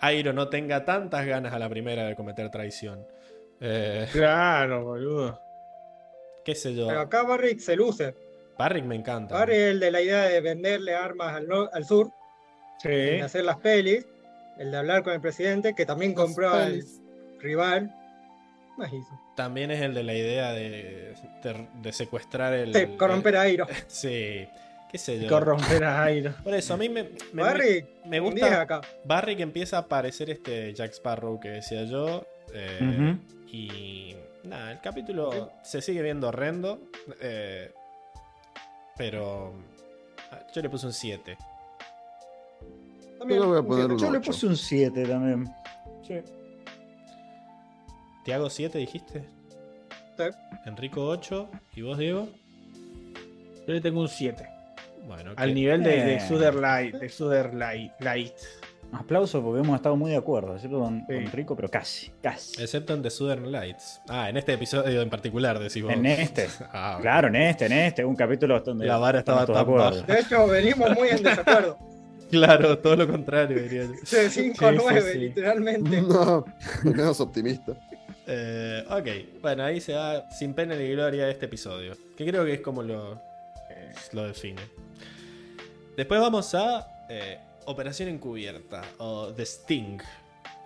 [0.00, 3.06] Airo no tenga tantas ganas a la primera de cometer traición.
[3.60, 5.40] Eh, Claro, boludo.
[6.44, 6.86] qué sé yo.
[6.86, 8.14] Pero acá Barrick se luce.
[8.58, 9.34] Barrick me encanta.
[9.34, 12.10] Barrick es el de la idea de venderle armas al, al sur,
[12.82, 12.88] Sí.
[12.88, 14.06] de hacer las pelis,
[14.58, 16.82] el de hablar con el presidente, que también compró al
[17.40, 17.94] rival.
[18.76, 19.20] Más hizo.
[19.36, 22.72] También es el de la idea de, de, de secuestrar el.
[22.74, 23.66] Sí, corromper a Airo.
[23.88, 24.46] Sí,
[24.90, 25.28] qué sé yo.
[25.28, 26.34] Corromper a Airo.
[26.44, 28.60] Por eso, a mí me, me, Barrick, me un 10 gusta.
[28.62, 28.80] acá.
[29.04, 32.24] Barrick empieza a parecer este Jack Sparrow que decía yo.
[32.54, 33.16] eh.
[33.50, 34.14] Y
[34.44, 36.80] nada, el capítulo se sigue viendo horrendo.
[37.20, 37.72] eh,
[38.98, 39.54] pero
[40.32, 41.38] ah, yo le puse un 7.
[41.40, 45.46] Yo También, le voy a poner un Yo le puse un 7 también.
[46.06, 46.14] Sí.
[48.24, 49.24] ¿Te hago 7, dijiste?
[50.16, 50.24] Sí.
[50.66, 51.48] Enrico 8.
[51.76, 52.28] ¿Y vos, Diego?
[53.66, 54.46] Yo le tengo un 7.
[55.06, 55.54] Bueno, Al ¿qué?
[55.54, 56.52] nivel de, de Eh.
[56.52, 56.94] Light.
[56.96, 57.08] De
[57.54, 57.92] Light.
[58.00, 58.34] Light.
[58.92, 60.80] Aplauso porque hemos estado muy de acuerdo, ¿cierto?
[60.80, 61.14] Con, Sí.
[61.14, 62.62] con Rico, pero casi, casi.
[62.62, 64.00] Excepto en The Southern Lights.
[64.08, 65.92] Ah, en este episodio en particular, decís vos.
[65.92, 66.48] En este.
[66.72, 67.02] Ah, bueno.
[67.02, 70.02] Claro, en este, en este, un capítulo donde La vara estaba tan de acuerdo.
[70.02, 71.78] De hecho, venimos muy en desacuerdo.
[72.30, 73.92] Claro, todo lo contrario, diría yo.
[73.92, 75.18] De 5 a Sí, sí, 9, sí.
[75.18, 76.02] literalmente.
[76.02, 76.44] No,
[76.84, 77.72] menos optimista.
[78.26, 81.94] Eh, ok, bueno, ahí se va sin pena ni gloria este episodio.
[82.18, 83.14] Que creo que es como lo,
[83.70, 84.60] eh, lo define.
[85.96, 89.98] Después vamos a eh, Operación Encubierta, o The Sting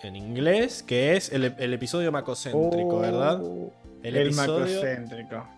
[0.03, 3.41] en inglés, que es el, el episodio macocéntrico, Oh, ¿verdad?
[4.03, 4.59] El, El, episodio.
[4.67, 5.49] macrocéntrico.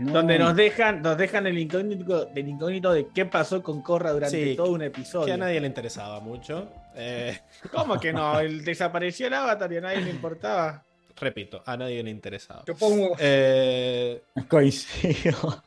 [0.00, 0.12] no.
[0.12, 4.50] Donde nos dejan, nos dejan el incógnito, el incógnito de qué pasó con Corra durante
[4.50, 5.26] Sí, todo un episodio.
[5.26, 6.68] Que a nadie le interesaba mucho.
[6.94, 7.38] Eh,
[7.72, 8.38] ¿Cómo que no?
[8.38, 10.84] El desapareció el avatar y a nadie le importaba.
[11.20, 12.62] repito, a nadie le interesaba.
[12.66, 13.16] Yo pongo.
[13.18, 15.62] Eh, Coincido.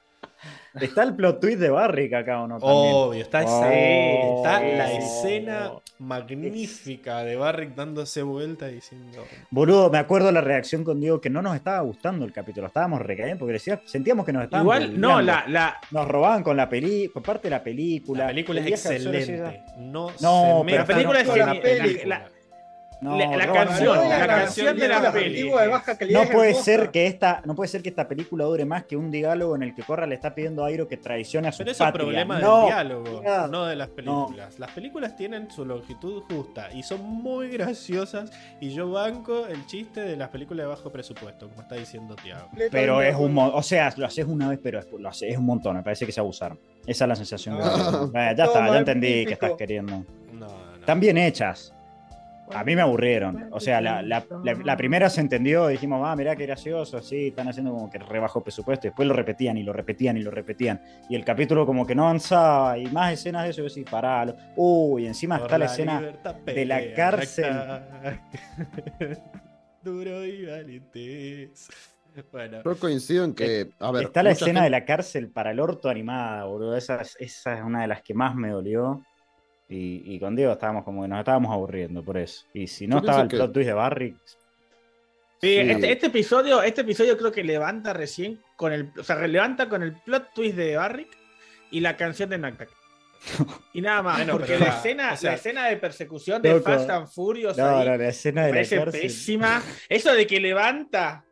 [0.82, 2.94] Está el plot twist de Barrick acá o no también.
[2.94, 4.98] Obvio, está, esa- Oh, está sí, la sí.
[4.98, 9.24] escena magnífica de Barrick dándose vuelta diciendo.
[9.52, 12.68] Boludo, me acuerdo la reacción con Diego que no nos estaba gustando el capítulo.
[12.68, 14.66] Estábamos recayendo porque decía, sentíamos que nos estaban.
[14.66, 18.24] Igual, no, la, la, Nos robaban con la película, por parte de la película.
[18.24, 19.64] La película El es excelente.
[19.78, 21.28] No, No, se pero la película es
[21.60, 22.20] película.
[22.20, 22.35] La-
[23.12, 25.42] No, la- canción, la canción de la película peli.
[25.66, 26.66] de baja calidad No puede hermosa.
[26.66, 29.64] ser que esta, no puede ser que esta película dure más que un diálogo en
[29.64, 32.04] el que Corra le está pidiendo a Airo que traicione a su Pero es patria.
[32.06, 33.48] problema no, del diálogo, no.
[33.48, 34.60] no de las películas.
[34.60, 38.32] Las películas tienen su longitud justa y son muy graciosas.
[38.60, 42.50] Y yo banco el chiste de las películas de bajo presupuesto, como está diciendo Tiago.
[42.72, 45.76] Pero es un o sea, lo haces una vez, pero lo haces, es un montón,
[45.76, 46.60] me parece que se abusaron.
[46.88, 48.32] Esa es la sensación que Ah.
[48.32, 50.04] Eh, ya está, ya entendí que estás queriendo.
[50.34, 50.76] No, no.
[50.80, 51.74] Están bien hechas.
[52.54, 53.48] A mí me aburrieron.
[53.52, 57.28] O sea, la, la- la- la primera se entendió, dijimos, ah, mirá qué gracioso, sí,
[57.30, 58.86] están haciendo como que rebajo presupuesto.
[58.88, 60.80] Y después lo repetían y lo repetían y lo repetían.
[61.10, 64.36] Y el capítulo como que no avanzaba y más escenas de eso, y decís, paralo.
[64.56, 66.02] Uy, encima Por está la escena
[66.46, 67.54] de la cárcel.
[69.84, 71.68] Duro y valientes.
[72.32, 75.60] Bueno, Yo coincido en que, a ver, Está la escena de la cárcel para el
[75.60, 76.78] orto animada, boludo.
[76.78, 79.04] Esa, es- esa es una de las que más me dolió.
[79.68, 82.46] Y, y con Diego estábamos como que nos estábamos aburriendo por eso.
[82.54, 84.16] Y si no Yo estaba el que- plot twist de Barry,
[85.42, 85.58] Sí, Sí.
[85.60, 89.84] Este, este episodio, este episodio creo que levanta recién con el, o sea, levanta con
[89.84, 91.10] el plot twist de Barrick
[91.72, 92.70] y la canción de Naktak.
[93.74, 96.52] Y nada más, Bueno, porque la la- escena, o sea- la escena de persecución de
[96.54, 96.64] Loco.
[96.64, 99.62] Fast and Furious no, ahí, no, la escena me de parece pésima.
[99.90, 101.26] Eso de que levanta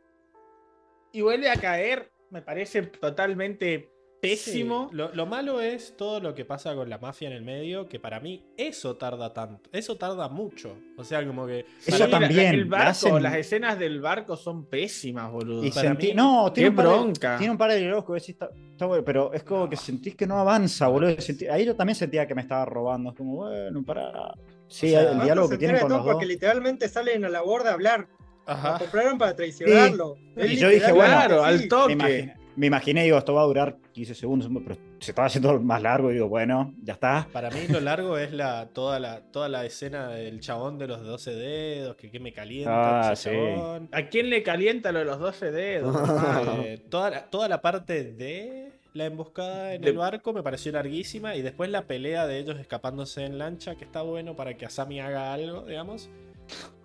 [1.11, 3.89] y vuelve a caer, me parece totalmente
[4.23, 4.87] pésimo.
[4.89, 7.87] Sí, Lo, lo malo es todo lo que pasa con la mafia en el medio,
[7.87, 10.75] que para mí eso tarda tanto, eso tarda mucho.
[10.97, 11.65] O sea, como que...
[11.85, 15.63] Eso también, el barco, hacen- las escenas del barco son pésimas, boludo.
[15.65, 17.37] Y Para sentí, mí- no, Qué tiene un, par de, bronca.
[17.37, 20.15] tiene un par de diálogos que decís, está, está bueno, pero es como que sentís
[20.15, 21.11] que no avanza, boludo.
[21.17, 23.11] Sentí- ahí yo también sentía que me estaba robando.
[23.11, 24.33] Es como, bueno, para.
[24.67, 26.13] Sí, O sea, el diálogo se que tienen con de los dos.
[26.13, 28.07] Porque literalmente salen a la borda a hablar.
[28.47, 28.77] Lo Ajá.
[28.79, 30.15] compraron para traicionarlo.
[30.35, 32.33] Es Y yo dije, bueno, claro, al toque.
[32.55, 36.11] Me imaginé, digo, esto va a durar 15 segundos, pero se estaba haciendo más largo
[36.11, 37.27] y digo, bueno, ya está.
[37.33, 41.03] Para mí lo largo es la toda la toda la escena del chabón de los
[41.03, 43.29] 12 dedos, que, que me calienta Ah, sí.
[43.31, 43.89] chabón.
[43.91, 45.95] ¿A quién le calienta lo de los 12 dedos?
[46.09, 46.61] hermano?
[46.63, 50.71] Eh, toda, la, toda la parte de la emboscada en De- el barco me pareció
[50.71, 54.67] larguísima y después la pelea de ellos escapándose en lancha, que está bueno para que
[54.67, 56.07] Asami haga algo, digamos.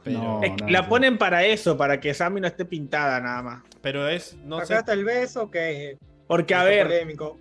[0.09, 0.43] Pero, No.
[0.43, 3.63] Es que la ponen para eso, para que Sammy no esté pintada nada más.
[3.81, 5.97] pero es, no Acá sé, está el beso que
[6.27, 7.39] Porque, a es ver, polémico.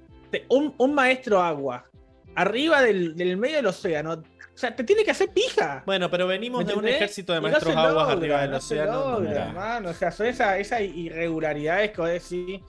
[0.49, 1.83] un, un maestro agua,
[2.35, 4.21] arriba del, del medio del océano,
[4.57, 5.83] O sea, te tiene que hacer pija.
[5.85, 8.41] Bueno, pero venimos ¿Me de un ejército de Y no maestros se aguas logra, arriba
[8.41, 9.19] del no océano.
[9.19, 9.81] logra.
[9.85, 12.61] O sea, son esas esas irregularidades que vos decís.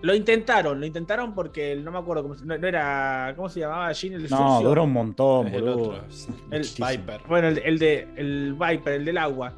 [0.00, 3.34] Lo intentaron, lo intentaron porque no me acuerdo cómo se, no, no era.
[3.36, 3.92] ¿Cómo se llamaba?
[3.92, 5.88] Gene el No, dura un montón, el boludo.
[5.90, 6.04] otro,
[6.50, 7.20] El- Viper.
[7.28, 9.52] Bueno, el, el de el Viper, el del agua.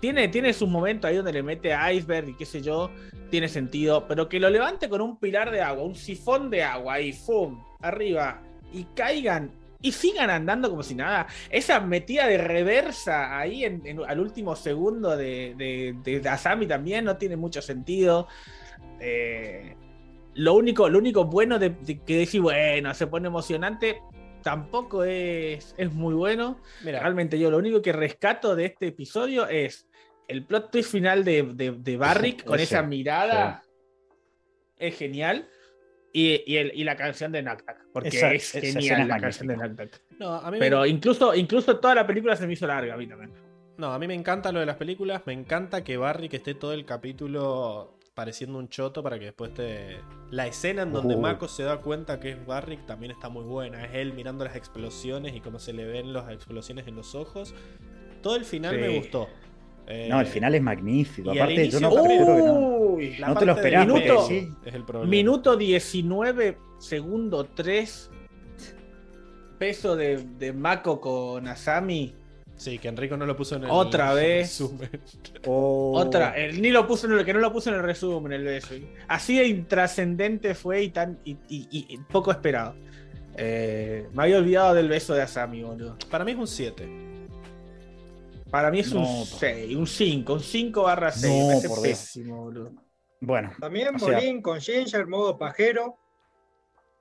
[0.00, 2.88] Tiene, tiene sus momentos ahí donde le mete a Iceberg y qué sé yo,
[3.30, 6.94] tiene sentido, pero que lo levante con un pilar de agua, un sifón de agua
[6.94, 7.62] ahí, ¡fum!
[7.82, 8.40] arriba,
[8.72, 9.50] y caigan
[9.82, 11.26] y sigan andando como si nada.
[11.50, 15.54] Esa metida de reversa ahí en, en- al último segundo de,
[16.04, 18.28] de, de Asami también no tiene mucho sentido.
[19.00, 19.74] Eh,
[20.34, 24.00] lo, único, lo único bueno de, de que decir, bueno, se pone emocionante,
[24.42, 26.60] tampoco es, es muy bueno.
[26.84, 29.86] Mira, Realmente yo lo único que rescato de este episodio es
[30.28, 33.62] el plot twist final de, de, de Barrick con Ese, esa mirada.
[34.76, 35.48] Es genial.
[36.12, 37.79] Y, y, el- y la canción de Naktak.
[37.92, 39.56] Porque Esa- es genial la canción de.
[39.56, 40.00] Naktak.
[40.18, 42.96] no, a mí me- Pero incluso, incluso toda la película se me hizo larga a
[42.96, 43.32] mí también.
[43.78, 45.22] No, a mí me encanta lo de las películas.
[45.26, 49.54] Me encanta que Barry que esté todo el capítulo pareciendo un choto para que después
[49.54, 49.96] te.
[50.30, 51.20] La escena en donde Uy.
[51.20, 53.84] Mako se da cuenta que es Barrick también está muy buena.
[53.86, 57.54] Es él mirando las explosiones y cómo se le ven las explosiones en los ojos.
[58.22, 58.80] Todo el final Sí.
[58.82, 59.28] me gustó.
[59.86, 61.30] Eh, No, el final es magnífico.
[61.32, 62.02] Aparte, yo no no.
[62.90, 64.52] Uy, la no te lo porque medio sí.
[64.64, 65.10] Es el problema.
[65.10, 68.10] Minuto 19, segundo 3.
[69.58, 72.14] Peso de, de Mako con Asami.
[72.56, 74.48] Sí, que Enrico no lo puso en el Otra vez.
[74.48, 74.90] resumen.
[75.46, 75.92] Oh.
[75.98, 78.44] Otra, él ni lo puso en el que no lo puso en el resumen, el
[78.44, 78.74] beso.
[79.08, 82.74] Así de intrascendente fue y tan y, y- y poco esperado.
[83.36, 85.96] Eh, me había olvidado del beso de Asami, boludo.
[86.10, 86.88] Para mí es un 7.
[88.50, 91.64] Para mí es No, un 6, un 5, un 5 barra 6.
[91.64, 92.72] No, me pésimo, boludo.
[93.20, 93.52] Bueno.
[93.60, 95.98] También O sea- Bolín con Ginger, modo pajero.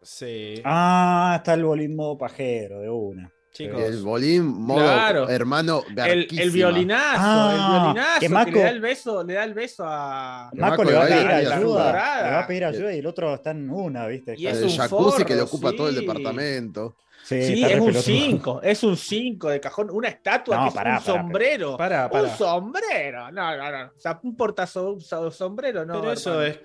[0.02, 0.62] Sí.
[0.64, 3.32] Ah, está el bolín modo pajero, de una.
[3.52, 3.82] Chicos.
[3.82, 5.28] El bolín, modo Claro.
[5.28, 9.34] hermano El, el violinazo, Ah, el violinazo, que que, Mako- le da el beso, le
[9.34, 10.52] da el beso a.
[10.54, 11.92] Marco Marco le va a pedir ayuda.
[12.24, 14.36] Le va a pedir ayuda y el otro está en una, ¿viste?
[14.38, 16.96] Y es el un jacuzzi que le ocupa todo el departamento.
[17.24, 18.02] Sí, es un pelotudo.
[18.02, 21.78] 5, es un 5 de cajón, una estatua No, que es pará, un pará, sombrero.
[21.78, 23.32] Un sombrero.
[23.32, 23.86] No, no, no.
[23.96, 26.00] O sea, un portazo, un so- sombrero, no.
[26.00, 26.58] Pero eso es.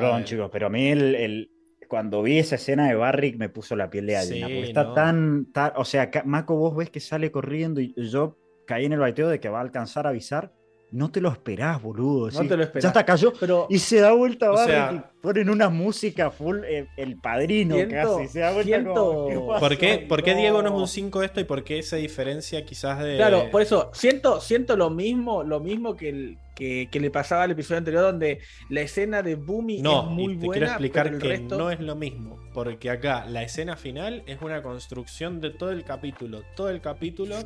[0.00, 1.50] Perdón, chicos, pero a mí el, el-
[1.88, 4.46] cuando vi esa escena de Barrick me puso la piel de gallina.
[4.46, 4.94] Sí, porque está no.
[4.94, 8.98] tan, tan- O sea, Mako, vos ves que sale corriendo y yo caí en el
[9.00, 10.52] baiteo de que va a alcanzar a avisar.
[10.90, 12.30] No te lo esperás, boludo.
[12.30, 12.82] No te lo esperás.
[12.82, 13.32] Ya hasta cayó.
[13.38, 17.76] Pero Y se da vuelta O Barrick sea- ponen una música full, eh, el padrino
[17.76, 18.28] Siento- casi.
[18.28, 19.34] Se da siento- como, ¿qué?
[19.60, 22.64] ¿Por qué, por qué Diego no es un 5 esto y por qué esa diferencia
[22.64, 23.16] quizás de.
[23.16, 27.44] Claro, por eso siento, siento lo mismo, lo mismo que, el- que, que le pasaba
[27.44, 30.52] al episodio anterior, donde la escena de Boomy No, es muy y te buena.
[30.52, 32.38] quiero explicar pero el que resto- no es lo mismo.
[32.52, 36.42] Porque acá la escena final es una construcción de todo el capítulo.
[36.54, 37.36] Todo el capítulo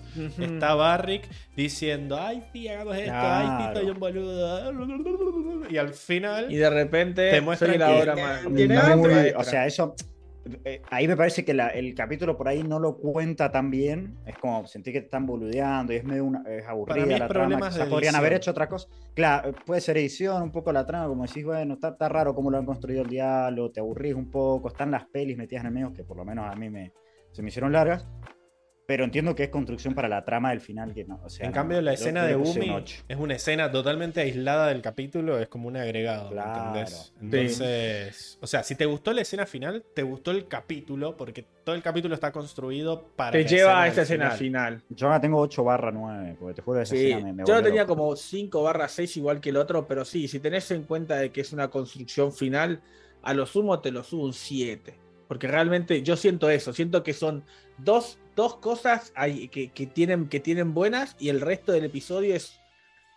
[0.41, 5.67] está Barrick diciendo: Ay, sí, hagamos esto, ay, sí, soy un boludo.
[5.71, 6.53] Y al final.
[6.53, 7.41] Y de repente Te
[8.57, 9.35] tiene hambre.
[9.37, 9.95] o sea, eso.
[10.65, 14.17] eh, ahí me parece que la- el capítulo por ahí no lo cuenta tan bien.
[14.27, 17.15] Es como sentí que te están boludeando y es medio una, es aburrida Para mí
[17.15, 17.57] es la trama.
[17.69, 18.87] Quizás podrían haber hecho otra cosa.
[19.15, 22.51] Claro, puede ser edición, un poco la trama, como decís, bueno, está, está raro cómo
[22.53, 25.73] lo han construido el diálogo, te aburrís un poco, están las pelis metidas en el
[25.75, 26.93] medio que por lo menos a mí me,
[27.33, 28.07] se me hicieron largas.
[28.87, 31.21] Pero entiendo que es construcción para la trama del final que no.
[31.25, 33.03] O sea, En cambio, la escena de ocho.
[33.09, 36.77] es una escena totalmente aislada del capítulo, es como un agregado, ¿me Claro.
[36.77, 36.91] ¿entendés?
[36.93, 37.13] Sí.
[37.21, 41.75] Entonces, o sea, si te gustó la escena final, te gustó el capítulo, porque todo
[41.75, 44.79] el capítulo está construido para Te lleva a esa escena final.
[44.79, 44.85] final.
[44.97, 47.45] Yo ahora tengo 8 barra 9, porque te juro que esa Sí, escena me, me
[47.45, 47.97] yo lo tenía loco.
[47.97, 51.31] como 5 barra 6 igual que el otro, pero sí, si tenés en cuenta de
[51.33, 52.81] que es una construcción final,
[53.23, 54.95] a lo sumo te lo subo un 7.
[55.29, 57.45] Porque realmente yo siento eso, siento que son
[57.79, 59.13] dos, dos cosas
[59.51, 62.61] que, que tienen, que tienen buenas y el resto del episodio es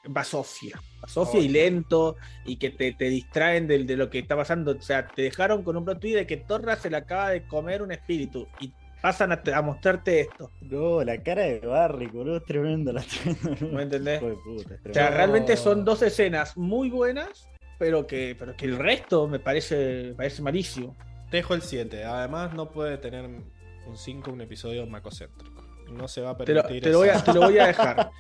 [0.06, 0.82] basofia.
[1.02, 2.16] Basofia y lento
[2.46, 4.72] y que te, te distraen del- de, lo que está pasando.
[4.72, 7.44] O sea, te dejaron con un plot twist de que Torra se le acaba de
[7.48, 8.72] comer un espíritu y
[9.02, 10.52] pasan a, a mostrarte esto.
[10.62, 13.68] No, la cara de Barry, boludo, es tremendo la tremendo.
[13.76, 14.18] ¿Me entendés?
[14.22, 17.48] Hijo de puta, O sea, realmente son dos escenas muy buenas,
[17.78, 20.98] pero que, pero que el resto me parece, me parece malísimo.
[21.32, 22.03] Dejo el 7.
[22.06, 25.64] Además, no puede tener un 5 un episodio macocéntrico.
[25.91, 27.24] No se va a Te lo, permitir te lo voy a, eso.
[27.25, 28.11] te lo voy a dejar.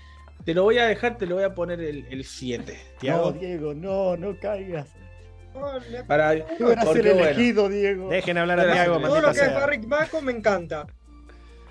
[0.45, 2.79] Te lo voy a dejar, te lo voy a poner el 7.
[3.03, 4.89] No, Diego, no, no caigas.
[5.53, 6.05] Hola.
[6.07, 8.09] Para, bueno, elegido, Diego.
[8.09, 9.59] dejen hablar a Tiago, todo lo que es sea.
[9.59, 10.85] Barrick Mako me encanta.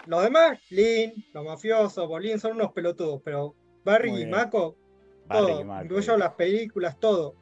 [0.07, 5.61] Los demás, Lin, los mafiosos, Bolín son unos pelotudos, pero Barrick Muy y Barry todo,
[5.61, 5.85] y Marco.
[5.85, 7.35] incluyo las películas, todo.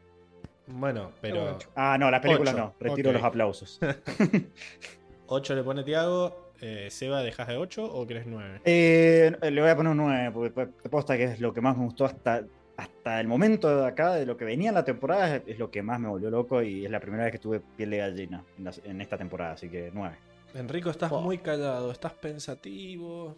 [0.69, 1.71] Bueno, pero Ocho.
[1.77, 2.75] Ah, no, las películas Ocho, no.
[2.81, 3.79] Retiro los aplausos.
[5.27, 6.53] 8 le pone Tiago.
[6.61, 8.63] Eh, ¿Seba, dejas de 8 o querés 9?
[8.65, 11.77] Eh, le voy a poner un 9, porque te posta que es lo que más
[11.77, 12.45] me gustó hasta,
[12.79, 15.71] hasta el momento de acá, de lo que venía en la temporada, es, es lo
[15.71, 18.43] que más me volvió loco y es la primera vez que tuve piel de gallina
[18.57, 20.17] en, la- en esta temporada, así que 9.
[20.55, 21.21] Enrico, estás Oh.
[21.21, 23.37] muy callado, estás pensativo.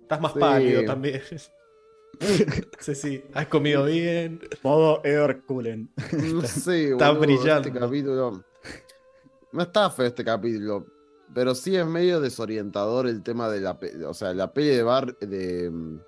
[0.00, 0.38] Estás más Sí.
[0.38, 1.20] pálido también.
[2.80, 4.40] sí, sí, has comido bien.
[4.62, 5.90] Modo Herculen.
[6.46, 7.68] Sí, Está boludo, brillando.
[7.68, 8.44] Este capítulo.
[9.52, 10.86] No está feo este capítulo.
[11.34, 13.78] Pero sí es medio desorientador el tema de la.
[14.06, 15.18] O sea, la peli de Bar.
[15.18, 15.70] de.
[15.70, 15.98] mm,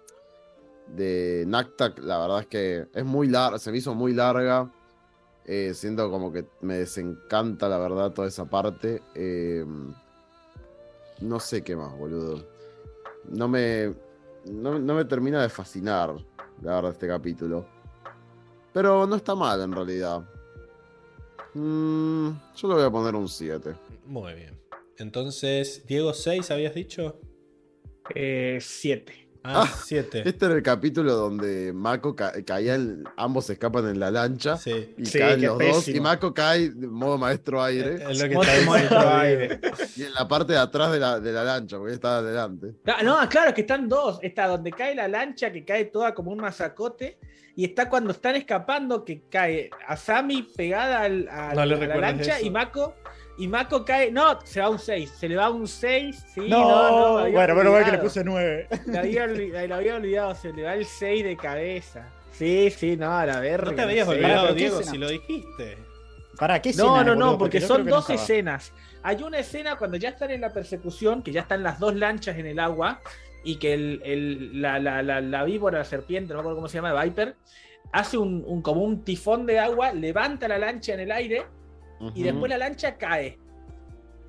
[0.94, 3.58] de Naktak, la verdad es que es muy larga.
[3.58, 4.70] Se me hizo muy larga.
[5.44, 9.02] Eh, siento como que me desencanta, la verdad, toda esa parte.
[9.14, 9.64] Eh,
[11.20, 12.44] no sé qué más, boludo.
[13.28, 13.94] No me.
[14.52, 16.14] No, no me termina de fascinar,
[16.62, 17.66] la verdad, este capítulo.
[18.72, 20.22] Pero no está mal en realidad.
[21.54, 23.74] Mm, yo le voy a poner un 7.
[24.06, 24.60] Muy bien.
[24.98, 27.18] Entonces, Diego 6, ¿habías dicho?
[28.14, 29.25] Eh, siete.
[29.48, 30.22] Ah, Ah, 7.
[30.26, 34.92] Este era el capítulo donde Mako ca- caía, en- ambos escapan en la lancha Sí.
[34.98, 35.88] y Sí, caen los dos.
[35.88, 36.00] Y.
[36.00, 39.60] Mako cae en modo maestro aire Es lo que está maestro aire.
[39.96, 42.74] y en la parte de atrás de la, de la lancha, porque estaba adelante.
[43.04, 44.18] No, claro, que están dos.
[44.22, 47.18] Está donde cae la lancha, que cae toda como un masacote.
[47.58, 51.96] Y está cuando están escapando, que cae Asami pegada al- a, No le a la
[51.96, 52.46] lancha eso.
[52.46, 52.94] y Mako.
[53.38, 54.10] Y Mako cae.
[54.10, 55.10] No, se va un 6.
[55.10, 56.24] Se le va un 6.
[56.34, 56.90] Sí, No, no,
[57.24, 57.30] no.
[57.30, 58.68] bueno, bueno, bueno que le puse 9.
[58.86, 58.98] Le
[59.74, 62.08] había, olvidado, se le va el 6 de cabeza.
[62.32, 63.70] Sí, sí, no, a la verga.
[63.70, 65.78] No te habías olvidado, pero ¿qué Diego, si lo dijiste.
[66.38, 67.32] ¿Para qué No, escena, no, boludo?
[67.32, 68.72] no, porque son no dos escenas.
[69.02, 72.36] Hay una escena cuando ya están en la persecución, que ya están las dos lanchas
[72.38, 73.00] en el agua,
[73.44, 76.68] y que el, el- la, la, la, la víbora, la serpiente, no me acuerdo cómo
[76.68, 77.36] se llama, Viper,
[77.92, 81.46] hace un, un- como un tifón de agua, levanta la lancha en el aire,
[82.14, 83.38] y después la lancha cae.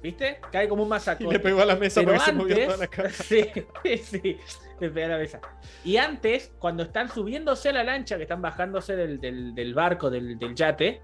[0.02, 0.40] ¿Viste?
[0.52, 1.34] Cae como un Y masacote.
[1.34, 3.10] le pegó a la mesa Pero porque se movió toda la antes, cara.
[3.10, 3.52] sí,
[4.04, 4.38] sí,
[4.80, 5.42] le pega a la mesa.
[5.84, 10.10] Y antes, cuando están subiéndose a la lancha, que están bajándose del, del- del barco,
[10.12, 11.02] del, del yate,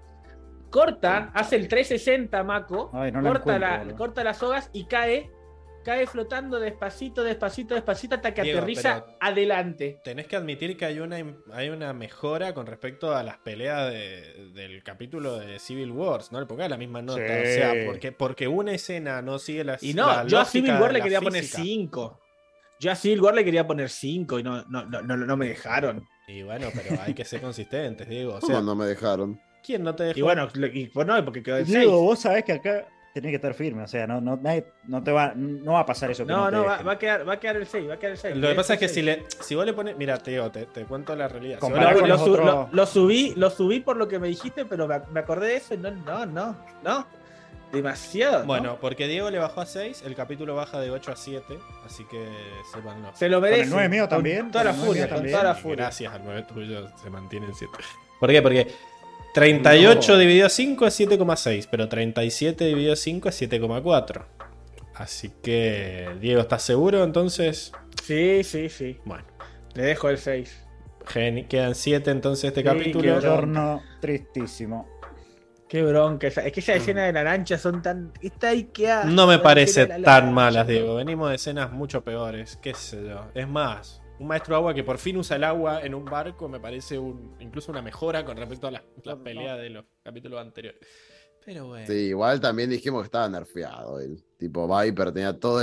[0.70, 5.30] corta, hace el 360 Mako, Ay, no la corta, la- corta las sogas y cae,
[5.84, 10.00] cae flotando despacito, despacito, despacito, hasta que Diego, aterriza adelante.
[10.02, 11.16] Tenés que admitir que hay una,
[11.52, 16.40] hay una mejora con respecto a las peleas de- del capítulo de Civil Wars, ¿no?
[16.40, 17.20] Le pongas la misma nota.
[17.26, 17.42] Sí.
[17.42, 20.72] O sea, porque, porque una escena no sigue la Y no, la yo a Civil
[20.72, 21.62] War le quería poner física.
[21.62, 22.20] 5.
[22.80, 25.46] Yo a Civil War le quería poner 5 y no, no, no, no, no me
[25.48, 26.04] dejaron.
[26.26, 28.36] Y bueno, pero hay que ser consistentes, Diego.
[28.36, 29.38] O ¿Cómo sea, no me dejaron?
[29.64, 30.18] ¿quién no te dejó?
[30.18, 31.78] Y bueno, y, pues no, porque quedó en 6.
[31.78, 35.02] Diego, vos sabés que acá tenés que estar firme, o sea, no, no, nadie- no
[35.02, 37.34] te va, no va a pasar eso No, no, no, va, va a quedar, va
[37.34, 38.36] a quedar el 6, va a quedar el 6.
[38.36, 39.96] Lo que pasa es que si, le, si vos le pones.
[39.96, 41.60] Mira, te digo, te, te cuento la realidad.
[41.60, 41.76] Si lo,
[42.16, 45.46] otros- lo- lo subí, lo subí por lo que me dijiste, pero me, me acordé
[45.46, 47.06] de eso y no, no, no, no.
[47.72, 48.40] Demasiado.
[48.40, 48.46] ¿no?
[48.46, 52.04] Bueno, porque Diego le bajó a 6, el capítulo baja de 8 a 7, así
[52.04, 52.28] que
[52.72, 53.10] sepanlo.
[53.14, 53.60] se lo merece.
[53.62, 55.32] Con el nueve mío Con también, Toda la con el nueve furia, con también.
[55.38, 55.76] toda la furia.
[55.76, 57.72] Gracias al 9 tuyo se mantiene en 7.
[58.20, 58.42] ¿Por qué?
[58.42, 58.68] Porque
[59.34, 60.18] 38 No.
[60.18, 64.24] dividido 5 es 7,6, pero 37 dividido 5 es 7,4.
[64.94, 67.72] Así que, Diego, ¿estás seguro entonces?
[68.04, 68.98] Sí, sí, sí.
[69.04, 69.24] Bueno,
[69.74, 70.60] Le dejo el 6.
[71.06, 73.02] geni- quedan 7 entonces este Sí, capítulo.
[73.02, 73.22] qué horror.
[73.40, 74.88] Torno tristísimo.
[75.68, 76.28] Qué bronca.
[76.28, 78.12] esa- Es que esa escena de la lancha son tan.
[78.22, 80.94] Está ahí que No me parece tan malas, Diego.
[80.94, 83.26] Venimos de escenas mucho peores, qué sé yo.
[83.34, 86.60] Es más, un maestro agua que por fin usa el agua en un barco me
[86.60, 90.80] parece un, incluso una mejora con respecto a las las peleas de los capítulos anteriores.
[91.44, 91.86] Pero bueno.
[91.86, 94.16] Sí, igual también dijimos que estaba nerfeado él.
[94.38, 95.62] Tipo, Viper tenía toda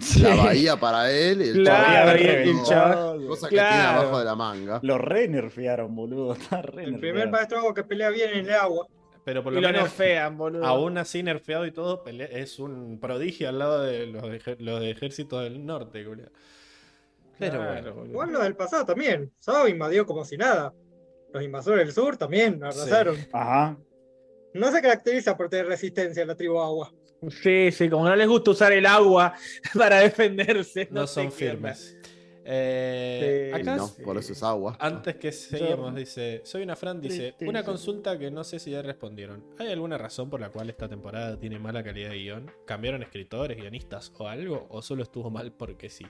[0.00, 0.20] Sí.
[0.22, 3.68] la bahía para él y el Claro, y chaval- cosa que claro.
[3.74, 4.80] tiene abajo de la manga.
[4.82, 6.32] Lo re nerfearon, boludo.
[6.34, 7.00] Está re El nerfeado.
[7.00, 8.88] primer maestro agua que pelea bien en el agua.
[9.24, 10.66] Pero por Y lo lo menos, nerfean, boludo.
[10.66, 14.56] aún así nerfeado y todo, pelea- es un prodigio al lado de los, de ejer-
[14.58, 16.28] los de ejército del norte, culiao.
[17.38, 18.10] Pero Claro, bueno.
[18.10, 19.32] Igual lo del pasado también.
[19.38, 20.72] Sao invadió como si nada.
[21.32, 23.16] Los invasores del sur también arrasaron.
[23.32, 23.76] Ajá.
[24.52, 26.92] No se caracteriza por tener resistencia a la tribu agua.
[27.42, 29.34] Sí, sí, como no les gusta usar el agua
[29.74, 30.88] para defenderse.
[30.90, 31.96] No, son firmes.
[32.46, 34.76] Eh, Sí, acá no, por eso es agua.
[34.78, 38.82] Antes que seguimos, dice, soy una Fran, dice, una consulta que no sé si ya
[38.82, 39.42] respondieron.
[39.58, 42.50] ¿Hay alguna razón por la cual esta temporada tiene mala calidad de guion?
[42.66, 44.66] ¿Cambiaron escritores, guionistas o algo?
[44.68, 46.06] ¿O solo estuvo mal porque sí?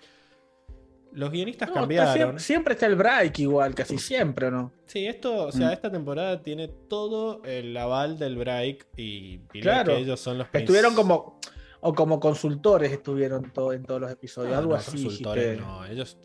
[1.15, 2.13] Los guionistas No, está cambiaron.
[2.15, 4.73] siempre, siempre está el break igual, casi siempre, ¿o no?
[4.87, 5.73] Sí, esto, o sea, Mm.
[5.73, 9.95] esta temporada tiene todo el aval del break y, y Claro.
[9.95, 11.39] que ellos son los Estuvieron como,
[11.81, 14.91] o como consultores estuvieron to- en todos los episodios, No, algo no, así.
[15.05, 16.19] consultores, no, ellos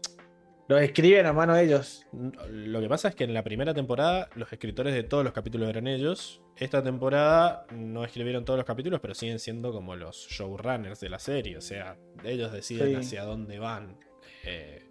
[0.67, 2.05] Los escriben a mano ellos.
[2.51, 5.67] Lo que pasa es que en la primera temporada los escritores de todos los capítulos
[5.67, 6.43] eran ellos.
[6.57, 11.17] Esta temporada no escribieron todos los capítulos, pero siguen siendo como los showrunners de la
[11.17, 11.57] serie.
[11.57, 12.95] O sea, ellos deciden Sí.
[12.95, 13.97] hacia dónde van.
[14.45, 14.81] Eh,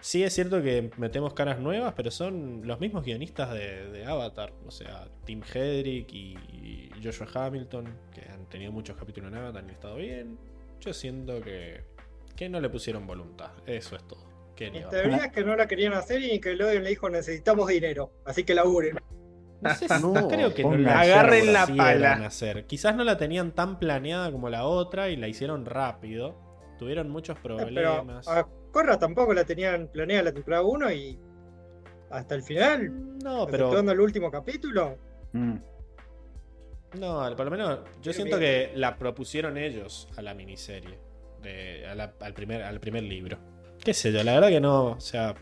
[0.00, 4.52] sí es cierto que metemos caras nuevas, pero son los mismos guionistas de, de Avatar.
[4.66, 9.62] O sea, Tim Hedrick y, y Joshua Hamilton, que han tenido muchos capítulos en Avatar
[9.62, 10.38] y han estado bien.
[10.80, 11.82] Yo siento que,
[12.36, 13.50] que no le pusieron voluntad.
[13.66, 14.24] Eso es todo.
[14.84, 14.88] Va.
[14.90, 18.42] teoría es que no la querían hacer y que Nickelodeon le dijo necesitamos dinero, así
[18.44, 18.96] que laburen.
[19.60, 22.12] No sé si- No, creo que no la Agarren la pala.
[22.26, 22.64] hacer.
[22.66, 26.45] Quizás no la tenían tan planeada como la otra y la hicieron rápido.
[26.78, 28.28] Tuvieron muchos Pero problemas.
[28.28, 31.18] a Corra tampoco la tenían planeada la temporada 1 y
[32.10, 34.96] hasta el final, no, pero el último capítulo.
[35.32, 35.56] Mm.
[37.00, 40.98] no, por lo menos yo Pero siento que la propusieron ellos a la miniserie,
[41.42, 43.38] de- a la- al, primer, al primer libro.
[43.82, 45.34] Qué sé yo, la verdad que no, o sea,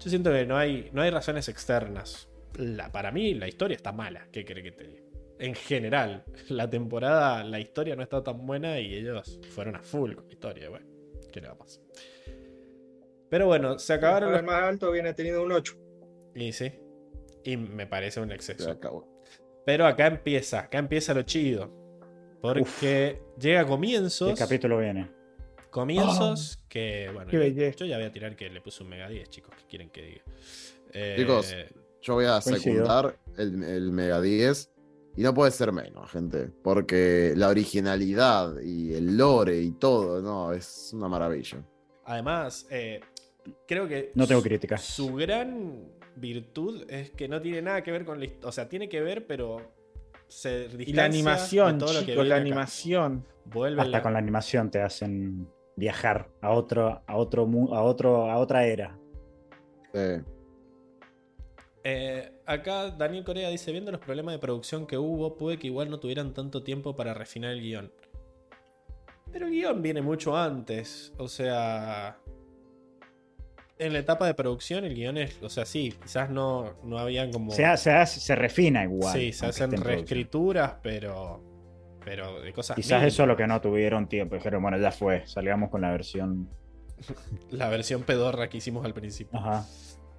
[0.00, 2.28] yo siento que no hay, no hay razones externas.
[2.56, 5.01] La, para mí la historia está mala, ¿qué cree que te diga?
[5.42, 10.14] En general, la temporada, la historia no está tan buena y ellos fueron a full
[10.14, 10.86] con la historia, bueno,
[11.32, 11.82] ¿qué le va a pasar?
[13.28, 14.44] Pero bueno, se acabaron El los...
[14.44, 15.76] más alto viene teniendo un 8.
[16.36, 16.70] Y sí,
[17.42, 18.70] y me parece un Se exceso.
[18.70, 19.20] acabó.
[19.66, 21.72] Pero acá empieza, acá empieza lo chido.
[22.40, 24.30] Porque llega a comienzos.
[24.30, 25.10] ¿Qué capítulo viene?
[25.70, 29.28] Comienzos que, bueno, Qué yo, ya voy a tirar que le puse un mega 10,
[29.28, 29.56] chicos.
[29.56, 30.22] ¿Qué quieren que diga?
[30.92, 31.52] Eh, Chicos.
[32.00, 34.71] Yo voy a secundar el, el Mega 10
[35.16, 40.52] y no puede ser menos, gente, porque la originalidad y el lore y todo, no,
[40.52, 41.64] es una maravilla.
[42.04, 43.00] Además, eh,
[43.66, 44.10] creo que.
[44.14, 44.82] No tengo su- críticas.
[44.82, 45.84] Su gran
[46.16, 48.48] virtud es que no tiene nada que ver con la historia.
[48.48, 49.58] O sea, tiene que ver, pero.
[50.28, 52.36] Se Y la animación, todo lo que la acá.
[52.36, 53.26] animación.
[53.44, 58.30] Vuelve Hasta la- con la animación te hacen viajar a otro, a otro, a otro,
[58.30, 58.98] a otra era.
[59.92, 60.22] Eh,
[61.84, 65.90] Eh, acá Daniel Corea dice, viendo los problemas de producción que hubo, puede que igual
[65.90, 67.92] no tuvieran tanto tiempo para refinar el guion.
[69.32, 71.12] Pero el guion viene mucho antes.
[71.18, 72.18] O sea...
[73.78, 75.42] En la etapa de producción el guion es...
[75.42, 77.50] O sea, sí, quizás no, no habían como...
[77.50, 79.12] Se, hace- se, refina igual.
[79.12, 81.42] sí, se hacen reescrituras, pero...
[82.04, 82.76] Pero de cosas...
[82.76, 84.36] Quizás eso es lo que no tuvieron tiempo.
[84.36, 86.48] Dijeron, bueno, ya fue, salgamos con la versión.
[87.50, 89.36] La versión pedorra que hicimos al principio.
[89.38, 89.66] Ajá.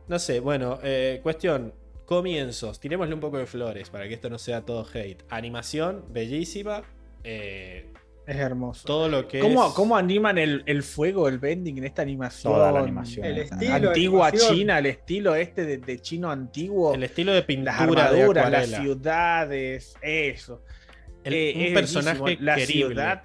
[0.08, 1.74] No sé, bueno, eh, cuestión.
[2.06, 2.80] Comienzos.
[2.82, 5.24] Tirémosle un poco de flores para que esto no sea todo hate.
[5.30, 6.84] Animación, bellísima.
[7.24, 7.90] eh,
[8.28, 8.86] Es hermoso.
[8.86, 9.74] todo lo que ¿Cómo, es.
[9.74, 12.54] cómo animan el, el fuego, el bending en esta animación?
[12.54, 13.26] Toda la animación.
[13.26, 14.56] El estilo, Antigua animación.
[14.58, 16.94] china, el estilo este de, de chino antiguo.
[16.94, 17.74] El estilo de las pintura
[18.12, 20.62] de armaduras, las ciudades, eso.
[21.24, 22.38] El- Eh, un es personaje.
[22.42, 22.88] La querible.
[22.96, 23.24] ciudad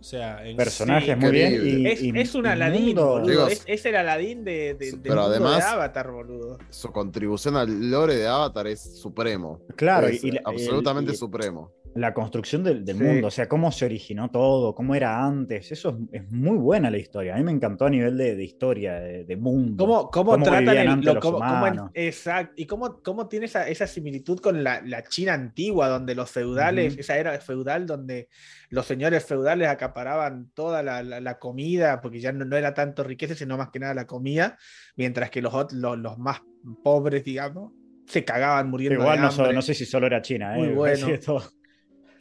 [0.00, 1.52] O sea, en Personajes Sí, muy bien.
[1.62, 3.48] Y, es, y- es un Aladín, mundo- boludo.
[3.48, 6.58] Es, es el Aladín de, de, Sí, del pero mundo además- de Avatar, boludo.
[6.70, 9.60] su contribución al lore de Avatar es supremo.
[9.76, 11.70] Claro, Es y, absolutamente y- supremo.
[11.94, 13.02] La construcción del, del Sí.
[13.02, 16.88] mundo, o sea, cómo se originó todo, cómo era antes, eso es, es muy buena
[16.90, 17.34] la historia.
[17.34, 19.84] A mí me encantó a nivel de, de historia, de, de mundo.
[19.84, 21.90] ¿Cómo, cómo, Cómo tratan el, antes lo- cómo- humanos.
[21.94, 26.30] exacto, y cómo, cómo tiene esa, esa similitud con la, la China antigua, donde los
[26.30, 28.28] feudales, esa era feudal donde
[28.68, 33.02] los señores feudales acaparaban toda la, la- la comida, porque ya no, no era tanto
[33.02, 34.56] riqueza, sino más que nada la comida,
[34.96, 36.40] mientras que los, los, los más
[36.84, 37.72] pobres, digamos,
[38.06, 39.54] se cagaban muriendo Igual de no, so- hambre.
[39.56, 40.72] no sé si solo era China, Muy ¿eh?
[40.74, 41.08] bueno.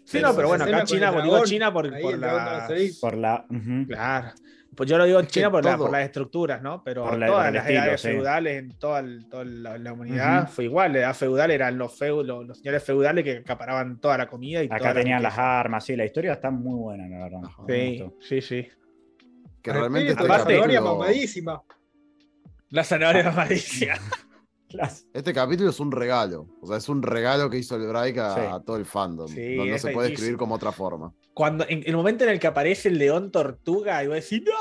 [0.09, 0.17] Sí.
[0.17, 2.67] Sí, no, pero bueno, acá con China, el digo dragón, China por, dragón la...
[2.99, 3.45] Por la.
[3.87, 4.27] Claro.
[4.75, 6.83] Pues yo lo digo que China por, la- por las estructuras, ¿no?
[6.83, 8.07] Pero Por la- todas las estilo, edades sí.
[8.07, 10.93] feudales en toda, el- toda la, la humanidad fue igual.
[10.93, 14.63] La edad feudal eran los, feu- los, los señores feudales que acaparaban toda la comida
[14.63, 17.39] y Acá la tenían las armas, sí, la historia está muy buena, la verdad.
[17.43, 17.63] Ajá.
[17.67, 18.67] Sí, sí, sí.
[19.61, 21.61] Que Al realmente este espíritu, la zanahoria capítulo, mamadísima.
[22.69, 23.93] La zanahoria malicia.
[25.13, 26.47] Este capítulo es un regalo.
[26.61, 28.41] O sea, es un regalo que hizo el Break a, Sí.
[28.41, 29.27] a todo el fandom.
[29.27, 31.13] Sí, no se puede escribir como otra forma.
[31.33, 34.43] Cuando, en el momento en el que aparece el león tortuga, y voy a decir,
[34.45, 34.51] ¡No!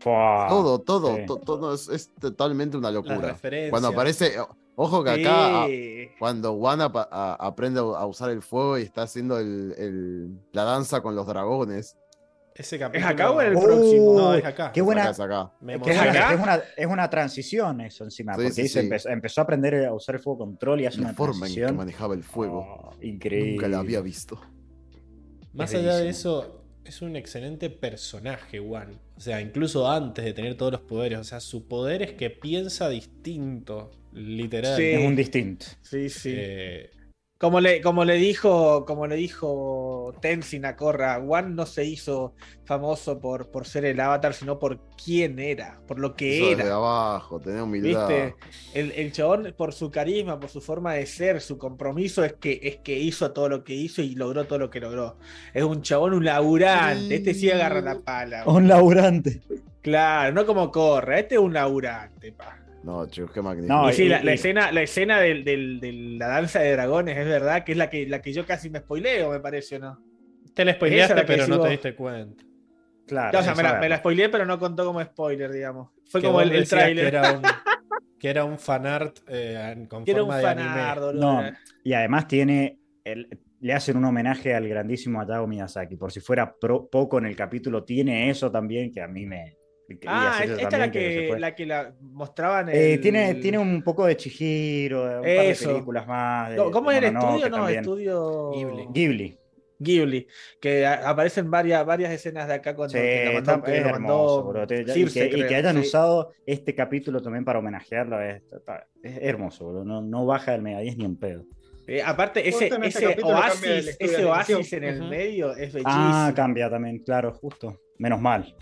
[0.00, 0.46] Fua.
[0.48, 1.26] todo, todo, sí.
[1.26, 3.36] to- todo es, es totalmente una locura.
[3.70, 4.34] Cuando aparece,
[4.76, 6.08] ojo que acá, a- Sí.
[6.18, 11.14] cuando a- aprende a usar el fuego y está haciendo el- el- la danza con
[11.16, 11.96] los dragones,
[12.58, 14.14] Ese ¿Es acá o en el Oh, próximo?
[14.18, 14.72] No, es acá.
[14.72, 15.02] Qué es buena.
[15.02, 15.52] acá, es acá.
[15.60, 16.10] Me Es, ¿Es emociona.
[16.10, 16.34] acá?
[16.34, 18.86] es una, es una transición eso encima, Sí, porque sí, dice, sí.
[18.86, 21.54] empezó, empezó a aprender a usar el fuego control y hace La una forma en
[21.54, 21.76] que transición.
[21.76, 22.60] manejaba el fuego.
[22.60, 23.52] Oh, increíble.
[23.52, 24.40] Nunca la había visto.
[25.52, 28.98] Más Es allá de eso, es un excelente personaje, Juan.
[29.16, 31.18] O sea, incluso antes de tener todos los poderes.
[31.18, 34.76] O sea, su poder es que piensa distinto, literal.
[34.76, 34.84] Sí.
[34.84, 35.66] Es un distinto.
[35.82, 36.32] Sí, sí.
[36.34, 36.90] Eh,
[37.38, 42.34] Como le, como le dijo, como le dijo Tenzin a Korra, One no se hizo
[42.64, 46.62] famoso por, por ser el avatar, sino por quién era, por lo que Eso desde
[46.64, 46.74] era.
[46.74, 48.08] abajo, tenía humildad.
[48.08, 48.34] ¿Viste?
[48.74, 52.58] El, el chabón, por su carisma, por su forma de ser, su compromiso, es que,
[52.60, 55.16] es que hizo todo lo que hizo y logró todo lo que logró.
[55.54, 57.14] Es un chabón, un laburante.
[57.14, 58.42] Este sí agarra la pala.
[58.46, 59.42] Un laburante.
[59.80, 62.58] Claro, no como Korra, este es un laburante, pa.
[62.82, 63.74] No, chicos, qué magnífico.
[63.74, 67.16] No, y sí, y- la, escena, la escena del- del- de la danza de dragones,
[67.16, 69.78] es verdad, que es la que, la que yo casi me spoileo, me parece, ¿o
[69.80, 70.02] no?
[70.54, 72.44] Te la spoileaste, la pero no te diste cuenta.
[73.06, 73.38] Claro.
[73.38, 75.90] o sea, me la, me la spoileé, pero no contó como spoiler, digamos.
[76.10, 77.10] Fue Que como el, el tráiler.
[77.10, 77.42] Que era un,
[78.18, 80.68] que era un fanart eh, con Que era un de anime.
[80.68, 81.50] fanardo, No, ¿no?
[81.84, 82.78] y además tiene.
[83.04, 83.28] el-
[83.60, 85.96] le hacen un homenaje al grandísimo Hayao Miyazaki.
[85.96, 89.56] Por si fuera pro- poco en el capítulo, tiene eso también que a mí me.
[89.88, 93.82] Y Ah, esta es la que, la que la mostraban Eh, el- tiene, tiene un
[93.82, 95.72] poco de Chihiro, un par de Eso.
[95.72, 96.50] películas más.
[96.50, 97.48] de- ¿Cómo es el estudio?
[97.48, 97.80] No, también.
[97.80, 98.86] estudio Ghibli.
[98.92, 99.38] Ghibli.
[99.80, 100.26] Ghibli,
[100.60, 104.66] que aparecen varias, varias escenas de acá cuando Sí, está- que es hermoso, bro.
[104.66, 105.82] Te- y, Circe, que, y que hayan sí.
[105.82, 109.84] usado este capítulo también para homenajearlo es, está- es hermoso, bro.
[109.84, 111.44] No, no baja del Mega 10 ni en pedo.
[111.86, 113.06] Eh, aparte, ese, este ese
[114.24, 115.84] oasis, ese en el medio es bellísimo.
[115.86, 117.80] Ah, cambia también, claro, justo.
[117.98, 118.54] Menos mal.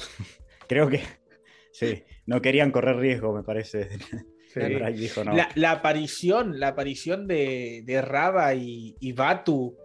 [0.69, 1.03] Creo que
[1.73, 3.89] sí, no querían correr riesgo, me parece.
[4.57, 4.63] Sí.
[4.63, 5.35] Ahí dijo, no.
[5.37, 9.77] La, la aparición, la aparición de, de Raba y, y Batu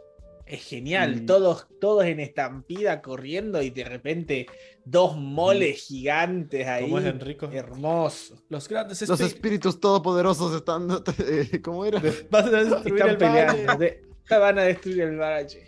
[0.52, 1.22] es genial.
[1.22, 1.26] Mm.
[1.26, 4.48] Todos, todos en estampida corriendo y de repente
[4.84, 6.84] dos moles gigantes ahí.
[6.84, 7.50] ¿Cómo es Enrico?
[7.52, 8.44] Hermoso.
[8.50, 10.88] Los grandes Los espíritus espíritus todopoderosos están.
[11.20, 12.02] eh, ¿Cómo era?
[12.30, 13.76] van a destruir Están el peleando.
[13.78, 15.68] de- van a destruir el valle.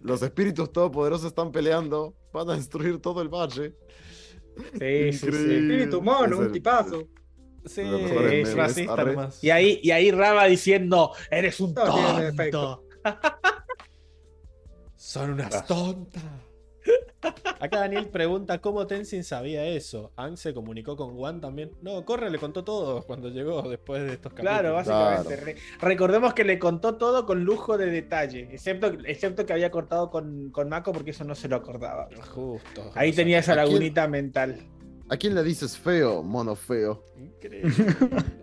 [0.00, 2.14] Los espíritus todopoderosos están peleando.
[2.32, 3.74] Van a destruir todo el valle.
[4.78, 5.26] Sí, sí, sí.
[5.28, 7.08] Espíritu mono, un tipazo.
[7.64, 9.42] Sí, es racista nomás.
[9.42, 12.84] Y ahí, y ahí Raba diciendo, eres un tonto.
[14.96, 15.64] Son unas Ah.
[15.66, 16.22] tontas.
[17.60, 20.12] Acá Daniel pregunta cómo Tenzin sabía eso.
[20.16, 21.70] Ang se comunicó con Juan también.
[21.80, 24.52] No, Corre le contó todo cuando llegó después de estos capítulos.
[24.60, 25.36] Claro, básicamente.
[25.36, 30.10] Re- recordemos que le contó todo con lujo de detalle, excepto, excepto que había cortado
[30.10, 32.08] con, con Mako porque eso no se lo acordaba.
[32.30, 32.90] Justo.
[32.94, 34.56] Ahí tenía esa lagunita mental.
[35.08, 37.04] ¿A quién le dices feo, mono feo?
[37.16, 37.72] Increíble.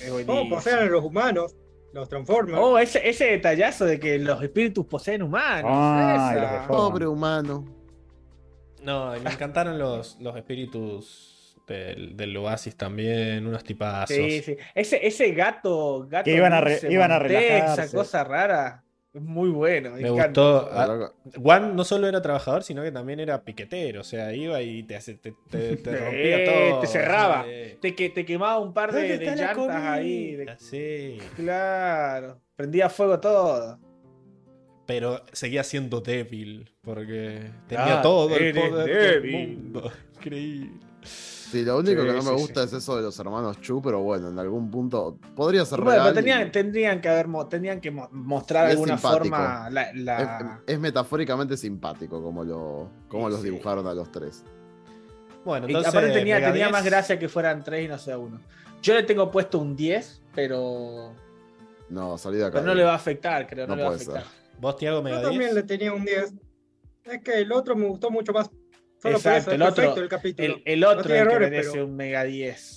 [0.00, 1.54] Es ¿Cómo a los humanos?
[1.92, 2.58] Los transforman.
[2.58, 5.70] Oh, ese, ese detallazo de que los espíritus poseen humanos.
[5.74, 6.64] Ah.
[6.68, 7.64] Pobre humano.
[8.82, 14.16] No, y me encantaron los, los espíritus del, del Oasis también, unos tipazos.
[14.16, 14.56] Sí, sí.
[14.74, 17.82] Ese, ese gato, gato Que iban a re- iban a relajarse.
[17.82, 18.82] Esa cosa rara.
[19.12, 19.90] Es muy bueno.
[19.90, 20.40] Me encanta.
[20.40, 20.68] gustó.
[20.72, 24.02] Ah, Juan no solo era trabajador, sino que también era piquetero.
[24.02, 26.80] O sea, iba y te, hace- te, te, te rompía todo.
[26.80, 27.44] te cerraba.
[27.44, 27.76] Sí.
[27.82, 30.36] Te, que, te quemaba un par de, ¿Dónde de llantas ahí.
[30.36, 31.18] de- Sí.
[31.34, 32.40] Claro.
[32.54, 33.78] Prendía fuego todo.
[34.90, 36.68] Pero seguía siendo débil.
[36.82, 39.92] Porque tenía Claro, todo el poder del mundo.
[40.16, 40.70] Increíble.
[41.02, 43.80] Sí, lo único Sí, que no me sí, gusta es eso de los hermanos Chu,
[43.82, 46.12] pero bueno, en algún punto podría ser Bueno, real.
[46.12, 49.36] pero tenían, y tendrían que haber tenían que mo- mostrar es alguna simpático.
[49.36, 53.50] forma la, es, la- es metafóricamente simpático como, lo, como Sí, los sí.
[53.50, 54.44] dibujaron a los tres.
[55.44, 55.92] Bueno, y entonces.
[55.94, 56.72] aparte tenía, Mega tenía 10.
[56.72, 58.40] más gracia que fueran tres y no sea uno.
[58.82, 61.14] Yo le tengo puesto un 10, pero,
[61.88, 62.52] No, salí de acá.
[62.54, 64.22] pero no le va a afectar, creo, no, No le va a ser.
[64.60, 65.54] ¿Vos, Tiago, Mega Yo también 10?
[65.54, 66.34] le tenía un 10.
[67.04, 68.50] Es que el otro me gustó mucho más.
[69.02, 70.54] Solo Exacto, por eso, es el otro- el capítulo.
[70.56, 72.76] El, el otro es el que errores, merece pero- un Mega 10.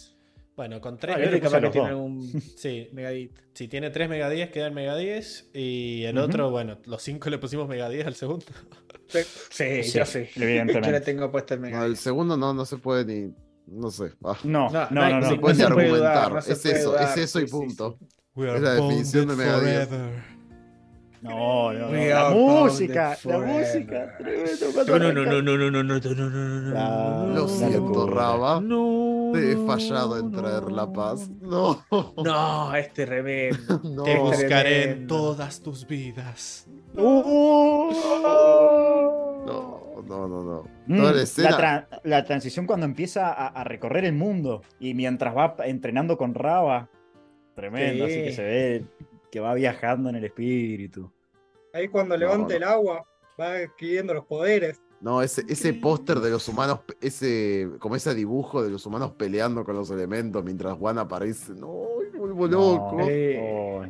[0.55, 2.21] Bueno, con Ah, 3 yo le le puse capaz que tiene algún
[2.57, 3.41] Sí, megadito.
[3.53, 5.49] si tiene 3 Mega 10, queda en Mega 10.
[5.53, 6.25] Y el Ujú.
[6.27, 8.45] otro, bueno, los 5 le pusimos Mega 10 al segundo.
[9.07, 10.19] Sí, Sí, yo sí.
[10.35, 10.87] evidentemente.
[10.87, 11.99] Yo le tengo puesto el Mega No, el 10.
[11.99, 13.33] segundo no, no se puede ni.
[13.67, 14.11] No sé.
[14.23, 15.09] ah, No, No, no, no no.
[15.09, 15.29] no, no.
[15.29, 16.33] se puede no ni se puede dudar, argumentar.
[16.33, 17.97] no se es eso, dudar, es eso y punto.
[18.35, 19.89] Es la definición de Mega 10.
[21.23, 21.87] No, no, no.
[21.91, 24.17] We La música, la música.
[24.17, 27.33] Tremendo, No, no, no, no, no, no, no, no, no, no, no, no, Ah, no,
[27.33, 28.07] Lo siento.
[28.09, 28.59] Raba.
[28.61, 31.29] No, Te he fallado en traer la paz.
[31.41, 31.83] No.
[32.23, 33.79] No, este tremendo.
[33.83, 34.03] No.
[34.03, 36.67] Te buscaré en todas tus vidas.
[36.93, 37.23] No,
[40.07, 40.63] no, no, no.
[40.87, 41.57] Mm, la la, escena.
[41.57, 46.33] tra- la transición cuando empieza a, a recorrer el mundo y mientras va entrenando con
[46.35, 46.89] Raba,
[47.55, 48.11] tremendo, Sí.
[48.13, 48.85] así que se ve
[49.33, 51.11] que va viajando en el espíritu.
[51.73, 52.55] Ahí cuando levanta no.
[52.55, 53.03] el agua,
[53.41, 54.79] va adquiriendo los poderes.
[55.01, 59.65] No, ese, ese póster de los humanos, ese, como ese dibujo de los humanos peleando
[59.65, 61.53] con los elementos mientras Juan aparece.
[61.53, 62.95] No, vuelvo loco.
[62.99, 63.85] No, oh,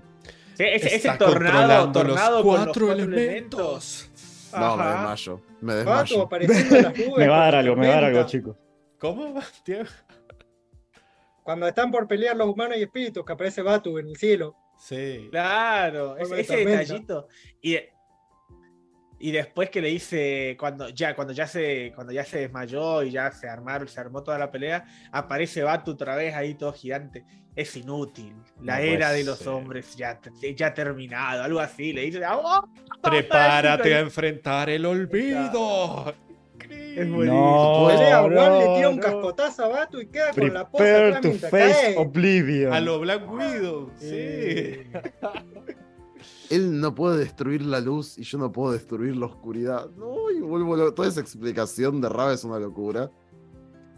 [0.55, 4.09] Sí, ese, tornado, los con cuatro los cuatro elementos.
[4.57, 5.41] No, me desmayo.
[5.59, 6.29] Me desmayo.
[7.17, 8.55] Me va a dar algo, me va a dar algo, chicos.
[8.97, 9.41] ¿Cómo?
[9.65, 9.89] Tiago?
[11.43, 14.55] Cuando están por pelear los humanos y espíritus, que aparece Batu en el cielo.
[14.77, 15.27] Sí.
[15.31, 16.71] Claro, ese, tormenta.
[16.79, 17.27] detallito.
[17.61, 17.77] Y,
[19.19, 23.11] y después que le dice, cuando ya, cuando ya se, cuando ya se desmayó y
[23.11, 27.23] ya se armaron, se armó toda la pelea, aparece Batu otra vez ahí todo gigante.
[27.55, 28.33] Es inútil.
[28.61, 29.49] La No era de los ser.
[29.49, 30.19] hombres ya,
[30.55, 31.93] ya ha terminado, algo así.
[31.93, 32.63] Le dice, ¡Ah!
[33.01, 36.13] Prepárate a enfrentar el olvido.
[36.95, 37.81] Es buenísimo.
[37.81, 39.01] No, Pelea, Juan le tira un no.
[39.01, 41.97] cascotazo a Batu y queda con la posa Prepare to mientras face cae.
[41.97, 42.73] oblivion.
[42.73, 43.91] A lo Black Widow.
[43.97, 44.83] Sí.
[46.49, 49.89] Él no puede destruir la luz y yo no puedo destruir la oscuridad.
[49.97, 53.09] No, y vuelvo lo- Toda esa explicación de Raba es una locura.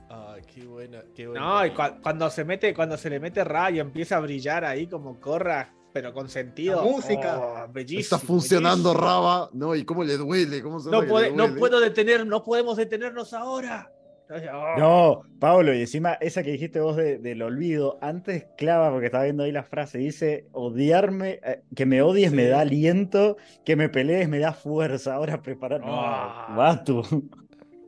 [0.10, 1.46] Ah, qué buena, qué buena.
[1.46, 4.88] No, y cua- cuando se mete, cuando se le mete rayo empieza a brillar ahí
[4.88, 6.84] como corra, pero con sentido.
[6.84, 7.40] La música.
[7.40, 9.08] Oh, bellísimo, Está funcionando bellísimo.
[9.10, 9.50] Raba.
[9.54, 12.76] No, y cómo le duele, cómo se No, puede- le no puedo detener, no podemos
[12.76, 13.90] detenernos ahora.
[14.30, 14.78] Oh.
[14.78, 19.24] No, Pablo, y encima esa que dijiste vos de- del olvido, antes clava, porque estaba
[19.24, 23.88] viendo ahí la frase, dice, odiarme, eh, que me odies me da aliento, que me
[23.88, 25.80] pelees me da fuerza, ahora preparar.
[25.80, 26.54] No, Ah.
[26.58, 27.04] Batu.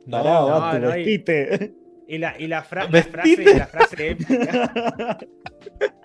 [0.06, 0.88] No, Pará, no, Batu, no.
[2.08, 3.36] Y la, y la, fra- la Vestite.
[3.44, 5.18] frase, la frase épica.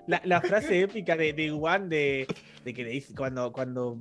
[0.06, 2.26] La, la frase épica de, de Juan de,
[2.62, 3.96] de que le dice cuando, cuando.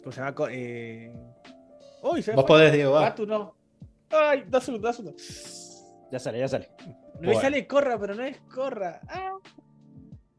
[0.00, 0.34] ¿Cómo se llama?
[0.36, 1.12] Co- Eh...
[2.04, 3.00] Uy, se me Vos podés, Diego, va.
[3.00, 3.56] Batu no.
[4.10, 5.84] Ay, dos segundos, dos segundos.
[6.12, 6.70] Ya sale, ya sale.
[7.20, 7.40] Me Bueno.
[7.40, 9.00] sale corra, pero no es corra.
[9.08, 9.32] Ah.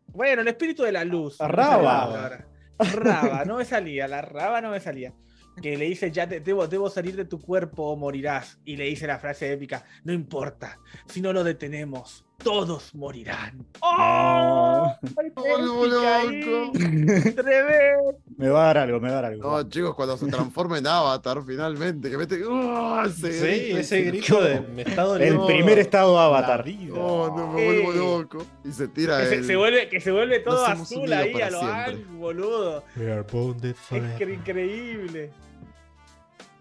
[0.08, 1.38] Bueno, el espíritu de la luz.
[1.40, 2.40] Raba.
[2.80, 5.14] Raba, no me salía, la raba no me salía.
[5.62, 8.60] Que le dice, ya te- debo, debo salir de tu cuerpo o morirás.
[8.66, 13.66] Y le dice la frase épica, no importa, si no lo detenemos, todos morirán.
[13.82, 14.94] ¡Oh!
[15.02, 16.72] ¡Ay, qué ¡Oh, loco!
[17.36, 18.20] Tremendo.
[18.38, 19.50] Me va a dar algo, me va a dar algo.
[19.50, 22.40] No, chicos, cuando se transforma en Avatar finalmente, que mete.
[22.46, 23.02] ¡Oh!
[23.06, 26.64] ese Sí, grito, ese grito de me está el primer estado avatar.
[26.96, 28.46] Oh, no, me vuelvo loco.
[28.64, 29.46] Y se tira Que se, el.
[29.46, 31.62] se vuelve, que se vuelve todo Nos azul ahí a lo.
[31.62, 32.84] Ang, boludo.
[32.96, 35.32] We are bonded Es increíble.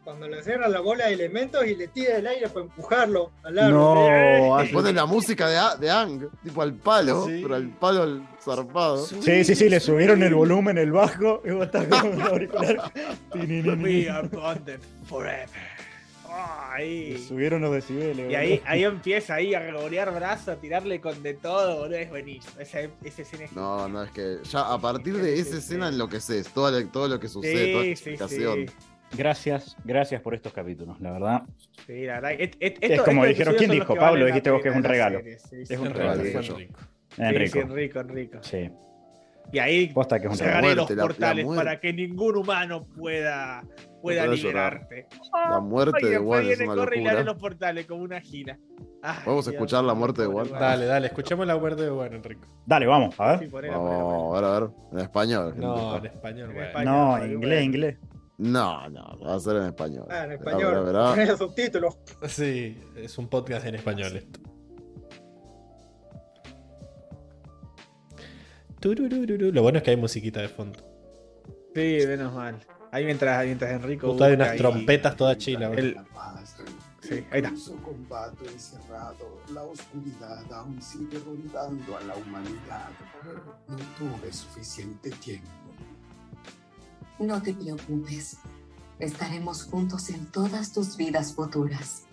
[0.07, 3.59] Cuando le cierra la bola de elementos y le tira el aire para empujarlo al
[3.59, 3.73] árbol.
[3.75, 7.41] No, Y hace- Pone la música de, de Ang, tipo al palo, Sí.
[7.43, 9.05] pero al palo al zarpado.
[9.05, 12.93] Sí, sí, sí, le subieron el volumen, el bajo, y vos estás con un auricular.
[13.35, 15.49] We are bonded forever.
[16.29, 17.15] Ah, ahí.
[17.15, 18.31] Le subieron los decibeles.
[18.31, 18.65] Y ahí, boludo.
[18.71, 21.97] ahí empieza ahí a regolear brazo, a tirarle con de todo, boludo.
[21.99, 22.61] Es buenísimo.
[22.61, 25.57] Esa, esa escena es No, no, es que ya a partir de Sí, esa sí,
[25.59, 25.95] escena sí.
[25.95, 28.67] enloqueces, todo, lo- todo lo que sucede, toda la Sí, sí, explicación.
[28.69, 28.75] sí.
[29.17, 31.43] Gracias, gracias por estos capítulos, la verdad.
[31.87, 32.33] Sí, la verdad.
[32.33, 33.95] et- et- Es como dijeron, ¿quién dijo?
[33.95, 35.19] Pablo, dijiste vos que es un regalo.
[35.19, 36.21] serie, sí, Es sí, un En regalo.
[36.23, 36.43] Enrico.
[36.43, 36.53] Sí,
[37.11, 37.19] sí,
[37.59, 38.39] Enrico, Enrico.
[38.43, 38.71] Sí,
[39.53, 40.55] Y ahí posta que es un regalo.
[40.57, 43.63] cerraré los muerte, la- la portales para que ningún humano pueda,
[44.03, 44.35] pueda llorar.
[44.37, 45.07] liberarte.
[45.51, 47.23] La muerte y de Juan es una corre y locura.
[47.23, 48.59] los portales como una gira.
[49.03, 50.49] Ay, Vamos a Dios escuchar la muerte de Juan.
[50.51, 52.45] Dale, dale, escuchemos la muerte de Juan, Enrico.
[52.67, 53.51] Dale, vamos, a Sí, ver.
[53.53, 54.03] ponela, ponela.
[54.03, 55.55] Vamos, a ver, a ver, en español.
[55.57, 56.85] No, en español, En.
[56.85, 57.27] No, bueno.
[57.33, 57.97] inglés, inglés.
[58.39, 60.07] No, no, va a ser en español.
[60.11, 60.85] Ah, en español.
[60.85, 61.97] verá, los subtítulos.
[62.29, 64.41] Sí, es un podcast en español esto.
[68.83, 70.79] Lo bueno es que hay musiquita de fondo.
[71.75, 72.59] Sí, menos mal.
[72.93, 74.09] Ahí mientras, mientras Enrico.
[74.09, 75.73] Justo hay unas ahí trompetas todas chilas.
[75.77, 75.97] el-
[77.01, 77.53] Sí, ahí está.
[77.85, 82.89] Combate encerrado, la oscuridad aún sigue rondando a la humanidad.
[83.69, 85.49] No tuve suficiente tiempo.
[87.19, 88.39] No te preocupes.
[88.99, 92.05] Estaremos juntos en todas tus vidas futuras.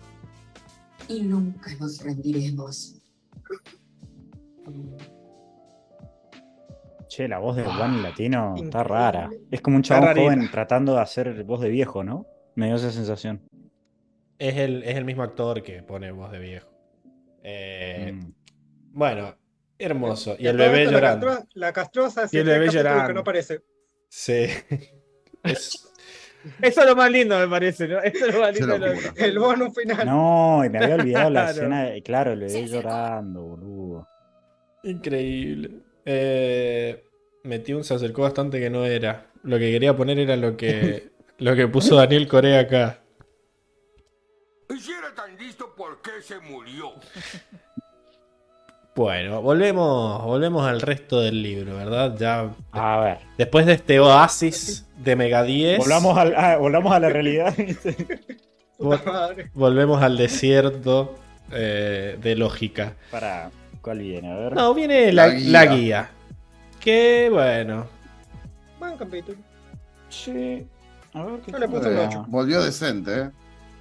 [1.08, 3.00] Y nunca nos rendiremos.
[7.08, 9.30] Che, la voz de Juan latino está rara.
[9.50, 10.14] Es como un rarita.
[10.20, 12.26] joven tratando de hacer voz de viejo, ¿no?
[12.54, 13.42] Me dio esa sensación.
[14.38, 16.68] Es, el, es el mismo actor que pone voz de viejo.
[17.42, 18.32] Eh, Mm.
[18.96, 19.34] Bueno,
[19.78, 20.34] hermoso.
[20.34, 21.44] Y Que el bebé llorando.
[21.54, 23.08] La castrosa Y el siete bebé llorando.
[23.08, 23.60] que no aparece.
[24.16, 24.46] Sí.
[25.42, 25.90] Es-
[26.62, 28.00] Eso es lo más lindo, me parece, ¿no?
[28.00, 28.78] Eso es lo más lindo.
[28.78, 28.92] lo-.
[29.16, 30.06] El bonus final.
[30.06, 31.50] No, y me había olvidado la Claro.
[31.50, 32.66] escena, de- claro, Sí, sí.
[32.68, 34.08] llorando, boludo.
[34.84, 35.70] Increíble.
[36.04, 37.02] Eh,
[37.42, 39.26] metí un se acercó bastante que no era.
[39.42, 43.00] Lo que quería poner era lo que, lo que puso Daniel Corea acá.
[44.70, 46.92] Y si era tan listo, ¿por qué se murió?
[48.96, 52.16] Bueno, volvemos, volvemos al resto del libro, ¿verdad?
[52.16, 57.00] Ya A ver, después de este oasis de Mega 10, volvamos, al- ah, volvamos a
[57.00, 57.52] la realidad.
[59.54, 61.16] volvemos al desierto
[61.50, 62.94] eh, de lógica.
[63.10, 63.50] Para,
[63.82, 64.30] ¿cuál viene?
[64.32, 64.52] A ver.
[64.54, 65.50] No, viene la, La guía.
[65.52, 66.10] la guía.
[66.80, 67.86] Que bueno.
[68.78, 69.38] Buen capítulo.
[70.08, 70.64] Sí.
[71.14, 72.08] A ver, ¿qué Yo le puse un cosa?
[72.08, 72.24] ocho.
[72.28, 73.30] Volvió decente, ¿eh?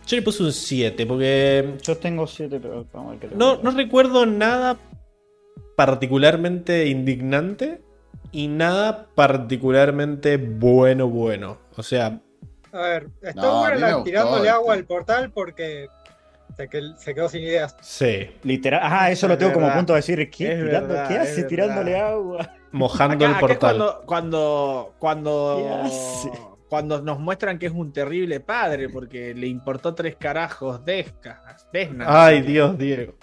[0.08, 3.36] Yo le puse un 7 porque Yo tengo siete, pero vamos a ver qué le
[3.38, 4.76] no, no recuerdo nada
[5.76, 7.82] particularmente indignante.
[8.32, 11.60] y nada particularmente bueno, bueno.
[11.78, 12.20] O sea,
[12.72, 14.50] A ver, está No, tirándole este.
[14.50, 15.88] agua al portal porque
[16.58, 17.76] se, que- se quedó sin ideas.
[17.82, 18.82] sí, Literal.
[18.84, 20.18] Ajá, eso lo tengo como punto de decir.
[20.32, 22.50] ¿Qué, tirando- verdad, ¿qué hace tirándole agua?
[22.72, 23.78] mojando Acá- el acá es portal.
[23.78, 25.84] cuando, cuando, cuando,
[26.70, 32.06] cuando nos muestran que es un terrible padre porque le importó tres carajos Descas, Desna.
[32.08, 33.14] Ay, Dios, Diego.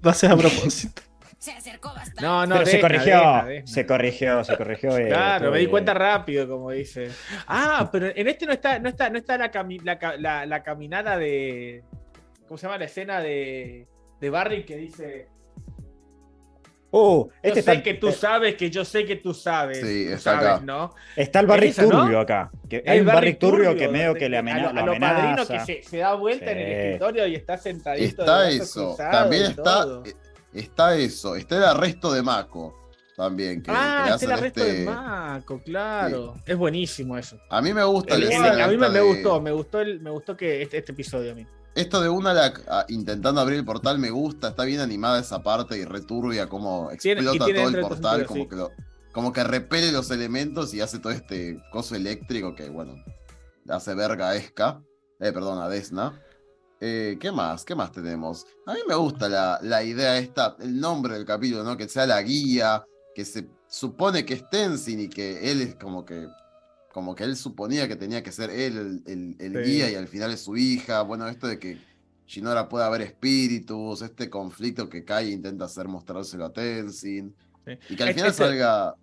[0.00, 1.02] Lo haces a propósito.
[1.42, 2.22] Se acercó bastante.
[2.22, 3.20] No, no, Pero se corrigió,
[3.64, 4.96] se corrigió, se corrigió.
[4.96, 7.10] eh, Claro, todo me di cuenta rápido, como dice.
[7.48, 10.62] Ah, pero en este no está, no está, no está la, cami- la, la- la
[10.62, 11.82] caminada de.
[12.46, 13.88] ¿Cómo se llama la escena de,
[14.20, 15.26] de Barry que dice.
[16.92, 19.80] Uh, Yo este sé está, que tú eh, sabes que yo sé que tú sabes.
[19.80, 20.60] Sí, está sabes, acá.
[20.64, 20.94] ¿no?
[21.16, 21.88] está el ¿no?
[21.88, 22.50] turbio acá.
[22.68, 24.84] Que El hay un Barrick turbio, turbio, que medio que le a amena- lo- a
[24.86, 25.54] lo padrino amenaza.
[25.54, 28.22] que se, se da vuelta en el escritorio y está sentadito.
[28.22, 28.94] Está de eso.
[28.96, 30.02] También está, todo.
[30.52, 31.36] Está eso.
[31.36, 32.78] Está el arresto de Mako.
[33.16, 33.62] También.
[33.62, 36.34] Que, ah, que el arresto este- de Marco, claro.
[36.46, 37.38] Es buenísimo eso.
[37.50, 40.10] A mí me gusta El- el- a mí me, me gustó, me gustó, el, me
[40.10, 41.46] gustó que este, este episodio a mí.
[41.74, 45.42] Esto de una la- a- intentando abrir el portal me gusta, está bien animada esa
[45.42, 48.48] parte y returbia como explota tiene todo el portal, sentido, como sí.
[48.48, 48.70] que lo-
[49.12, 52.94] como que repele los elementos y hace todo este coso eléctrico que, bueno,
[53.68, 54.80] hace verga a Esca.
[55.20, 56.18] Eh, perdón, a Desna.
[56.84, 57.64] Eh, ¿Qué más?
[57.64, 58.44] ¿Qué más tenemos?
[58.66, 61.76] A mí me gusta la, la idea esta, el nombre del capítulo, ¿no?
[61.76, 66.04] Que sea la guía, que se supone que es Tenzin y que él es como
[66.04, 66.26] que
[66.92, 69.70] como que él suponía que tenía que ser él el, el- el Sí.
[69.70, 71.02] guía y al final es su hija.
[71.02, 71.78] Bueno, esto de que
[72.26, 77.34] Shinora pueda ver espíritus, este conflicto que Kai intenta hacer mostrárselo a Tenzin.
[77.64, 77.72] Sí.
[77.90, 78.94] Y que al final este- salga.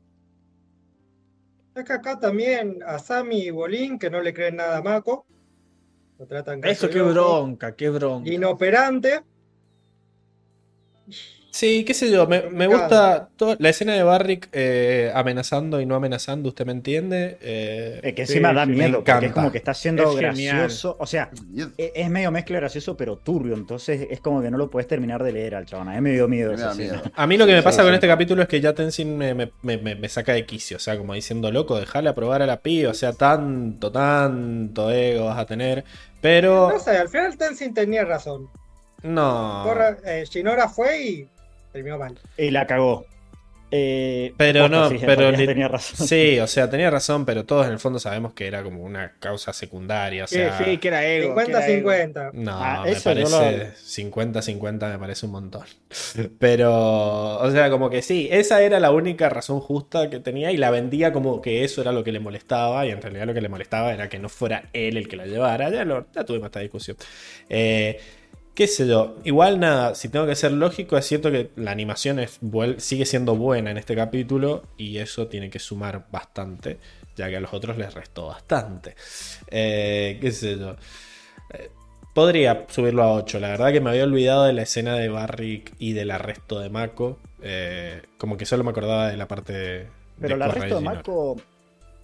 [1.76, 5.26] Es que acá también a Sammy y Bolín, que no le creen nada a Mako.
[6.20, 8.30] Lo tratan casi Eso, qué bronca, qué bronca.
[8.30, 9.24] Inoperante.
[11.60, 13.28] Sí, qué sé yo, me, me gusta
[13.60, 17.38] la escena de Barrick eh, amenazando y no amenazando, ¿usted me entiende?
[17.42, 20.56] Eh, Eh, que encima Sí, da miedo, porque es como que está siendo Es genial.
[20.58, 20.96] gracioso.
[21.02, 23.56] O sea, es- e- es medio mezcla gracioso, pero turbio.
[23.56, 25.90] Entonces es como que no lo puedes terminar de leer al chabón.
[25.90, 26.54] A mí me dio miedo.
[26.56, 27.02] me miedo.
[27.14, 27.86] A mí lo que me pasa sí.
[27.88, 30.78] con este capítulo es que ya Tenzin me, me- me- me- me saca de quicio,
[30.78, 34.92] o sea, como diciendo, loco, dejale a probar a la piba, o sea, tanto, tanto
[34.92, 35.84] ego vas a tener,
[36.22, 38.48] pero No sé, al final Tenzin tenía razón.
[39.04, 39.64] no.
[39.66, 41.28] Korra- eh, Shinora fue y
[41.72, 42.18] terminó mal.
[42.38, 43.06] Y la cagó.
[43.72, 46.08] Eh, Pero no, sí, pero tenía razón.
[46.08, 49.14] Sí, o sea, tenía razón, pero todos en el fondo sabemos que era como una
[49.20, 51.36] causa secundaria, o Sí, sea, sí, que era ego.
[51.36, 51.92] que era ego.
[51.92, 52.32] 50-50.
[52.34, 55.66] No, Ah, me parece 50-50 me parece un montón.
[56.40, 60.58] Pero, o sea, como que sí, esa era la única razón justa que tenía y
[60.58, 63.42] la vendía como que eso era lo que le molestaba y en realidad lo que
[63.42, 65.70] le molestaba era que no fuera él el que la llevara.
[65.70, 66.98] Ya, lo, ya tuvimos esta discusión.
[67.50, 68.00] Eh,
[68.60, 72.20] qué sé yo, igual nada, si tengo que ser lógico, es cierto que la animación
[72.20, 72.42] es,
[72.80, 76.78] sigue siendo buena en este capítulo y eso tiene que sumar bastante,
[77.16, 78.96] ya que a los otros les restó bastante.
[79.50, 80.76] Eh, qué sé yo.
[81.54, 81.72] Eh,
[82.14, 83.40] Podría subirlo a 8.
[83.40, 86.70] La verdad que me había olvidado de la escena de Barrick y del arresto de
[86.70, 87.18] Mako.
[87.42, 89.88] Eh, como que solo me acordaba de la parte de.
[90.20, 90.82] Pero el arresto de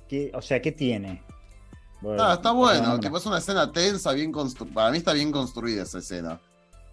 [0.07, 1.21] ¿qué- o sea, ¿qué tiene?
[2.01, 4.73] Bueno, está bueno, no- tipo, es una escena tensa, bien construida.
[4.73, 6.39] Para mí está bien construida esa escena.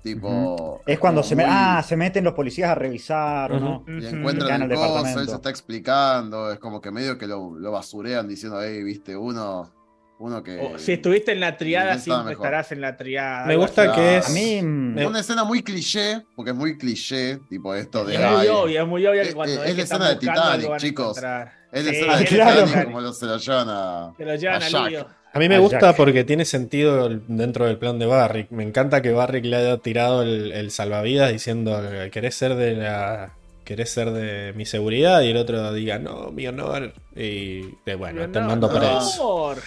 [0.03, 0.81] Tipo.
[0.87, 3.85] Es cuando como se, me- muy- ah, se meten los policías a revisar, ¿o no?
[3.87, 7.17] Y encuentran Acá en el el coso, él se está explicando, es como que medio
[7.19, 9.71] que lo, lo basurean diciendo, hey, viste, uno,
[10.19, 10.75] uno que...
[10.79, 12.47] Si estuviste en la triada, siempre mejor.
[12.47, 13.47] estarás en la triada.
[13.47, 14.29] Me gusta que es.
[14.29, 18.15] A mí, me- Una escena muy cliché, porque es muy cliché, tipo esto de...
[18.15, 20.17] Es muy "Ay, obvio, es muy obvio Es- que cuando es es la escena de
[20.17, 21.07] Titanic, chicos.
[21.17, 21.62] encontrar.
[21.73, 22.67] Es la Sí, claro.
[22.85, 24.13] Como lo- se lo llevan a...
[24.17, 24.91] Se lo llevan a al Jack.
[24.91, 25.07] lío.
[25.35, 25.97] A mí me a gusta Jack.
[25.97, 28.51] porque tiene sentido el- dentro del plan de Barrick.
[28.51, 31.81] Me encanta que Barrick le haya tirado el, el salvavidas diciendo:
[32.13, 33.33] ¿Querés ser de la.
[33.65, 35.23] ¿Querés ser de mi seguridad?
[35.23, 36.93] Y el otro diga, no, mi honor.
[37.17, 38.79] Y de, bueno, te No, mando no.
[38.79, 39.23] preso.
[39.53, 39.59] amor.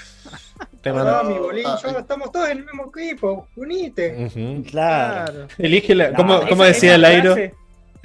[0.81, 1.23] Te No, mando.
[1.23, 1.95] mi bolín, Ah, yo- eh.
[2.01, 3.47] estamos todos en el mismo equipo.
[3.55, 4.29] Unite.
[4.69, 5.47] Claro.
[5.57, 6.09] Elige la.
[6.11, 7.35] No, ¿Cómo, esa- cómo Esa- decía el Airo?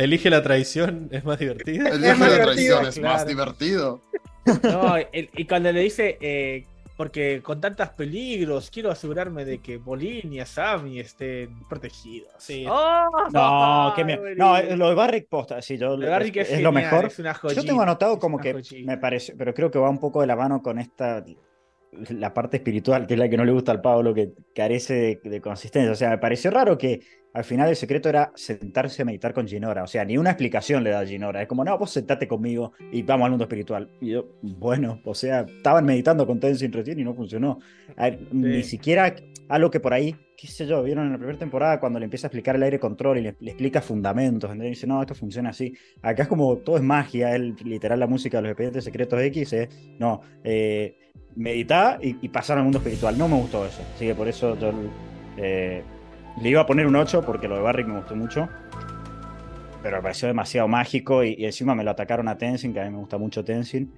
[0.04, 1.88] Elige la traición, es más divertida.
[1.88, 4.02] El Es viaje más de la divertido, traición es más divertido.
[4.62, 6.64] No, el- y cuando le dice, eh,
[6.96, 12.30] porque con tantos peligros, quiero asegurarme de que Bolín y Asami estén protegidos.
[12.38, 12.66] Sí.
[12.68, 13.08] ¡Oh!
[13.32, 14.22] No, qué miedo.
[14.36, 17.06] No, lo de Barrick posta, sí, yo, Lo de Barrick es, lo mejor.
[17.06, 18.90] es una Yo joyita, tengo anotado como que joyita.
[18.90, 21.24] me parece, pero creo que va un poco de la mano con esta
[22.10, 25.30] la parte espiritual, que es la que no le gusta al Pablo, que carece de,
[25.30, 25.90] de consistencia.
[25.90, 27.00] O sea, me pareció raro que
[27.32, 29.84] al final el secreto era sentarse a meditar con Ginora.
[29.84, 31.42] O sea, ni una explicación le da a Ginora.
[31.42, 33.88] Es como, no, vos sentate conmigo y vamos al mundo espiritual.
[34.00, 37.60] Y yo, bueno, o sea, estaban meditando con Tenzin recién y no funcionó.
[38.32, 39.14] Ni siquiera
[39.48, 42.26] algo que por ahí, qué sé yo, vieron en la primera temporada cuando le empieza
[42.26, 44.54] a explicar el aire control y le, le explica fundamentos.
[44.54, 45.72] Y dice, no, esto funciona así.
[46.02, 47.34] Acá es como, todo es magia.
[47.34, 49.68] El, literal, la música de los expedientes secretos X es,
[49.98, 50.96] no, eh,
[51.36, 53.16] meditar y, y pasar al mundo espiritual.
[53.16, 53.82] No me gustó eso.
[53.94, 54.72] Así que por eso yo...
[55.36, 55.84] eh,
[56.40, 58.48] le iba a poner un 8 porque lo de Barrick me gustó mucho.
[59.82, 62.84] Pero me pareció demasiado mágico y, y encima me lo atacaron a Tenzin, que a
[62.84, 63.92] mí me gusta mucho Tenzin.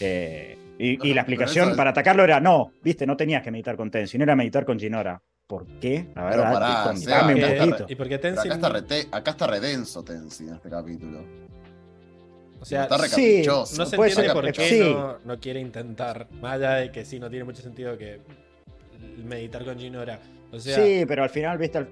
[0.00, 3.90] Eh, y, y la explicación para atacarlo era, no, viste, no tenías que meditar con
[3.90, 5.20] Tenzin, era meditar con Ginora.
[5.46, 6.06] ¿Por qué?
[6.14, 7.86] La Pero verdad, pará, un poquito.
[7.88, 8.52] Y porque Tenzin.
[8.52, 11.24] acá, está rete- acá está redenso Tenzin en este capítulo.
[12.60, 14.80] O sea, está sí, no se puede entiende ser por qué sí.
[14.94, 16.28] no, no quiere intentar.
[16.40, 18.20] Más allá de que sí, no tiene mucho sentido que
[19.24, 20.20] meditar con Ginora.
[20.52, 21.86] O sea, sí, pero al final, viste,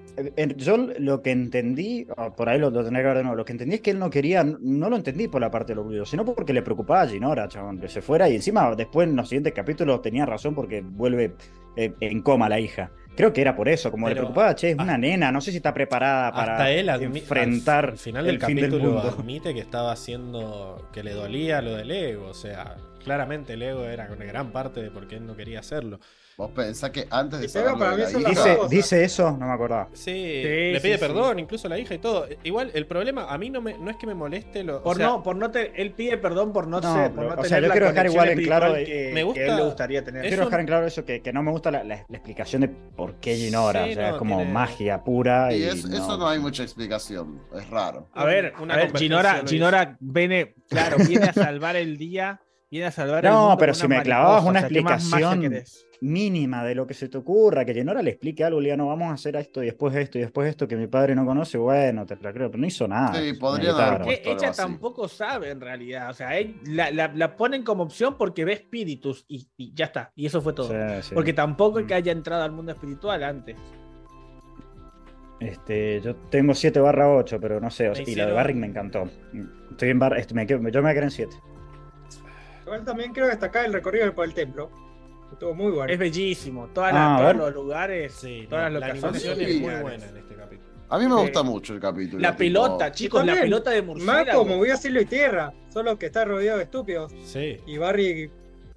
[0.55, 3.43] yo lo que entendí, o por ahí lo, lo tendré que ver de nuevo, lo
[3.43, 6.05] que entendí es que él no quería, no lo entendí por la parte del orgullo,
[6.05, 9.27] sino porque le preocupaba a Ginora, chabón, que se fuera y encima después en los
[9.27, 11.33] siguientes capítulos tenía razón porque vuelve
[11.75, 12.91] eh, en coma la hija.
[13.15, 15.57] Creo que era por eso, como le preocupaba, che, es una nena, no sé si
[15.57, 19.09] está preparada para hasta él enfrentar al, al final del el fin del capítulo mundo.
[19.09, 22.27] admite que estaba haciendo que le dolía lo del ego.
[22.27, 25.59] O sea, claramente el ego era una gran parte de por qué él no quería
[25.59, 25.99] hacerlo.
[26.41, 27.71] Vos pensás que antes de saber
[28.69, 29.89] Dice, eso, no me acordaba.
[29.93, 30.41] Sí, Sí,
[30.73, 30.99] le pide sí.
[30.99, 32.27] perdón, incluso a la hija y todo.
[32.43, 34.77] Igual, el problema, a mí no, me, no es que me moleste lo.
[34.77, 37.25] o Por sea, no, por no te, él pide perdón por no, No, ser- por
[37.35, 39.55] no o sea, yo quiero dejar igual en claro de- que, me gusta- que él
[39.55, 40.21] le gustaría tener.
[40.23, 42.61] Quiero un- dejar en claro eso, que, que no me gusta la, la- la explicación
[42.63, 43.85] de por qué Ginora.
[43.85, 45.53] Sí, o sea, no, es como tiene- magia pura.
[45.53, 47.39] Y Y, es- eso no hay mucha explicación.
[47.55, 48.07] Es raro.
[48.13, 52.87] A ver, Una a ver, Ginora, Ginora viene, claro, viene a salvar el día, viene
[52.87, 55.90] a salvar el No, pero si me clavabas una o sea, ¿qué más magia explicación?
[56.03, 58.87] Mínima de lo que se te ocurra, que Ginora le explique algo, le diga, no,
[58.87, 61.59] vamos a hacer esto y después esto y después esto que mi padre no conoce,
[61.59, 63.13] bueno, te la creo, pero no hizo nada.
[63.13, 64.61] Sí, haber puesto algo ella así.
[64.61, 68.53] tampoco sabe en realidad, o sea, él- la, la- la ponen como opción porque ve
[68.53, 70.69] espíritus y, y ya está, y eso fue todo.
[70.69, 71.13] Sí, sí.
[71.13, 71.87] Porque tampoco es Mm.
[71.87, 73.57] que haya entrado al mundo espiritual antes.
[75.39, 79.09] Este, yo tengo 7 barra 8, pero no sé, y la de Barrick me encantó.
[79.71, 81.35] Estoy en bar, este, me yo me voy a quedar en 7.
[82.63, 84.69] Igual también creo destacar el recorrido por el templo.
[85.31, 85.91] Estuvo muy bueno.
[85.91, 89.25] Es bellísimo, todas Ah, las- todos los lugares, Sí, todas las la locaciones.
[89.25, 90.71] animación es muy buena en este capítulo.
[90.89, 91.21] A mí me Sí.
[91.21, 92.21] gusta mucho el capítulo.
[92.21, 94.39] La tipo- pelota, chicos, la pelota de Más murciélago.
[94.39, 97.13] como voy a cielo y tierra, solo que está rodeado de estúpidos.
[97.23, 97.57] Sí.
[97.65, 98.29] Y Barry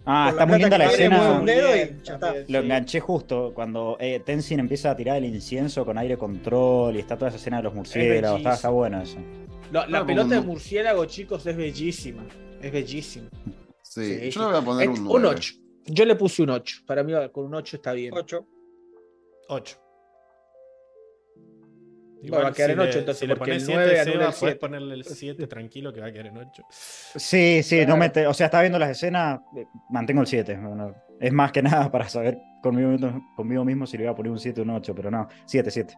[0.07, 1.43] Ah, está muy linda la escena.
[1.43, 1.47] y
[2.05, 2.35] ya está.
[2.35, 2.57] Lo sí.
[2.57, 7.17] enganché justo cuando eh, Tenzin empieza a tirar el incienso con aire control y está
[7.17, 8.17] toda esa escena de los murciélagos.
[8.17, 8.53] Está, bellísimo.
[8.55, 9.19] está bueno eso.
[9.73, 12.23] Lo- la No, pelota como de murciélago, chicos, es bellísima.
[12.63, 13.29] Es bellísima.
[13.83, 15.29] Sí, Sí, yo le voy a poner Es un un 9.
[15.37, 15.55] 8.
[15.87, 16.83] Yo le puse un 8.
[16.87, 18.13] Para mí con un 8 está bien.
[18.15, 18.47] 8.
[19.49, 19.81] 8.
[22.33, 24.29] va a quedar en ocho, entonces, si le porque pones el 7, nueve anula Seba,
[24.33, 26.63] el puedes ponerle el 7 tranquilo que va a quedar en 8.
[26.71, 27.97] Sí, sí, no Claro.
[27.99, 29.41] me te- o sea, estaba viendo las escenas,
[29.91, 30.57] mantengo el 7.
[30.57, 34.15] bueno, es más que nada para saber conmigo, mismo- conmigo mismo si le iba a
[34.15, 35.95] poner un 7 o un 8, pero no, 7, 7.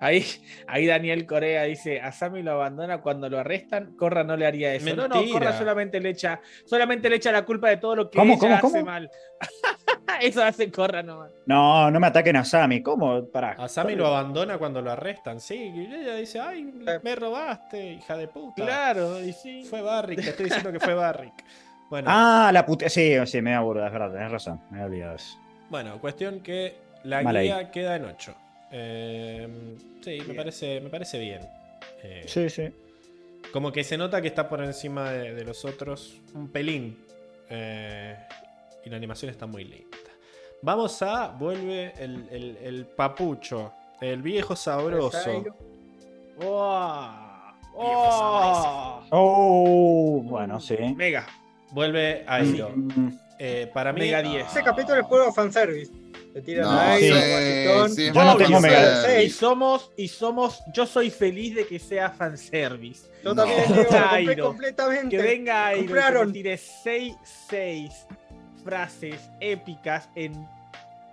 [0.00, 0.24] Ahí,
[0.66, 4.74] ahí Daniel Corea dice, a Sammy lo abandona cuando lo arrestan, Corra no le haría
[4.74, 4.94] eso.
[4.94, 5.38] No, no, Mentira.
[5.38, 8.40] Corra solamente le echa, solamente le echa la culpa de todo lo que ¿Cómo, ella
[8.40, 8.84] cómo, hace cómo?
[8.84, 9.10] mal.
[10.20, 11.30] eso hace Corra nomás.
[11.46, 13.26] No, no me ataquen a Sammy, ¿cómo?
[13.30, 13.56] Pará.
[13.58, 15.54] A Sammy lo abandona cuando lo arrestan, sí.
[15.74, 16.64] Y ella dice, ay,
[17.02, 18.62] me robaste, hija de puta.
[18.64, 19.64] Claro, y sí.
[19.64, 21.32] Fue Barrick, te estoy diciendo que fue Barrick.
[21.90, 22.88] Bueno, Ah, la puta.
[22.88, 25.38] Sí, sí, me aburro, es verdad, tenés razón, me he olvidado eso.
[25.68, 26.74] bueno, cuestión que
[27.04, 27.44] la Mal ahí.
[27.46, 28.34] guía queda en 8.
[28.70, 31.40] Sí, me parece, me parece bien.
[32.02, 32.68] Eh, Sí, sí.
[33.52, 36.98] Como que se nota que está por encima de, de los otros un pelín.
[37.50, 38.16] Eh,
[38.84, 39.96] y la animación está muy linda.
[40.62, 41.28] Vamos a.
[41.28, 43.72] Vuelve el, el- el papucho.
[44.00, 45.44] El viejo sabroso.
[46.42, 47.10] ¡Oh!
[47.74, 49.02] ¡Oh!
[49.10, 50.76] Oh, bueno, sí.
[50.96, 51.26] Mega.
[51.70, 52.70] Vuelve Airo.
[52.74, 54.00] Mm, Eh, para mí.
[54.00, 54.46] Mega 10.
[54.46, 55.92] Ese capítulo es puro fanservice.
[56.34, 57.04] Te tiran No, a sí.
[57.04, 57.90] Airo, sí, guachitón.
[57.94, 59.24] sí, es Yo no tengo mega- fanservice.
[59.24, 63.08] Y somos, y somos, yo soy feliz de que sea fanservice.
[63.22, 63.44] Yo No.
[63.44, 65.16] también digo, compré completamente.
[65.16, 66.26] Que venga que Compraron.
[66.26, 67.14] me tire 6,
[67.48, 68.06] 6
[68.64, 70.46] frases épicas en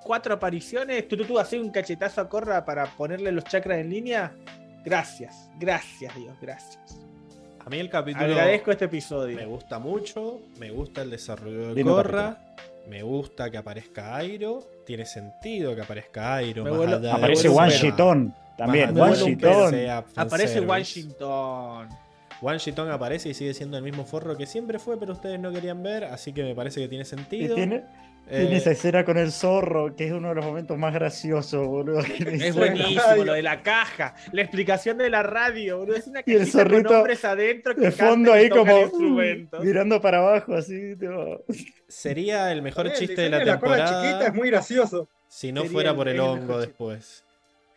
[0.03, 1.07] cuatro apariciones.
[1.07, 4.33] Tú, tú, tú, hacer un cachetazo a Corra para ponerle los chakras en línea.
[4.83, 6.79] Gracias, gracias Dios, gracias.
[7.65, 8.25] A mí el capítulo.
[8.25, 9.49] Agradezco este Me episodio.
[9.49, 10.39] gusta mucho.
[10.57, 12.37] Me gusta el desarrollo de Korra.
[12.87, 14.63] Me gusta que aparezca Airo.
[14.85, 16.63] Tiene sentido que aparezca Airo.
[16.63, 18.93] Me más Aparece vuelvo Shitón también.
[18.93, 20.59] Me vuelvo sea Aparece.
[20.61, 21.89] Washington.
[22.41, 25.51] Wan Shitong aparece y sigue siendo el mismo forro que siempre fue, pero ustedes no
[25.51, 27.53] querían ver, así que me parece que tiene Y sentido.
[27.53, 27.83] tiene,
[28.31, 31.67] Eh, tiene esa escena con el zorro, que es uno de los momentos más graciosos,
[31.67, 31.99] boludo.
[31.99, 35.97] Es buenísimo lo de la caja, la explicación de la radio, boludo.
[35.97, 39.21] Es una Y el con zorrito hombres adentro que De fondo ahí como uh,
[39.61, 40.95] mirando para abajo, así.
[40.95, 41.43] tipo.
[41.87, 45.09] Sería el mejor El chiste de la corra temporada chiquita es muy gracioso.
[45.27, 47.25] si no Sería fuera por el hongo después.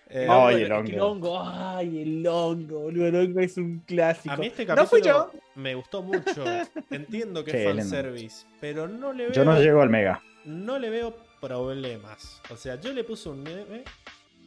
[0.08, 1.32] Eh, El Ay, hongo, el que el hongo.
[1.32, 4.34] hongo, ay, el hongo, boludo, el hongo es un clásico.
[4.34, 6.44] a mí este no fui capítulo yo, me gustó mucho.
[6.90, 10.22] Entiendo que Sí, es fanservice, pero no le veo, Yo no llego al mega.
[10.44, 12.40] No le veo problemas.
[12.50, 13.84] O sea, yo le puse un 9,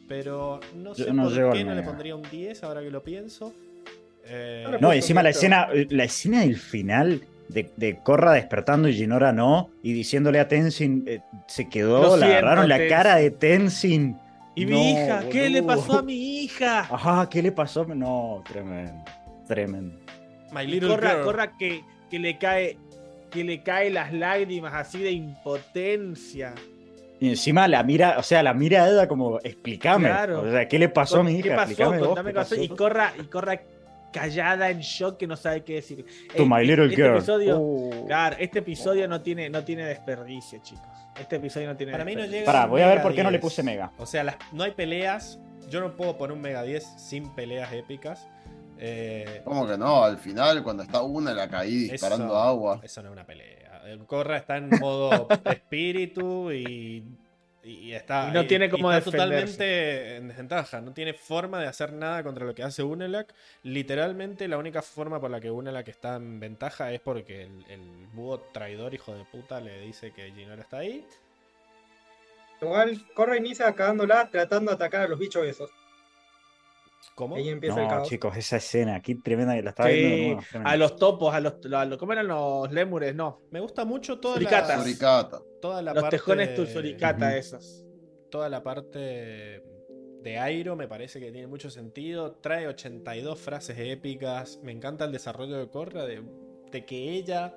[0.08, 3.02] pero no Yo sé no por qué no le pondría un 10 ahora que lo
[3.02, 3.52] pienso.
[4.24, 9.32] Eh, No encima la escena, la escena del final de, de Korra despertando y Jinora
[9.32, 12.96] no, y diciéndole a Tenzin, eh, se quedó, Lo siento, agarraron la Tenzin.
[12.96, 14.16] cara de Tenzin.
[14.54, 16.80] y No, mi hija, ¿qué le pasó a mi hija?
[16.80, 17.84] Ajá, ¿qué le pasó?
[17.86, 19.02] No, tremendo,
[19.46, 19.98] tremendo.
[20.52, 21.24] My Little corra, Girl.
[21.24, 22.76] corra que, que le cae
[23.30, 26.54] que le cae las lágrimas así de impotencia.
[27.20, 30.08] Y encima la mira, o sea, la mira a Eda como, explícame.
[30.08, 30.42] Claro.
[30.42, 31.42] O sea, ¿qué le pasó a mi hija?
[31.42, 31.62] ¿Qué pasó?
[31.70, 32.54] Explícame vos, Contame ¿qué qué pasó.
[32.54, 33.60] Y corra, y corra
[34.12, 36.04] callada en shock que no sabe qué decir.
[36.36, 37.16] To Eh, my little este girl.
[37.16, 38.06] Episodio, Uh.
[38.06, 40.86] Claro, este episodio no tiene, no tiene desperdicio, chicos.
[41.20, 42.40] Este episodio no tiene Para mí no desperdicio.
[42.46, 43.42] llega Pará, voy a ver por qué no le 10.
[43.42, 43.90] puse mega.
[43.98, 45.40] O sea, las- no hay peleas.
[45.68, 48.26] Yo no puedo poner un Mega 10 sin peleas épicas.
[48.80, 50.04] Eh, ¿Cómo que no?
[50.04, 52.80] Al final, cuando está una la caí disparando Eso- agua.
[52.82, 53.82] Eso no es una pelea.
[53.86, 57.02] El Corra está en modo espíritu y,
[57.64, 58.28] y está.
[58.28, 60.80] Y no tiene cómo está totalmente en desventaja.
[60.80, 63.34] No tiene forma de hacer nada contra lo que hace Unelak.
[63.62, 68.06] Literalmente, la única forma por la que Unelak está en ventaja es porque el, el
[68.12, 71.04] búho traidor, hijo de puta, le dice que Ginora está ahí.
[72.60, 75.70] Igual Corra inicia cagándola tratando de atacar a los bichos esos.
[77.14, 77.34] ¿Cómo?
[77.36, 78.08] Ahí empieza el No, caos.
[78.08, 80.68] chicos, esa escena, aquí tremenda que la estaba Sí, viendo nuevo.
[80.68, 83.14] a los topos, a los, a los- ¿cómo eran los lémures?
[83.14, 84.68] No, Me gusta mucho toda Suricatas.
[84.78, 85.40] la, Suricata.
[85.60, 87.84] toda la los parte tejones tu suricata esos.
[88.30, 89.62] toda la parte
[90.22, 92.32] de Airo me parece que tiene mucho sentido.
[92.40, 94.60] Trae 82 frases épicas.
[94.62, 96.22] Me encanta el desarrollo de Corra de,
[96.70, 97.54] de que ella.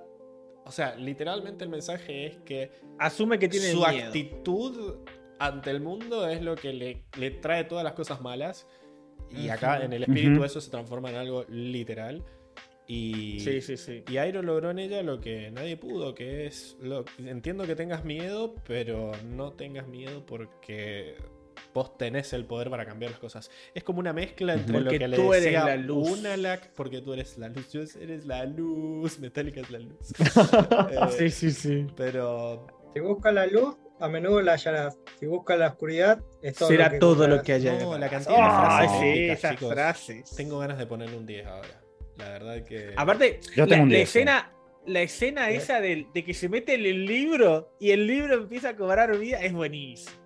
[0.66, 4.08] O sea, literalmente el mensaje es que Asume que tiene su miedo.
[4.08, 5.00] actitud
[5.40, 8.68] ante el mundo es lo que le, le trae todas las cosas malas.
[9.36, 12.24] Y acá en el espíritu eso se transforma en algo literal.
[12.88, 14.04] Y, Sí, sí, sí.
[14.10, 16.76] y Airo logró en ella lo que nadie pudo, que es...
[16.82, 21.16] Lo, entiendo que tengas miedo, pero no tengas miedo porque
[21.74, 23.50] vos tenés el poder para cambiar las cosas.
[23.74, 26.20] Es como una mezcla entre Porque lo que le tú eres la luz.
[26.20, 30.12] Unalak, porque tú eres la luz, yo eres la luz, Metallica es la luz.
[30.92, 31.88] Eh, Sí, sí, sí.
[31.96, 34.98] Pero Si buscas la luz, a menudo la hallarás.
[35.20, 37.80] Si buscas la oscuridad, es todo Será lo que todo lo que haya.
[37.80, 38.50] No, la cantidad de Ay,
[38.88, 39.74] frases sí, épicas, esas chicos.
[39.74, 40.36] frases.
[40.36, 41.82] tengo ganas de ponerle un 10 ahora.
[42.18, 42.94] La verdad que...
[42.98, 44.20] Aparte, Yo la, tengo un la 10, sí.
[44.20, 44.52] escena,
[44.86, 48.70] la escena esa de, de que se mete en el libro y el libro empieza
[48.70, 50.18] a cobrar vida es buenísima.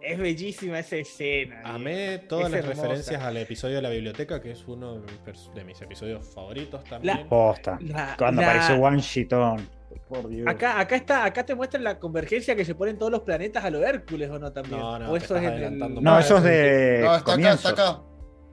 [0.00, 1.62] Es bellísima esa escena.
[1.64, 2.82] Amé todas Es las hermosa.
[2.82, 6.26] referencias al episodio de la biblioteca, que es uno de mis, pers- de mis episodios
[6.34, 7.28] favoritos también.
[7.28, 7.78] Posta.
[7.82, 9.68] La- Cuando la- apareció One Shiton.
[10.08, 10.46] Por Dios.
[10.48, 13.70] Acá, acá está, acá te muestran la convergencia que se ponen todos los planetas a
[13.70, 14.80] lo Hércules o no también.
[14.80, 17.70] No, no, o eso es en el- No, eso es de No, está acá, comienzos.
[17.70, 18.00] está acá.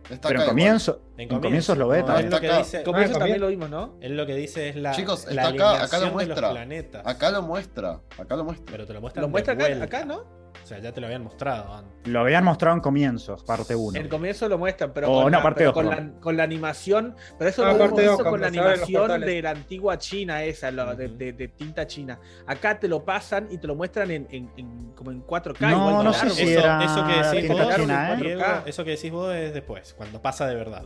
[0.10, 0.48] Está Pero en acá igual.
[0.50, 2.30] comienzo, en comienzos lo ve no, también.
[2.32, 3.98] lo que dice, Ah, también lo vimos, ¿no?
[4.02, 6.14] él lo que dice es la, Chicos, la está acá, acá alineación lo de los
[6.38, 6.50] muestra.
[6.52, 7.02] planetas.
[7.06, 8.02] Acá lo muestra.
[8.18, 8.66] Acá lo muestra.
[8.72, 10.24] Pero te lo muestran Lo muestra acá, acá, ¿no?
[10.64, 12.08] O sea, ya te lo habían mostrado antes.
[12.12, 13.98] Lo habían mostrado en comienzos, parte 1.
[13.98, 16.20] En el comienzo lo muestran, pero, Oh, con, no, la, parte pero dos, con, la,
[16.20, 17.16] con la animación.
[17.38, 20.70] Pero eso Ah, lo parte hemos dos, con la animación de la antigua China, esa,
[20.72, 22.20] lo- de, de- de tinta china.
[22.46, 25.60] Acá te lo pasan y te lo muestran en, en- en- como en 4K.
[25.62, 28.18] No, igual no sé si eso, era eso que decís vos, china, ¿eh?
[28.22, 28.64] Diego, 4K.
[28.68, 30.86] eso que decís vos es después, cuando pasa de verdad.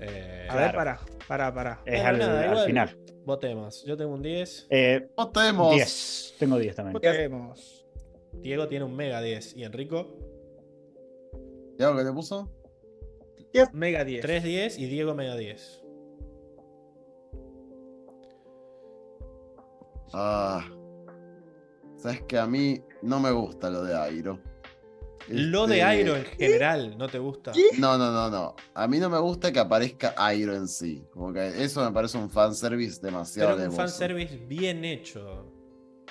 [0.00, 0.76] Eh, A ver, Claro.
[0.78, 1.72] para, para, para.
[1.84, 2.66] Es Bueno, al, nada, al igual.
[2.66, 2.98] final.
[3.24, 3.84] Votemos.
[3.86, 4.66] Yo tengo un 10.
[4.68, 5.74] Eh, Votemos.
[5.74, 6.34] 10.
[6.40, 6.92] Tengo 10 también.
[6.94, 7.81] Votemos.
[8.32, 9.56] Diego tiene un mega 10.
[9.56, 10.16] ¿Y Enrico?
[11.78, 12.50] ¿Y algo que le puso?
[13.72, 14.22] Mega 10.
[14.22, 15.82] 3 10 y Diego mega 10.
[20.14, 20.64] Ah.
[21.96, 24.40] Sabes que a mí no me gusta lo de Airo.
[25.28, 27.52] Lo de Este, Airo en general, ¿no te gusta?
[27.78, 28.56] No, no, no, no.
[28.74, 31.04] A mí no me gusta que aparezca Airo en sí.
[31.12, 35.46] Como que eso me parece un fanservice demasiado Pero un fanservice bien hecho.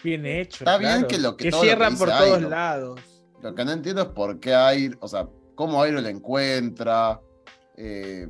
[0.04, 0.64] Bien hecho.
[0.64, 2.50] Está bien que lo que- todo lo que cierran por todos Airo.
[2.50, 3.00] lados.
[3.42, 7.22] Lo que no entiendo es por qué Airo, o sea, cómo Airo le encuentra.
[7.78, 8.28] eh,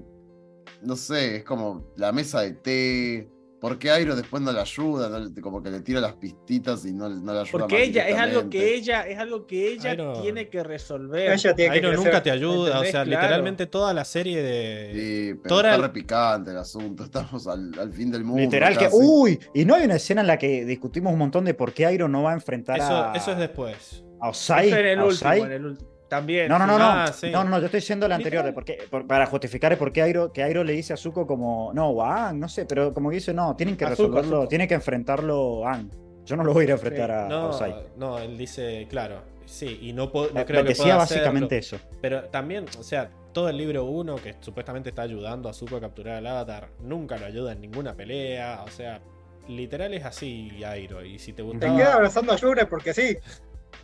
[0.81, 3.29] no sé, es como la mesa de té.
[3.61, 5.07] ¿Por qué Airo después no le ayuda?
[5.07, 7.83] No le- como que le tira las pistitas y no, no le ayuda Porque más
[7.83, 11.31] ella es algo que ella es algo que ella Airo- tiene que resolver.
[11.31, 12.05] Ella tiene que Airo crecer.
[12.05, 13.09] nunca te ayuda, o sea, Claro.
[13.11, 14.91] literalmente toda la serie de...
[14.93, 17.03] Sí, pero Tora- está repicante el asunto.
[17.03, 18.41] Estamos al, al fin del mundo.
[18.41, 18.89] Literal que.
[18.91, 21.91] Uy, y no hay una escena en la que discutimos un montón de por qué
[21.93, 23.13] Iroh no va a enfrentar Eso, a.
[23.15, 24.03] eso es después.
[24.19, 24.69] a Osai.
[24.69, 25.41] Eso en el a último, Osai.
[25.41, 25.90] en el último.
[26.11, 26.49] También.
[26.49, 26.83] No, no, no, no.
[26.83, 27.29] Ah, sí.
[27.31, 30.01] no, no, yo estoy diciendo la anterior, de por qué- por- para justificar por qué
[30.01, 32.93] Airo, que Airo le dice a Zuko como, no, o a Aang, no sé, pero
[32.93, 34.47] como que dice, no, tienen que resolverlo, Zuko.
[34.49, 35.89] tiene que enfrentarlo Aang.
[36.25, 37.13] Yo no lo voy a ir a enfrentar Sí.
[37.13, 37.75] a, a No, Osai.
[37.95, 41.77] no, él dice, claro, sí, y no, po- no creo que decía pueda básicamente hacerlo.
[41.87, 41.97] eso.
[42.01, 45.79] Pero también, o sea, todo el libro 1 que supuestamente está ayudando a Zuko a
[45.79, 48.99] capturar al avatar, nunca lo ayuda en ninguna pelea, o sea,
[49.47, 51.77] literal es así Airo, y si te Te gustaba...
[51.77, 53.15] queda abrazando a Yure porque sí,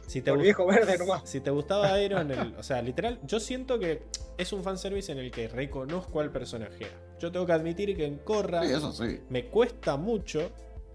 [0.07, 1.21] si te por viejo verde nomás.
[1.29, 2.55] Si te gustaba Airo en el.
[2.57, 4.03] O sea, literal, yo siento que
[4.37, 6.87] es un fanservice en el que reconozco al personaje.
[7.19, 9.19] Yo tengo que admitir que en Korra Sí, eso sí.
[9.29, 10.51] me cuesta mucho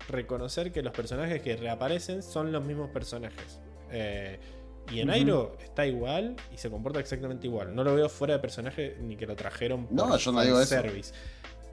[0.08, 3.60] reconocer que los personajes que reaparecen son los mismos personajes.
[3.90, 4.38] Eh,
[4.90, 5.10] y en.
[5.10, 7.74] Airo está igual y se comporta exactamente igual.
[7.74, 10.60] No lo veo fuera de personaje ni que lo trajeron por No, yo no digo
[10.60, 10.74] eso.
[10.74, 11.12] fanservice.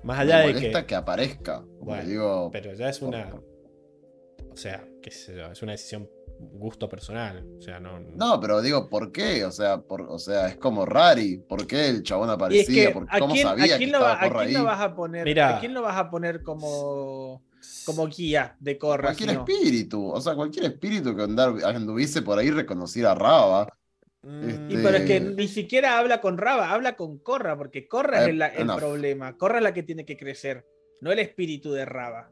[0.04, 0.88] Más Me allá de molesta que.
[0.88, 1.64] que, aparezca.
[1.80, 3.34] Bueno, digo, Pero ya es una.
[4.52, 6.10] O sea, qué sé yo, es una decisión
[6.40, 7.46] gusto personal.
[7.58, 8.00] O sea, no.
[8.00, 9.44] No, pero digo, ¿por qué?
[9.46, 11.38] O sea, por, o sea, es como Rari.
[11.38, 12.88] ¿Por qué el chabón Y es aparecía?
[12.88, 14.54] que, ¿Por- ¿a ¿Cómo quién, sabía quién que lo a quién ahí?
[14.54, 15.26] lo vas a poner?
[15.26, 15.58] Mira.
[15.58, 17.44] ¿A quién lo vas a poner como,
[17.86, 19.04] como guía de Corra?
[19.10, 20.08] Cualquier espíritu.
[20.10, 23.68] O sea, cualquier espíritu que andar, anduviese por ahí reconociera a Raba.
[24.22, 27.88] Mm, Este- Y pero es que ni siquiera habla con Raba, habla con Corra, porque
[27.88, 29.38] Corra Eh, es la- el problema.
[29.38, 30.66] Corra es la que tiene que crecer,
[31.02, 32.30] no el espíritu de Raba.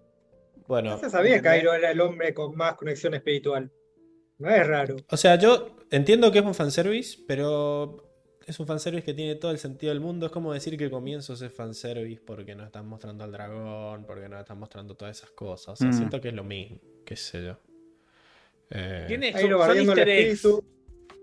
[0.68, 1.48] Bueno, No se sabía que.
[1.48, 3.72] Airo era el hombre con más conexión espiritual.
[4.40, 4.96] No es raro.
[5.10, 8.04] O sea, yo entiendo que es un fanservice, pero
[8.46, 10.28] es un fanservice que tiene todo el sentido del mundo.
[10.28, 14.40] Es como decir que comienzos es fanservice porque nos están mostrando al dragón, porque nos
[14.40, 15.70] están mostrando todas esas cosas.
[15.70, 15.94] O sea, Mm.
[15.94, 17.58] siento que es lo mismo, qué sé yo.
[18.70, 20.34] Eh, Tiene- son, Airo son el easter eggs.
[20.36, 20.66] espíritu.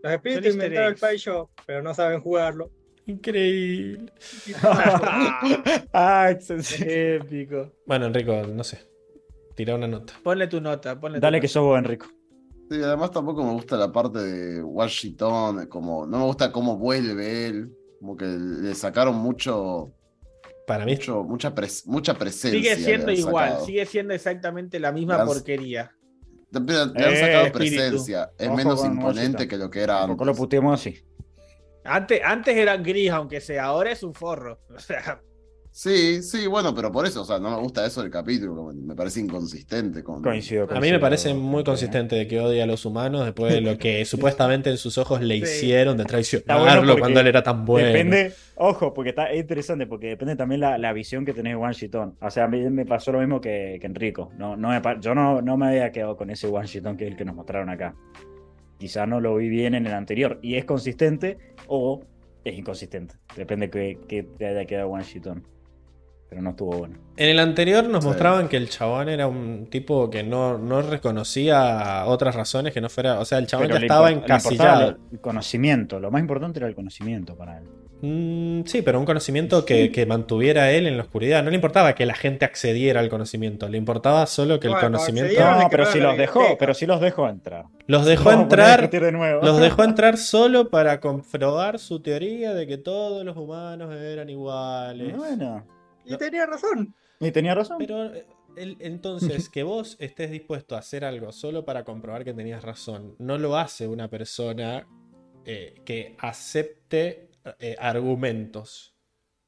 [0.03, 0.99] Los espíritus Son inventaron el.
[0.99, 2.71] Pai Shop, pero no saben jugarlo.
[3.07, 4.13] Increíble.
[5.93, 6.55] Ay, sí.
[6.87, 7.73] Épico.
[7.87, 8.81] Bueno, Enrico, no sé.
[9.55, 10.15] Tira una nota.
[10.23, 11.41] Ponle tu nota, ponle tu Dale nota.
[11.43, 12.07] que sos vos, Enrico.
[12.71, 17.47] Sí, además tampoco me gusta la parte de Washington, como no me gusta cómo vuelve
[17.47, 19.93] él, como que le sacaron mucho,
[20.67, 22.75] Para mí, mucho mucha, pres- mucha presencia.
[22.75, 23.67] Sigue siendo igual, sacado.
[23.67, 25.95] sigue siendo exactamente la misma porquería.
[26.51, 27.53] Le, le han Eh, sacado espíritu.
[27.77, 29.49] presencia, es Ojo menos imponente Washington.
[29.49, 30.41] que lo que era Tampoco lo antes.
[30.41, 31.05] puteemos así.
[31.85, 34.59] Antes, antes era gris, aunque sea, ahora es un forro.
[34.75, 35.21] O sea,
[35.77, 38.73] Sí, sí, bueno, pero por eso, o sea, no me gusta eso del capítulo, como
[38.73, 40.23] me parece inconsistente con...
[40.23, 43.61] Coincido, a mí me parece muy consistente de que odia a los humanos después de
[43.61, 45.43] lo que supuestamente en sus ojos le Sí.
[45.43, 47.89] hicieron de traicionarlo bueno cuando él era tan bueno.
[47.89, 51.57] Depende, ojo, porque está es interesante, porque depende también la, la visión que tenés de
[51.57, 52.19] One Shiton.
[52.21, 54.31] O sea, a mí me pasó lo mismo que, que Enrico.
[54.39, 57.11] No, no me yo no, no me había quedado con ese One Shiton que es
[57.11, 57.97] el que nos mostraron acá.
[58.79, 60.39] Quizá no lo vi bien en el anterior.
[60.41, 61.37] Y es consistente
[61.67, 62.01] o
[62.45, 63.17] es inconsistente.
[63.37, 65.54] Depende que, que te haya quedado One Shiton.
[66.29, 66.99] Pero no estuvo bueno.
[67.17, 68.09] En el anterior nos Sí.
[68.09, 72.89] mostraban que el chabón era un tipo que no, no reconocía otras razones que no
[72.89, 73.21] fuera.
[73.21, 74.97] O sea, el chabón Pero ya estaba encasillado.
[75.13, 76.01] El conocimiento.
[76.01, 77.65] Lo más importante era el conocimiento para él.
[78.03, 81.43] Mm, sí, pero un conocimiento que, que mantuviera él en la oscuridad.
[81.43, 85.41] No le importaba que la gente accediera al conocimiento, le importaba solo que el conocimiento.
[85.41, 87.65] No, pero si los dejó, pero si los dejó entrar.
[87.87, 88.81] Los dejó Vamos entrar.
[88.81, 89.41] discutir de nuevo.
[89.43, 95.17] Los dejó entrar solo para comprobar su teoría de que todos los humanos eran iguales.
[95.17, 95.65] Bueno,
[96.05, 96.95] Y tenía razón.
[97.21, 97.79] y tenía razón.
[97.79, 98.27] Pero eh,
[98.57, 103.15] el- entonces, que vos estés dispuesto a hacer algo solo para comprobar que tenías razón,
[103.19, 104.87] no lo hace una persona
[105.45, 108.94] eh, que acepte eh, argumentos.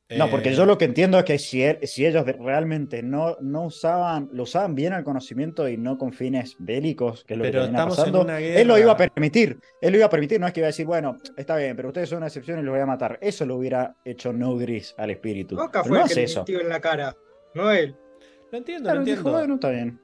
[0.09, 3.37] No, Eh, porque yo lo que entiendo es que si, él- si ellos realmente no,
[3.41, 7.43] no usaban, lo usaban bien al conocimiento y no con fines bélicos, que es lo
[7.43, 9.59] Pero que estamos en pasando, una él lo iba a permitir.
[9.81, 11.89] Él lo iba a permitir, no es que iba a decir, bueno, está bien, pero
[11.89, 13.19] ustedes son una excepción y los voy a matar.
[13.21, 15.57] Eso lo hubiera hecho no gris al espíritu.
[15.57, 16.45] Boca fue no el que le eso.
[16.47, 17.17] en la cara,
[17.55, 17.97] no él.
[18.53, 19.39] Lo entiendo, Claro, lo dijo, entiendo.
[19.39, 20.01] bueno, está bien.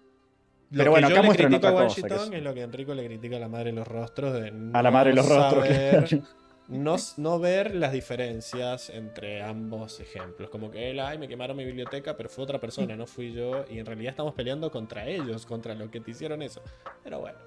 [0.73, 2.55] Lo Pero que bueno, yo acá le a otra Wan cosa, que es- es lo
[2.55, 5.17] que Enrico le critica a la madre de los rostros de A la madre de
[5.17, 5.65] los no rostros.
[5.69, 6.23] saber- que-
[6.69, 10.49] no, no ver las diferencias entre ambos ejemplos.
[10.51, 13.65] Como que él, ay, me quemaron mi biblioteca, pero fue otra persona, no fui yo.
[13.71, 16.63] Y en realidad estamos peleando contra ellos, contra los que te hicieron eso.
[17.05, 17.39] Pero bueno.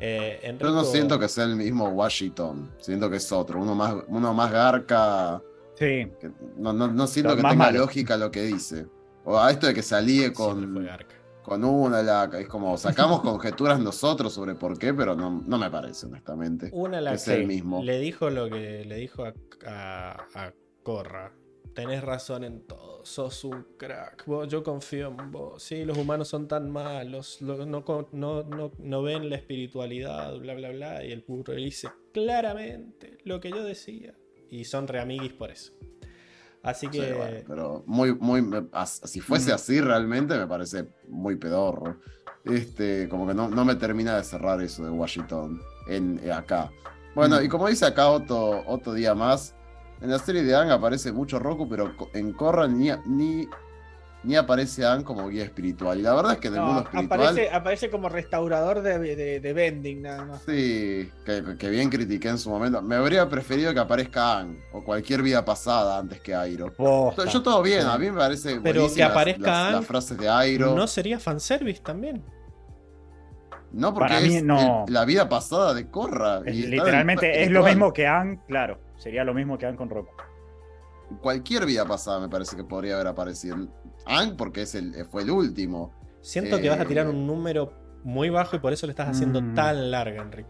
[0.00, 3.96] Eh, Yo no siento que sea el mismo Washington, siento que es otro, uno más,
[4.06, 5.42] uno más garca,
[5.74, 6.08] Sí.
[6.20, 7.78] que no, no, no siento Pero que tenga malo.
[7.80, 8.86] lógica lo que dice.
[9.24, 11.14] O a esto de que se alíe Siempre fue con, garca.
[11.48, 15.70] Con una, la, es como sacamos conjeturas nosotros sobre por qué, pero no, no me
[15.70, 16.70] parece, honestamente.
[16.72, 17.82] Una la es el mismo.
[17.82, 19.34] le dijo lo que le dijo a,
[19.66, 20.52] a, a
[20.82, 21.32] Corra.
[21.74, 26.26] tenés razón en todo, sos un crack, vos- yo confío en vos, sí, los humanos
[26.28, 31.54] son tan malos, no, no- no ven la espiritualidad, bla, bla, bla, y el burro
[31.54, 34.14] le dice claramente lo que yo decía,
[34.50, 35.72] y son reamiguis por eso.
[36.68, 37.00] Así que...
[37.00, 38.44] Sí, bueno, pero muy, muy,
[38.84, 41.96] si fuese así realmente me parece muy pedorro.
[42.44, 46.70] Este, como que no, no me termina de cerrar eso de Washington en, eh, acá.
[47.14, 49.54] Bueno, y como dice acá otro, otro día más,
[50.02, 53.48] en la serie de Ang aparece mucho Roku, pero en Korra ni, ni,
[54.24, 55.98] ni aparece Ang como guía espiritual.
[55.98, 58.98] Y la verdad es que en el No, mundo espiritual, aparece, aparece como restaurador de,
[58.98, 60.42] de, de vending nada más.
[60.42, 62.82] sí, que, que bien critiqué en su momento.
[62.82, 66.72] Me habría preferido que aparezca Ang o cualquier vida pasada antes que Airo.
[66.74, 67.26] Posta.
[67.26, 70.28] Yo todo bien, a mí me parece Pero que aparezca las, las Aang, frases de
[70.28, 70.74] Airo.
[70.74, 72.24] ¿No sería fanservice también?
[73.70, 74.84] No, porque Para mí, es no.
[74.86, 76.40] el- la vida pasada de Korra.
[76.44, 78.80] Es- y está literalmente en- es lo mismo que Ann, claro.
[78.96, 80.10] Sería lo mismo que Ann con Roku.
[81.22, 83.56] Cualquier vida pasada me parece que podría haber aparecido.
[84.08, 85.92] Ang porque es el, fue el último.
[86.20, 87.72] Siento que vas a tirar un número
[88.04, 89.54] muy bajo y por eso le estás haciendo Mm.
[89.54, 90.48] tan larga, Enrique.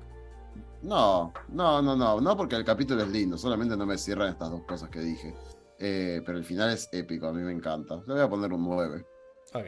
[0.82, 2.20] No, no, no, no.
[2.20, 3.36] No porque el capítulo es lindo.
[3.36, 5.34] Solamente no me cierran estas dos cosas que dije.
[5.78, 7.26] Eh, pero el final es épico.
[7.28, 7.96] A mí me encanta.
[8.06, 9.04] Le voy a poner un 9.
[9.54, 9.66] Ok.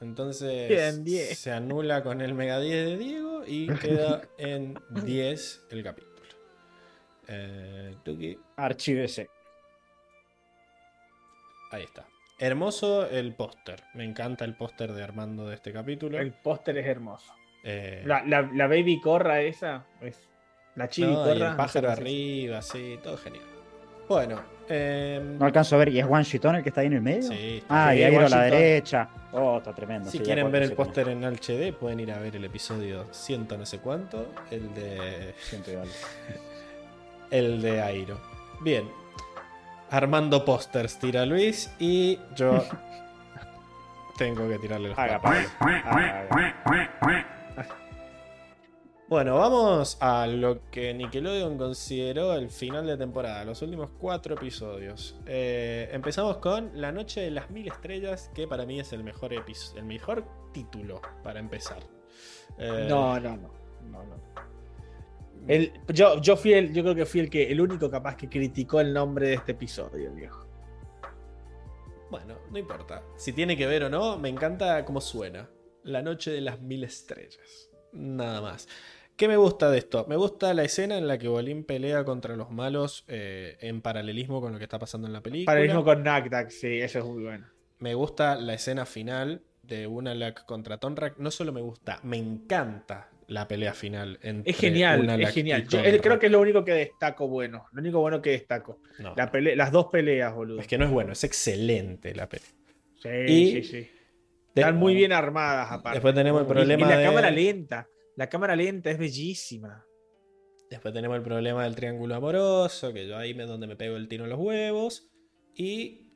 [0.00, 1.38] Entonces Bien, 10.
[1.38, 6.12] se anula con el Mega 10 de Diego y queda en 10 el capítulo.
[7.28, 9.28] Eh, Tuki, Archivese.
[11.72, 12.06] ahí está.
[12.38, 13.82] Hermoso el póster.
[13.94, 16.18] Me encanta el póster de Armando de este capítulo.
[16.18, 17.32] El póster es hermoso.
[17.64, 20.28] Eh, La, la, la baby corra esa, es
[20.76, 21.50] la chibi no, y corra.
[21.50, 23.42] el pájaro no sé arriba, sí, todo genial.
[24.08, 25.88] Bueno, em, No alcanzo a ver.
[25.88, 27.22] ¿Y es One Shitón el que está ahí en el medio?
[27.22, 29.08] sí, está Ah, y Airo a la derecha.
[29.32, 30.10] Oh, está tremendo.
[30.10, 33.56] Si sí, quieren ver el póster en HD, pueden ir a ver el episodio ciento
[33.58, 35.88] no sé cuánto, el de siento igual.
[37.30, 38.20] el de Airo.
[38.60, 38.88] Bien.
[39.90, 42.64] Armando pósters tira Luis y yo
[44.18, 45.50] tengo que tirarle los Haga, papeles.
[45.58, 45.76] Pablo.
[45.84, 47.76] Haga, haga.
[49.08, 55.14] Bueno, vamos a lo que Nickelodeon consideró el final de temporada, los últimos cuatro episodios.
[55.26, 59.32] Eh, empezamos con La Noche de las Mil Estrellas, que para mí es el mejor,
[59.32, 61.78] el mejor título para empezar.
[62.58, 63.50] Eh, No, no, no.
[63.84, 64.16] no, no.
[65.48, 68.28] El- yo, yo fui el, yo creo que fui el que el único capaz que
[68.28, 70.46] criticó el nombre de este episodio, viejo.
[72.10, 73.02] Bueno, no importa.
[73.16, 75.48] Si tiene que ver o no, me encanta cómo suena.
[75.82, 77.70] La noche de las mil estrellas.
[77.92, 78.68] Nada más.
[79.16, 80.04] ¿Qué me gusta de esto?
[80.08, 84.40] Me gusta la escena en la que Bolín pelea contra los malos eh, en paralelismo
[84.40, 85.46] con lo que está pasando en la película.
[85.52, 87.46] Para el mismo con Nakdak, sí, eso es muy bueno.
[87.78, 91.18] Me gusta la escena final de Unalak contra Tonrak.
[91.18, 94.18] No solo me gusta, me encanta la pelea final.
[94.22, 95.66] Entre Es genial, es genial.
[95.68, 97.66] Yo, eh, creo que es lo único que destaco bueno.
[97.72, 98.80] Lo único bueno que destaco.
[98.98, 100.60] No, La pele- las dos peleas, boludo.
[100.60, 102.46] es que no es bueno, es excelente la pelea.
[103.02, 103.90] Sí, Y- sí, sí.
[104.54, 105.96] De- Están muy bien armadas, aparte.
[105.96, 107.86] Después tenemos el Y- y, problema la de- cámara lenta.
[108.16, 109.84] La cámara lenta es bellísima.
[110.70, 114.08] Después tenemos el problema del triángulo amoroso, que yo ahí es donde me pego el
[114.08, 115.08] tiro en los huevos.
[115.54, 116.08] Y.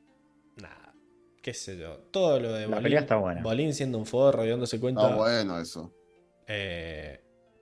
[0.57, 0.93] Nada.
[1.41, 1.97] Qué sé yo.
[2.11, 2.83] Todo lo de La Bolín.
[2.83, 3.41] pelea está buena.
[3.43, 5.03] Bolín siendo un forro y dándose cuenta.
[5.03, 5.93] Está bueno eso.
[6.47, 7.19] Eh,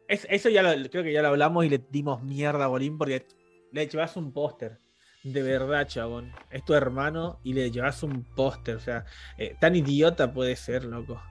[0.08, 2.98] Es- eso ya lo, creo que ya lo hablamos y le dimos mierda a Bolín
[2.98, 3.26] porque
[3.72, 4.80] le llevas un póster.
[5.24, 6.32] De verdad, chabón.
[6.50, 8.76] Es tu hermano y le llevas un póster.
[8.78, 9.06] O sea,
[9.38, 11.22] eh, tan idiota puede ser, loco.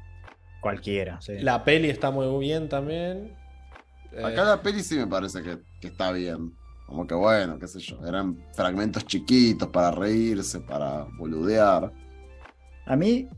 [0.60, 1.38] Cualquiera, sí.
[1.40, 3.36] la peli está muy bien también.
[4.12, 6.52] Eh, Acá la peli sí me parece que, que está bien.
[6.86, 8.04] Como que bueno, qué sé yo.
[8.06, 11.92] Eran fragmentos chiquitos para reírse, para boludear.
[12.86, 13.28] A mí,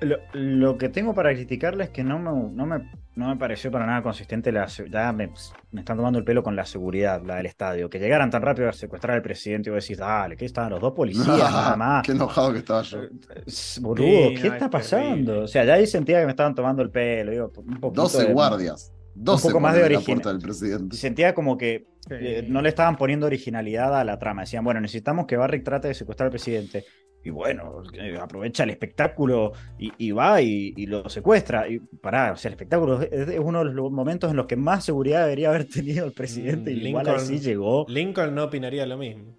[0.00, 3.70] lo, lo que tengo para criticarle es que no me, no me, no me pareció
[3.70, 4.50] para nada consistente.
[4.52, 5.30] La, ya me,
[5.70, 7.90] me están tomando el pelo con la seguridad, la del estadio.
[7.90, 10.80] Que llegaran tan rápido a secuestrar al presidente y vos decís, dale, que estaban los
[10.80, 12.02] dos policías nada más.
[12.04, 13.00] Qué enojado que estaba yo.
[13.46, 15.08] S- Boludo, Sí, ¿qué no, está es pasando?
[15.08, 15.32] terrible.
[15.40, 17.30] O sea, ya ahí sentía que me estaban tomando el pelo.
[17.32, 18.92] Digo, un poquito 12 de- guardias.
[19.14, 20.96] 12 poco más de ponen en la origina- puerta del presidente.
[20.96, 22.14] Sentía como que Sí.
[22.18, 24.42] eh, no le estaban poniendo originalidad a la trama.
[24.42, 26.84] Decían, bueno, necesitamos que Barrick trate de secuestrar al presidente.
[27.24, 31.68] Y bueno, eh, aprovecha el espectáculo y, y va y, y lo secuestra.
[31.68, 34.56] Y pará, o sea, el espectáculo es, es uno de los momentos en los que
[34.56, 36.72] más seguridad debería haber tenido el presidente.
[36.72, 37.86] Mm, y igual Lincoln- así llegó.
[37.88, 39.36] Lincoln no opinaría lo mismo.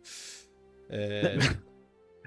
[0.90, 1.38] Eh,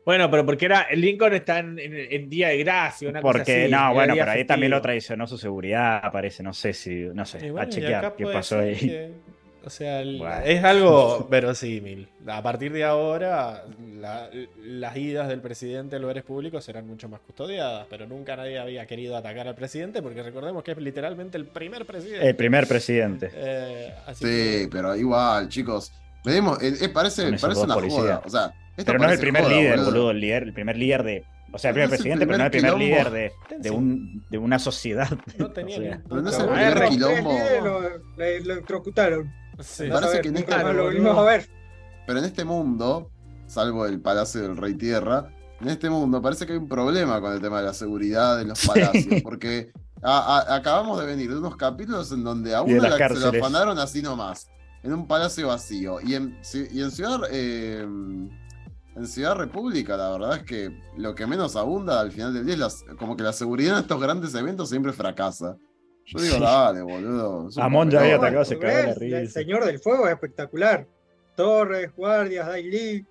[0.04, 3.38] Bueno, pero porque era el Lincoln está en, en- en día de gracia, una cosa
[3.38, 6.44] Porque, así, no, bueno, pero ahí también lo traicionó su seguridad, parece.
[6.44, 8.76] No sé si, no sé, a chequear qué pasó ahí.
[8.76, 9.10] que-
[9.66, 10.28] o sea, Bueno.
[10.44, 12.08] es algo verosímil.
[12.26, 13.64] A partir de ahora,
[14.00, 14.30] la-
[14.62, 18.86] las idas del presidente a lugares públicos serán mucho más custodiadas, pero nunca nadie había
[18.86, 22.28] querido atacar al presidente porque recordemos que es literalmente el primer presidente.
[22.28, 23.30] El primer presidente.
[23.34, 25.92] Eh, así Sí, que- pero igual, chicos.
[26.24, 28.00] Venimos, eh, eh, parece, parece una policías.
[28.02, 28.22] joda.
[28.24, 29.84] O sea, esto Pero no es el primer joda, líder, boludo.
[29.90, 31.24] boludo, el, líder, el primer líder de.
[31.52, 33.70] O sea, el primer no es el presidente, pero no el primer líder de, de,
[33.70, 35.08] un, de una sociedad.
[35.38, 37.38] No tenía O sea, Pero no es el primer quilombo.
[37.62, 37.80] lo,
[38.16, 39.32] lo electrocutaron.
[39.60, 39.88] Sí.
[39.88, 41.48] Parece ver, que en este- más lo a ver.
[42.06, 43.10] Pero en este mundo,
[43.46, 45.28] salvo el Palacio del Rey Tierra,
[45.60, 48.48] en este mundo parece que hay un problema con el tema de la seguridad en
[48.48, 48.68] los Sí.
[48.68, 52.82] palacios, porque a- a- acabamos de venir de unos capítulos en donde a de uno
[52.88, 54.48] la- se lo afanaron así nomás,
[54.82, 55.98] en un palacio vacío.
[56.02, 61.14] Y en, ci- y en Ciudad eh, en Ciudad República, la verdad es que lo
[61.14, 64.00] que menos abunda al final del día es las- como que la seguridad en estos
[64.00, 65.56] grandes eventos siempre fracasa.
[66.06, 66.40] Yo digo, Sí.
[66.40, 67.48] dale, boludo.
[67.58, 69.32] Amon ya había atacado, se el cagó la progreso, El risa.
[69.40, 70.86] Señor del Fuego es espectacular.
[71.34, 73.04] Torres, guardias, Daily,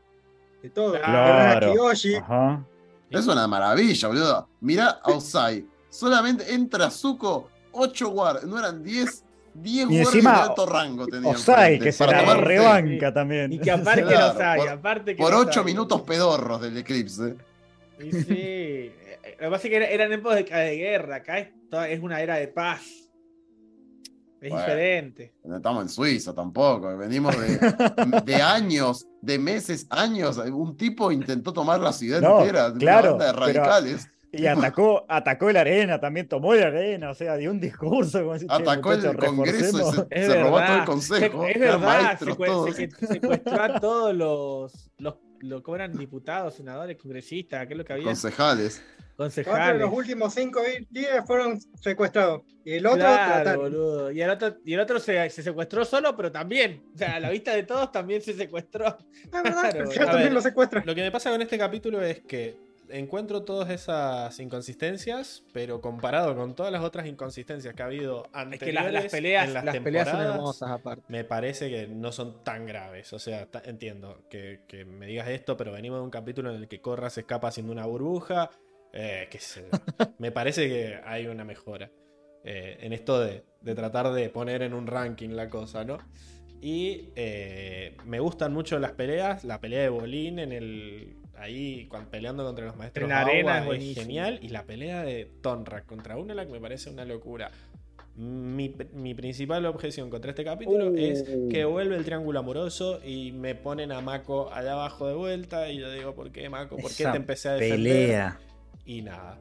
[0.64, 0.94] de todo.
[0.94, 1.72] Claro.
[1.72, 2.16] Kiyoshi.
[2.16, 2.64] Ajá.
[3.10, 4.48] Es una maravilla, boludo.
[4.62, 5.66] Mirá a Osai.
[5.90, 8.46] Solamente entra Zuko, 8 guardias.
[8.46, 9.24] No eran 10.
[9.54, 13.54] 10 Y encima, de alto rango tenía Osai, que se la rebanca también.
[13.54, 15.66] Y que aparte Claro, los hay, por- aparte que Por los 8 hay.
[15.68, 17.36] minutos pedorros del eclipse.
[18.00, 18.92] Y sí.
[19.28, 21.16] Eh, Lo que pasa es que era- eran épocas de, de guerra.
[21.16, 21.48] Acá es,
[21.84, 22.82] es una era de paz.
[24.42, 24.66] Es Bueno.
[24.66, 25.34] diferente.
[25.44, 26.96] No estamos en Suiza tampoco.
[26.98, 30.38] Venimos de, de años, de meses, años.
[30.38, 32.72] Un tipo intentó tomar la ciudad No, entera.
[32.74, 34.08] Claro, pero- radicales.
[34.32, 38.20] Y atacó, atacó la arena, también tomó la arena, o sea, dio un discurso.
[38.20, 40.08] Como decir, "Che, Atacó el Congreso y reforcemos".
[40.12, 41.44] se, se robó todo el consejo.
[41.46, 42.76] Se- es verdad, maestros todos.
[42.78, 47.86] seque- secuestró a todos los, los, los ¿cómo eran diputados, senadores, congresistas, ¿qué es lo
[47.86, 48.04] que había?
[48.06, 48.84] Concejales.
[49.16, 49.82] Cuatro de Concejales.
[49.82, 50.62] los últimos cinco
[50.92, 52.42] líderes fueron secuestrados.
[52.66, 54.12] Y el otro Claro.
[54.12, 56.84] Y el otro, y el otro se, se secuestró solo, pero también.
[56.94, 58.98] O sea, a la vista de todos también se secuestró.
[59.26, 60.34] Es verdad, Claro, también ver.
[60.34, 60.84] lo secuestra.
[60.86, 62.58] Lo que me pasa con este capítulo es que
[62.90, 68.32] encuentro todas esas inconsistencias, pero comparado con todas las otras inconsistencias que ha habido Es
[68.34, 71.04] anteriores que las, las peleas, en las, las, peleas son hermosas aparte.
[71.08, 73.14] me parece que no son tan graves.
[73.14, 76.68] O sea, entiendo que, que me digas esto, pero venimos de un capítulo en el
[76.68, 78.50] que Corra se escapa haciendo una burbuja.
[78.96, 80.06] Eh, qué sé yo.
[80.18, 81.92] me parece que hay una mejora
[82.44, 85.98] eh, en esto de, de tratar de poner en un ranking la cosa, ¿no?
[86.62, 89.44] Y eh, me gustan mucho las peleas.
[89.44, 91.16] La pelea de Bolín en el.
[91.38, 94.40] Ahí peleando contra los maestros En la arena agua es genial.
[94.42, 97.52] Y la pelea de Tonrak contra Unalak me parece una locura.
[98.16, 100.98] Mi, mi principal objeción contra este capítulo Uh.
[100.98, 105.70] es que vuelve el triángulo amoroso y me ponen a Mako allá abajo de vuelta.
[105.70, 106.78] Y yo digo, ¿por qué, Mako?
[106.78, 107.78] ¿Por qué te empecé a defender?
[107.78, 108.40] Pelea.
[108.86, 109.38] Y nada.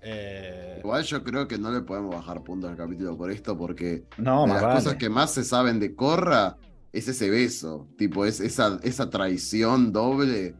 [0.00, 4.04] Eh, Igual yo creo que no le podemos bajar puntos al capítulo por esto, porque
[4.16, 4.74] No, de las vale.
[4.76, 6.56] cosas que más se saben de Corra
[6.92, 7.88] es ese beso.
[7.96, 10.54] Tipo, es esa, esa traición doble.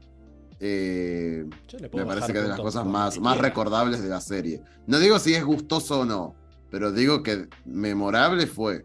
[0.61, 1.45] eh,
[1.93, 4.61] me parece que es de las cosas más, más recordables de la serie.
[4.87, 6.35] No digo si es gustoso o no,
[6.71, 8.85] pero digo que memorable fue.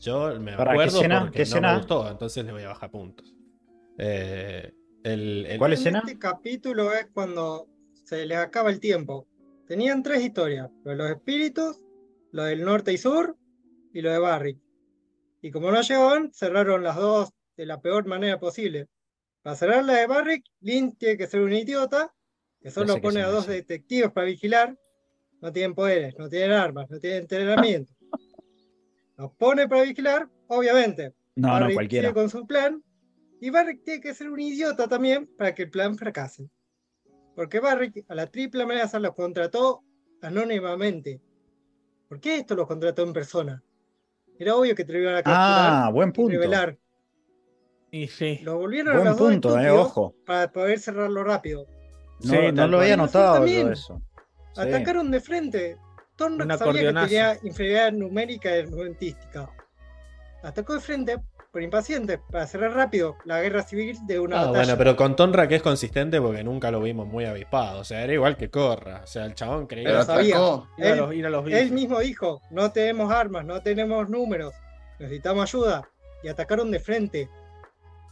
[0.00, 1.20] Yo me Pará, ¿qué acuerdo escena?
[1.22, 1.72] porque ¿Qué no escena?
[1.72, 3.34] me gustó, entonces le voy a bajar puntos.
[3.98, 4.72] Eh,
[5.02, 5.98] el, el- ¿Cuál En escena?
[6.00, 7.66] Este capítulo es cuando
[8.06, 9.26] se les acaba el tiempo.
[9.66, 11.82] Tenían tres historias: lo de los espíritus,
[12.30, 13.36] lo del norte y sur
[13.92, 14.60] y lo de Barry.
[15.42, 18.88] Y como no llegaban, cerraron las dos de la peor manera posible.
[19.42, 22.12] Para cerrar la de Barrick, Lynn tiene que ser un idiota,
[22.60, 24.76] que solo pone a dos detectives para vigilar.
[25.40, 27.92] No tienen poderes, no tienen armas, no tienen entrenamiento.
[29.16, 31.14] Los pone para vigilar, obviamente.
[31.36, 32.08] No, no, Barrick cualquiera.
[32.08, 32.82] sigue con su plan.
[33.40, 36.48] Y Barrick tiene que ser un idiota también para que el plan fracase.
[37.36, 39.84] Porque Barrick a la triple amenaza los contrató
[40.22, 41.20] anónimamente.
[42.08, 43.62] ¿Por qué esto los contrató en persona?
[44.38, 46.32] Era obvio que te lo iban a capturar Ah, buen y punto.
[46.32, 46.78] revelar.
[47.90, 48.40] Y sí.
[48.42, 50.14] Lo volvieron a los dos punto, eh, estúpidos ojo.
[50.26, 51.66] para poder cerrarlo rápido.
[52.22, 53.72] No, Sí, no lo había notado yo También.
[53.72, 54.00] eso.
[54.54, 54.60] Sí.
[54.62, 55.76] Atacaron de frente.
[56.16, 59.50] Thornton Un sabía que tenía inferioridad numérica y armamentística.
[60.42, 61.18] Atacó de frente
[61.56, 64.58] por impaciente para cerrar rápido la guerra civil de una Ah, batalla.
[64.58, 67.80] bueno, pero con Tonra que es consistente porque nunca lo vimos muy avispado.
[67.80, 69.00] O sea, era igual que Corra.
[69.02, 69.84] O sea, el chabón creía.
[69.88, 70.36] Pero Pero sabía.
[70.36, 70.68] atacó.
[70.76, 74.10] Ir a Él- los, ir a los Él mismo dijo, no tenemos armas, no tenemos
[74.10, 74.52] números,
[74.98, 75.88] necesitamos ayuda.
[76.22, 77.30] Y atacaron de frente.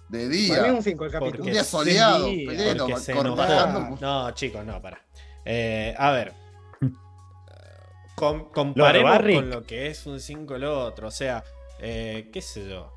[0.08, 0.72] De Para mí es día.
[0.72, 1.44] un 5 el Porque capítulo.
[1.44, 2.26] Un día soleado,
[3.14, 3.98] cortando.
[4.00, 5.02] No, chicos, no, para.
[5.44, 6.32] Eh, a ver.
[8.14, 11.08] Com- comparemos con lo que es un 5 el otro.
[11.08, 11.44] O sea,
[11.80, 12.90] eh, qué sé yo.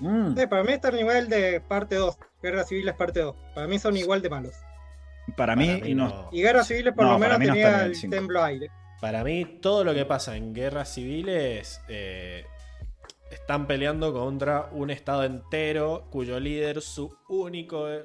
[0.00, 2.16] Mm, Sí, para mí está a nivel de parte 2.
[2.42, 3.36] Guerra Civil es parte 2.
[3.54, 4.54] Para mí son igual de malos.
[5.36, 6.08] para mí, Para mí no.
[6.08, 6.28] no.
[6.32, 8.68] Y Guerra Civil por No, lo menos no tenía en el templo aire.
[9.00, 12.44] Para mí, todo lo que pasa en guerras civiles eh,
[13.30, 18.02] están peleando contra un estado entero cuyo líder, su único, eh,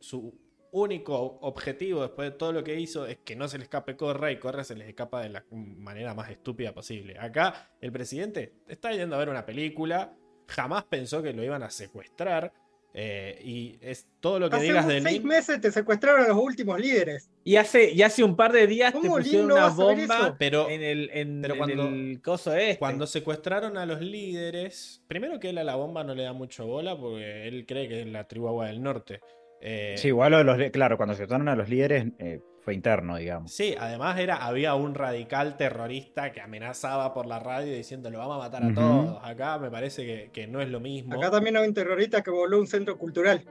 [0.00, 0.38] su
[0.70, 4.30] único objetivo después de todo lo que hizo es que no se le escape Corra
[4.30, 7.18] y Corra se les escapa de la manera más estúpida posible.
[7.18, 10.14] Acá el presidente está yendo a ver una película,
[10.52, 12.52] jamás pensó que lo iban a secuestrar.
[12.94, 15.26] eh, y es todo lo que Hace digas de seis Nin.
[15.26, 17.30] meses te secuestraron a los últimos líderes.
[17.42, 20.36] Y hace, y hace un par de días te ¿Cómo pusieron Lin no una bomba?
[20.38, 22.78] Pero, en el, en, pero en cuando- el coso este.
[22.78, 26.66] cuando secuestraron a los líderes, primero que él a la bomba no le da mucho
[26.66, 29.20] bola porque él cree que es la tribu Agua del Norte.
[29.62, 33.52] Eh, Sí, igual los, claro, cuando se trataron a los líderes eh, fue interno, digamos.
[33.52, 38.36] Sí, además era, había un radical terrorista que amenazaba por la radio diciendo lo vamos
[38.36, 39.18] a matar a todos.
[39.22, 41.16] Acá me parece que, que no es lo mismo.
[41.16, 43.44] Acá también hay un terrorista que voló un centro cultural.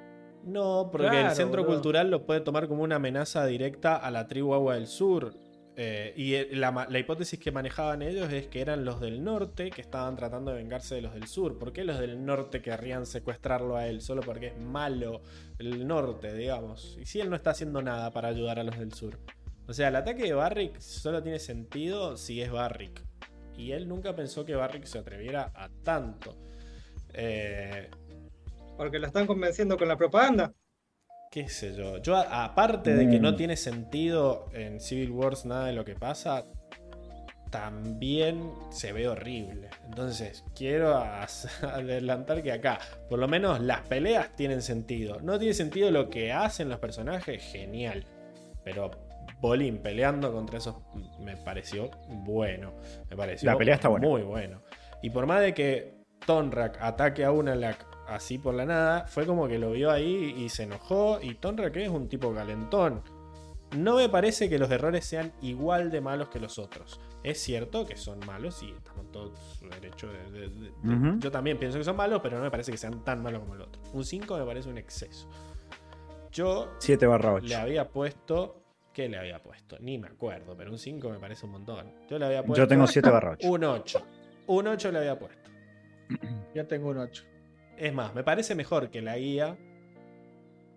[0.45, 4.53] No, porque el centro cultural lo puede tomar como una amenaza directa a la tribu
[4.53, 5.33] Agua del Sur.
[5.77, 9.81] Eh, y la, la hipótesis que manejaban ellos es que eran los del norte que
[9.81, 11.57] estaban tratando de vengarse de los del sur.
[11.57, 14.01] ¿Por qué los del norte querrían secuestrarlo a él?
[14.01, 15.21] Solo porque es malo
[15.59, 16.97] el norte, digamos.
[16.99, 19.17] Y si él no está haciendo nada para ayudar a los del sur.
[19.67, 23.01] O sea, el ataque de Barrick solo tiene sentido si es Barrick.
[23.57, 26.35] Y él nunca pensó que Barrick se atreviera a tanto.
[27.13, 27.89] Eh,
[28.77, 30.53] Porque lo están convenciendo con la propaganda.
[31.31, 31.97] Qué sé yo.
[31.97, 33.35] Yo, aparte de que no Mm.
[33.37, 36.45] tiene sentido en Civil Wars nada de lo que pasa,
[37.49, 39.69] también se ve horrible.
[39.85, 40.95] Entonces, quiero
[41.63, 42.79] adelantar que acá,
[43.09, 45.19] por lo menos las peleas tienen sentido.
[45.21, 48.05] No tiene sentido lo que hacen los personajes, genial.
[48.63, 48.91] Pero
[49.41, 50.75] Bolin peleando contra esos
[51.19, 52.73] me pareció bueno.
[53.09, 54.07] Me pareció La pelea está buena.
[54.07, 54.61] muy bueno.
[55.01, 55.95] Y por más de que
[56.25, 60.49] Tonrak ataque a Unalak así por la nada, fue como que lo vio ahí y
[60.49, 61.19] se enojó.
[61.21, 63.01] Y Tonrak es un tipo calentón.
[63.77, 66.99] No me parece que los errores sean igual de malos que los otros.
[67.23, 71.19] Es cierto que son malos y estamos en todo su derecho de, de-.
[71.19, 73.55] Yo también pienso que son malos, pero no me parece que sean tan malos como
[73.55, 73.81] el otro.
[73.93, 75.29] Un 5 me parece un exceso.
[76.31, 77.47] Yo 7 barra 8.
[77.47, 78.57] le había puesto.
[78.93, 79.77] ¿Qué le había puesto?
[79.79, 81.93] Ni me acuerdo, pero un 5 me parece un montón.
[82.09, 82.63] Yo le había puesto.
[82.63, 83.47] Yo tengo 7 barra 8.
[83.49, 84.01] Un 8.
[84.47, 85.49] Un 8 le había puesto.
[86.53, 87.23] Yo tengo un 8.
[87.77, 89.57] Es más, me parece mejor que la guía.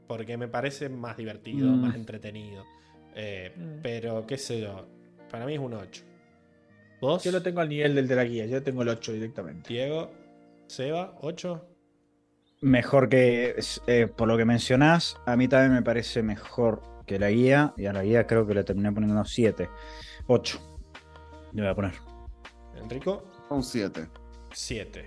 [0.07, 1.81] Porque me parece más divertido, Mm.
[1.81, 2.65] más entretenido.
[3.15, 3.81] Eh, Mm.
[3.83, 4.87] Pero, qué sé yo.
[5.31, 6.03] Para mí es un 8.
[7.01, 7.25] ¿Vos?
[7.25, 8.47] Yo lo tengo al nivel del de la guía.
[8.47, 9.73] Yo tengo el 8 directamente.
[9.73, 10.11] Diego,
[10.67, 11.67] Seba, 8.
[12.61, 13.57] Mejor que,
[13.87, 17.75] eh, por lo que mencionás, a mí también me parece mejor que la guía.
[17.77, 19.69] Y a la guía creo que le terminé poniendo 7.
[20.27, 20.59] 8.
[21.53, 21.93] Le voy a poner.
[22.77, 24.07] Enrico, Un 7.
[24.53, 25.07] 7.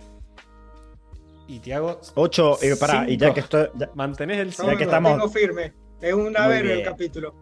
[1.48, 3.68] Y Tiago, 8, y pará, y ya que estoy.
[3.76, 4.78] ya- mantenés el Yo Ya 5.
[4.78, 5.74] que estamos- tengo firme.
[6.02, 7.34] Es un Muy haber el capítulo.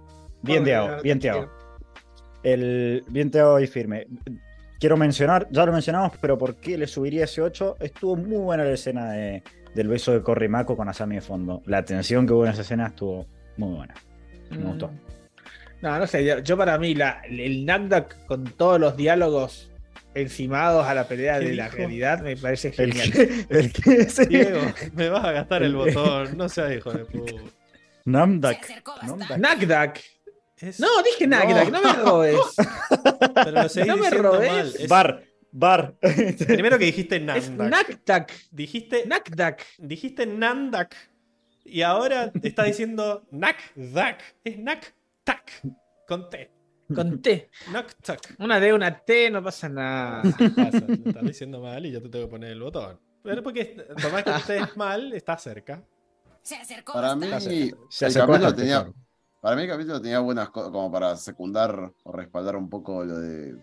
[0.43, 1.49] bien, Tiago, bien, te Tiago.
[2.43, 4.07] El bien Tiago y firme.
[4.79, 7.77] Quiero mencionar, ya lo mencionamos, pero ¿por qué le subiría ese 8?
[7.79, 9.41] Estuvo muy buena la escena de-
[9.73, 11.61] del beso de Corrimaco con Asami de fondo.
[11.65, 13.25] La tensión que hubo en esa escena estuvo
[13.57, 13.95] muy buena.
[14.51, 14.87] Me gustó.
[14.89, 14.99] Mm.
[15.81, 16.41] No, no sé.
[16.43, 19.71] Yo, para mí, la, el Nagdak con todos los diálogos
[20.15, 23.11] encimados a la pelea ¿Qué de la realidad me parece El genial.
[23.11, 24.25] que, el que.
[24.29, 24.61] Diego,
[24.93, 26.37] me vas a gastar el El- botón.
[26.37, 27.33] No seas hijo de puta.
[28.05, 28.83] Namdak.
[29.37, 29.99] Namdak.
[30.57, 32.37] Es- No, dije Nagdak, no, me robes.
[33.35, 34.51] pero lo seguís no me robes.
[34.51, 34.73] mal.
[34.79, 35.95] Es- Bar, bar.
[36.47, 37.69] Primero que dijiste Es Nandak.
[37.89, 38.31] Nagdak.
[38.51, 39.61] Dijiste, Nagdak.
[39.77, 40.95] dijiste Nandak.
[41.65, 44.21] Y ahora está diciendo Nakdak.
[44.43, 45.51] Es Naktak.
[46.07, 46.51] Con T.
[46.93, 47.49] Con T.
[47.71, 48.35] Naktak.
[48.39, 50.21] Una D, una T, no pasa nada.
[50.37, 50.83] ¿Qué pasa?
[50.87, 52.99] Lo estás diciendo mal y yo te tengo que poner el botón.
[53.23, 55.83] Pero porque por más que estés mal, está cerca.
[56.41, 57.27] Se acercó Para mí.
[57.27, 58.93] Se el acercó capítulo bastante, tenía,
[59.41, 63.17] para mí el capítulo tenía buenas cosas como para secundar o respaldar un poco lo
[63.17, 63.55] de,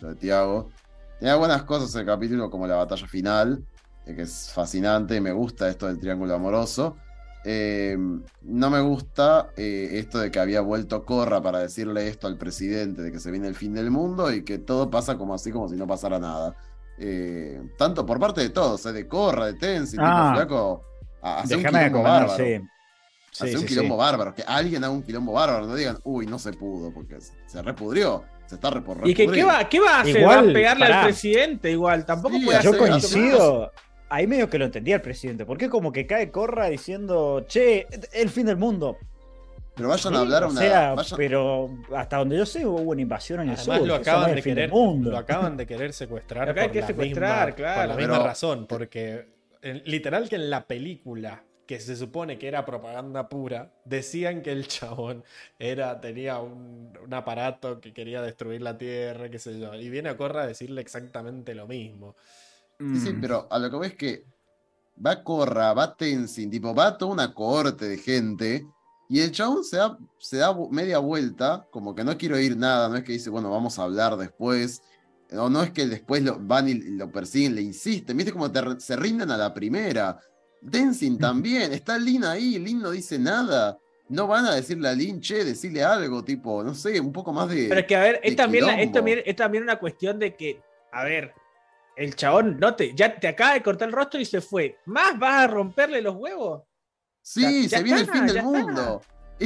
[0.00, 0.70] lo de Tiago.
[1.18, 3.64] Tenía buenas cosas el capítulo como la batalla final,
[4.06, 6.96] eh, que es fascinante, me gusta esto del triángulo amoroso.
[7.44, 7.96] Eh,
[8.42, 13.02] no me gusta eh, esto de que había vuelto Corra para decirle esto al presidente,
[13.02, 15.68] de que se viene el fin del mundo y que todo pasa como así, como
[15.68, 16.54] si no pasara nada.
[16.98, 20.32] Eh, tanto por parte de todos, eh, de Corra, de Tenzin, Ah.
[20.36, 20.84] flaco,
[21.20, 22.36] a- hace un quilombo bárbaro.
[22.36, 22.60] sí.
[23.34, 23.98] Sí, hace un quilombo sí.
[23.98, 27.62] bárbaro, que alguien haga un quilombo bárbaro, no digan, uy, no se pudo, porque se,
[27.62, 30.18] repudrió, se está repor ¿Y que, qué, va, qué va a hacer?
[30.18, 30.98] Igual, va a pegarle pará.
[31.00, 32.04] al presidente igual.
[32.04, 33.72] Tampoco Sí, puede Yo hacer coincido.
[34.14, 35.46] Ahí medio que lo entendía el presidente.
[35.46, 38.98] ¿Por qué como que cae Corra diciendo, che, el fin del mundo?
[39.74, 40.60] Pero vayan Sí, a hablar o una.
[40.60, 43.86] sea, vayan- pero hasta donde yo sé hubo una invasión en el Además sur.
[43.86, 45.10] lo no acaban de querer, mundo.
[45.10, 46.44] lo acaban de querer secuestrar.
[46.46, 47.80] Lo acaban por de la secuestrar, misma, claro.
[47.80, 49.28] Por la misma Pero- razón, porque
[49.62, 54.52] en- literal que en la película que se supone que era propaganda pura, decían que
[54.52, 55.24] el chabón
[55.58, 59.74] era, tenía un, un aparato que quería destruir la Tierra, qué sé yo.
[59.74, 62.14] Y viene a Corra a decirle exactamente lo mismo.
[62.78, 63.20] Sí, sí, Mm.
[63.20, 64.24] pero a lo que voy es que
[65.04, 68.66] va Corra, va Tenzin, tipo, va toda una cohorte de gente.
[69.08, 72.88] Y el chabón se da, se da media vuelta, como que no quiero oír nada,
[72.88, 74.82] no es que dice, bueno, vamos a hablar después.
[75.32, 78.16] O no es que después lo, van y lo persiguen, le insisten.
[78.16, 80.18] ¿Viste como te- se rinden a la primera?
[80.60, 81.72] Denzin también.
[81.72, 82.58] Está Lin ahí.
[82.58, 83.78] Lin no dice nada.
[84.08, 87.48] No van a decirle a Lin, che, decirle algo, tipo, no sé, un poco más
[87.48, 87.66] de.
[87.68, 90.34] Pero es que, a ver, es también, la- es, también, es también una cuestión de
[90.36, 90.60] que,
[90.92, 91.32] a ver,
[91.96, 94.78] el chabón no te, ya te acaba de cortar el rostro y se fue.
[94.86, 96.62] ¿Más vas a romperle los huevos?
[97.20, 98.48] Sí, Ya- se viene está, el fin del está.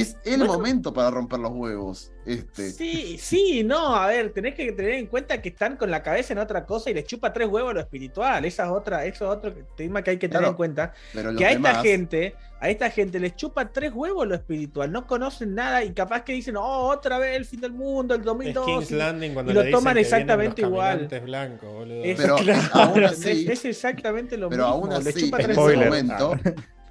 [0.01, 0.53] Es el Bueno.
[0.53, 2.11] momento para romper los huevos.
[2.25, 2.71] Este.
[2.71, 6.33] Sí, sí, no, a ver, tenés que tener en cuenta que están con la cabeza
[6.33, 8.43] en otra cosa y les chupa tres huevos lo espiritual.
[8.45, 10.93] Esa es otra, eso es otro tema que hay que tener Claro, en cuenta.
[11.13, 15.07] Pero Que a esta gente, a esta gente les chupa tres huevos lo espiritual, no
[15.07, 18.25] conocen nada y capaz que dicen, oh, otra vez el fin del mundo, el Es
[18.25, 18.65] 2002.
[18.65, 20.87] King's y- Landing cuando y lo le dicen toman que exactamente los igual.
[20.89, 22.03] caminantes blancos, boludo.
[22.03, 24.73] Es, Pero claro, aún es- así- es exactamente lo Pero mismo.
[24.73, 25.89] aún así, chupa en tres ese Spoiler.
[25.91, 26.07] huevos.
[26.07, 26.39] momento,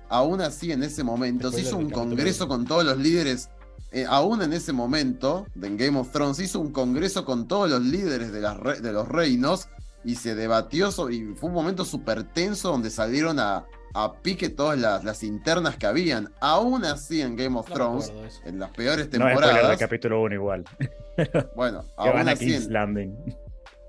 [0.08, 3.50] aún así en ese momento, se hizo un congreso con todos los líderes.
[3.92, 7.46] eh, aún en ese momento, de en Game of Thrones, se hizo un congreso con
[7.48, 9.68] todos los líderes de, las re- de los reinos
[10.04, 14.48] y se debatió sobre, y fue un momento súper tenso donde salieron a, a pique
[14.50, 16.32] todas las, las internas que habían.
[16.40, 18.12] Aún así en Game of No Thrones,
[18.44, 20.64] en las peores No es spoiler del temporadas, capítulo 1 igual.
[21.56, 23.16] bueno, Que aún van a así en- Landing.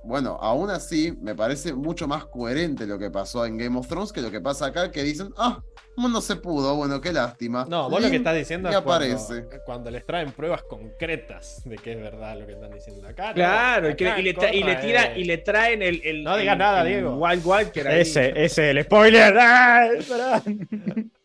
[0.03, 4.13] Bueno, aún así, me parece mucho más coherente lo que pasó en Game of Thrones
[4.13, 6.75] que lo que pasa acá, que dicen, ah, ¿cómo no se pudo?
[6.75, 7.65] Bueno, qué lástima.
[7.67, 9.45] No, vos lo que estás diciendo es cuando, aparece.
[9.65, 13.33] cuando les traen pruebas concretas de que es verdad lo que están diciendo acá.
[13.33, 15.13] Claro, y, que- acá y le, y tira, eh.
[15.19, 17.15] y le traen el, el- No digas nada, el Diego.
[17.17, 18.01] Wild Walker ahí.
[18.01, 19.35] Ese, ese es el spoiler.
[19.39, 19.89] ¡Ah!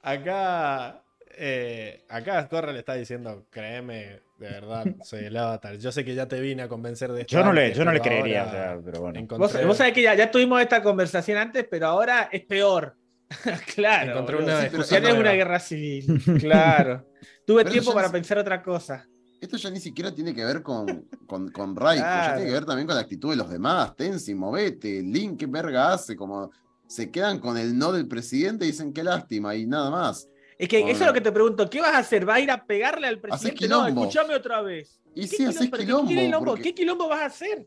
[0.02, 1.02] Acá,
[1.36, 5.76] eh, acá Corra le está diciendo, créeme, de verdad, soy el avatar.
[5.78, 7.36] Yo sé que ya te vine a convencer de esto.
[7.36, 9.20] Yo no le, antes, yo no le creería, ahora o sea, pero bueno.
[9.20, 12.96] encontré- Vos, vos sabés que ya, ya tuvimos esta conversación antes, pero ahora es peor.
[13.74, 14.10] claro.
[14.12, 14.52] Encontré boludo.
[14.52, 16.22] una Sí, no es una guerra civil.
[16.40, 17.06] Claro.
[17.46, 19.06] Tuve Pero tiempo para ni- pensar otra cosa.
[19.40, 22.64] Esto ya ni siquiera tiene que ver con, con, con Raiko, ya tiene que ver
[22.64, 23.96] también con la actitud de los demás.
[23.96, 26.14] Tensi, movete, Link, ¿qué verga hace?
[26.14, 26.50] Como
[26.86, 30.28] se quedan con el no del presidente y dicen qué lástima y nada más.
[30.58, 31.68] Es que eso es lo que te pregunto.
[31.68, 32.24] ¿Qué vas a hacer?
[32.24, 33.66] ¿Vas a ir a pegarle al presidente?
[33.66, 35.00] No, escúchame otra vez.
[35.12, 36.08] Y ¿Qué haces quilombo.
[36.08, 36.46] ¿qué, quilombo?
[36.46, 37.66] porque- ¿Qué quilombo vas a hacer?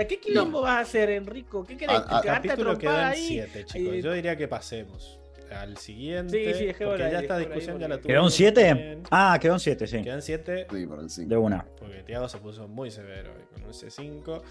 [0.00, 1.64] Sea, ¿qué quilombo vas a hacer, Enrico?
[1.64, 1.96] ¿Qué querés?
[1.96, 3.26] A- a- ¿Quedarte a capítulo trompar quedan ahí?
[3.28, 3.92] 7, chicos.
[3.94, 5.20] Ahí- Yo diría que pasemos
[5.50, 6.52] al siguiente.
[6.52, 8.06] Sí, sí, dejémoslo porque ahí, ya esta discusión ahí, ya la tuve.
[8.12, 8.64] ¿Quedó un 7?
[8.64, 9.02] también.
[9.10, 10.02] Ah, quedó un 7, sí.
[10.02, 10.66] Quedan 7.
[10.70, 11.28] Sí, por el cinco.
[11.28, 11.66] De una.
[11.78, 14.26] Porque Tiago se puso muy severo con un C5.
[14.36, 14.42] Muy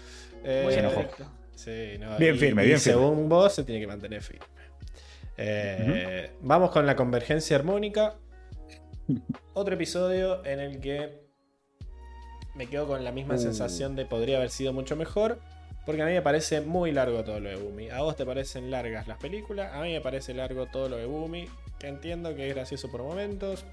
[0.44, 1.00] Eh, Se enojó.
[1.00, 1.32] estricto.
[1.54, 3.00] Sí, no, Bien y- firme, y bien firme.
[3.00, 4.46] Según vos, se tiene que mantener firme.
[5.36, 8.14] Eh, Vamos con la convergencia armónica.
[9.54, 11.19] Otro episodio en el que
[12.60, 13.38] me quedo con la misma Uh.
[13.38, 15.38] sensación de podría haber sido mucho mejor.
[15.86, 17.88] Porque a mí me parece muy largo todo lo de Bumi.
[17.88, 19.72] A vos te parecen largas las películas.
[19.72, 21.48] A mí me parece largo todo lo de Bumi.
[21.78, 23.64] Que entiendo que es gracioso por momentos.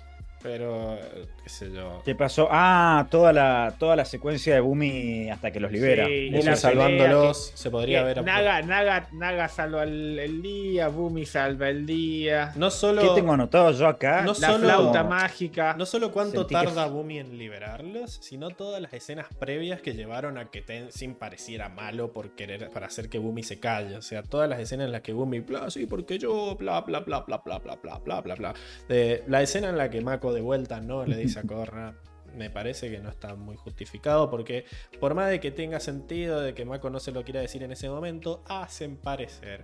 [0.44, 0.98] Pero,
[1.44, 2.02] qué sé yo.
[2.06, 2.48] ¿Qué pasó?
[2.52, 6.06] Ah, toda la, toda la secuencia de Bumi hasta que los libera.
[6.06, 7.52] Sí, Bumi salvándolos.
[7.56, 8.24] Se podría haber.
[8.24, 12.52] Naga, Naga, Naga salva el, el día, Bumi salva el día.
[12.56, 13.02] No solo.
[13.02, 14.22] ¿Qué tengo anotado yo acá?
[14.22, 15.76] No la solo- flauta mágica.
[15.78, 20.38] No solo cuánto que tarda Bumi en liberarlos, sino todas las escenas previas que llevaron
[20.38, 23.96] a que Tenzin pareciera malo por querer, para hacer que Bumi se calle.
[23.98, 27.00] O sea, todas las escenas en las que Bumi, bla, sí, porque yo, bla, bla,
[27.00, 28.54] bla, bla, bla, bla, bla, bla, bla, bla.
[28.88, 31.96] De, la escena en la que Mako de vuelta no le dice a Korra,
[32.36, 34.66] me parece que no está muy justificado, porque
[35.00, 37.72] por más de que tenga sentido de que Mako no se lo quiera decir en
[37.72, 39.64] ese momento, hacen parecer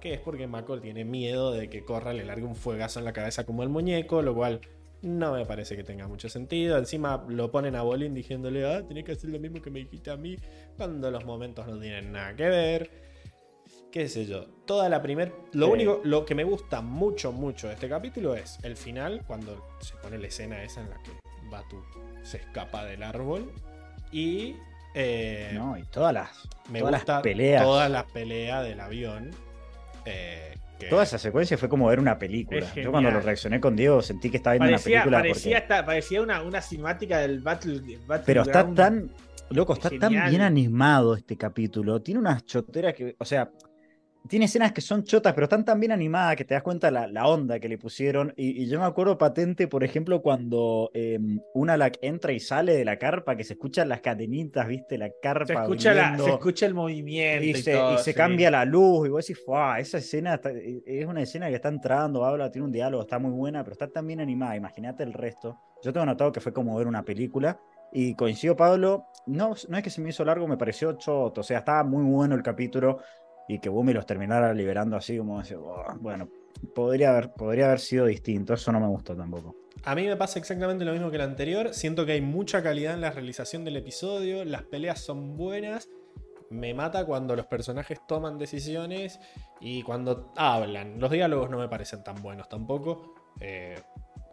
[0.00, 3.12] que es porque Mako tiene miedo de que Korra le largue un fuegazo en la
[3.12, 4.60] cabeza como el muñeco, lo cual
[5.02, 6.78] no me parece que tenga mucho sentido.
[6.78, 10.10] Encima lo ponen a Bolin diciéndole, ah, tenés que hacer lo mismo que me dijiste
[10.10, 10.36] a mí,
[10.76, 13.09] cuando los momentos no tienen nada que ver.
[13.92, 14.46] Qué sé yo.
[14.66, 15.32] Toda la primer.
[15.52, 15.72] Lo Sí.
[15.72, 19.94] único, lo que me gusta mucho, mucho de este capítulo es el final, cuando se
[19.96, 21.10] pone la escena esa en la que
[21.50, 21.82] Batu
[22.22, 23.52] se escapa del árbol.
[24.12, 24.54] Y.
[24.94, 26.30] eh, No, y todas las,
[26.70, 27.62] me todas gusta las peleas.
[27.62, 29.30] toda la pelea del avión.
[30.06, 32.66] eh, que- Toda esa secuencia fue como ver una película.
[32.74, 35.18] Yo cuando lo reaccioné con Diego sentí que estaba viendo Parecía, una película.
[35.18, 37.74] parecía, porque- hasta- parecía una, una cinemática del Battle.
[38.06, 38.24] Battleground.
[38.24, 39.10] Pero está tan.
[39.50, 42.00] Loco, está tan bien animado este capítulo.
[42.00, 43.14] Tiene unas choteras que.
[43.18, 43.50] O sea,
[44.28, 47.06] tiene escenas que son chotas, pero están tan bien animadas que te das cuenta la,
[47.08, 48.32] la onda que le pusieron.
[48.36, 51.18] Y, y yo me acuerdo patente, por ejemplo, cuando eh,
[51.54, 54.98] una la entra y sale de la carpa, que se escuchan las cadenitas, ¿viste?
[54.98, 55.46] La carpa.
[55.46, 57.44] Se escucha, la, se escucha el movimiento.
[57.44, 58.14] y Y, se, todo, y se sí.
[58.14, 59.06] cambia la luz.
[59.08, 59.42] Y vos decís.
[59.78, 63.18] Esa escena está- e, es una escena que está entrando, habla, tiene un diálogo, está
[63.18, 64.54] muy buena, pero está tan bien animada.
[64.54, 65.58] Imagínate el resto.
[65.82, 67.58] Yo tengo notado que fue como ver una película.
[67.92, 71.40] Y coincido, Pablo, no, no es que se me hizo largo, me pareció choto.
[71.40, 72.98] O sea, estaba muy bueno el capítulo
[73.54, 76.28] y que Bumi los terminara liberando así como ese, "Oh", bueno,
[76.74, 78.54] podría haber, podría haber sido distinto.
[78.54, 79.56] Eso no me gustó tampoco.
[79.84, 81.72] A mí me pasa exactamente lo mismo que el anterior.
[81.72, 84.44] Siento que hay mucha calidad en la realización del episodio.
[84.44, 85.88] Las peleas son buenas.
[86.50, 89.20] Me mata cuando los personajes toman decisiones
[89.60, 90.98] y cuando hablan.
[91.00, 93.14] Los diálogos no me parecen tan buenos tampoco.
[93.40, 93.80] Eh,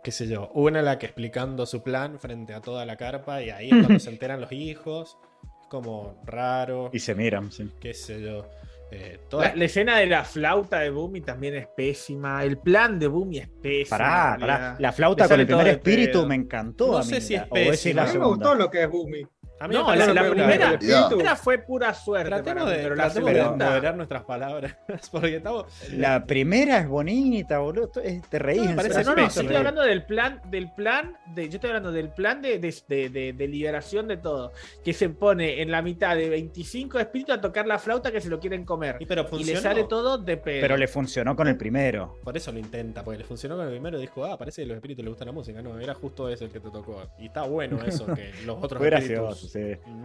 [0.03, 3.49] qué sé yo, una la que explicando su plan frente a toda la carpa y
[3.51, 5.17] ahí es cuando se enteran los hijos.
[5.61, 7.71] Es como raro, Y se miran, sí.
[7.79, 8.45] qué sé yo.
[8.89, 12.43] Eh, toda- La, la escena de la flauta de Boomy también es pésima.
[12.43, 13.97] El plan de Boomy es pésimo.
[13.97, 14.75] Pará, pará.
[14.79, 16.27] La flauta con el primer espíritu pedo.
[16.27, 16.87] me encantó.
[16.91, 18.03] No a sé si es pésima.
[18.03, 19.27] A mí me gustó lo que es Boomy.
[19.59, 22.29] A mí me No, la, primera, la primera fue pura suerte.
[22.29, 24.75] Tratemos de, pero la tratemos de moderar nuestras palabras.
[25.11, 25.65] Porque estamos.
[25.93, 27.89] La primera es bonita, boludo.
[27.89, 28.69] Te reís.
[28.69, 31.91] No, parece No, no, sí estoy hablando del plan, del plan, de, yo estoy hablando
[31.91, 34.51] del plan de, de, de- de- de liberación de todo.
[34.83, 38.29] Que se pone en la mitad de 25 espíritus a tocar la flauta que se
[38.29, 38.97] lo quieren comer.
[38.99, 40.61] Y pero Y le sale todo de pedo.
[40.61, 42.17] Pero le funcionó con el primero.
[42.23, 44.65] Por eso lo intenta, porque le funcionó con el primero y dijo, ah, parece que
[44.65, 45.61] a los espíritus les gusta la música.
[45.61, 47.01] No, era justo ese el que te tocó.
[47.17, 49.46] Y está bueno eso, que los otros espíritus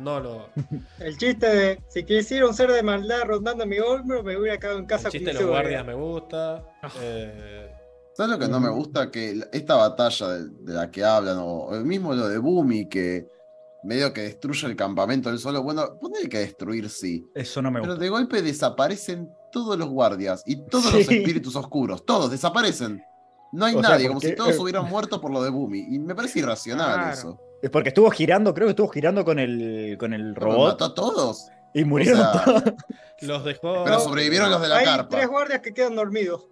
[0.00, 0.48] no lo.
[0.98, 4.78] El chiste de si quisiera un ser de maldad rondando mi hombro, me hubiera quedado
[4.78, 6.64] en El casa chiste de con los guardias me gusta.
[7.00, 7.70] eh,
[8.14, 9.10] ¿Sabes lo que no me gusta?
[9.10, 13.26] Que esta batalla de, de la que hablan, o, el mismo lo de Boomy, que
[13.84, 15.62] medio que destruye el campamento él solo.
[15.62, 17.26] Bueno, poner que destruir sí.
[17.34, 18.04] Eso no me Pero gusta.
[18.04, 22.04] de golpe desaparecen todos los guardias y todos los espíritus oscuros.
[22.04, 23.02] Todos desaparecen.
[23.52, 25.86] No hay O sea, nadie, como si todos hubieran muerto por lo de Boomy.
[25.94, 27.12] Y me parece irracional Claro.
[27.12, 27.40] eso.
[27.62, 30.72] Es porque estuvo girando, creo que estuvo girando con el, con el robot.
[30.72, 31.48] mató a todos.
[31.72, 32.62] Y murieron O sea, todos.
[33.22, 33.84] los dejó.
[33.84, 35.16] Pero sobrevivieron los de la Hay carpa.
[35.16, 36.48] tres guardias que quedan dormidos.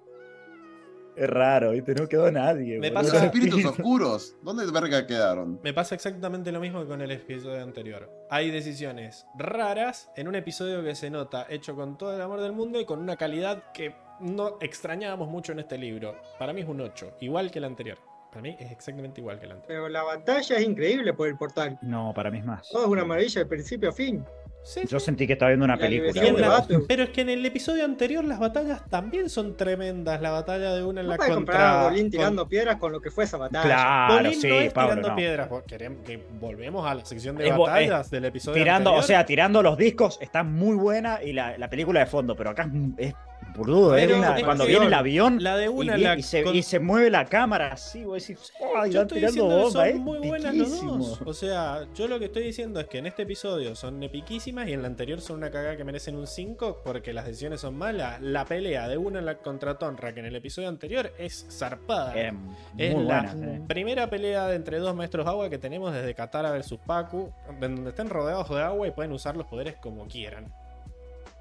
[1.16, 1.94] Es raro, ¿viste?
[1.94, 2.78] No quedó nadie.
[2.78, 3.02] Me boludo.
[3.02, 4.36] Los pasa- espíritus oscuros.
[4.42, 5.60] ¿Dónde verga quedaron?
[5.62, 8.08] Me pasa exactamente lo mismo que con el episodio anterior.
[8.30, 12.52] Hay decisiones raras en un episodio que se nota hecho con todo el amor del
[12.52, 16.14] mundo y con una calidad que no extrañábamos mucho en este libro.
[16.38, 17.98] Para mí es un 8, igual que el anterior.
[18.30, 19.66] Para mí es exactamente igual que el anterior.
[19.82, 21.78] Pero la batalla es increíble por el portal.
[21.82, 22.68] No, para mí es más.
[22.70, 24.24] Todo es una maravilla de principio a fin.
[24.62, 26.22] Sí, Yo sentí que estaba viendo una La película.
[26.32, 30.20] la- pero es que en el episodio anterior las batallas también son tremendas.
[30.20, 31.54] La batalla de una en No la puedes contra.
[31.54, 33.64] comparar a Bolín con- tirando piedras con lo que fue esa batalla.
[33.64, 34.90] Claro, Bolín sí, no es Pablo.
[34.90, 35.16] tirando no.
[35.16, 35.48] piedras.
[35.66, 39.06] Queremos que volvemos a la sección de Es batallas del episodio Tirando, o anterior.
[39.06, 42.70] sea, tirando los discos está muy buena y la, la película de fondo, pero acá
[42.98, 43.14] es, es
[43.56, 43.90] boludo.
[43.92, 46.42] Pero una- es cuando viene el avión la de y, una vi- la y se,
[46.42, 48.90] con- y se mueve la cámara así, vos decís, ¡ay!
[48.90, 51.20] Yo van estoy tirando diciendo que bombas, son muy buenas los dos.
[51.24, 54.72] O sea, yo lo que estoy diciendo es que en este episodio son epiquísimas y
[54.72, 58.20] en la anterior son una cagada que merecen un 5 porque las decisiones son malas.
[58.20, 62.12] La pelea de una la contra Tonra que en el episodio anterior es zarpada.
[62.16, 62.32] Eh,
[62.78, 63.34] es la
[63.68, 68.08] primera pelea de entre dos maestros agua que tenemos desde Katara versus Paku, donde estén
[68.10, 70.52] rodeados de agua y pueden usar los poderes como quieran.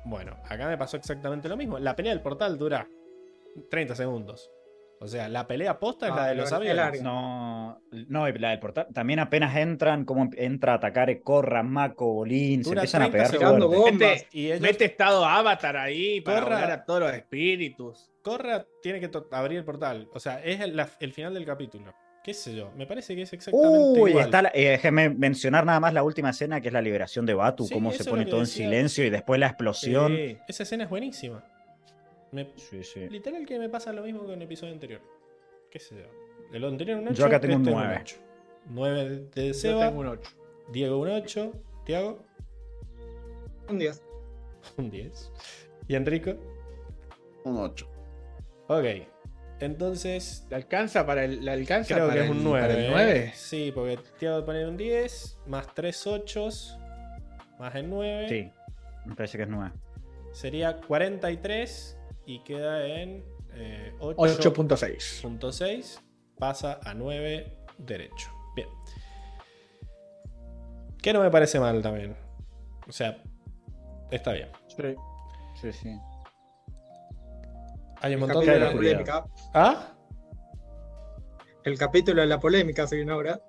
[0.06, 1.78] Bueno, acá me pasó exactamente lo mismo.
[1.80, 2.88] La pelea del portal dura
[3.70, 4.50] 30 segundos.
[5.02, 7.02] O sea, la pelea posta es Ah, la de pero los es aviones.
[7.02, 8.88] No, no, la del portal.
[8.94, 13.40] También apenas entran, como entra a atacar Corra, Mako, Bolín, se empiezan a 30 pegar
[13.48, 13.70] segundos.
[13.74, 13.94] Bombas.
[13.94, 16.74] Mete, Y ellos- mete estado Avatar ahí para Corra.
[16.74, 18.10] a todos los espíritus.
[18.22, 20.10] Corra tiene que abrir el portal.
[20.14, 21.94] O sea, es el, la- el final del capítulo.
[22.24, 22.72] ¿Qué sé yo?
[22.76, 24.26] Me parece que es exactamente Uy, igual.
[24.26, 27.34] está la- eh, déjeme mencionar nada más la última escena que es la liberación de
[27.34, 30.16] Batu, Sí, cómo se pone todo en silencio y después la explosión.
[30.16, 30.38] Sí.
[30.48, 31.44] Esa escena es buenísima.
[32.32, 33.08] Me- Sí, sí.
[33.10, 35.02] literal que me pasa lo mismo que en el episodio anterior.
[35.72, 36.56] ¿Qué sé yo?
[36.56, 37.16] El anterior un 8.
[37.16, 38.04] Yo acá tengo un nueve.
[38.68, 39.88] 9 de Yo Seba.
[39.88, 40.30] tengo un 8.
[40.72, 41.52] Diego un 8.
[41.86, 42.20] Tiago
[43.70, 43.94] Un día.
[44.78, 45.32] un 10.
[45.88, 46.34] ¿Y Enrico?
[47.46, 47.88] Un 8.
[48.68, 48.86] Ok.
[49.60, 52.68] Entonces, ¿Le alcanza para el, le alcanza creo que para es un el- 9.
[52.68, 53.32] para el 9?
[53.36, 55.40] Sí, porque Tiago pone un 10.
[55.48, 56.48] Más 3 8.
[57.60, 58.30] Más el 9.
[58.30, 58.52] Sí,
[59.06, 59.72] me parece que es nueve.
[60.32, 65.24] Sería 43 y queda en eh, 8.6.
[65.24, 66.00] 8.6.
[66.38, 68.30] Pasa a 9 derecho.
[68.56, 68.68] Bien.
[71.02, 72.16] Que no me parece mal también.
[72.88, 73.22] O sea,
[74.12, 74.50] está bien.
[74.68, 74.96] Sí,
[75.62, 76.00] sí, sí.
[78.02, 78.60] Hay un montón de de...
[78.60, 79.26] la polémica.
[79.54, 79.94] ¿Ah?
[81.64, 83.40] El capítulo de la polémica se viene ahora.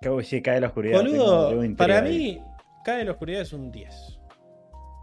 [0.00, 0.98] Que uy, sí, cae la oscuridad.
[0.98, 2.36] Boludo, tengo para ahí.
[2.36, 2.42] mí,
[2.84, 4.18] Cae en la oscuridad es un 10.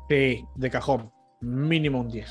[0.10, 1.12] Sí, de cajón.
[1.42, 2.30] Mínimo un 10.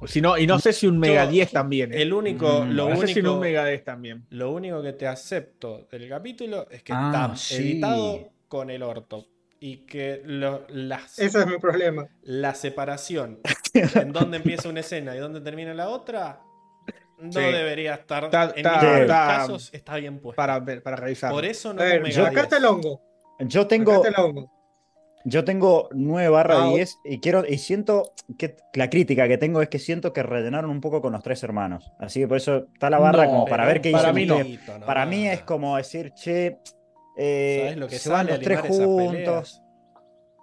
[0.00, 1.92] O si no, y no sé si un mega Yo- 10 también.
[1.92, 2.00] ¿eh?
[2.02, 4.24] El único, Mm, lo no sé si único, un mega 10 también.
[4.30, 7.72] lo único que te acepto del capítulo es que Ah, está sí.
[7.72, 9.26] editado con el orto.
[9.60, 12.08] Y que lo- las, Ese es mi problema.
[12.22, 13.38] la separación
[14.02, 16.40] en dónde empieza una escena y dónde termina la otra
[17.18, 17.38] no Sí.
[17.38, 20.36] debería estar en ninguno de los está- casos está bien puesto.
[20.36, 21.30] Para, para revisar.
[21.30, 22.52] Por eso no ver, sacate 10.
[22.58, 23.00] el hongo.
[23.38, 24.50] Yo tengo, Sacate el hongo.
[25.24, 29.62] yo tengo 9 barra Ah, 10 y quiero y siento que la crítica que tengo
[29.62, 31.92] es que siento que rellenaron un poco con los tres hermanos.
[32.00, 34.38] Así que por eso está la barra No, como para ver qué para mí no.
[34.84, 36.58] Para mí es como decir, che,
[37.16, 39.62] eh, ¿Sabes lo que se van los tres juntos.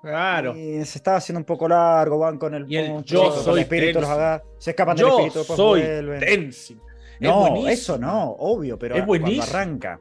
[0.02, 0.56] Claro.
[0.56, 3.44] Y se estaba haciendo un poco largo, van con el Y el yo con el
[3.44, 4.10] soy espíritu, los
[4.58, 6.20] se escapan del espíritu, después soy vuelven.
[6.20, 6.82] Tenzin.
[7.20, 9.44] No, eso no, obvio, pero Es cuando buenísimo.
[9.44, 10.00] arranca.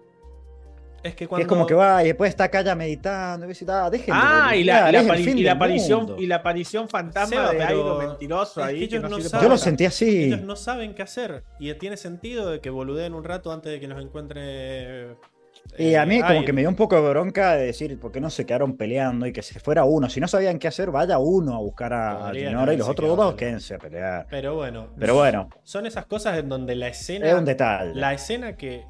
[1.03, 1.43] Es que cuando.
[1.43, 3.47] es como que va y después está acá ya meditando.
[3.47, 3.89] Y dice, ah,
[4.49, 6.17] Ah, y la, y aparición mundo.
[6.19, 8.83] y la aparición fantasma Seba, de algo mentiroso ahí.
[8.85, 9.43] ellos no no saben.
[9.45, 10.25] Yo lo sentí así.
[10.25, 11.45] Ellos no saben qué hacer.
[11.61, 15.17] Y tiene sentido de que boludeen un rato antes de que nos encuentre.
[15.77, 16.45] Y a mí como aire.
[16.45, 19.27] que me dio un poco de bronca de decir, ¿por qué no se quedaron peleando
[19.27, 20.09] y que se fuera uno?
[20.09, 23.35] Si no sabían qué hacer, vaya uno a buscar a, Dinora y los otros dos
[23.35, 24.27] quédense a pelear.
[24.31, 24.89] Pero bueno.
[24.99, 27.29] Pero bueno, Son esas cosas en donde la escena.
[27.29, 27.95] es un detalle.
[27.95, 28.85] La escena que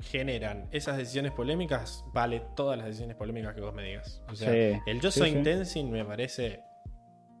[0.00, 4.22] generan esas decisiones polémicas vale todas las decisiones polémicas que vos me digas.
[4.30, 5.84] O sea, Sí, el Yo sí, soy sí.
[5.84, 6.60] Me parece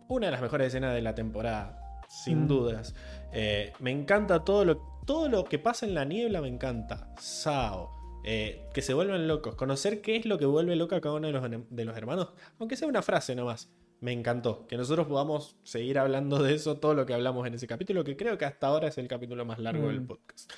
[0.08, 2.48] una de las mejores escenas de la temporada, sin Mm.
[2.48, 2.94] dudas.
[3.32, 7.08] Eh, me encanta todo lo, todo lo que pasa en la niebla, me encanta.
[7.18, 7.97] Sao.
[8.24, 9.54] Eh, que se vuelven locos.
[9.54, 12.32] Conocer qué es lo que vuelve loco a cada uno de los, de los hermanos.
[12.58, 13.70] Aunque sea una frase nomás.
[14.00, 14.66] Me encantó.
[14.68, 18.16] Que nosotros podamos seguir hablando de eso, todo lo que hablamos en ese capítulo, que
[18.16, 20.06] creo que hasta ahora es el capítulo más largo del Mm.
[20.06, 20.52] podcast.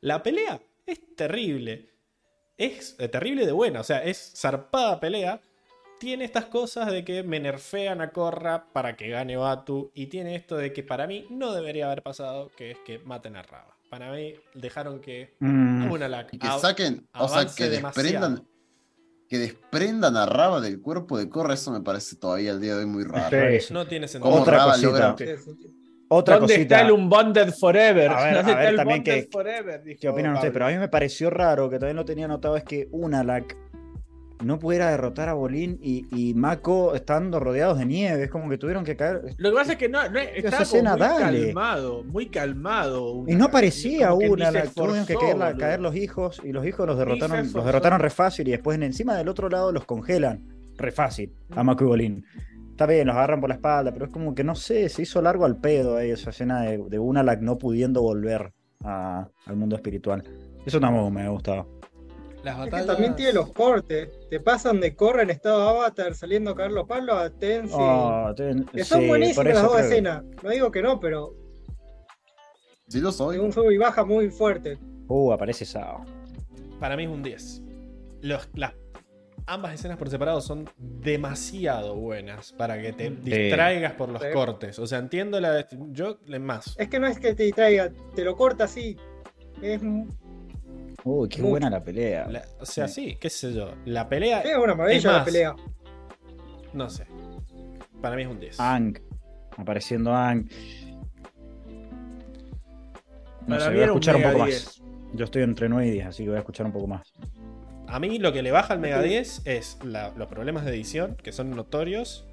[0.00, 1.90] La pelea es terrible.
[2.58, 5.40] Es eh, terrible de buena, o sea, es zarpada pelea.
[5.98, 9.90] Tiene estas cosas de que me nerfean a Korra para que gane Batu.
[9.94, 13.36] Y tiene esto de que para mí no debería haber pasado, que es que maten
[13.36, 13.75] a Raba.
[13.90, 18.02] Para mí dejaron que Mm, una la Y que saquen, o sea, que demasiado.
[18.02, 18.48] desprendan,
[19.28, 22.80] que desprendan a Raba del cuerpo de Korra, eso me parece todavía al día de
[22.80, 23.36] hoy muy raro.
[23.60, 23.72] Sí.
[23.72, 24.30] No tiene sentido.
[24.30, 24.88] ¿Cómo Otra Raba cosita.
[24.88, 25.16] logra-
[26.08, 26.76] Otra ¿Dónde cosita.
[26.76, 28.10] está el Unbonded Forever?
[28.10, 29.82] A ver, ¿Dónde a está el también Bonded que- Forever?
[29.82, 30.52] Dijo ¿Qué opinan ustedes?
[30.52, 33.56] Pero a mí me pareció raro, que todavía no tenía notado, es que Unalak
[34.44, 38.24] no pudiera derrotar a Bolín y, y Mako estando rodeados de nieve.
[38.24, 39.22] Es como que tuvieron que caer.
[39.38, 41.44] Lo que pasa es que no, no estaba escena, muy dale.
[41.46, 43.24] calmado, muy calmado.
[43.26, 44.72] Y no parecía ni se Unalak.
[44.74, 47.66] Tuvieron que esforzó, caer, la- los hijos y los hijos los derrotaron, los esforzó.
[47.66, 51.62] derrotaron re fácil y después en- encima del otro lado los congelan re fácil a
[51.62, 52.24] Mako y Bolín.
[52.72, 55.22] Está bien, los agarran por la espalda, pero es como que no sé, se hizo
[55.22, 58.52] largo al pedo ahí esa escena de, de Unalak no pudiendo volver
[58.84, 60.22] a- al mundo espiritual.
[60.66, 61.75] Eso tampoco me ha gustado.
[62.46, 62.86] Las Es que batallas.
[62.86, 64.08] también tiene los cortes.
[64.30, 67.76] Te pasan de Corra en estado avatar saliendo a caer los palos a Tenzin.
[67.76, 70.22] Oh, ten- que son sí, buenísimas las dos escenas.
[70.44, 71.34] No digo que no, pero
[72.88, 73.38] Sí lo soy.
[73.38, 74.78] un sub y baja muy fuerte.
[75.08, 76.04] Uh, aparece Sao.
[76.78, 77.62] Para mí es un 10.
[78.20, 78.74] Los, las,
[79.46, 84.28] ambas escenas por separado son demasiado buenas para que te distraigas por los Sí.
[84.32, 84.78] cortes.
[84.78, 85.66] O sea, entiendo la.
[85.90, 86.76] Yo, le más.
[86.78, 88.96] Es que no es que te distraiga, te lo corta así.
[89.62, 89.80] Es,
[91.08, 91.50] Uy, qué Mucho.
[91.50, 92.26] buena la pelea.
[92.28, 93.10] La- o sea, Sí.
[93.10, 93.70] sí, qué sé yo.
[93.84, 94.40] La pelea.
[94.40, 95.54] es una Es maravilla la pelea.
[96.72, 97.06] No sé.
[98.02, 98.58] Para mí es un 10.
[98.58, 98.98] Ang.
[99.56, 100.48] Apareciendo Ang.
[103.46, 104.64] No sé, voy a un escuchar un, poco 10.
[104.64, 104.82] más.
[105.14, 107.12] Yo estoy entre 9 y 10, así que voy a escuchar un poco más.
[107.86, 111.16] A mí lo que le baja al Mega 10 es la- los problemas de edición,
[111.22, 112.26] que son notorios.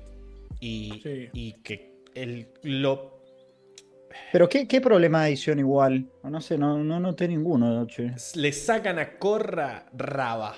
[0.60, 1.30] Y, Sí.
[1.34, 3.13] y que el, lo
[4.32, 6.10] Pero qué, qué problema de edición igual.
[6.24, 8.14] No sé, no, no noté ninguno, che.
[8.36, 10.56] le sacan a Corra raba.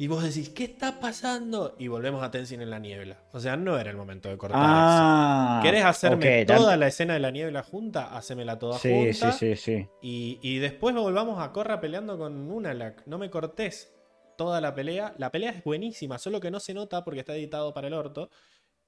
[0.00, 1.74] Y vos decís, ¿qué está pasando?
[1.76, 3.18] Y volvemos a Tenzin en la niebla.
[3.32, 5.58] O sea, no era el momento de cortar Ah.
[5.60, 5.66] eso.
[5.68, 8.16] ¿Querés hacerme toda la escena de la niebla junta?
[8.16, 9.32] Hacémela toda Sí, junta.
[9.32, 9.88] sí, sí, sí.
[10.00, 13.04] Y, y después volvamos a Corra peleando con Unalak.
[13.06, 13.92] No me cortés
[14.36, 15.14] toda la pelea.
[15.18, 18.30] La pelea es buenísima, solo que no se nota porque está editado para el orto.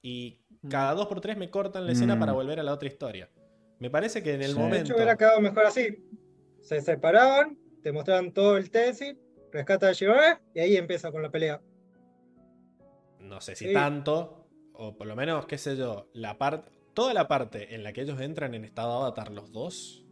[0.01, 0.39] Y
[0.69, 2.19] cada dos por tres me cortan la escena Mm.
[2.19, 3.29] para volver a la otra historia.
[3.81, 4.53] Me parece que en el Sí.
[4.53, 4.85] De momento.
[4.85, 5.97] hecho, hubiera quedado mejor así.
[6.61, 9.19] Se separaban, te mostraban todo el Tenzin,
[9.51, 11.59] rescata a Shiroi y ahí empieza con la pelea.
[13.19, 13.73] no sé si Sí.
[13.73, 17.93] tanto, o por lo menos, qué sé yo, la parte, toda la parte en la
[17.93, 20.05] que ellos entran en estado avatar los dos,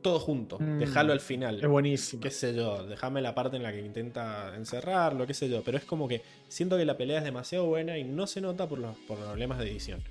[0.00, 0.78] todo junto, Mm.
[0.78, 1.60] dejarlo al final.
[1.60, 2.22] Es buenísimo.
[2.22, 5.76] Qué sé yo, déjame la parte en la que intenta encerrarlo, qué sé yo, pero
[5.76, 8.78] es como que siento que la pelea es demasiado buena y no se nota por
[8.78, 10.02] los por problemas de edición.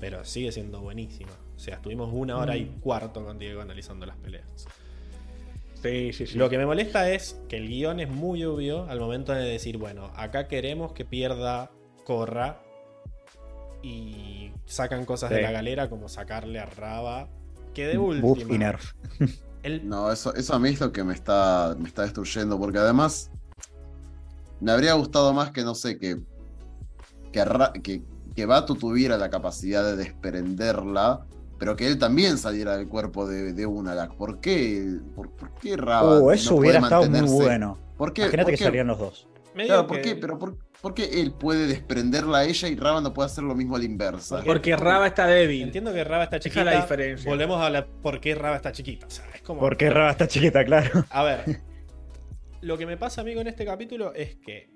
[0.00, 1.32] Pero sigue siendo buenísima.
[1.56, 2.80] O sea, estuvimos una hora y Mm.
[2.80, 4.66] cuarto con Diego analizando las peleas.
[5.82, 6.38] Sí, sí, sí.
[6.38, 9.76] Lo que me molesta es que el guion es muy obvio al momento de decir,
[9.78, 11.70] bueno, acá queremos que pierda
[12.04, 12.60] Corra
[13.82, 17.28] y sacan cosas de la galera como sacarle a Raba.
[17.74, 18.58] Que de Buff y última.
[18.58, 18.92] nerf.
[19.62, 22.78] el- No, eso, eso a mí es lo que me está, me está destruyendo, porque
[22.78, 23.30] además
[24.60, 26.16] me habría gustado más que, no sé, que,
[27.30, 28.02] que,
[28.38, 31.26] que Batu tuviera la capacidad de desprenderla,
[31.58, 34.14] pero que él también saliera del cuerpo de, de Unalak.
[34.14, 35.00] ¿Por qué?
[35.16, 37.76] ¿Por, por qué Raba Uh, eso no puede hubiera estado muy bueno.
[37.96, 38.22] ¿Por qué?
[38.22, 39.28] Imagínate por que qué- salían los dos.
[39.54, 40.14] Claro, ¿por que- qué?
[40.14, 43.56] Pero por, por qué él puede desprenderla a ella y Raba no puede hacer lo
[43.56, 44.40] mismo a la inversa?
[44.46, 45.62] Porque Raba está débil.
[45.62, 46.70] Entiendo que Raba está Esa es chiquita.
[46.72, 47.28] la diferencia.
[47.28, 49.08] Volvemos a la por qué Raba está chiquita.
[49.08, 49.58] O sea, es como.
[49.58, 51.04] Porque Raba está chiquita, claro.
[51.10, 51.60] A ver,
[52.60, 54.70] lo que me pasa a mí con este capítulo es que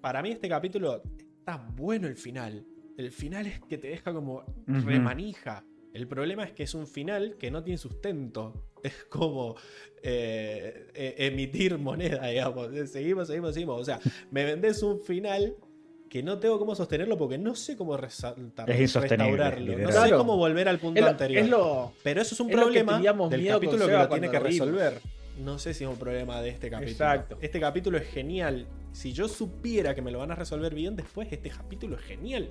[0.00, 1.02] para mí este capítulo
[1.40, 2.64] está bueno el final.
[2.96, 5.64] El final es que te deja como remanija.
[5.92, 8.66] El problema es que es un final que no tiene sustento.
[8.82, 9.56] Es como
[10.02, 12.68] eh, eh, emitir moneda, digamos.
[12.90, 13.78] Seguimos, seguimos, seguimos.
[13.78, 15.54] O sea, me vendés un final
[16.08, 19.78] que no tengo cómo sostenerlo porque no sé cómo resaltarlo, Es insostenible, restaurarlo.
[19.78, 21.42] No sé cómo volver al punto Es lo- anterior.
[21.44, 25.00] es lo- Pero eso es un es problema del capítulo que lo tiene que resolver.
[25.44, 26.92] No sé si es un problema de este capítulo.
[26.92, 27.38] Exacto.
[27.42, 28.66] Este capítulo es genial.
[28.92, 32.50] Si yo supiera que me lo van a resolver bien después, este capítulo es genial.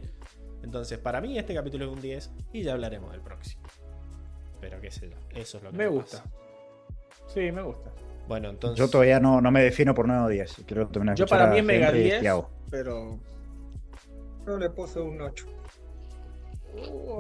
[0.64, 3.64] Entonces, para mí este capítulo es un 10 y ya hablaremos del próximo.
[4.62, 6.24] Pero qué sé yo, eso es lo que Me me gusta.
[6.24, 6.36] pasa.
[7.28, 7.92] Sí, me gusta.
[8.28, 8.78] Bueno, entonces...
[8.78, 10.64] Yo todavía no, no me defino por 9 o 10.
[10.66, 12.50] Quiero terminar de Yo para a mí es Mega Henry y 10, Tiago.
[12.70, 13.20] pero.
[14.46, 15.46] Yo le puse un 8.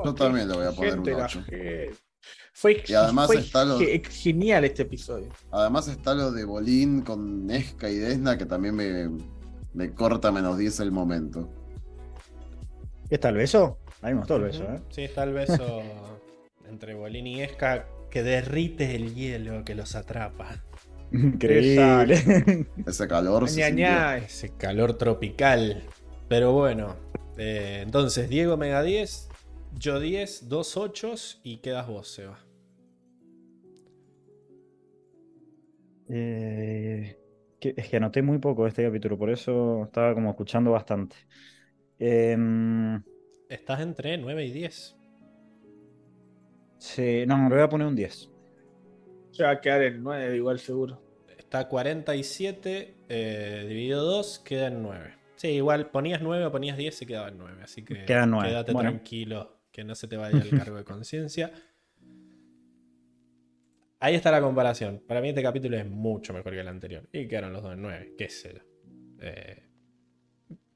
[0.06, 1.44] Yo también le voy a poner un Gente, la 8.
[2.60, 5.30] Fue, Y además fue está lo- ge- genial este episodio.
[5.50, 9.10] Además está lo de Bolín con Nesca y Desna que también me,
[9.74, 11.50] me corta menos 10 el momento.
[13.08, 13.80] ¿Qué está el beso?
[14.02, 14.64] A mí me gustó el beso.
[14.64, 14.82] ¿eh?
[14.90, 15.82] Sí, está el beso
[16.70, 20.62] entre Bolín y Esca que derrite el hielo que los atrapa.
[21.14, 22.68] Increíble.
[22.86, 23.46] Ese calor.
[23.50, 24.18] Ña.
[24.18, 25.82] Ese calor tropical.
[26.28, 26.98] Pero bueno,
[27.38, 29.30] eh, entonces Diego Mega 10,
[29.78, 31.14] yo 10, dos 8
[31.44, 32.38] y quedas vos, Seba.
[36.10, 37.18] Eh,
[37.60, 41.16] que- es que anoté muy poco este capítulo, por eso estaba como escuchando bastante.
[42.00, 43.04] Em,
[43.50, 44.96] Estás entre 9 y 10.
[46.78, 48.30] sí, no, le voy a poner un 10.
[49.32, 51.02] Se va a quedar el 9 igual seguro.
[51.38, 55.14] Está 47 eh, dividido 2, queda en 9.
[55.36, 57.62] Sí, igual ponías 9 o ponías 10, se quedaba en 9.
[57.64, 58.92] Así que Queda en nueve, quédate bueno.
[58.92, 61.52] tranquilo, que no se te vaya el cargo de conciencia.
[64.00, 65.04] Ahí está la comparación.
[65.08, 67.08] Para mí este capítulo es mucho mejor que el anterior.
[67.12, 68.62] Y quedaron los dos en 9, qué sé yo.
[69.22, 69.64] Eh,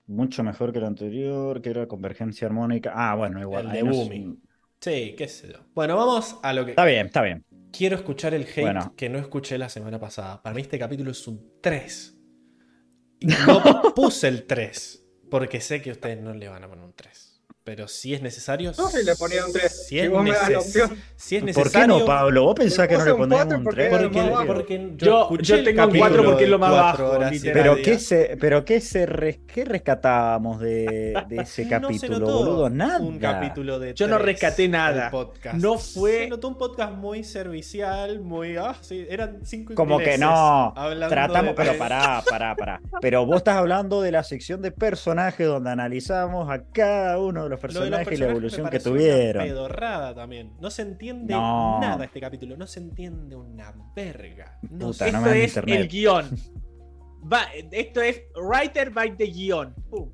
[0.07, 2.91] Mucho mejor que el anterior, que era convergencia armónica.
[2.93, 3.67] Ah, bueno, igual.
[3.67, 4.37] El de no es- Boomy.
[4.81, 5.59] sí, qué sé yo.
[5.73, 6.71] Bueno, vamos a lo que...
[6.71, 7.45] Está bien, está bien.
[7.71, 8.93] Quiero escuchar el hate Bueno.
[8.97, 10.43] que no escuché la semana pasada.
[10.43, 12.09] Para mí este capítulo es un 3.
[13.21, 15.05] Y no puse el 3.
[15.31, 17.32] Porque sé que ustedes no le van a poner un 3.
[17.65, 18.73] Pero si es necesario.
[18.77, 19.71] No, si le ponía un 3.
[19.71, 20.97] Si Si es, vos me das la neces- opción.
[21.15, 21.95] si es ¿Por necesario.
[21.95, 22.43] qué no, Pablo?
[22.43, 23.93] ¿Vos pensás que no le pondríamos un porque 3?
[23.93, 27.19] era Porque, porque yo, tengo un capítulo cuatro porque es lo más bajo.
[27.53, 32.19] Pero qué se, pero qué se res- qué rescatábamos de, de ese No se capítulo,
[32.19, 32.99] notó boludo, nada.
[32.99, 35.09] Un capítulo de Yo no rescaté nada.
[35.09, 35.55] Podcast.
[35.55, 38.57] No fue- Se notó un podcast muy servicial, muy.
[38.57, 40.73] Ah, sí, eran cinco Como que no,
[41.07, 42.81] tratamos, de pero pará, pará, pará.
[42.99, 47.49] Pero vos estás hablando de la sección de personajes donde analizamos a cada uno de
[47.51, 49.43] los Lo los personajes y la evolución que pareció una tuvieron.
[49.45, 50.53] pedorrada también.
[50.59, 51.79] No se entiende No.
[51.79, 52.57] nada este capítulo.
[52.57, 54.57] No se entiende una verga.
[54.69, 55.79] No Puta, no Esto me dan es internet.
[55.81, 56.29] el guion.
[57.31, 59.73] Va, esto es writer by the guion.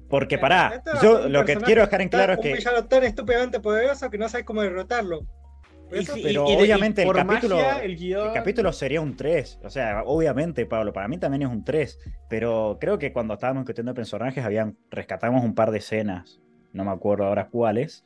[0.09, 3.03] Porque pará, yo un lo que quiero dejar en claro es Un que villano tan
[3.03, 5.21] estúpidamente poderoso que no sabes cómo derrotarlo.
[5.91, 8.27] Y pero y- obviamente el capítulo- magia, el guion.
[8.27, 9.59] El capítulo sería un 3.
[9.63, 11.97] O sea, obviamente, Pablo, para mí también es un 3.
[12.29, 16.39] Pero creo que cuando estábamos discutiendo personajes, habían, rescatamos un par de escenas.
[16.73, 18.03] No me acuerdo ahora cuáles.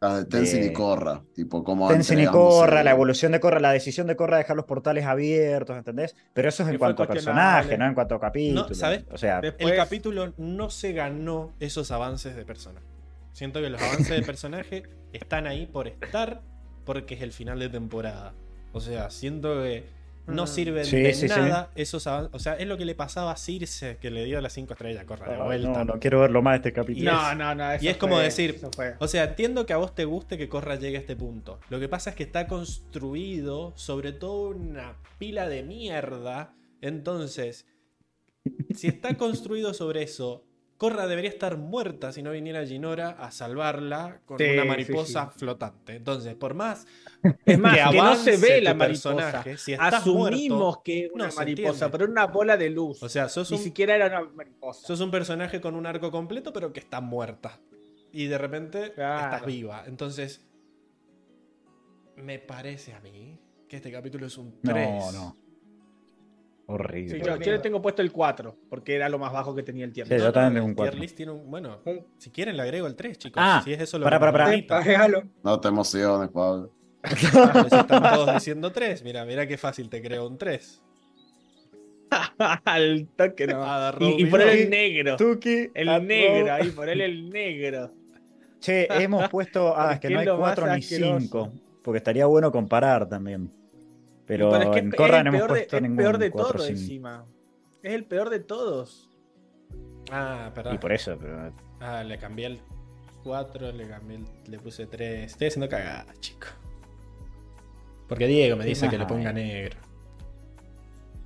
[0.00, 1.22] Las de Tenzin y Korra.
[1.34, 4.56] Tipo, como Tenzin y Korra, la evolución de Korra, la decisión de Korra de dejar
[4.56, 6.16] los portales abiertos, ¿entendés?
[6.32, 8.66] Pero eso es en cuanto a personaje, no en cuanto a capítulo.
[8.66, 9.04] No, ¿sabes?
[9.12, 12.86] O sea, Después- El capítulo no se ganó esos avances de personaje.
[13.32, 16.40] Siento que los avances de personaje están ahí por estar,
[16.86, 18.32] porque es el final de temporada.
[18.72, 19.84] O sea, siento que
[20.30, 20.46] no Mm.
[20.46, 21.34] sirven Sí, de sí, sí.
[21.34, 22.30] nada esos avances.
[22.34, 25.04] O sea, es lo que le pasaba a Circe, que le dio las 5 estrellas,
[25.04, 25.84] corra de no, vuelta.
[25.84, 27.10] no quiero verlo más este capítulo.
[27.12, 27.72] No, no, no.
[27.72, 28.60] eso y es como decir,
[28.98, 31.60] o sea, entiendo que a vos te guste que Corra llegue a este punto.
[31.70, 36.54] Lo que pasa es que está construido sobre todo una pila de mierda.
[36.80, 37.66] Entonces,
[38.74, 40.44] si está construido sobre eso,
[40.80, 45.38] Corra debería estar muerta si no viniera Ginora a salvarla con Sí, una mariposa sí.
[45.40, 45.94] flotante.
[45.96, 46.86] Entonces, por más
[47.44, 49.44] Es más, que, no se ve la mariposa.
[49.58, 53.02] si Asumimos muerto, que es una no mariposa, pero una bola de luz.
[53.02, 54.86] O sea, sos Ni un siquiera era una mariposa.
[54.86, 57.60] Sos un personaje con un arco completo, pero que está muerta.
[58.10, 59.34] Y de repente Claro.
[59.34, 59.84] estás viva.
[59.86, 60.46] Entonces,
[62.16, 64.88] me parece a mí que este capítulo es un 3.
[64.88, 65.36] No, no.
[66.72, 67.18] Horrible.
[67.18, 69.84] Sí, yo, yo le tengo puesto el 4, porque era lo más bajo que tenía
[69.84, 70.14] el tiempo.
[70.14, 71.00] Sí, yo también tengo un el tier 4.
[71.00, 71.50] list tiene un.
[71.50, 71.80] Bueno,
[72.16, 73.42] si quieren le agrego el 3, chicos.
[73.44, 74.46] Ah, si es eso lo pará.
[74.46, 74.80] bonito.
[74.80, 75.24] Regalo.
[75.42, 76.72] No te emociones, Pablo.
[77.02, 79.02] Pero si están todos diciendo 3.
[79.02, 80.82] Mira, mira qué fácil te creo un 3.
[82.64, 83.92] Al toque no.
[84.00, 85.16] Y, y poner el negro.
[85.16, 87.92] Tuki, El negro, ahí, ponerle el negro.
[88.60, 89.74] Che, hemos puesto.
[89.76, 91.18] Ah, es que no hay lo más 4 ni asqueroso.
[91.20, 91.52] 5.
[91.82, 93.50] Porque estaría bueno comparar también.
[94.30, 96.30] Pero, Pero es que en el no hemos peor de, puesto es ningún peor de
[96.30, 97.26] 4 todo sin- encima.
[97.82, 99.10] Es el peor de todos.
[100.12, 100.74] Ah, perdón.
[100.76, 102.60] Y por eso, pero Ah, le cambié el
[103.24, 105.32] 4, le cambié el- le puse 3.
[105.32, 106.46] Estoy haciendo cagada, chico.
[108.08, 109.78] Porque Diego me dice que le ponga negro.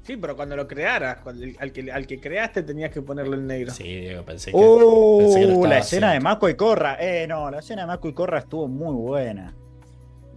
[0.00, 3.34] Sí, pero cuando lo crearas, cuando el- al, que, al que creaste tenías que ponerlo
[3.36, 3.70] en negro.
[3.70, 4.56] Sí, Diego, pensé que.
[4.56, 6.20] Uh, pensé que lo la escena de.
[6.20, 6.96] Mako y Corra.
[7.00, 9.54] Eh, no, la escena de Mako y Corra estuvo muy buena.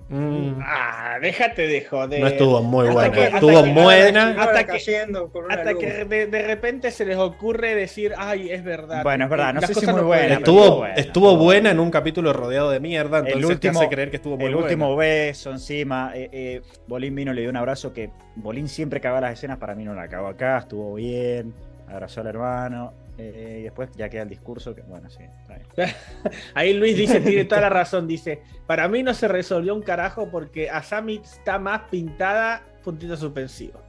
[0.10, 2.22] Mm, Ah, déjate de joder.
[2.22, 3.11] no estuvo muy Hasta buena.
[3.14, 4.30] que- hasta estuvo que- buena.
[4.42, 9.03] hasta que- cayendo Hasta que de, de repente se les ocurre decir, ay, es verdad.
[9.03, 11.72] Bueno, es verdad, no Las sé si cosas muy no buena, Estuvo, buena, estuvo buena
[11.72, 14.45] en un capítulo rodeado de mierda, entonces el te último, hace creer que estuvo muy
[14.45, 14.66] el buena.
[14.66, 16.11] último beso encima.
[16.16, 19.76] eh, eh, Bolín vino, le dio un abrazo que Bolín siempre cagaba las escenas, para
[19.76, 21.53] mí no la cagó acá, estuvo bien,
[21.90, 22.94] abrazó al hermano.
[23.18, 25.90] Eh, y después ya queda el discurso que, bueno, sí, está bien.
[26.54, 30.30] Ahí Luis dice, tiene toda la razón, dice, para mí no se resolvió un carajo
[30.30, 33.82] porque Asami está más pintada, puntito suspensivo.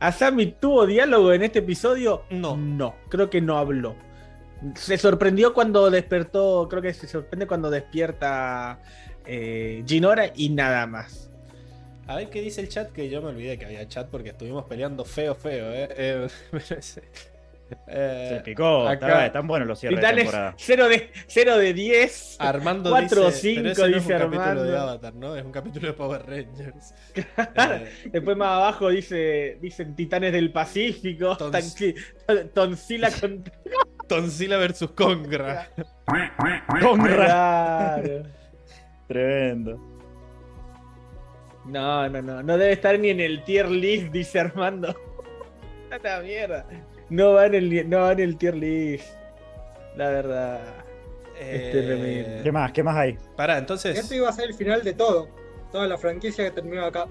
[0.00, 2.24] ¿Asami tuvo diálogo en este episodio?
[2.30, 2.56] No.
[2.56, 3.94] No, creo que no habló.
[4.74, 8.80] Se sorprendió cuando despertó, creo que se sorprende cuando despierta
[9.26, 11.30] eh, Ginora y nada más.
[12.06, 14.64] A ver qué dice el chat, que yo me olvidé que había chat porque estuvimos
[14.64, 15.88] peleando feo, feo, eh.
[15.96, 16.28] Eh,
[17.86, 20.54] eh, Se picó, acá- está- están buenos los cierres de Titanes temporada.
[20.56, 22.36] 0 de, 0 de 10.
[22.38, 24.78] Armando 4 o dice, 5, pero ese no es dice un capítulo de Armando.
[24.80, 25.36] Avatar, ¿no?
[25.36, 26.94] Es un capítulo de Power Rangers.
[27.54, 27.74] Claro.
[27.76, 33.44] Eh, Después más abajo dice, dicen Titanes del Pacífico, Tons- Tonsila con...
[34.08, 35.68] Tonsila versus Congra.
[36.80, 37.14] Conra.
[37.24, 38.22] Claro.
[39.08, 39.88] Tremendo.
[41.64, 44.94] No, no, no, no debe estar ni en el tier list, dice Armando.
[46.02, 46.66] La mierda.
[47.12, 49.06] No va en el, no va en el tier list.
[49.96, 50.60] La verdad.
[51.38, 52.40] Este Eh.
[52.42, 52.72] ¿Qué más?
[52.72, 53.18] ¿Qué más hay?
[53.36, 53.98] Pará, entonces.
[53.98, 55.28] Esto iba a ser el final de todo.
[55.70, 57.06] Toda la franquicia que terminó acá.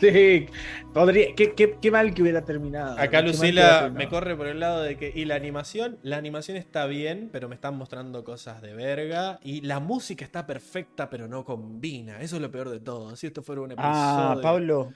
[0.00, 0.46] Sí,
[0.94, 2.98] podría, qué, qué- qué mal que hubiera terminado.
[2.98, 3.90] Acá Lucila terminado.
[3.90, 5.12] me corre por el lado de que.
[5.14, 5.98] Y la animación.
[6.02, 9.38] La animación está bien, pero me están mostrando cosas de verga.
[9.42, 12.20] Y la música está perfecta, pero no combina.
[12.22, 13.14] Eso es lo peor de todo.
[13.16, 13.92] Si esto fuera un episodio.
[13.94, 14.92] Ah, Pablo.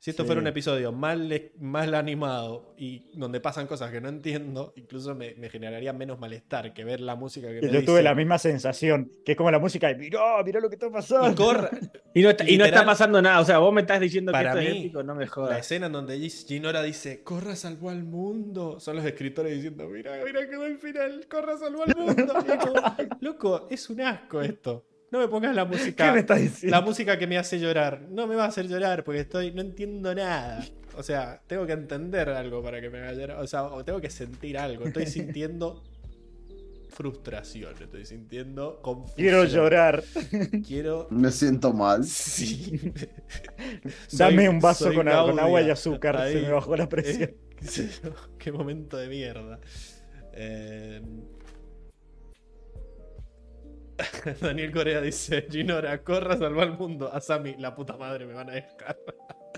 [0.00, 0.26] Si esto Sí.
[0.28, 5.34] fuera un episodio mal, mal animado y donde pasan cosas que no entiendo, incluso me,
[5.34, 7.82] me generaría menos malestar que ver la música que me Yo dice.
[7.86, 10.88] tuve la misma sensación, que es como la música de mirá, mirá lo que está
[10.88, 11.30] pasando.
[11.32, 11.70] Y corra,
[12.14, 13.40] Y no, está, y no está pasando nada.
[13.40, 15.30] O sea, vos me estás diciendo que para esto es mí, épico, no me La
[15.30, 15.58] jodas.
[15.58, 18.78] escena en donde Ginora dice, Corra salvó al mundo.
[18.78, 22.34] Son los escritores diciendo, mira, mira qué buen final, Corra salvó al mundo.
[22.46, 22.74] Y es como,
[23.20, 24.84] Loco, es un asco esto.
[25.10, 26.06] No me pongas la música.
[26.08, 26.76] ¿Qué me estás diciendo?
[26.76, 28.02] La música que me hace llorar.
[28.10, 29.52] No me va a hacer llorar porque estoy.
[29.52, 30.64] no entiendo nada.
[30.96, 33.38] O sea, tengo que entender algo para que me haga llorar.
[33.40, 34.84] O sea, o tengo que sentir algo.
[34.86, 35.82] Estoy sintiendo
[36.90, 37.72] frustración.
[37.80, 39.16] Estoy sintiendo confusión.
[39.16, 40.02] Quiero llorar.
[40.66, 41.06] Quiero.
[41.10, 42.04] Me siento mal.
[42.04, 42.80] Sí.
[44.12, 45.42] Dame un vaso con, a- con Gaudia.
[45.44, 46.16] agua y azúcar.
[46.16, 46.32] Ahí.
[46.34, 47.30] Se me bajó la presión.
[47.30, 47.90] Eh,
[48.38, 49.58] Qué momento de mierda.
[50.32, 51.00] Eh,
[54.40, 57.10] Daniel Corea dice: Ginora, corra, salva al mundo.
[57.12, 58.98] Asami, la puta madre, me van a dejar.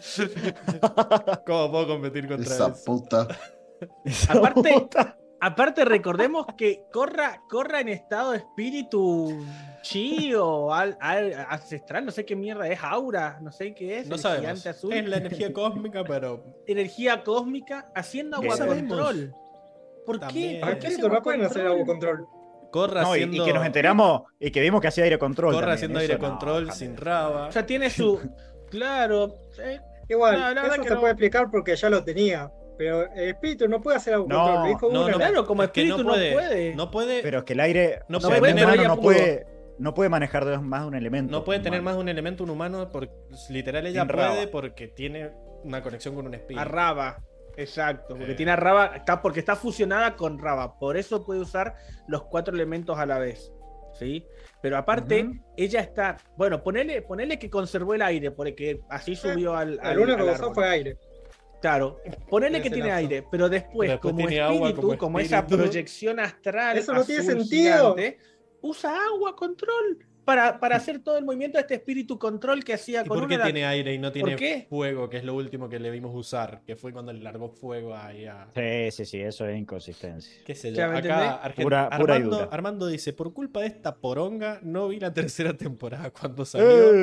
[1.46, 2.84] ¿Cómo puedo competir contra Esa eso?
[2.84, 3.28] puta.
[4.04, 5.16] Esa Aparte- puta.
[5.42, 9.42] Aparte, recordemos que corra, corra en estado de espíritu
[9.80, 14.06] chi o al- al- ancestral, no sé qué mierda es, aura, no sé qué es.
[14.06, 14.42] No el sabemos.
[14.42, 14.92] gigante azul.
[14.92, 19.34] Es la energía cósmica, pero energía cósmica haciendo ¿Qué agua control.
[20.04, 20.54] ¿Por También.
[20.56, 20.60] qué?
[20.60, 22.26] ¿Para ¿Por qué no pueden hacer agua control?
[22.70, 25.52] Corra No, y, y haciendo, que nos enteramos y que vimos que hacía aire control.
[25.54, 25.74] corra también.
[25.76, 27.46] haciendo Eso aire no, control sin raba.
[27.48, 28.18] O sea, tiene su.
[28.70, 29.34] Claro.
[29.60, 31.00] eh, Igual, No, la verdad eso que se no.
[31.00, 32.50] puede explicar porque ya lo tenía.
[32.78, 34.62] Pero el espíritu no puede hacer agua No, control.
[34.62, 36.74] Lo dijo no, claro, como es que espíritu no puede.
[36.76, 38.00] No puede, Pero es que el aire.
[38.08, 38.54] No o sea, puede,
[38.86, 39.46] no puede,
[39.78, 41.30] no puede manejar más de un elemento.
[41.32, 43.12] No puede tener más de un elemento un humano, porque
[43.50, 44.30] literal ella Sin raba.
[44.34, 45.30] puede porque tiene
[45.64, 46.60] una conexión con un espíritu.
[46.60, 47.18] A Raba.
[47.56, 48.36] Exacto, porque Eh.
[48.36, 51.74] tiene a Raba, está, porque está fusionada con Raba, por eso puede usar
[52.08, 53.52] los cuatro elementos a la vez.
[53.98, 54.24] ¿Sí?
[54.62, 56.16] Pero aparte, ella está.
[56.36, 59.78] Bueno, ponele, ponele que conservó el aire, porque así subió al.
[59.82, 60.96] al- El único que usó fue aire.
[61.60, 61.98] Claro,
[62.30, 62.98] ponele que tiene lapso.
[62.98, 65.64] aire, pero después, como tiene agua espíritu, como como, esa espíritu.
[65.64, 67.94] proyección astral, Eso no tiene sentido.
[67.96, 68.18] gigante,
[68.62, 69.98] usa agua control
[70.30, 73.28] para, para hacer todo el movimiento de este espíritu control que hacía ¿Y con por
[73.28, 76.12] qué una- tiene aire y no tiene fuego, que es lo último que le vimos
[76.14, 76.62] usar?
[76.64, 78.46] Que fue cuando le largó fuego ahí a.
[78.54, 80.32] Sí, sí, sí, eso es inconsistencia.
[80.44, 80.84] ¿Qué sé yo?
[80.84, 82.48] Acá Argen- Pura- pura y Armando.
[82.52, 86.94] Armando dice: Por culpa de esta poronga, no vi la tercera temporada cuando salió.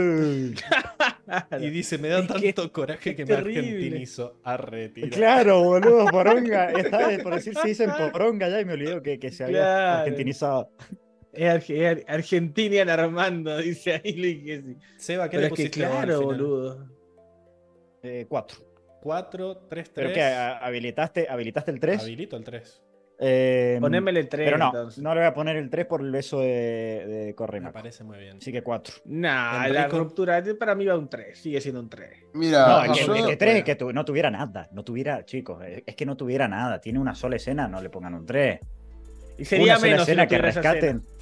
[1.59, 3.59] Y dice: Me da Es que tanto coraje que es me terrible.
[3.59, 4.39] argentinizo.
[4.43, 5.09] Arre, tira.
[5.09, 6.71] Claro, boludo, poronga.
[6.71, 9.99] Estaba por decir se dicen poronga ya y me olvidó que, que se había Claro.
[10.03, 10.71] argentinizado.
[11.37, 14.77] Es Arge- es Argentinian Armando, dice ahí Luis que sí.
[14.97, 16.87] Seba, ¿qué Pero le es que pusiste vos al claro, boludo.
[18.03, 18.57] Eh, cuatro.
[19.01, 19.89] 4, 3, 3.
[19.93, 20.21] ¿Pero qué?
[20.23, 22.01] ¿Habilitaste, habilitaste el 3?
[22.01, 22.83] Habilito el 3.
[23.19, 24.45] Eh, Ponémele 3.
[24.45, 25.01] pero no, entonces.
[25.03, 27.71] no le voy a poner el 3 por el beso de, de Me Corrima.
[27.71, 28.37] parece muy bien.
[28.37, 28.95] Así que 4.
[29.05, 29.99] Nah, la Enrico.
[29.99, 31.37] ruptura para mí va un 3.
[31.39, 32.09] Sigue siendo un 3.
[32.33, 34.67] Mira, No, es que, yo- es que 3 es que tu- no tuviera nada.
[34.71, 36.79] No tuviera, chicos, es es que no tuviera nada.
[36.81, 38.59] Tiene una sola escena, no le pongan un 3.
[39.39, 40.97] Y sería una sola menos si escena no que rescaten.
[40.97, 41.16] escena.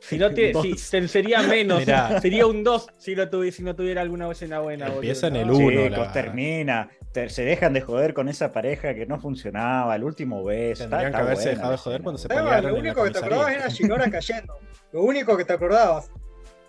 [0.00, 1.80] Si no te, si- se- sería menos.
[1.80, 2.20] Mirá.
[2.20, 4.86] Sería un 2 si, no tuvi- si no tuviera alguna escena buena.
[4.86, 6.88] Empieza en el uno, Chicos, la- termina.
[7.12, 9.94] Te- se dejan de joder con esa pareja que no funcionaba.
[9.96, 10.84] El último beso.
[10.84, 13.04] Tendrían está- que haberse buena dejado de joder cuando se pelearon lo en la único
[13.04, 14.58] que te acordabas era Shinora cayendo.
[14.92, 16.10] Lo único que te acordabas.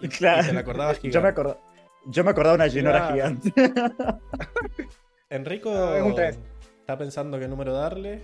[0.01, 0.48] Y Claro.
[0.48, 1.59] te la acordabas Yo me, acordaba,
[2.06, 3.14] yo me acordaba de una Ginora Claro.
[3.14, 3.53] gigante.
[5.30, 6.40] Enrico No, es un tres.
[6.80, 8.22] está pensando qué número darle.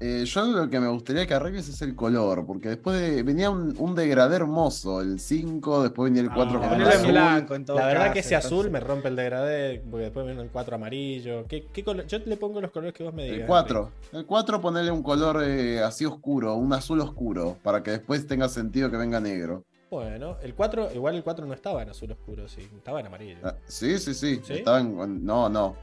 [0.00, 3.50] Eh, yo lo que me gustaría que arregles es el color, porque después de- venía
[3.50, 7.10] un, un degradé hermoso, el 5, después venía el 4 Ah, con el azul.
[7.12, 10.26] blanco en todo La verdad caso, que ese azul me rompe el degradé, porque después
[10.26, 11.46] viene el 4 amarillo.
[11.48, 12.06] ¿Qué, qué color?
[12.06, 13.40] Yo le pongo los colores que vos me digas.
[13.40, 13.90] El 4.
[14.12, 18.48] El 4 ponerle un color eh, así oscuro, un azul oscuro, para que después tenga
[18.48, 19.64] sentido que venga negro.
[19.90, 23.38] Bueno, el 4, igual el 4 no estaba en azul oscuro, sí, estaba en amarillo.
[23.44, 24.40] Ah, Sí, sí, sí.
[24.44, 24.52] ¿Sí?
[24.54, 25.76] Estaba en- no, no.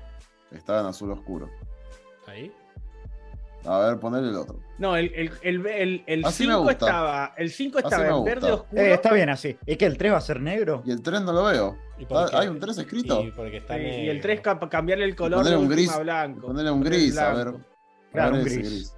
[0.51, 1.50] Estaba en azul oscuro.
[3.66, 4.59] A ver, ponerle el otro.
[4.77, 6.85] No, el 5 el, el, el Así me 5 gusta.
[6.85, 8.82] estaba, el 5 Así estaba en verde oscuro.
[8.82, 9.58] Eh, está bien así.
[9.66, 10.82] ¿Es que el 3 va a ser negro?
[10.85, 11.77] Y el 3 no lo veo.
[12.00, 12.27] ¿Y Ah?
[12.33, 13.22] ¿Hay un 3 escrito?
[13.22, 15.92] Y porque está Sí, y el 3 cambiarle el color Ponerle de un gris.
[15.92, 16.48] a blanco.
[16.48, 17.53] Ponerle un gris, a ver.
[18.11, 18.95] Claro, A ver un ese gris.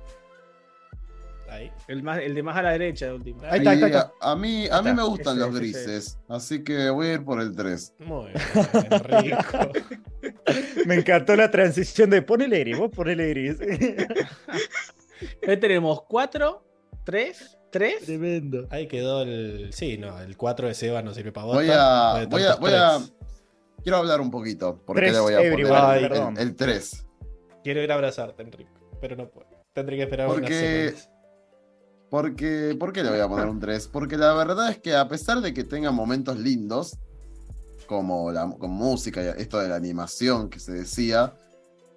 [1.55, 1.71] Ahí.
[1.87, 3.43] El, más, el de más a la derecha de última.
[3.49, 4.11] Ahí está, ahí está, ahí está.
[4.21, 7.13] A, a mí, a mí me gustan Ese, los ese, grises, así que voy a
[7.13, 7.93] ir por el 3.
[7.99, 9.71] Muy bien, Enrico.
[10.85, 13.57] Me encantó la transición de ponele gris, vos ponele gris.
[15.47, 16.63] Ahí tenemos 4,
[17.03, 18.05] 3, 3.
[18.05, 18.67] Tremendo.
[18.69, 19.69] Ahí quedó el.
[19.73, 21.55] Sí, no, el 4 de Seba no sirve para vos.
[21.55, 22.99] Voy a, voy a, voy a,
[23.83, 26.37] quiero hablar un poquito, porque le voy a poner el- perdón.
[26.37, 27.05] el 3.
[27.63, 29.47] Quiero ir a abrazarte, Enrico, pero no puedo.
[29.73, 30.53] Tendré que esperar unas Porque-
[30.93, 31.09] semanas.
[32.09, 33.87] Porque, ¿Por qué le voy a poner un 3?
[33.87, 36.97] Porque la verdad es que a pesar de que tenga momentos lindos,
[37.87, 41.33] como con música y esto de la animación que se decía,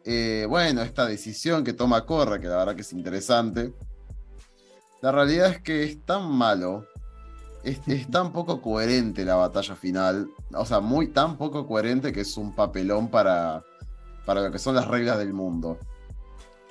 [0.05, 3.73] eh, bueno, esta decisión que toma Corra, que la verdad que es interesante,
[5.01, 6.87] la realidad es que es tan malo,
[7.63, 12.23] es, es tan poco coherente la batalla final, o sea, muy tan poco coherente que
[12.23, 13.63] es un papelón para,
[14.25, 15.79] para lo que son las reglas del mundo.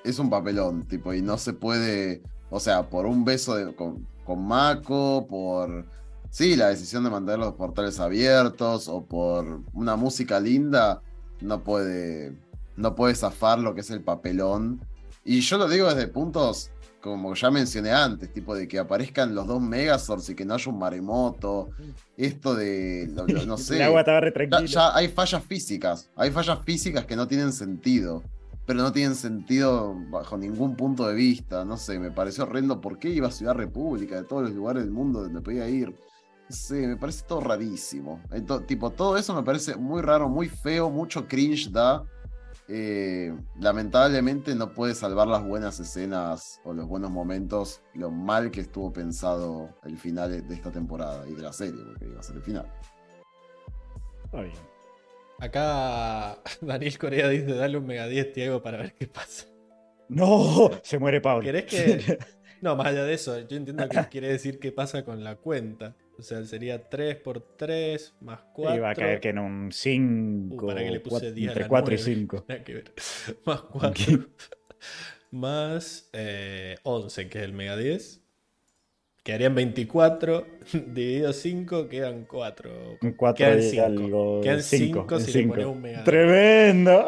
[0.04, 4.08] Es un papelón, tipo, y no se puede, o sea, por un beso de- con,
[4.26, 5.86] con Mako, por,
[6.30, 11.02] sí, la decisión de mantener los portales abiertos, o por una música linda,
[11.42, 12.36] no puede,
[12.76, 14.82] no puede zafar lo que es el papelón.
[15.24, 19.46] Y yo lo digo desde puntos, como ya mencioné antes, tipo de que aparezcan los
[19.48, 21.70] dos Megazords y que no haya un maremoto,
[22.18, 23.76] esto de, lo- lo- no sé.
[23.76, 24.66] El agua estaba re Ya, tranquila.
[24.66, 28.24] ya hay fallas físicas, hay fallas físicas que no tienen sentido,
[28.68, 33.00] pero no tienen sentido bajo ningún punto de vista, no sé, me pareció horrendo por
[33.00, 36.56] qué iba a Ciudad República, de todos los lugares del mundo donde podía ir, no
[36.56, 40.92] sé, me parece todo rarísimo, Ento- tipo, todo eso me parece muy raro, muy feo,
[40.92, 42.04] mucho cringe da,
[42.70, 48.60] Eh, lamentablemente no puede salvar las buenas escenas o los buenos momentos, lo mal que
[48.60, 52.36] estuvo pensado el final de esta temporada y de la serie, porque iba a ser
[52.36, 52.70] el final.
[54.26, 54.77] Está bien.
[55.40, 59.48] Acá Daniel Corea dice: Dale un mega 10, Diego, para ver qué pasa.
[60.10, 61.44] No, se muere Pablo.
[61.44, 62.18] ¿Querés que.?
[62.60, 65.96] No, más allá de eso, yo entiendo que quiere decir qué pasa con la cuenta.
[66.18, 68.76] O sea, sería 3 por 3 más 4.
[68.76, 70.56] Y va a caer que en un 5.
[70.56, 72.16] Uh, para que le puse 10 a entre la 4 y 9.
[72.16, 72.46] 5.
[72.50, 72.94] Nada que ver.
[73.46, 74.28] Más 4.
[75.32, 78.27] más eh, 11, que es el mega 10.
[79.28, 80.48] Quedarían 24.
[80.88, 82.72] Dividido 5, quedan 4.
[83.02, 83.84] Un 4 Quedan y 5.
[83.86, 84.42] algo.
[84.42, 85.54] Quedan cinco, 5 el si le cinco.
[85.54, 86.06] pones un mega 10.
[86.06, 87.06] Tremendo.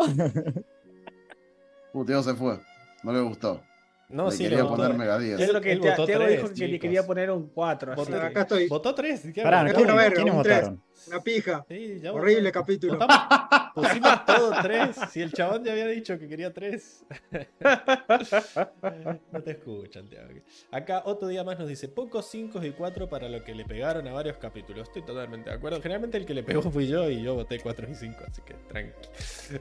[1.94, 2.60] Uh, Teo se fue.
[3.04, 3.64] No le gustó.
[4.10, 4.76] No, Le sí, quería le votó.
[4.78, 5.40] poner Mega 10.
[5.40, 7.92] Es lo que Él votó Teo tres, dijo que le quería poner un 4.
[7.94, 8.68] Así Votó, que- Acá estoy.
[8.68, 9.22] votó 3.
[9.34, 9.74] ¿qué Pará, hablas?
[9.76, 10.56] ¿quién- ¿quiénes, verga, quiénes un tres.
[10.58, 10.84] votaron?
[11.08, 11.66] Una pija.
[11.70, 12.66] Sí, ya Horrible votamos.
[12.66, 12.98] capítulo.
[13.00, 14.96] Votamos- pusimos todo 3.
[15.12, 17.06] Si el chabón ya había dicho que quería 3.
[19.32, 20.30] no te escuchan, Tiago.
[20.72, 24.08] Acá otro día más nos dice: pocos 5 y 4 para lo que le pegaron
[24.08, 24.88] a varios capítulos.
[24.88, 25.80] Estoy totalmente de acuerdo.
[25.82, 28.56] Generalmente el que le pegó fui yo y yo voté 4 y 5, así que
[28.68, 29.10] tranqui.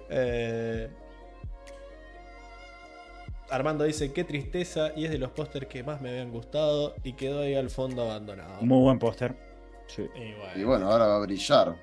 [0.08, 0.88] Eh,
[3.50, 7.14] Armando dice: Qué tristeza y es de los pósters que más me habían gustado y
[7.14, 8.60] quedó ahí al fondo abandonado.
[8.62, 9.34] Muy buen póster.
[9.86, 10.02] Sí.
[10.14, 11.76] Y bueno, Y bueno, ahora va a brillar.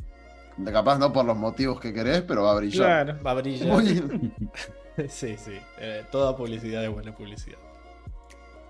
[0.58, 3.06] De Capaz no por los motivos que querés, pero va a brillar.
[3.06, 3.24] Claro.
[3.24, 3.68] va a brillar.
[3.68, 4.32] Muy.
[5.10, 5.52] Sí, sí.
[5.82, 7.58] eh, toda publicidad es buena publicidad.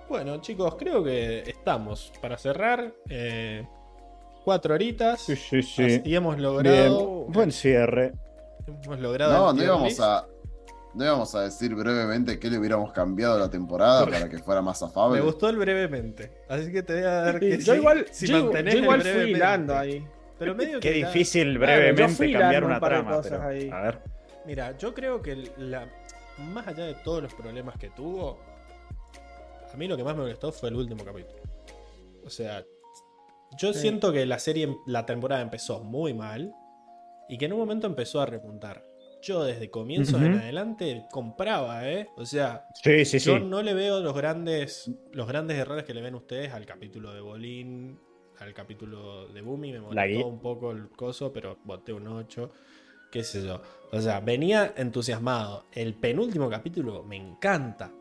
[0.09, 2.91] Bueno, chicos, creo que estamos para cerrar.
[3.09, 3.63] eh,
[4.43, 5.21] cuatro horitas.
[5.21, 6.01] Sí, sí, sí.
[6.03, 6.43] Y hemos Bien.
[6.43, 7.25] logrado.
[7.27, 8.13] Buen cierre.
[8.83, 9.33] Hemos logrado.
[9.33, 9.99] No, no íbamos list.
[10.01, 10.25] a.
[10.95, 14.61] no íbamos a decir brevemente qué le hubiéramos cambiado a la temporada para que fuera
[14.61, 15.19] más afable.
[15.19, 16.31] Me gustó el brevemente.
[16.49, 18.83] Así que te voy a dar que yo sí, igual, si yo, mantenés yo el
[18.85, 20.07] igual fui hilando ahí.
[20.39, 23.15] Pero medio Qué que difícil yo brevemente cambiar un una par de trama.
[23.17, 23.69] cosas pero, ahí.
[23.69, 23.99] A ver.
[24.45, 25.87] Mira, yo creo que la,
[26.53, 28.39] más allá de todos los problemas que tuvo,
[29.73, 31.41] a mí lo que más me molestó fue el último capítulo.
[32.25, 32.63] O sea,
[33.57, 33.79] yo Sí.
[33.79, 36.53] siento que la serie, la temporada empezó muy mal
[37.29, 38.83] y que en un momento empezó a repuntar.
[39.25, 42.09] Yo desde comienzos en adelante compraba, ¿eh?
[42.15, 43.43] O sea, Sí, sí, yo sí.
[43.43, 47.21] no le veo los grandes, los grandes errores que le ven ustedes al capítulo de
[47.21, 47.97] Bolín,
[48.39, 49.71] al capítulo de Bumi.
[49.71, 52.51] Me molestó un poco el coso, pero boté un 8.
[53.11, 53.61] Qué sé yo.
[53.91, 55.65] O sea, venía entusiasmado.
[55.71, 57.91] El penúltimo capítulo me encanta.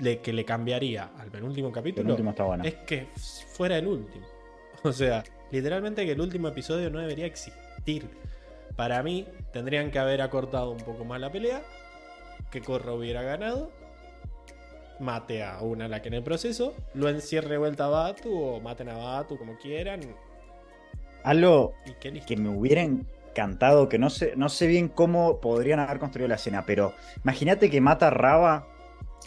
[0.00, 2.64] Le, que le cambiaría al penúltimo capítulo El último está bueno.
[2.64, 3.08] es que
[3.54, 4.26] fuera el último.
[4.84, 8.08] O sea, literalmente que el último episodio no debería existir.
[8.78, 11.62] Para mí, tendrían que haber acortado un poco más la pelea.
[12.52, 13.72] Que Corra hubiera ganado.
[15.00, 16.76] Mate a una la que en el proceso.
[16.94, 18.32] Lo encierre de vuelta a Batu.
[18.32, 20.02] O maten a Batu como quieran.
[21.24, 26.28] Algo que me hubiera encantado, que no sé, no sé bien cómo podrían haber construido
[26.28, 28.68] la escena, pero imagínate que mata a Raba,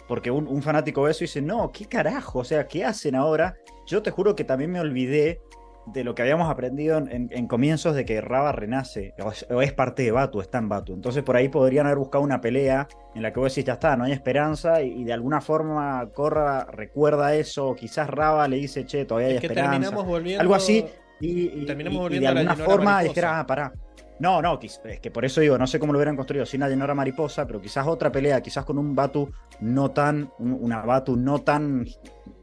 [0.08, 2.40] porque un, un fanático ve eso y dice, no, ¿qué carajo?
[2.40, 3.58] O sea, ¿qué hacen ahora?
[3.86, 5.42] Yo te juro que también me olvidé
[5.88, 9.46] de lo que habíamos aprendido en, en- en comienzos de que Raba renace, o es,
[9.50, 10.94] o es parte de Batu, está en Batu.
[10.94, 13.98] Entonces por ahí podrían haber buscado una pelea en la que vos decís, ya está,
[13.98, 18.86] no hay esperanza, y, y de alguna forma Corra recuerda eso, quizás Raba le dice,
[18.86, 19.72] che, todavía hay Es que esperanza.
[19.72, 20.42] terminamos volviendo.
[20.42, 20.86] Algo así,
[21.20, 23.74] y, y- Terminamos y- y volviendo de a la alguna forma dijera, ah, pará.
[24.20, 26.70] No, no, es que por eso digo, no sé cómo lo hubieran construido sin la
[26.70, 31.16] Yenora mariposa, pero quizás otra pelea, quizás con un Batu no tan, un- una Batu
[31.18, 31.86] no tan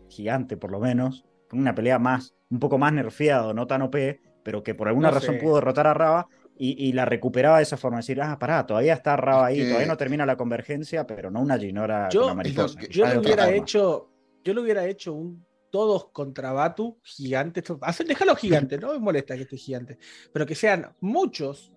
[0.09, 4.21] gigante por lo menos, con una pelea más, un poco más nerfeado, no tan OP,
[4.43, 5.41] pero que por alguna No razón sé.
[5.43, 8.95] pudo derrotar a Raba y, y la recuperaba de esa forma, decir, ah, pará, todavía
[8.95, 12.29] está Raba ahí, que- todavía no termina la convergencia, pero no una Yenora Yo- con
[12.31, 12.79] la mariposa.
[12.81, 14.11] que- Yo Hay lo hubiera hecho.
[14.45, 17.61] Yo lo hubiera hecho un todos contra Batu gigante.
[17.61, 19.99] Esto- hacer- Déjalo gigante, no me molesta que esté gigante.
[20.33, 21.73] Pero que sean muchos.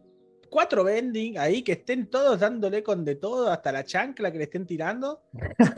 [0.49, 4.43] Cuatro bending ahí que estén todos dándole con de todo, hasta la chancla que le
[4.45, 5.21] estén tirando.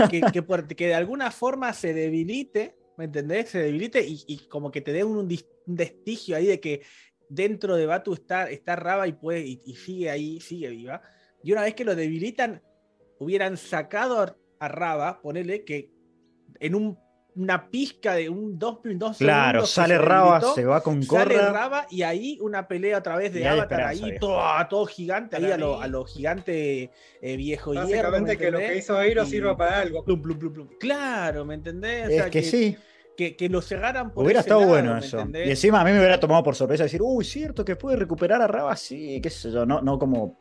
[0.09, 3.49] Que, que, por- que de alguna forma se debilite, ¿me entendés?
[3.49, 5.29] Se debilite y, y como que te dé un, un
[5.65, 6.81] vestigio ahí de que
[7.29, 11.01] dentro de Batu está, está Raba y, puede, y, y sigue ahí, sigue viva.
[11.43, 12.61] Y una vez que lo debilitan,
[13.19, 15.91] hubieran sacado a, a Raba, ponele que
[16.59, 16.97] en un-
[17.35, 21.51] una pizca de un dos, dos Claro, sale se Raba, se va con Sale Corra.
[21.51, 25.35] Raba y ahí una pelea otra vez Y de hay Avatar ahí, todo, todo gigante,
[25.37, 27.87] ahí a lo, mí- a lo gigante eh, viejo hierro.
[27.87, 30.03] ¿me Básicamente que lo que hizo Airo Y- sirva para algo.
[30.05, 30.67] Plum, plum, plum, plum.
[30.79, 32.07] Claro, ¿me entendés?
[32.07, 32.77] O Es que sí.
[33.17, 35.17] que, que lo cerraran por Hubiera ese estado lado, bueno ¿me eso.
[35.19, 35.47] entendés?
[35.47, 38.41] Y encima a mí me hubiera tomado por sorpresa decir, uy, cierto que puede recuperar
[38.41, 40.37] a Raba, sí, qué sé yo, no, no como.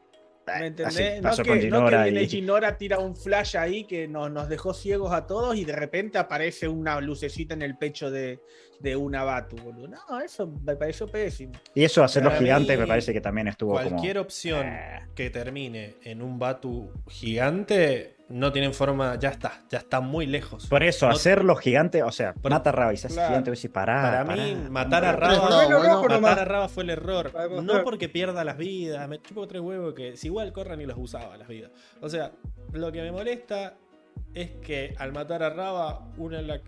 [0.46, 1.24] ¿Me eh, entendés?
[1.24, 4.08] así no, que, con no que Ginora viene y- Ginora, tira un flash ahí que
[4.08, 8.10] nos, nos dejó ciegos a todos y de repente aparece una lucecita en el pecho
[8.10, 8.40] de,
[8.80, 9.88] de una Batu, boludo.
[9.88, 11.52] No, eso me pareció pésimo.
[11.74, 14.24] Y eso, hacer los Para gigantes, mí, me parece que también estuvo Cualquier como.
[14.26, 15.00] opción Eh.
[15.14, 19.16] que termine en un Batu gigante no tienen forma.
[19.18, 20.66] Ya está, ya está muy lejos.
[20.66, 23.16] Por eso, No- hacer los gigantes, o sea, Por- mata a Raba y se hace
[23.16, 23.28] Claro.
[23.44, 24.02] gigante, pará.
[24.02, 25.38] Para pará, mí, matar a Raba.
[25.68, 25.82] bueno.
[25.82, 26.20] rojo nomás.
[26.22, 27.32] Matar a Raba fue el error.
[27.62, 29.08] No porque pierda las vidas.
[29.08, 31.70] Me chupo tres huevos que si igual corran y los usaba las vidas.
[32.00, 32.32] O sea,
[32.72, 33.74] lo que me molesta
[34.34, 36.62] es que al matar a Raba, Unalak,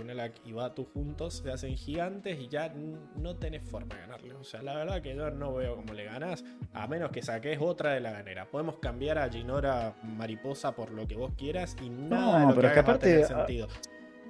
[0.00, 2.72] Unalak y Batu juntos se hacen gigantes y ya
[3.16, 4.34] no tenés forma de ganarle.
[4.34, 7.58] O sea, la verdad que yo no veo cómo le ganás, a menos que saques
[7.60, 8.48] otra de la ganera.
[8.48, 12.54] Podemos cambiar a Ginora Mariposa por lo que vos quieras y nada de No, lo
[12.54, 13.68] pero que que hagas va a aparte, tener ah, sentido.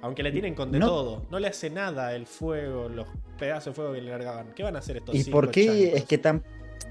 [0.01, 3.05] Aunque le tienen con de no- todo, no le hace nada el fuego, los
[3.37, 4.53] pedazos de fuego que le largaban.
[4.55, 5.65] ¿Qué van a hacer estos ¿Y por qué?
[5.65, 5.99] chancos?
[6.01, 6.41] Es que tam-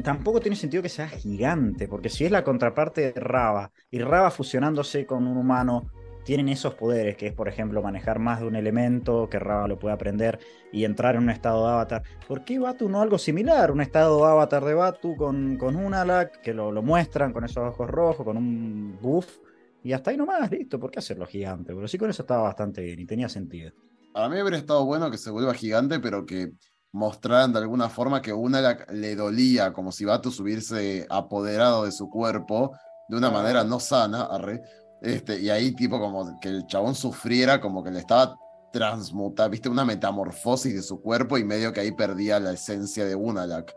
[0.03, 4.31] tampoco tiene sentido que sea gigante, porque si es la contraparte de Raba, y Raba
[4.31, 5.91] fusionándose con un humano,
[6.25, 9.79] tienen esos poderes, que es, por ejemplo, manejar más de un elemento, que Raba lo
[9.79, 10.39] puede aprender
[10.73, 12.03] y entrar en un estado de avatar.
[12.27, 13.71] ¿Por qué Batu no algo similar?
[13.71, 17.65] Un estado de avatar de Batu con, con Unalak, que lo, lo muestran con esos
[17.65, 19.39] ojos rojos, con un buff,
[19.83, 20.79] y hasta ahí nomás, listo.
[20.79, 21.75] ¿Por qué hacerlo gigante?
[21.75, 23.73] Pero sí con eso estaba bastante bien y tenía sentido.
[24.13, 26.53] Para mí habría estado bueno que se vuelva gigante, pero que
[26.93, 31.93] mostraran de alguna forma que una la- le dolía, como si Batus hubiese apoderado de
[31.93, 32.73] su cuerpo
[33.09, 34.63] de una manera no sana, arre.
[35.01, 38.35] Este, y ahí tipo como que el chabón sufriera, como que le estaba
[38.73, 43.15] transmutando, viste, una metamorfosis de su cuerpo y medio que ahí perdía la esencia de
[43.15, 43.75] Unalak.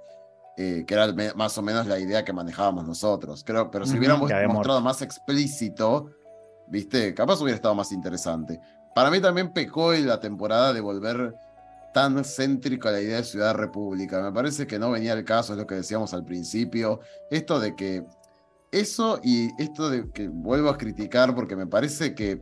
[0.58, 3.42] eh, que era más o menos la idea que manejábamos nosotros.
[3.46, 6.12] Creo, pero si hubiéramos mostrado más explícito,
[6.68, 8.60] viste, capaz hubiera estado más interesante.
[8.94, 11.34] Para mí también pecó en la temporada de volver
[11.94, 14.22] tan céntrico a la idea de Ciudad República.
[14.22, 17.00] Me parece que no venía el caso, es lo que decíamos al principio.
[17.30, 18.06] Esto de que
[18.72, 22.42] eso y esto de que vuelvo a criticar porque me parece que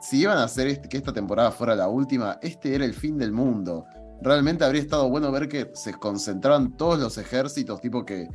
[0.00, 3.18] si iban a hacer este- que esta temporada fuera la última, este era el fin
[3.18, 3.86] del mundo.
[4.22, 8.28] Realmente habría estado bueno ver que se concentraban todos los ejércitos, tipo que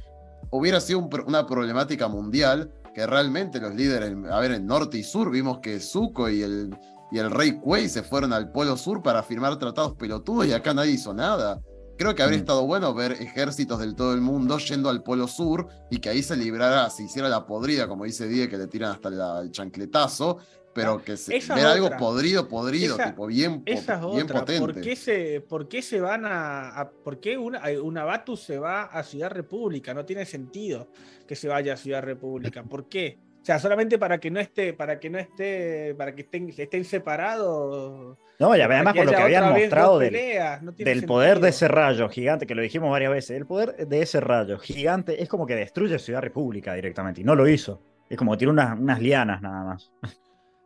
[0.51, 5.31] hubiera sido una problemática mundial, que realmente los líderes, a ver, en norte y sur,
[5.31, 6.77] vimos que Zuko y el,
[7.11, 10.73] y el rey Kuei se fueron al polo sur para firmar tratados pelotudos y acá
[10.73, 11.59] nadie hizo nada.
[11.97, 12.41] Creo que habría Mm.
[12.41, 16.23] estado bueno ver ejércitos del todo el mundo yendo al polo sur y que ahí
[16.23, 19.51] se librara, se hiciera la podrida, como dice Die, que le tiran hasta la- el
[19.51, 20.37] chancletazo,
[20.73, 24.39] pero que se, esa ver algo podrido, podrido, Esa- tipo bien, Esa es bien otra.
[24.39, 24.61] potente.
[24.73, 28.37] ¿Por qué, se, ¿Por qué se van a, a- ¿Por qué una, a- una Batu
[28.37, 29.93] se va a Ciudad República?
[29.93, 30.87] No tiene sentido
[31.27, 32.63] que se vaya a Ciudad República.
[32.63, 33.19] ¿Por qué?
[33.41, 36.85] O sea, solamente para que no esté, para que no esté, para que estén, estén
[36.85, 38.17] separados.
[38.37, 41.49] No, y además por lo que habían mostrado del, peleas, no tiene del poder de
[41.49, 45.29] ese rayo gigante, que lo dijimos varias veces, el poder de ese rayo gigante es
[45.29, 47.81] como que destruye Ciudad República directamente, y no lo hizo.
[48.09, 49.91] Es como que tiene unas, unas lianas nada más.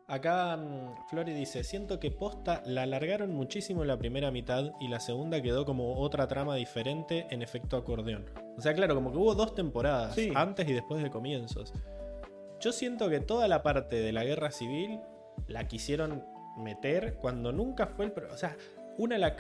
[0.07, 4.87] Acá mm, Flori dice, siento que posta la alargaron muchísimo en la primera mitad y
[4.87, 8.25] la segunda quedó como otra trama diferente en efecto acordeón.
[8.57, 10.31] O sea, claro, como que hubo dos temporadas, Sí.
[10.35, 11.73] antes y después de comienzos.
[12.59, 14.99] Yo siento que toda la parte de la guerra civil
[15.47, 16.23] la quisieron
[16.57, 18.13] meter cuando nunca fue el...
[18.31, 18.55] O sea,
[18.97, 19.35] una la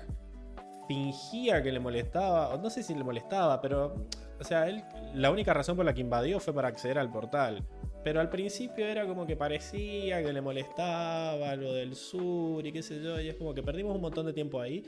[0.87, 4.07] fingía que le molestaba, o no sé si le molestaba, pero...
[4.39, 7.65] O sea, él, la única razón por la que invadió fue para acceder al portal.
[8.03, 12.83] Pero al principio era como que parecía que le molestaba lo del sur y qué
[12.83, 13.19] sé yo.
[13.19, 14.83] Y es como que perdimos un montón de tiempo ahí.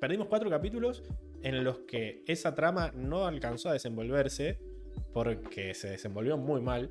[0.00, 1.04] Perdimos cuatro capítulos
[1.42, 4.58] en los que esa trama no alcanzó a desenvolverse
[5.12, 6.88] porque se desenvolvió muy mal.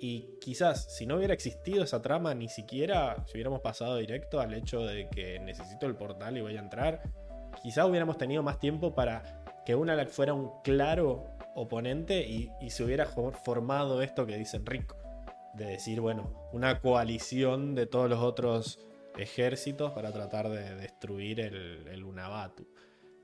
[0.00, 4.52] Y quizás si no hubiera existido esa trama, ni siquiera si hubiéramos pasado directo al
[4.52, 7.02] hecho de que necesito el portal y voy a entrar,
[7.62, 13.06] quizás hubiéramos tenido más tiempo para que Unalak fuera un claro oponente y, se hubiera
[13.06, 14.96] formado esto que dice Rico.
[15.54, 18.80] De decir, bueno, una coalición de todos los otros
[19.16, 22.66] ejércitos para tratar de destruir el, el Unabatu.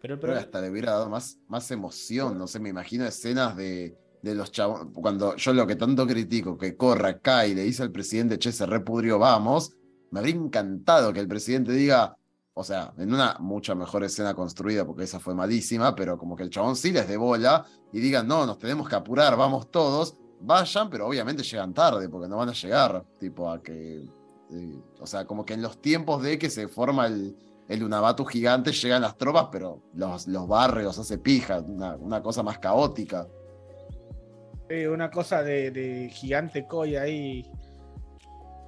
[0.00, 0.42] Pero el problema...
[0.42, 4.50] hasta le hubiera dado más, más emoción, no sé, me imagino escenas de, de los
[4.50, 8.38] chavos, cuando yo lo que tanto critico, que corra, cae y le dice al presidente,
[8.38, 9.72] che, se repudrió, vamos,
[10.10, 12.16] me habría encantado que el presidente diga,
[12.54, 16.42] o sea, en una mucha mejor escena construida, porque esa fue malísima, pero como que
[16.42, 20.16] el chabón sí les dé bola y digan, no, nos tenemos que apurar, vamos todos,
[20.40, 24.04] vayan, pero obviamente llegan tarde, porque no van a llegar, tipo, a que,
[24.50, 27.36] eh, o sea, como que en los tiempos de que se forma el,
[27.70, 32.20] el Unabatu gigante llegan las tropas, pero los, los barre, los hace pija, una, una
[32.22, 33.26] cosa más caótica.
[34.68, 37.50] Eh, una cosa de, de gigante koi ahí.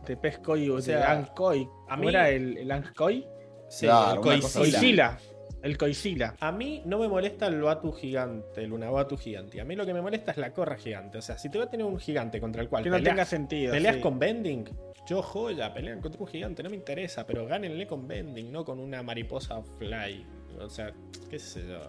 [0.07, 1.63] De pez koi o, sea, ang koi.
[1.89, 3.27] a ¿Cómo mí- era el, el ang koi?
[3.69, 4.41] Sí, Claro, el.
[4.43, 5.19] Koizila.
[5.63, 6.35] El koizila.
[6.41, 9.61] A mí no me molesta el Batu gigante, el Unabatu gigante.
[9.61, 11.19] A mí lo que me molesta es la corra gigante.
[11.19, 13.13] O sea, si te va a tener un gigante contra el cual Que no peleas,
[13.15, 13.71] tenga sentido.
[13.73, 14.01] peleas sí.
[14.01, 14.69] con Bending,
[15.07, 18.79] yo joya, pelean contra un gigante, no me interesa, pero gánenle con Bending, no con
[18.79, 20.25] una mariposa fly.
[20.61, 20.93] O sea,
[21.31, 21.81] qué sé yo.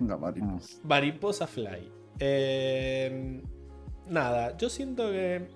[0.00, 0.78] Una mariposa.
[0.84, 1.90] Mariposa Fly.
[2.20, 3.40] Eh,
[4.08, 5.48] nada, yo siento que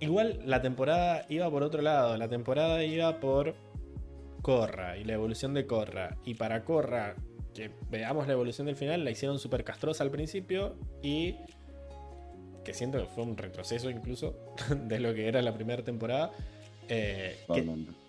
[0.00, 2.16] igual la temporada iba por otro lado.
[2.16, 3.54] La temporada iba por
[4.42, 6.16] Corra y la evolución de Corra.
[6.24, 7.16] Y para Corra,
[7.54, 11.36] que veamos la evolución del final, la hicieron súper castrosa al principio y
[12.64, 14.34] que siento que fue un retroceso incluso
[14.86, 16.32] de lo que era la primera temporada.
[16.88, 17.36] eh,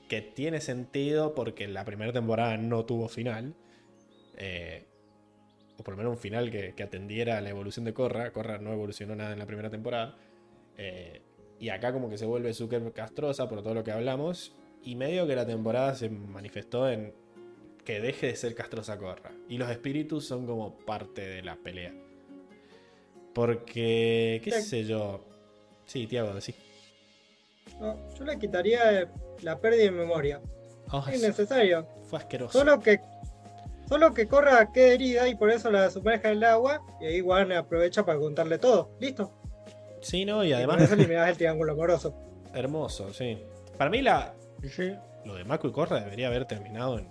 [0.07, 3.53] que, tiene sentido porque la primera temporada no tuvo final.
[4.37, 4.85] eh,
[5.77, 8.31] o por lo menos un final que, que atendiera a la evolución de Corra.
[8.31, 10.15] Corra no evolucionó nada en la primera temporada.
[10.77, 11.21] eh,
[11.57, 14.53] y acá como que se vuelve súper castrosa por todo lo que hablamos.
[14.83, 17.13] Y medio que la temporada se manifestó en
[17.85, 19.31] que deje de ser castrosa Corra.
[19.47, 21.93] Y los espíritus son como parte de la pelea.
[23.35, 24.61] Porque, qué Sí.
[24.63, 25.19] sé yo.
[25.85, 26.55] Sí, Tiago, sí.
[27.79, 29.11] No, yo le quitaría
[29.43, 30.41] la pérdida de memoria.
[30.91, 31.85] Oh, Es innecesario.
[32.09, 32.57] fue asqueroso.
[32.57, 33.01] Solo que
[33.89, 37.21] solo que corra quede herida y por eso la sumerja en el agua y ahí
[37.21, 38.89] Warner aprovecha para contarle todo.
[38.99, 39.31] Listo.
[40.01, 40.43] Sí, ¿no?
[40.43, 42.15] Y Y con además, eso eliminás el triángulo amoroso.
[42.53, 43.37] hermoso, sí.
[43.77, 44.33] Para mí la,
[44.71, 44.93] Sí.
[45.25, 47.09] lo de Mako y Korra debería haber terminado en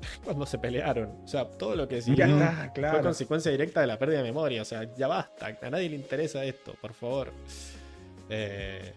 [0.24, 1.22] cuando se pelearon.
[1.24, 3.02] O sea, todo lo que está, fue claro.
[3.02, 4.62] consecuencia directa de la pérdida de memoria.
[4.62, 5.56] O sea, ya basta.
[5.60, 7.32] A nadie le interesa esto, por favor.
[8.28, 8.92] Eh,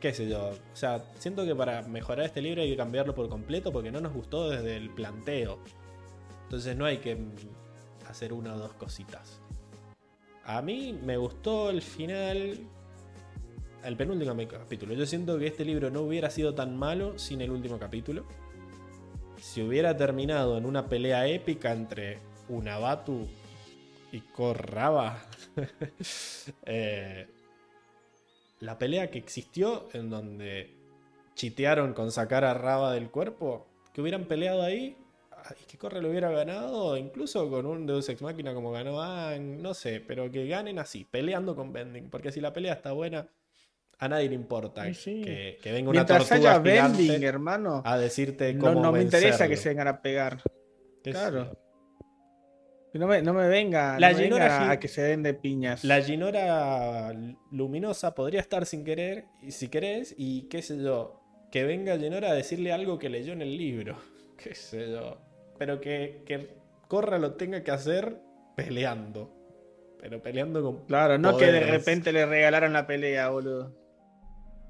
[0.00, 0.50] qué sé yo.
[0.50, 4.00] O sea, siento que para mejorar este libro hay que cambiarlo por completo porque no
[4.00, 5.58] nos gustó desde el planteo.
[6.44, 7.18] Entonces no hay que
[8.08, 9.40] hacer una o dos cositas.
[10.44, 12.58] A mí me gustó el final.
[13.82, 14.94] El penúltimo capítulo.
[14.94, 18.26] Yo siento que este libro no hubiera sido tan malo sin el último capítulo.
[19.44, 23.28] Si hubiera terminado en una pelea épica entre Unabatu
[24.10, 25.22] y Corraba.
[26.66, 27.26] Eh,
[28.60, 30.74] la pelea que existió en donde
[31.34, 34.96] chitearon con sacar a Raba del cuerpo, que hubieran peleado ahí
[35.62, 39.60] y que Corre lo hubiera ganado, incluso con un Deus Ex Máquina como ganó Ang,
[39.62, 43.28] no sé, pero que ganen así, peleando con Bending, porque si la pelea está buena,
[43.98, 45.22] a nadie le importa Sí.
[45.22, 49.48] Que, que venga una Mientras tortuga haya bending, hermano, a decirte cómo no me interesa
[49.48, 50.42] que se vengan a pegar.
[51.02, 51.58] Claro.
[52.94, 55.84] no me, no me venga, La no me venga a que se den de piñas.
[55.84, 57.12] La Ginora
[57.50, 62.30] luminosa podría estar sin querer, y si querés, y qué sé yo, que venga Ginora
[62.30, 63.96] a decirle algo que leyó en el libro,
[64.42, 65.18] qué sé yo,
[65.58, 66.54] pero que, que
[66.88, 68.20] Corra lo tenga que hacer
[68.56, 69.30] peleando,
[70.00, 70.86] pero peleando con...
[70.86, 71.70] Claro, no que de poderes.
[71.70, 73.83] repente le regalaron la pelea, boludo.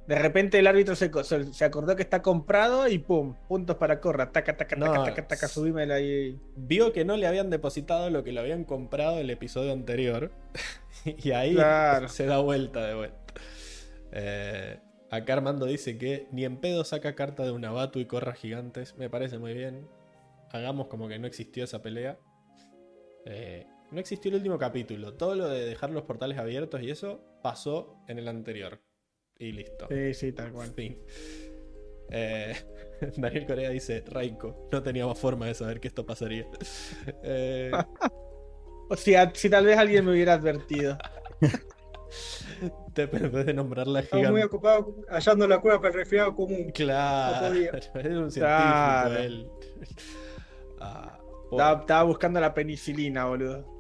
[0.07, 3.77] De repente el árbitro se, co- se se acordó que está comprado y pum, puntos
[3.77, 4.33] para Corra.
[4.33, 6.39] Taca, taca, taca, taca, taca, subímela ahí.
[6.57, 10.31] Vio que no le habían depositado lo que lo habían comprado el episodio anterior,
[11.07, 12.09] y ahí Claro.
[12.09, 13.35] se da vuelta de vuelta.
[14.13, 14.79] Eh,
[15.11, 18.97] acá Armando dice que ni en pedo saca carta de un abatu y corra gigantes.
[18.99, 19.89] Me parece muy bien.
[20.53, 22.19] Hagamos como que no existió esa pelea.
[23.25, 25.15] Eh, no existió el último capítulo.
[25.15, 28.81] Todo lo de dejar los portales abiertos y eso pasó en el anterior.
[29.39, 29.87] Y listo.
[29.89, 30.71] Sí, sí, tal cual.
[30.75, 30.99] Fin.
[32.11, 32.55] Eh,
[33.17, 36.47] Daniel Corea dice, Raiko, no teníamos forma de saber que esto pasaría.
[37.23, 37.71] Eh,
[38.89, 40.99] O sea, si tal vez alguien me hubiera advertido.
[42.93, 44.47] te perdés de nombrarla Estaba muy gigante.
[44.47, 46.71] ocupado hallando la cura para el resfriado común.
[46.73, 47.51] Claro, No
[48.25, 49.17] un científico Claro.
[49.19, 49.49] él.
[50.81, 51.19] Ah,
[51.51, 53.74] Estaba, estaba buscando la penicilina, boludo.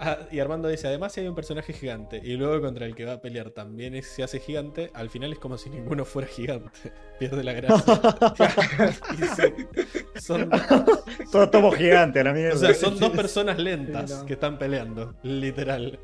[0.00, 3.04] Ah, y Armando dice, además si hay un personaje gigante y luego contra el que
[3.04, 6.28] va a pelear también es- se hace gigante, al final es como si ninguno fuera
[6.28, 6.70] gigante.
[7.18, 7.98] Pierde la gracia.
[9.36, 10.48] Sí, son,
[11.32, 12.54] Todos tomos gigantes, a la mierda.
[12.54, 14.26] o sea, son dos personas lentas Sí, no.
[14.26, 15.98] que están peleando, literal.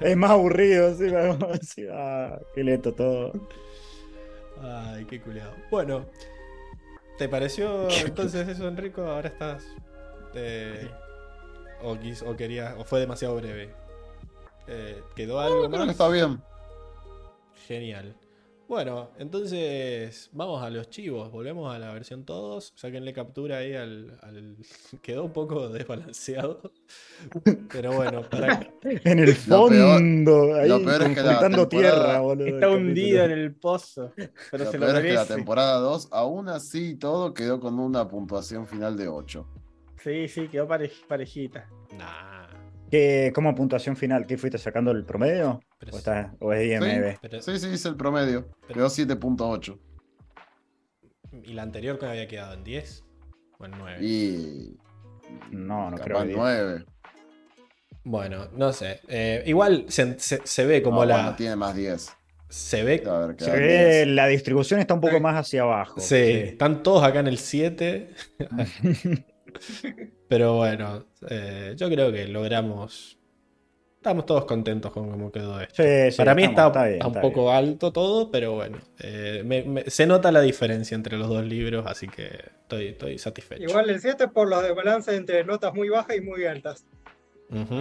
[0.00, 3.32] Es más aburrido, sí, decir, ah, qué lento todo.
[4.62, 5.52] Ay, qué culiado.
[5.70, 6.06] Bueno,
[7.16, 9.02] ¿te pareció entonces eso, Enrico?
[9.02, 9.64] Ahora estás.
[10.34, 10.88] eh,
[11.82, 12.74] o, quis- o querías.
[12.78, 13.70] O fue demasiado breve.
[14.66, 15.90] Eh, ¿Quedó algo Creo que más?
[15.90, 16.40] está bien.
[17.66, 18.14] Genial.
[18.68, 21.32] Bueno, entonces vamos a los chivos.
[21.32, 22.72] Volvemos a la versión todos.
[22.76, 24.16] Sáquenle captura ahí al.
[24.22, 24.56] al-
[25.02, 26.60] Quedó un poco desbalanceado.
[27.72, 31.68] Pero bueno, para, En el Lo peor- fondo, ahí lo peor es que la conjuntando
[31.68, 32.46] temporada tierra, boludo.
[32.46, 34.12] Está hundido en el pozo.
[34.16, 35.34] Pero Lo se lo peor es que la merece.
[35.34, 39.46] temporada 2, aún así y todo, quedó con una puntuación final de 8.
[40.02, 41.68] Sí, sí, quedó parej- parejita.
[41.96, 42.46] nah.
[42.90, 44.26] ¿Qué, ¿Cómo puntuación final?
[44.26, 45.60] ¿Qué fuiste sacando el promedio?
[45.78, 45.98] Pero ¿O, sí.
[45.98, 47.18] está, o es IMB?
[47.22, 48.48] Pero- Sí, sí, hice el promedio.
[48.66, 49.78] Pero- Quedó 7.8.
[51.44, 53.04] ¿Y la anterior que había quedado en 10?
[53.58, 53.98] O en 9.
[54.04, 54.76] Y.
[55.52, 56.84] No, no capaz creo que 9.
[58.02, 59.00] Bueno, no sé.
[59.06, 61.16] Eh, igual se, se- se ve como No, la.
[61.16, 62.10] bueno, tiene más 10.
[62.48, 63.04] Se ve.
[63.06, 64.08] A ver, Se ve, 10.
[64.08, 65.22] la distribución está un poco Sí.
[65.22, 66.00] más hacia abajo.
[66.00, 68.10] Sí, están todos acá en el 7.
[70.28, 73.16] Pero bueno, eh, yo creo que logramos.
[73.96, 75.82] Estamos todos contentos con cómo quedó esto.
[75.82, 78.78] Sí, sí, Para mí estamos- está, bien, está un está poco alto todo, pero bueno.
[78.98, 82.28] eh, me- me- se nota la diferencia entre los dos libros, así que
[82.62, 83.62] estoy, estoy satisfecho.
[83.62, 86.86] Igual el 7 por los de balance entre notas muy bajas y muy altas.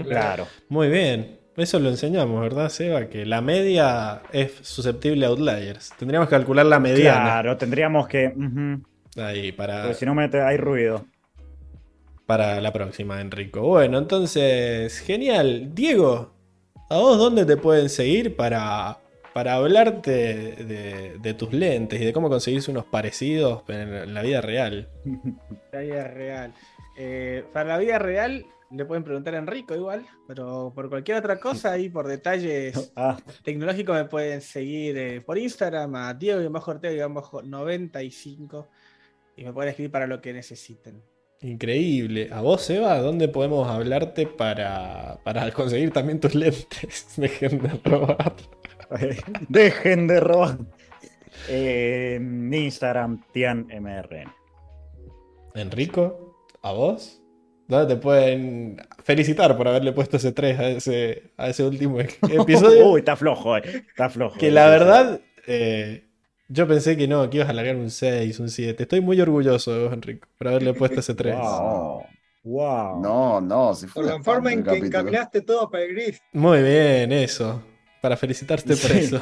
[0.03, 0.47] Claro.
[0.67, 1.37] Muy bien.
[1.55, 3.07] Eso lo enseñamos, ¿verdad, Seba?
[3.07, 5.93] Que la media es susceptible a outliers.
[5.97, 7.21] Tendríamos que calcular la mediana.
[7.23, 8.33] Claro, tendríamos que.
[9.17, 11.05] Ahí, para, Porque si no mete, hay ruido.
[12.29, 13.61] Para la próxima, Enrico.
[13.61, 15.73] Bueno, entonces, genial.
[15.73, 16.31] Diego,
[16.87, 18.99] ¿a vos dónde te pueden seguir para,
[19.33, 24.41] para hablarte de, de tus lentes y de cómo conseguirse unos parecidos en, la vida
[24.41, 24.89] real?
[25.71, 26.53] La vida real.
[26.95, 31.39] Eh, para la vida real le pueden preguntar a Enrico igual, pero por cualquier otra
[31.39, 38.67] cosa ahí por detalles Ah, tecnológicos me pueden seguir eh, por Instagram a Diego-Ortega-95
[39.35, 41.01] y me pueden escribir para lo que necesiten.
[41.41, 42.29] Increíble.
[42.31, 47.13] ¿A vos, Seba, dónde podemos hablarte para, para conseguir también tus lentes?
[47.17, 48.33] Dejen de robar.
[49.49, 50.57] dejen de robar.
[51.47, 54.33] Eh, Instagram, TianMRN.
[55.55, 57.21] Enrico, ¿a vos?
[57.67, 62.91] ¿Dónde te pueden felicitar por haberle puesto ese 3 a ese, a ese último episodio?
[62.91, 63.85] Uy, está flojo, eh.
[63.87, 64.37] Está flojo.
[64.37, 66.08] que la verdad, eh,
[66.49, 68.83] yo pensé que no, que ibas a largar un 6, un 7.
[68.83, 71.35] Estoy muy orgulloso de vos, Enrico, por haberle puesto ese 3.
[71.35, 72.03] Wow.
[72.43, 73.01] Wow.
[73.01, 76.19] No, no, si fue Por la forma en que encaminaste todo para el gris.
[76.33, 77.61] Muy bien, eso.
[78.01, 79.21] Para felicitarte por eso.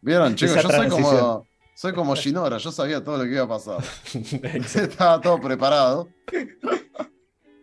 [0.00, 3.44] Vieron, chicos, Esa yo soy como, soy como Shinora, yo sabía todo lo que iba
[3.44, 3.78] a pasar.
[4.14, 6.08] Estaba todo preparado.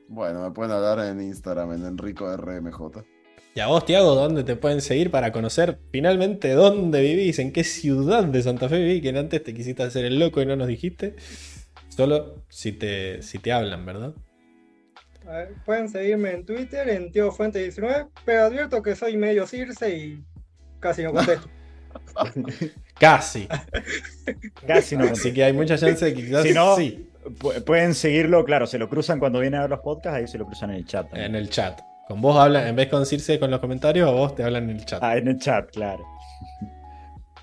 [0.09, 3.03] Bueno, me pueden hablar en Instagram, en Enrico RMJ.
[3.57, 7.39] Y a vos, Tiago, ¿dónde te pueden seguir para conocer finalmente dónde vivís?
[7.39, 9.01] ¿En qué ciudad de Santa Fe vivís?
[9.01, 11.15] Que antes te quisiste hacer el loco y no nos dijiste.
[11.89, 14.13] Solo si te, si te hablan, ¿verdad?
[15.27, 19.47] A ver, pueden seguirme en Twitter, en Tío Fuente 19, pero advierto que soy medio
[19.47, 20.23] Circe y
[20.79, 21.49] casi no contesto.
[22.99, 23.47] Casi.
[24.67, 25.05] Casi no.
[25.05, 28.67] Así que hay mucha chance de que quizás Si no, sí, pu- pueden seguirlo, claro,
[28.67, 30.85] se lo cruzan cuando vienen a ver los podcasts, ahí se lo cruzan en el
[30.85, 31.09] chat.
[31.09, 31.31] también.
[31.31, 31.79] en el chat.
[32.07, 34.69] Con vos hablan, en vez de con Circe con los comentarios, a vos te hablan
[34.69, 35.03] en el chat.
[35.03, 36.05] Ah, en el chat, claro.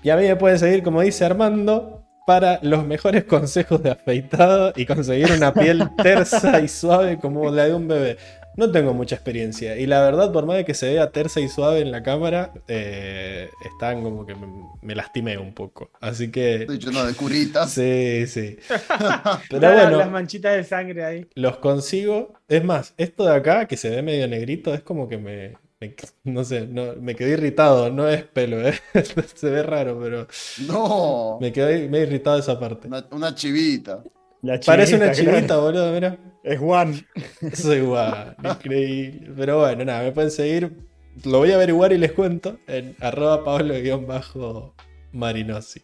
[0.01, 4.73] Y a mí me pueden seguir, como dice Armando, para los mejores consejos de afeitado
[4.75, 8.17] y conseguir una piel tersa y suave como la de un bebé.
[8.57, 9.77] No tengo mucha experiencia.
[9.77, 12.53] Y la verdad, por más de que se vea tersa y suave en la cámara,
[12.67, 14.47] eh, están como que me,
[14.81, 15.91] me lastimé un poco.
[15.99, 16.61] Así que.
[16.61, 17.71] Estoy lleno de curitas.
[17.71, 18.57] Sí, sí.
[19.49, 21.27] Pero Claro, bueno, Las manchitas de sangre ahí.
[21.35, 22.33] los consigo.
[22.47, 25.53] Es más, esto de acá, que se ve medio negrito, es como que me.
[25.81, 27.91] me- no sé, no, me quedé irritado.
[27.91, 28.73] No es pelo, ¿eh?
[29.35, 30.27] se ve raro, pero.
[30.67, 32.87] No, Me quedé medio irritado esa parte.
[32.87, 34.03] una, una chivita.
[34.41, 36.17] La Parece una chivita, chivita, boludo, mira.
[36.45, 37.05] Es Juan.
[37.53, 39.31] Soy igual, increíble.
[39.35, 40.77] Pero bueno, nada, me pueden seguir.
[41.23, 45.81] Lo voy a averiguar y les cuento en arroba pablo-marinosi.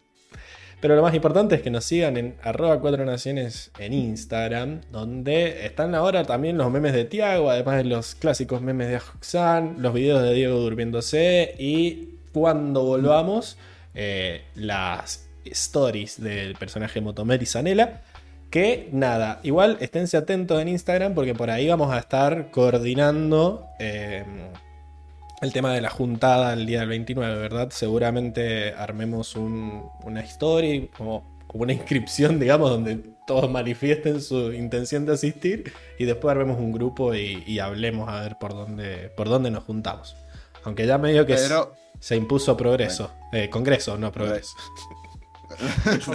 [0.80, 5.65] Pero lo más importante es que nos sigan en arroba cuatro naciones en Instagram, donde
[5.65, 9.95] están ahora también los memes de Tiago, además de los clásicos memes de Ajoxan, los
[9.95, 13.57] videos de Diego durmiéndose y cuando volvamos,
[13.95, 18.03] eh, las stories del personaje Motomer y Zanela.
[18.52, 24.26] Que nada, igual esténse atentos en Instagram porque por ahí vamos a estar coordinando eh,
[25.42, 27.70] el tema de la juntada el día del 29, ¿verdad?
[27.72, 35.06] Seguramente armemos un- una story como, como una inscripción, digamos, donde todos manifiesten su intención
[35.06, 39.30] de asistir y después armemos un grupo y, y hablemos a ver por dónde, por
[39.30, 40.18] dónde nos juntamos.
[40.66, 41.36] Aunque ya medio que
[42.02, 43.12] se impuso progreso.
[43.32, 44.56] Eh, congreso, no progreso.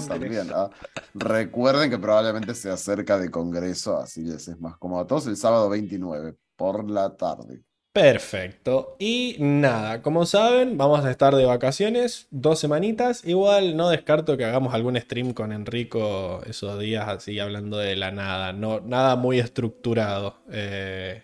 [0.08, 0.48] también.
[0.54, 0.70] ah.
[1.14, 5.36] Recuerden que probablemente se acerca de Congreso, así les es más cómodo a todos el
[5.36, 7.62] sábado 29 por la tarde.
[7.92, 8.94] Perfecto.
[8.98, 13.24] Y nada, como saben, vamos a estar de vacaciones dos semanitas.
[13.24, 18.10] Igual no descarto que hagamos algún stream con Enrico esos días así hablando de la
[18.12, 18.52] nada.
[18.52, 20.36] No, nada muy estructurado.
[20.52, 21.22] Eh,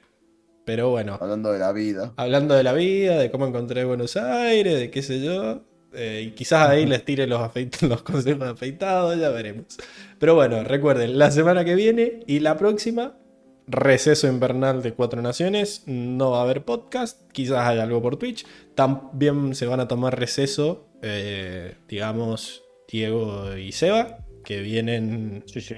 [0.65, 2.15] pero bueno, Hablando de la vida.
[2.17, 5.61] hablando de la vida, de cómo encontré Buenos Aires, de qué sé yo.
[5.95, 7.51] Eh, y quizás ahí les tire los,
[8.03, 9.67] consejos de afeitado, ya veremos.
[10.19, 13.17] Pero bueno, recuerden, la semana que viene y la próxima,
[13.67, 15.85] receso invernal de Cuatro Naciones.
[15.87, 18.47] No va a haber podcast, quizás haya algo por Twitch.
[18.75, 25.77] También se van a tomar receso, eh, digamos, Diego y Seba, que vienen Sí, sí.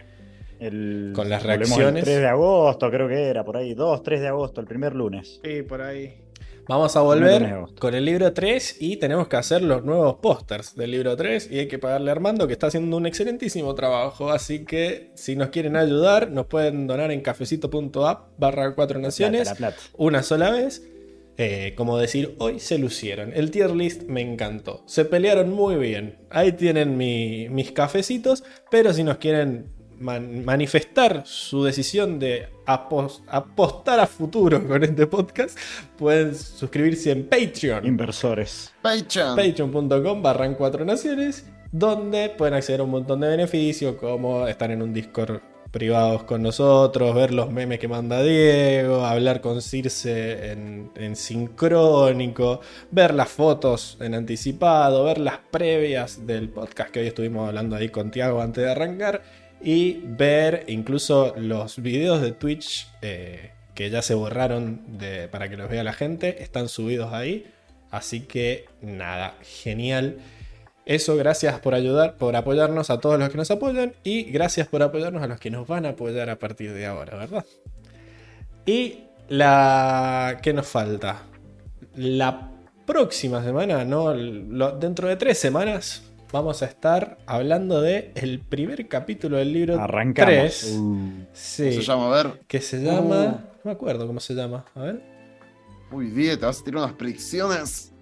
[0.61, 2.03] El, Con las reacciones.
[2.03, 3.75] El 3 de agosto, creo que era, por ahí.
[3.75, 5.41] 2, 3 de agosto, el primer lunes.
[5.45, 6.24] Sí, por ahí.
[6.67, 10.93] Vamos a volver con el libro 3 y tenemos que hacer los nuevos pósters del
[10.93, 14.31] libro 3 y hay que pagarle a Armando que está haciendo un excelentísimo trabajo.
[14.31, 19.55] Así que si nos quieren ayudar, nos pueden donar en cafecito.app barra 4 naciones La
[19.55, 19.91] plata, la plata.
[19.99, 20.89] una sola vez.
[21.37, 23.33] Eh, como decir, hoy se lucieron.
[23.35, 24.85] El tier list me encantó.
[24.87, 26.19] Se pelearon muy bien.
[26.31, 28.45] Ahí tienen mi- mis cafecitos.
[28.71, 29.67] Pero si nos quieren
[29.99, 35.59] man- manifestar su decisión de apos- apostar a futuro con este podcast,
[35.97, 37.87] pueden suscribirse en Patreon.
[37.87, 38.73] Inversores.
[38.83, 39.37] Patreon.
[39.37, 44.83] Patreon.com barran cuatro naciones, donde pueden acceder a un montón de beneficios, como estar en
[44.83, 45.41] un Discord
[45.71, 52.61] privados con nosotros, ver los memes que manda Diego, hablar con Circe en, en sincrónico,
[52.93, 57.89] ver las fotos en anticipado, ver las previas del podcast que hoy estuvimos hablando ahí
[57.89, 59.23] con Tiago antes de arrancar,
[59.65, 64.83] y ver incluso los videos de Twitch eh, que ya se borraron
[65.31, 67.47] para que los vea la gente, están subidos ahí.
[67.91, 70.19] Así que nada, genial.
[70.85, 74.83] Eso, gracias por ayudar, por apoyarnos a todos los que nos apoyan y gracias por
[74.83, 77.47] apoyarnos a los que nos van a apoyar a partir de ahora, ¿verdad?
[78.67, 80.41] Y la...
[80.43, 81.23] ¿Qué nos falta?
[81.97, 82.51] La
[82.85, 84.13] próxima semana, no,
[84.73, 86.03] dentro de tres semanas
[86.35, 90.29] vamos a estar hablando de el primer capítulo del libro Arrancamos.
[90.29, 90.77] 3.
[90.79, 92.41] Uh, Sí, Se llama, a ver.
[92.49, 93.17] que se llama...
[93.17, 94.65] No me acuerdo cómo se llama.
[94.75, 95.01] A ver.
[95.93, 97.93] Uy, Die, te vas a tirar unas predicciones.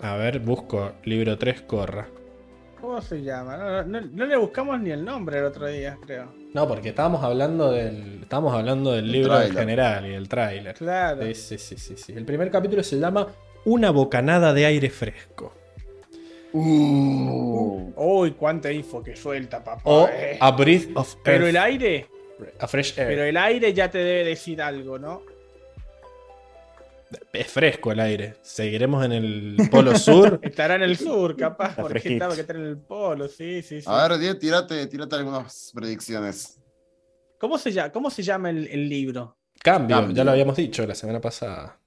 [0.00, 2.08] A ver, busco libro 3, corra.
[2.80, 3.56] ¿Cómo se llama?
[3.56, 6.32] No, no- no le buscamos ni el nombre el otro día, creo.
[6.54, 8.20] No, porque estábamos hablando del.
[8.22, 9.58] Estábamos hablando del El libro en tráiler.
[9.60, 10.74] general y el tráiler.
[10.74, 11.22] Claro.
[11.26, 12.12] Sí, sí, sí, sí, sí.
[12.16, 13.28] El primer capítulo se llama
[13.66, 15.52] Una bocanada de aire fresco.
[16.52, 17.92] Uh.
[17.96, 19.82] Uy, cuánta info que suelta, papá.
[19.84, 20.36] O eh.
[20.40, 21.48] A Breath of Pero Earth.
[21.50, 22.08] el aire,
[22.58, 23.08] A fresh air.
[23.08, 25.22] Pero el aire ya te debe decir algo, ¿no?
[27.32, 28.36] Es fresco el aire.
[28.42, 30.38] Seguiremos en el polo sur.
[30.42, 33.80] Estará en el sur, capaz, Está porque estaba que estar en el polo, sí, sí,
[33.80, 33.86] sí.
[33.88, 36.60] A ver, Diez, tírate, tírate algunas predicciones.
[37.38, 39.36] ¿Cómo se llama, cómo se llama el, el libro?
[39.62, 40.16] Cambio, Cambio.
[40.16, 41.78] ya lo habíamos dicho la semana pasada.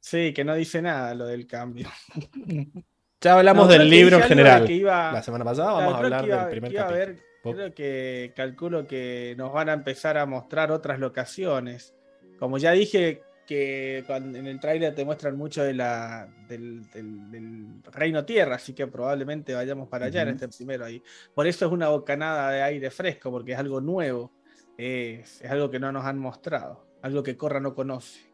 [0.00, 1.88] Sí, que no dice nada lo del cambio.
[3.22, 4.70] Ya hablamos No, del libro en general.
[4.70, 7.22] iba- La semana pasada Claro, vamos a hablar iba- del primer capítulo.
[7.54, 11.94] Creo que calculo que nos van a empezar a mostrar otras locaciones.
[12.38, 17.30] Como ya dije que cuando- en el tráiler te muestran mucho de la, del, del-
[17.30, 21.02] del Reino Tierra, así que probablemente vayamos para allá en este primero ahí.
[21.34, 24.32] Por eso es una bocanada de aire fresco, porque es algo nuevo.
[24.78, 26.86] Es, es algo que no nos han mostrado.
[27.02, 28.31] Algo que Corra no conoce.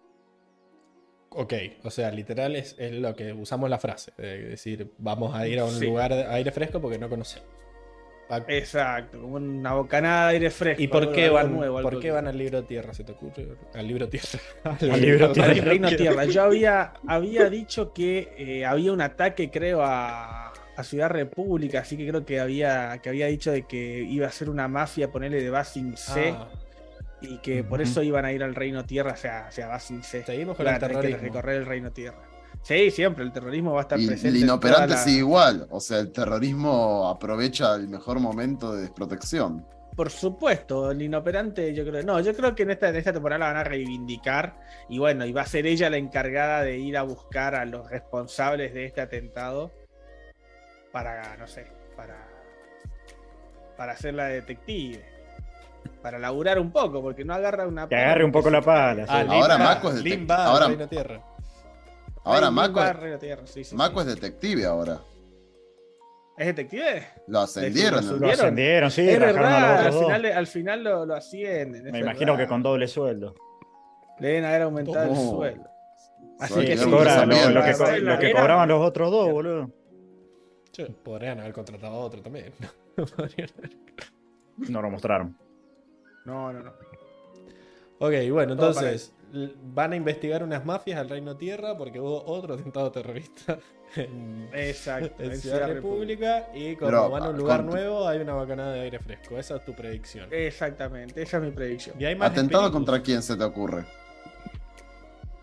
[1.30, 1.52] Ok,
[1.84, 5.58] o sea, literal es, es lo que usamos la frase, de decir, vamos a ir
[5.60, 5.86] a un Sí.
[5.86, 7.46] lugar de aire fresco porque no conocemos.
[8.48, 10.82] Exacto, como una bocanada de aire fresco.
[10.82, 12.92] ¿Y por qué van, nuevo, por qué van al libro tierra?
[12.92, 13.46] ¿Se te ocurre?
[13.74, 14.26] Al libro tierra.
[14.64, 15.50] Al libro tierra.
[15.52, 16.24] al Reino Tierra.
[16.26, 21.96] Yo había, había dicho que eh, había un ataque, creo, a, a Ciudad República, así
[21.96, 25.42] que creo que había, que había dicho de que iba a ser una mafia, ponerle
[25.42, 26.48] de Basin C, Ah,
[27.20, 30.24] y que por eso iban a ir al Reino Tierra, o sea, hacia Basin C.
[30.24, 31.22] seguimos con Claro, el hay que terrorismo.
[31.34, 32.18] recorrer el Reino Tierra.
[32.62, 34.28] Sí, siempre, el terrorismo va a estar Y presente.
[34.36, 35.66] el inoperante la- sigue igual.
[35.70, 39.64] O sea, el terrorismo aprovecha el mejor momento de desprotección.
[39.96, 42.02] Por supuesto, el inoperante, yo creo.
[42.04, 44.60] No, yo creo que en esta, en esta temporada la van a reivindicar.
[44.88, 47.88] Y bueno, y va a ser ella la encargada de ir a buscar a los
[47.90, 49.72] responsables de este atentado.
[50.92, 51.66] Para, no sé,
[51.96, 52.28] para.
[53.76, 55.04] Para ser la detective.
[56.02, 57.88] Para laburar un poco, porque no agarra una.
[57.88, 59.04] Que agarre un poco la pala.
[59.08, 59.28] Ah, sí.
[59.30, 60.32] Ahora va, Mako es detective.
[60.34, 61.20] Ahora- Reino Tierra.
[62.24, 64.08] Ahora Ay, Mako, va a Reino Tierra, sí, sí, Mako sí.
[64.08, 65.00] es detective ahora.
[66.36, 67.06] ¿Es detective?
[67.26, 68.06] Lo ascendieron.
[68.06, 68.18] lo ¿no?
[68.26, 71.90] Lo ascendieron, sí, es verdad, al final, al final lo, lo ascienden.
[71.90, 72.44] Me imagino verdad.
[72.44, 73.34] que con doble sueldo.
[74.20, 75.30] Le deben haber aumentado el Oh.
[75.36, 75.64] sueldo.
[76.38, 79.30] Así Sí, que que Cobra lo, lo que, co- lo que cobraban los otros dos,
[79.32, 79.70] boludo.
[81.04, 82.52] Podrían haber contratado a otro también.
[84.68, 85.36] No lo mostraron.
[86.28, 86.72] No, no, no.
[87.98, 89.14] ok, bueno, Todo entonces
[89.74, 93.58] van a investigar unas mafias al Reino Tierra porque hubo otro atentado terrorista
[93.96, 95.22] en, Exacto.
[95.22, 98.72] en en Ciudad República y como Pero, van a un lugar nuevo hay una bacanada
[98.74, 99.38] de aire fresco.
[99.38, 100.28] Esa es tu predicción.
[100.30, 101.96] Exactamente, esa es mi predicción.
[102.00, 102.72] Y hay más ¿Atentado espíritus.
[102.72, 103.84] contra quién se te ocurre?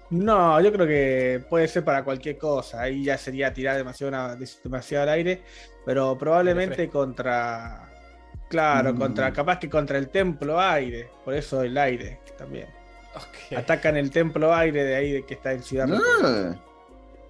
[0.10, 2.82] No, yo creo que puede ser para cualquier cosa.
[2.82, 5.44] Ahí ya sería tirar demasiado, demasiado al aire.
[5.84, 7.85] Pero probablemente contra.
[8.50, 8.98] Claro, Mm.
[8.98, 9.34] contra.
[9.34, 11.10] Capaz que contra el templo aire.
[11.24, 12.68] Por eso el aire también.
[13.16, 15.88] Ok, Atacan el templo aire de ahí de que está en Ciudad.
[15.94, 16.56] Eh,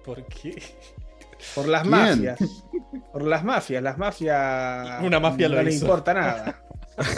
[0.04, 0.60] ¿Por qué?
[1.54, 1.90] Por las ¿Quién?
[1.90, 2.38] mafias.
[3.12, 3.82] Por las mafias.
[3.82, 5.02] Las mafias.
[5.02, 5.84] Una mafia lo no le hizo.
[5.84, 6.62] importa nada.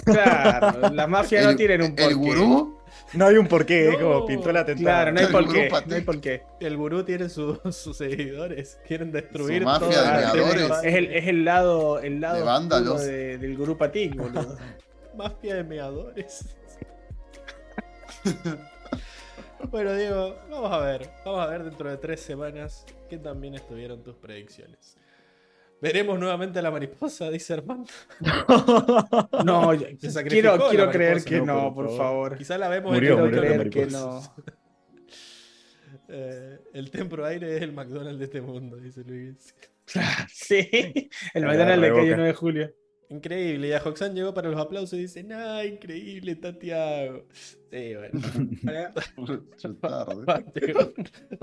[0.05, 2.05] Claro, las mafias no tienen un porqué.
[2.05, 2.78] el gurú.
[3.15, 3.99] No hay un porqué, No.
[3.99, 4.85] como pintó el atentado.
[4.85, 5.71] Claro, no hay por gurú qué.
[5.87, 6.43] No hay por qué.
[6.61, 8.79] El gurú tiene su- sus seguidores.
[8.87, 10.05] Quieren destruir Su mafia todo.
[10.05, 10.71] de meadores.
[10.85, 13.05] Es el, es el lado, el lado De oscuro vándalos.
[13.05, 14.57] de- del grupo Atic, boludo.
[15.17, 16.55] Mafia de meadores.
[19.71, 21.11] bueno, Diego, vamos a ver.
[21.25, 24.97] Vamos a ver dentro de tres semanas qué también estuvieron tus predicciones.
[25.81, 27.89] Veremos nuevamente a la mariposa, dice Armando.
[29.45, 31.99] No, yo- Se quiero, quiero mariposa, creer que no, no, por por favor.
[31.99, 32.39] favor.
[32.39, 34.21] Quizá la vemos Murió, en el murió la creer que no.
[36.11, 39.55] Eh, el templo aire es el McDonald's de este mundo, dice Luis.
[40.33, 40.67] Sí,
[41.35, 42.17] el McDonald's de calle reboca.
[42.17, 42.75] 9 de julio.
[43.11, 47.27] Increíble, y a Hoxan llegó para los aplausos y dice, nah, increíble, está Tiago.
[47.71, 48.21] Sí, bueno.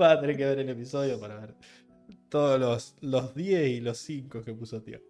[0.00, 1.54] Va a tener que ver el episodio para ver
[2.28, 5.00] todos los, los 10 y los 5 que puso Tío.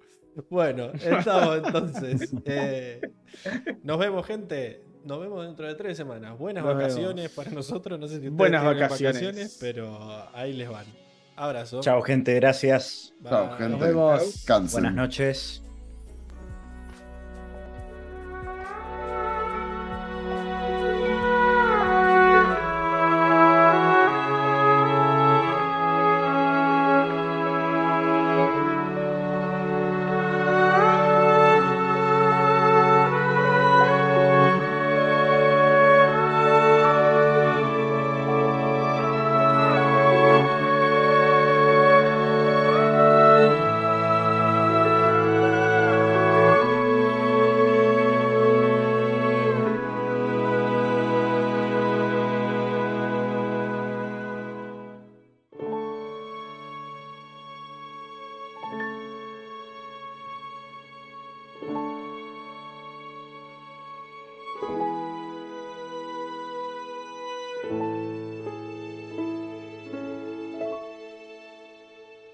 [0.50, 2.30] Bueno, estamos entonces.
[2.44, 3.00] eh,
[3.82, 4.82] nos vemos, gente.
[5.04, 6.36] Nos vemos dentro de tres semanas.
[6.38, 7.98] Buenas Nos vacaciones para nosotros.
[7.98, 9.56] No sé si ustedes Buenas vacaciones.
[9.60, 9.98] pero
[10.34, 10.84] ahí les van.
[11.36, 11.80] Abrazo.
[11.80, 13.14] Chao, gente, gracias.
[13.22, 13.84] Chao, Nos gente.
[13.84, 14.44] vemos.
[14.46, 14.72] Cansen.
[14.82, 15.65] Buenas noches.